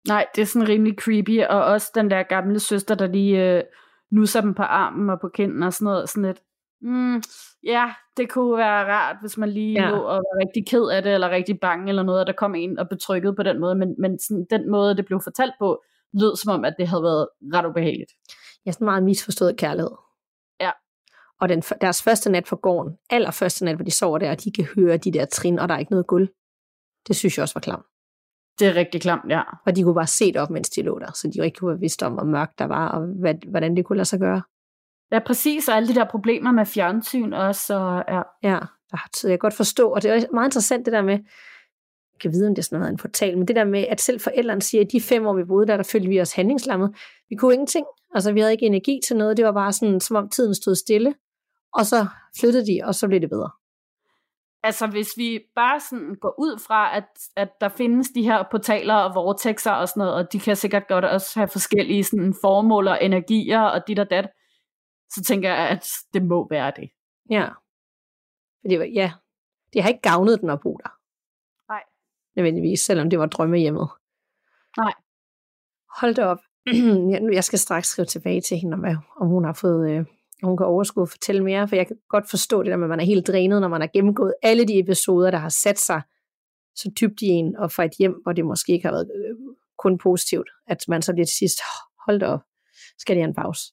Nej, 0.08 0.26
det 0.34 0.42
er 0.42 0.46
sådan 0.46 0.68
rimelig 0.68 0.94
creepy, 0.98 1.44
og 1.44 1.64
også 1.64 1.90
den 1.94 2.10
der 2.10 2.22
gamle 2.22 2.60
søster, 2.60 2.94
der 2.94 3.06
lige 3.06 3.56
øh, 3.56 3.62
nusser 4.10 4.40
dem 4.40 4.54
på 4.54 4.62
armen 4.62 5.10
og 5.10 5.20
på 5.20 5.28
kinden 5.28 5.62
og 5.62 5.72
sådan 5.72 5.84
noget, 5.84 6.08
sådan 6.08 6.22
lidt, 6.22 6.42
mm, 6.80 7.22
ja, 7.64 7.94
det 8.16 8.30
kunne 8.30 8.56
være 8.56 8.92
rart, 8.92 9.16
hvis 9.20 9.36
man 9.38 9.48
lige 9.48 9.82
ja. 9.82 9.90
lå 9.90 9.96
og 9.96 10.16
var 10.16 10.40
rigtig 10.40 10.66
ked 10.66 10.88
af 10.88 11.02
det, 11.02 11.14
eller 11.14 11.30
rigtig 11.30 11.60
bange 11.60 11.88
eller 11.88 12.02
noget, 12.02 12.20
og 12.20 12.26
der 12.26 12.32
kom 12.32 12.54
en 12.54 12.78
og 12.78 12.88
betrykket 12.88 13.36
på 13.36 13.42
den 13.42 13.60
måde, 13.60 13.74
men, 13.74 13.94
men 13.98 14.18
sådan, 14.18 14.46
den 14.50 14.70
måde, 14.70 14.96
det 14.96 15.06
blev 15.06 15.20
fortalt 15.24 15.52
på, 15.58 15.82
lød 16.12 16.36
som 16.36 16.52
om, 16.52 16.64
at 16.64 16.74
det 16.78 16.88
havde 16.88 17.02
været 17.02 17.28
ret 17.54 17.66
ubehageligt. 17.66 18.12
Ja, 18.66 18.72
sådan 18.72 18.84
meget 18.84 19.02
misforstået 19.02 19.56
kærlighed. 19.56 19.90
Ja. 20.60 20.70
Og 21.40 21.48
den, 21.48 21.62
deres 21.80 22.02
første 22.02 22.30
nat 22.30 22.44
på 22.44 22.56
gården, 22.56 22.96
allerførste 23.10 23.64
nat, 23.64 23.76
hvor 23.76 23.84
de 23.84 23.90
sover 23.90 24.18
der, 24.18 24.30
og 24.30 24.44
de 24.44 24.52
kan 24.52 24.64
høre 24.76 24.96
de 24.96 25.12
der 25.12 25.24
trin, 25.24 25.58
og 25.58 25.68
der 25.68 25.74
er 25.74 25.78
ikke 25.78 25.92
noget 25.92 26.06
guld. 26.06 26.28
Det 27.08 27.16
synes 27.16 27.38
jeg 27.38 27.42
også 27.42 27.54
var 27.54 27.60
klamt. 27.60 27.84
Det 28.58 28.68
er 28.68 28.74
rigtig 28.74 29.00
klamt, 29.00 29.30
ja. 29.30 29.42
Og 29.66 29.76
de 29.76 29.82
kunne 29.82 29.94
bare 29.94 30.06
se 30.06 30.32
det 30.32 30.36
op, 30.36 30.50
mens 30.50 30.70
de 30.70 30.82
lå 30.82 30.98
der, 30.98 31.12
så 31.12 31.30
de 31.34 31.44
ikke 31.44 31.58
kunne 31.58 31.72
have 31.72 31.80
vidst 31.80 32.02
om, 32.02 32.12
hvor 32.12 32.24
mørkt 32.24 32.58
der 32.58 32.64
var, 32.64 32.88
og 32.88 33.06
hvad, 33.06 33.34
hvordan 33.50 33.76
det 33.76 33.84
kunne 33.84 33.96
lade 33.96 34.08
sig 34.08 34.20
gøre. 34.20 34.42
Ja, 35.12 35.18
præcis, 35.18 35.68
og 35.68 35.76
alle 35.76 35.88
de 35.88 35.94
der 35.94 36.04
problemer 36.04 36.52
med 36.52 36.66
fjernsyn 36.66 37.32
også, 37.32 37.74
og 37.74 38.04
ja. 38.08 38.22
Ja, 38.42 38.58
der 38.90 38.96
har 38.96 39.28
jeg 39.28 39.38
godt 39.38 39.54
forstå, 39.54 39.88
og 39.88 40.02
det 40.02 40.10
er 40.10 40.26
meget 40.32 40.46
interessant 40.46 40.86
det 40.86 40.92
der 40.92 41.02
med, 41.02 41.18
jeg 42.16 42.20
kan 42.20 42.32
vide, 42.32 42.48
om 42.48 42.54
det 42.54 42.62
er 42.62 42.64
sådan 42.64 42.78
noget 42.78 42.92
en 42.92 42.98
portal, 42.98 43.38
men 43.38 43.48
det 43.48 43.56
der 43.56 43.64
med, 43.64 43.84
at 43.88 44.00
selv 44.00 44.20
forældrene 44.20 44.62
siger, 44.62 44.84
at 44.84 44.92
de 44.92 45.00
fem 45.00 45.26
år, 45.26 45.34
vi 45.34 45.44
boede 45.44 45.66
der, 45.66 45.76
der 45.76 45.84
følte 45.84 46.08
vi 46.08 46.20
os 46.20 46.32
handlingslammet. 46.32 46.96
Vi 47.28 47.36
kunne 47.36 47.54
ingenting. 47.54 47.86
Altså, 48.14 48.32
vi 48.32 48.40
havde 48.40 48.52
ikke 48.52 48.66
energi 48.66 49.00
til 49.06 49.16
noget. 49.16 49.36
Det 49.36 49.44
var 49.44 49.52
bare 49.52 49.72
sådan, 49.72 50.00
som 50.00 50.16
om 50.16 50.28
tiden 50.28 50.54
stod 50.54 50.74
stille. 50.74 51.14
Og 51.74 51.86
så 51.86 52.06
flyttede 52.40 52.66
de, 52.66 52.80
og 52.84 52.94
så 52.94 53.08
blev 53.08 53.20
det 53.20 53.30
bedre. 53.30 53.50
Altså, 54.62 54.86
hvis 54.86 55.08
vi 55.16 55.40
bare 55.54 55.80
sådan 55.80 56.14
går 56.20 56.34
ud 56.38 56.60
fra, 56.66 56.96
at, 56.96 57.04
at 57.36 57.48
der 57.60 57.68
findes 57.68 58.08
de 58.08 58.22
her 58.22 58.44
portaler 58.50 58.94
og 58.94 59.14
vortexer 59.14 59.70
og 59.70 59.88
sådan 59.88 60.00
noget, 60.00 60.14
og 60.14 60.32
de 60.32 60.40
kan 60.40 60.56
sikkert 60.56 60.88
godt 60.88 61.04
også 61.04 61.38
have 61.38 61.48
forskellige 61.48 62.04
sådan, 62.04 62.34
formål 62.40 62.88
og 62.88 62.98
energier 63.04 63.60
og 63.60 63.88
dit 63.88 63.98
og 63.98 64.10
dat, 64.10 64.28
så 65.14 65.22
tænker 65.22 65.48
jeg, 65.48 65.68
at 65.68 65.86
det 66.14 66.22
må 66.22 66.48
være 66.50 66.72
det. 66.76 66.90
Ja. 67.30 67.48
Det 68.70 68.78
var, 68.78 68.84
ja, 68.84 69.12
det 69.72 69.82
har 69.82 69.88
ikke 69.88 70.00
gavnet 70.00 70.40
den 70.40 70.50
at 70.50 70.60
bo 70.60 70.76
der. 70.76 70.90
Nej. 71.72 71.82
Nødvendigvis, 72.36 72.80
selvom 72.80 73.10
det 73.10 73.18
var 73.18 73.26
drømmehjemmet. 73.26 73.88
Nej. 74.76 74.94
Hold 76.00 76.14
da 76.14 76.24
op. 76.24 76.38
jeg 77.38 77.44
skal 77.44 77.58
straks 77.58 77.88
skrive 77.88 78.06
tilbage 78.06 78.40
til 78.40 78.56
hende, 78.56 78.74
om, 78.74 78.84
om 79.20 79.28
hun 79.28 79.44
har 79.44 79.52
fået, 79.52 79.90
øh, 79.90 80.04
hun 80.42 80.56
kan 80.56 80.66
overskue 80.66 81.02
at 81.02 81.10
fortælle 81.10 81.44
mere, 81.44 81.68
for 81.68 81.76
jeg 81.76 81.86
kan 81.86 81.96
godt 82.08 82.30
forstå 82.30 82.62
det 82.62 82.70
der 82.70 82.76
med, 82.76 82.84
at 82.84 82.90
man 82.90 83.00
er 83.00 83.04
helt 83.04 83.26
drænet, 83.26 83.60
når 83.60 83.68
man 83.68 83.80
har 83.80 83.88
gennemgået 83.92 84.34
alle 84.42 84.64
de 84.64 84.78
episoder, 84.78 85.30
der 85.30 85.38
har 85.38 85.48
sat 85.48 85.78
sig 85.78 86.02
så 86.74 86.90
dybt 87.00 87.22
i 87.22 87.26
en, 87.26 87.56
og 87.56 87.72
fra 87.72 87.84
et 87.84 87.92
hjem, 87.98 88.20
hvor 88.22 88.32
det 88.32 88.44
måske 88.44 88.72
ikke 88.72 88.86
har 88.86 88.92
været 88.92 89.10
øh, 89.14 89.36
kun 89.78 89.98
positivt, 89.98 90.48
at 90.66 90.84
man 90.88 91.02
så 91.02 91.12
bliver 91.12 91.26
til 91.26 91.36
sidst, 91.36 91.58
hold 92.06 92.20
da 92.20 92.26
op, 92.26 92.40
skal 92.98 93.16
det 93.16 93.22
have 93.22 93.28
en 93.28 93.34
pause. 93.34 93.72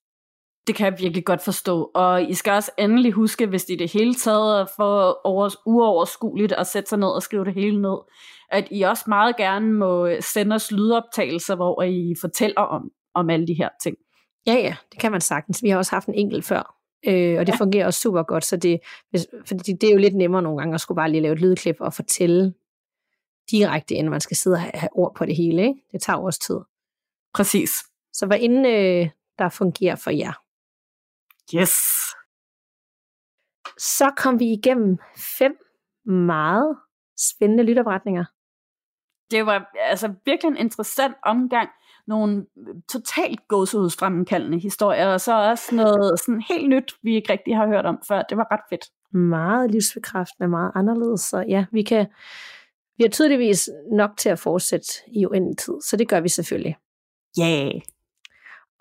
Det 0.68 0.76
kan 0.76 0.86
jeg 0.86 1.00
virkelig 1.00 1.26
godt 1.26 1.42
forstå. 1.42 1.92
Og 1.94 2.24
I 2.24 2.34
skal 2.34 2.54
også 2.54 2.72
endelig 2.78 3.12
huske, 3.12 3.46
hvis 3.46 3.66
det 3.66 3.74
i 3.74 3.78
det 3.78 3.92
hele 3.94 4.16
taget 4.16 4.70
for 4.76 5.20
over, 5.24 5.50
uoverskueligt 5.66 6.52
at 6.52 6.68
sætte 6.68 6.90
sig 6.90 7.00
ned 7.00 7.08
og 7.08 7.22
skrive 7.22 7.46
det 7.46 7.54
hele 7.54 7.82
ned, 7.82 7.98
at 8.50 8.68
I 8.72 8.82
også 8.82 9.04
meget 9.08 9.38
gerne 9.38 9.74
må 9.74 10.10
sende 10.20 10.56
os 10.56 10.72
lydoptagelser, 10.72 11.56
hvor 11.56 11.82
I 11.82 12.16
fortæller 12.22 12.62
om, 12.62 12.92
om 13.14 13.30
alle 13.30 13.48
de 13.48 13.54
her 13.54 13.70
ting. 13.84 13.98
Ja, 14.48 14.54
ja, 14.54 14.76
det 14.92 15.00
kan 15.00 15.12
man 15.12 15.22
sagtens. 15.22 15.64
Vi 15.64 15.70
har 15.70 15.78
også 15.78 15.92
haft 15.92 16.08
en 16.08 16.14
enkelt 16.14 16.46
før, 16.46 16.76
øh, 17.08 17.40
og 17.40 17.48
det 17.48 17.54
ja. 17.54 17.58
fungerer 17.58 17.86
også 17.86 18.00
super 18.00 18.24
godt, 18.24 18.46
så 18.46 18.58
det, 18.58 18.80
fordi 19.48 19.74
det 19.74 19.90
er 19.90 19.94
jo 19.94 20.00
lidt 20.00 20.16
nemmere 20.16 20.42
nogle 20.42 20.58
gange 20.58 20.74
at 20.74 20.82
skulle 20.82 20.96
bare 20.96 21.12
lige 21.12 21.22
lave 21.22 21.34
et 21.34 21.42
lydklip 21.42 21.76
og 21.80 21.94
fortælle 21.94 22.54
direkte, 23.52 23.96
end 23.96 24.10
man 24.10 24.22
skal 24.22 24.38
sidde 24.38 24.54
og 24.54 24.62
have 24.62 24.90
ord 24.92 25.16
på 25.16 25.26
det 25.26 25.36
hele. 25.36 25.62
Ikke? 25.62 25.82
Det 25.92 26.02
tager 26.02 26.20
også 26.20 26.40
tid. 26.40 26.60
Præcis. 27.34 27.72
Så 28.14 28.26
hvad 28.26 28.40
inden 28.40 28.66
øh, 28.66 29.10
der 29.40 29.50
fungerer 29.50 29.96
for 29.96 30.12
jer? 30.12 30.43
Yes. 31.56 31.74
Så 33.78 34.12
kom 34.18 34.40
vi 34.40 34.46
igennem 34.46 34.98
fem 35.38 35.58
meget 36.06 36.78
spændende 37.18 37.64
lytopretninger. 37.64 38.26
Det 39.32 39.46
var 39.46 39.72
altså 39.76 40.14
virkelig 40.26 40.50
en 40.52 40.58
interessant 40.58 41.16
omgang. 41.24 41.70
Nogle 42.08 42.46
totalt 42.92 43.48
gåsehudsfremmekaldende 43.48 44.60
historier, 44.60 45.08
og 45.08 45.22
så 45.22 45.50
også 45.50 45.76
noget 45.76 46.20
sådan 46.20 46.44
helt 46.50 46.70
nyt, 46.70 46.96
vi 47.02 47.16
ikke 47.16 47.34
rigtig 47.34 47.56
har 47.56 47.68
hørt 47.68 47.86
om 47.86 48.00
før. 48.08 48.22
Det 48.22 48.38
var 48.38 48.48
ret 48.52 48.64
fedt. 48.70 49.16
Meget 49.18 49.72
livsbekræftende, 49.72 50.48
meget 50.50 50.72
anderledes. 50.76 51.22
Så 51.22 51.46
ja, 51.48 51.66
vi 51.72 51.84
kan 51.84 52.08
vi 52.98 53.04
har 53.04 53.10
tydeligvis 53.10 53.70
nok 53.92 54.18
til 54.18 54.30
at 54.30 54.40
fortsætte 54.40 54.88
i 55.08 55.26
uendelig 55.26 55.58
tid, 55.58 55.74
så 55.82 55.98
det 55.98 56.10
gør 56.10 56.20
vi 56.20 56.30
selvfølgelig. 56.30 56.78
Ja. 57.38 57.44
Yeah. 57.44 57.82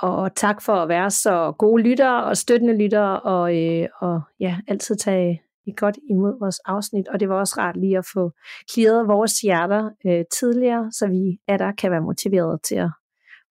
Og 0.02 0.34
tak 0.34 0.62
for 0.62 0.72
at 0.72 0.88
være 0.88 1.10
så 1.10 1.52
gode 1.58 1.82
lyttere 1.82 2.24
og 2.24 2.36
støttende 2.36 2.78
lyttere, 2.78 3.20
og, 3.20 3.56
øh, 3.56 3.88
og 4.00 4.20
ja, 4.40 4.58
altid 4.68 4.96
tage 4.96 5.42
i 5.66 5.72
godt 5.76 5.98
imod 6.10 6.38
vores 6.40 6.58
afsnit. 6.58 7.08
Og 7.08 7.20
det 7.20 7.28
var 7.28 7.34
også 7.34 7.54
rart 7.58 7.76
lige 7.76 7.98
at 7.98 8.06
få 8.14 8.30
klaret 8.74 9.08
vores 9.08 9.40
hjerter 9.40 9.90
øh, 10.06 10.24
tidligere, 10.32 10.92
så 10.92 11.06
vi 11.06 11.38
er 11.48 11.56
der 11.56 11.72
kan 11.72 11.90
være 11.90 12.00
motiveret 12.00 12.62
til 12.62 12.74
at 12.74 12.90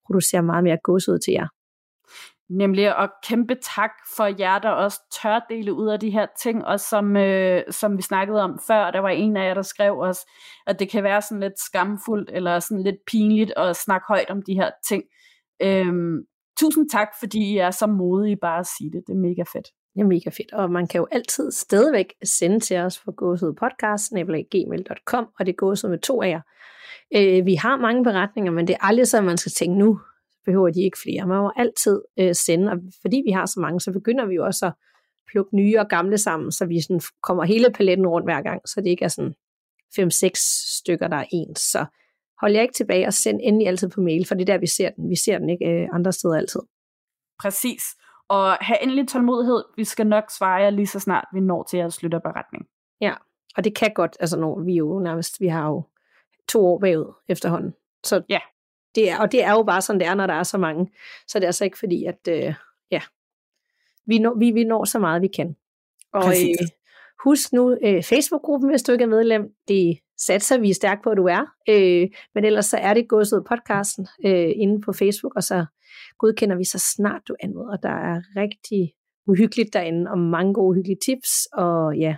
producere 0.05 0.43
meget 0.43 0.63
mere 0.63 0.77
gåsud 0.83 1.19
til 1.19 1.31
jer. 1.31 1.47
Nemlig 2.49 2.97
at 2.97 3.09
kæmpe 3.23 3.55
tak 3.75 3.91
for 4.15 4.25
jer, 4.39 4.59
der 4.59 4.69
også 4.69 4.99
tør 5.21 5.45
dele 5.49 5.73
ud 5.73 5.87
af 5.89 5.99
de 5.99 6.09
her 6.09 6.25
ting, 6.43 6.65
og 6.65 6.79
som, 6.79 7.17
øh, 7.17 7.63
som 7.69 7.97
vi 7.97 8.01
snakkede 8.01 8.41
om 8.41 8.59
før, 8.67 8.91
der 8.91 8.99
var 8.99 9.09
en 9.09 9.37
af 9.37 9.47
jer, 9.47 9.53
der 9.53 9.61
skrev 9.61 9.99
os, 9.99 10.17
at 10.67 10.79
det 10.79 10.89
kan 10.89 11.03
være 11.03 11.21
sådan 11.21 11.39
lidt 11.39 11.59
skamfuldt, 11.59 12.29
eller 12.33 12.59
sådan 12.59 12.83
lidt 12.83 12.95
pinligt 13.07 13.53
at 13.57 13.75
snakke 13.75 14.05
højt 14.07 14.29
om 14.29 14.41
de 14.41 14.53
her 14.53 14.71
ting. 14.87 15.03
Øhm, 15.63 16.17
tusind 16.61 16.89
tak, 16.89 17.07
fordi 17.19 17.53
I 17.53 17.57
er 17.57 17.71
så 17.71 17.87
modige 17.87 18.35
bare 18.35 18.59
at 18.59 18.67
sige 18.77 18.91
det. 18.91 19.03
Det 19.07 19.13
er 19.13 19.17
mega 19.17 19.43
fedt. 19.53 19.67
Det 19.93 20.01
er 20.01 20.05
mega 20.05 20.29
fedt, 20.29 20.53
og 20.53 20.71
man 20.71 20.87
kan 20.87 20.99
jo 20.99 21.07
altid 21.11 21.51
stadigvæk 21.51 22.13
sende 22.23 22.59
til 22.59 22.77
os 22.77 22.99
på 23.05 23.11
gåsudpodcast.gmail.com, 23.11 25.27
og 25.39 25.45
det 25.45 25.57
gåsud 25.57 25.89
med 25.89 25.99
to 25.99 26.21
af 26.21 26.29
jer. 26.29 26.41
Øh, 27.15 27.45
vi 27.45 27.55
har 27.55 27.77
mange 27.77 28.03
beretninger, 28.03 28.51
men 28.51 28.67
det 28.67 28.73
er 28.73 28.85
aldrig 28.85 29.07
så, 29.07 29.17
at 29.17 29.23
man 29.23 29.37
skal 29.37 29.51
tænke, 29.51 29.77
nu 29.77 29.99
behøver 30.45 30.69
de 30.69 30.81
ikke 30.81 30.97
flere. 31.03 31.27
Man 31.27 31.37
må 31.37 31.51
altid 31.55 32.01
øh, 32.19 32.35
sende, 32.35 32.71
og 32.71 32.77
fordi 33.01 33.21
vi 33.25 33.31
har 33.31 33.45
så 33.45 33.59
mange, 33.59 33.79
så 33.79 33.91
begynder 33.91 34.25
vi 34.25 34.35
jo 34.35 34.45
også 34.45 34.65
at 34.65 34.73
plukke 35.31 35.55
nye 35.55 35.79
og 35.79 35.87
gamle 35.87 36.17
sammen, 36.17 36.51
så 36.51 36.65
vi 36.65 36.81
sådan 36.81 37.01
kommer 37.23 37.43
hele 37.43 37.71
paletten 37.71 38.07
rundt 38.07 38.27
hver 38.27 38.41
gang, 38.41 38.61
så 38.65 38.81
det 38.81 38.89
ikke 38.89 39.05
er 39.05 39.09
sådan 39.09 39.33
5-6 39.99 40.31
stykker, 40.79 41.07
der 41.07 41.17
er 41.17 41.25
ens. 41.31 41.59
Så 41.59 41.85
hold 42.41 42.53
jer 42.53 42.61
ikke 42.61 42.73
tilbage 42.73 43.07
og 43.07 43.13
send 43.13 43.39
endelig 43.43 43.67
altid 43.67 43.89
på 43.89 44.01
mail, 44.01 44.27
for 44.27 44.35
det 44.35 44.41
er 44.49 44.53
der, 44.53 44.59
vi 44.59 44.67
ser 44.67 44.89
den. 44.89 45.09
Vi 45.09 45.15
ser 45.15 45.37
den 45.37 45.49
ikke 45.49 45.65
øh, 45.65 45.87
andre 45.93 46.11
steder 46.11 46.35
altid. 46.35 46.61
Præcis. 47.39 47.83
Og 48.29 48.53
have 48.53 48.83
endelig 48.83 49.07
tålmodighed. 49.07 49.63
Vi 49.75 49.83
skal 49.83 50.07
nok 50.07 50.23
svare 50.37 50.61
jer 50.61 50.69
lige 50.69 50.87
så 50.87 50.99
snart 50.99 51.27
vi 51.33 51.39
når 51.39 51.63
til 51.63 51.77
at 51.77 51.93
slutte 51.93 52.19
beretning. 52.19 52.65
Ja, 53.01 53.13
og 53.57 53.63
det 53.63 53.75
kan 53.75 53.93
godt, 53.95 54.17
altså 54.19 54.39
nu, 54.39 54.63
vi 54.63 54.73
jo 54.73 54.99
nærmest, 54.99 55.39
vi 55.39 55.47
har 55.47 55.67
jo 55.67 55.83
to 56.49 56.65
år 56.65 56.79
bagud 56.79 57.13
efterhånden. 57.27 57.73
Så 58.03 58.23
ja. 58.29 58.39
det 58.95 59.09
er, 59.09 59.19
og 59.19 59.31
det 59.31 59.43
er 59.43 59.51
jo 59.51 59.63
bare 59.63 59.81
sådan, 59.81 59.99
det 59.99 60.07
er, 60.07 60.13
når 60.13 60.27
der 60.27 60.33
er 60.33 60.43
så 60.43 60.57
mange. 60.57 60.91
Så 61.27 61.39
det 61.39 61.43
er 61.43 61.47
altså 61.47 61.63
ikke 61.63 61.79
fordi, 61.79 62.05
at 62.05 62.27
øh, 62.29 62.53
ja, 62.91 63.01
vi 64.05 64.19
når, 64.19 64.35
vi, 64.39 64.51
vi 64.51 64.63
når 64.63 64.85
så 64.85 64.99
meget, 64.99 65.21
vi 65.21 65.27
kan. 65.27 65.55
Og 66.13 66.27
øh, 66.27 66.67
husk 67.23 67.53
nu 67.53 67.77
øh, 67.85 68.03
Facebook-gruppen, 68.03 68.69
hvis 68.69 68.83
du 68.83 68.91
ikke 68.91 69.03
er 69.03 69.07
medlem. 69.07 69.43
Det 69.67 69.99
satser 70.17 70.57
vi 70.57 70.73
stærkt 70.73 71.03
på, 71.03 71.09
at 71.09 71.17
du 71.17 71.25
er. 71.25 71.43
Øh, 71.69 72.09
men 72.35 72.45
ellers 72.45 72.65
så 72.65 72.77
er 72.77 72.93
det 72.93 73.09
gået 73.09 73.33
ud 73.33 73.43
podcasten 73.49 74.07
øh, 74.25 74.51
inde 74.55 74.81
på 74.81 74.93
Facebook, 74.93 75.35
og 75.35 75.43
så 75.43 75.65
godkender 76.17 76.55
vi 76.55 76.63
så 76.63 76.93
snart 76.95 77.21
du 77.27 77.35
anmoder. 77.39 77.77
Der 77.77 77.89
er 77.89 78.21
rigtig 78.35 78.93
uhyggeligt 79.27 79.73
derinde, 79.73 80.11
og 80.11 80.17
mange 80.17 80.53
gode 80.53 80.69
uhyggelige 80.69 80.99
tips, 81.05 81.31
og 81.53 81.97
ja, 81.97 82.17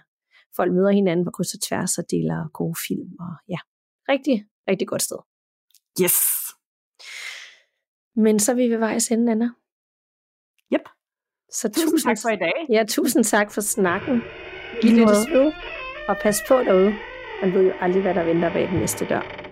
folk 0.55 0.73
møder 0.73 0.91
hinanden 0.91 1.25
på 1.25 1.31
kryds 1.31 1.53
og 1.53 1.61
tværs 1.61 1.97
og 1.97 2.03
deler 2.11 2.49
gode 2.53 2.75
film, 2.87 3.09
og 3.19 3.33
ja, 3.49 3.57
rigtig, 4.09 4.45
rigtig 4.69 4.87
godt 4.87 5.01
sted. 5.01 5.17
Yes. 6.03 6.17
Men 8.15 8.39
så 8.39 8.51
er 8.51 8.55
vi 8.55 8.69
ved 8.69 8.77
vejs 8.77 9.11
ende, 9.11 9.31
Anna. 9.31 9.49
Yep. 10.73 10.85
Så 11.51 11.69
tusind, 11.69 11.91
tusind 11.91 12.09
tak 12.09 12.17
for 12.21 12.29
i 12.29 12.35
dag. 12.35 12.67
Ja, 12.69 12.83
tusind 12.87 13.23
tak 13.23 13.51
for 13.51 13.61
snakken. 13.61 14.21
Vi 14.81 14.89
lyttes 14.89 15.27
ved, 15.31 15.51
og 16.07 16.17
pas 16.17 16.43
på 16.47 16.53
derude. 16.53 16.95
Man 17.41 17.53
ved 17.53 17.63
jo 17.65 17.71
aldrig, 17.81 18.01
hvad 18.01 18.13
der 18.13 18.23
venter 18.23 18.53
bag 18.53 18.67
den 18.71 18.79
næste 18.79 19.05
dør. 19.05 19.42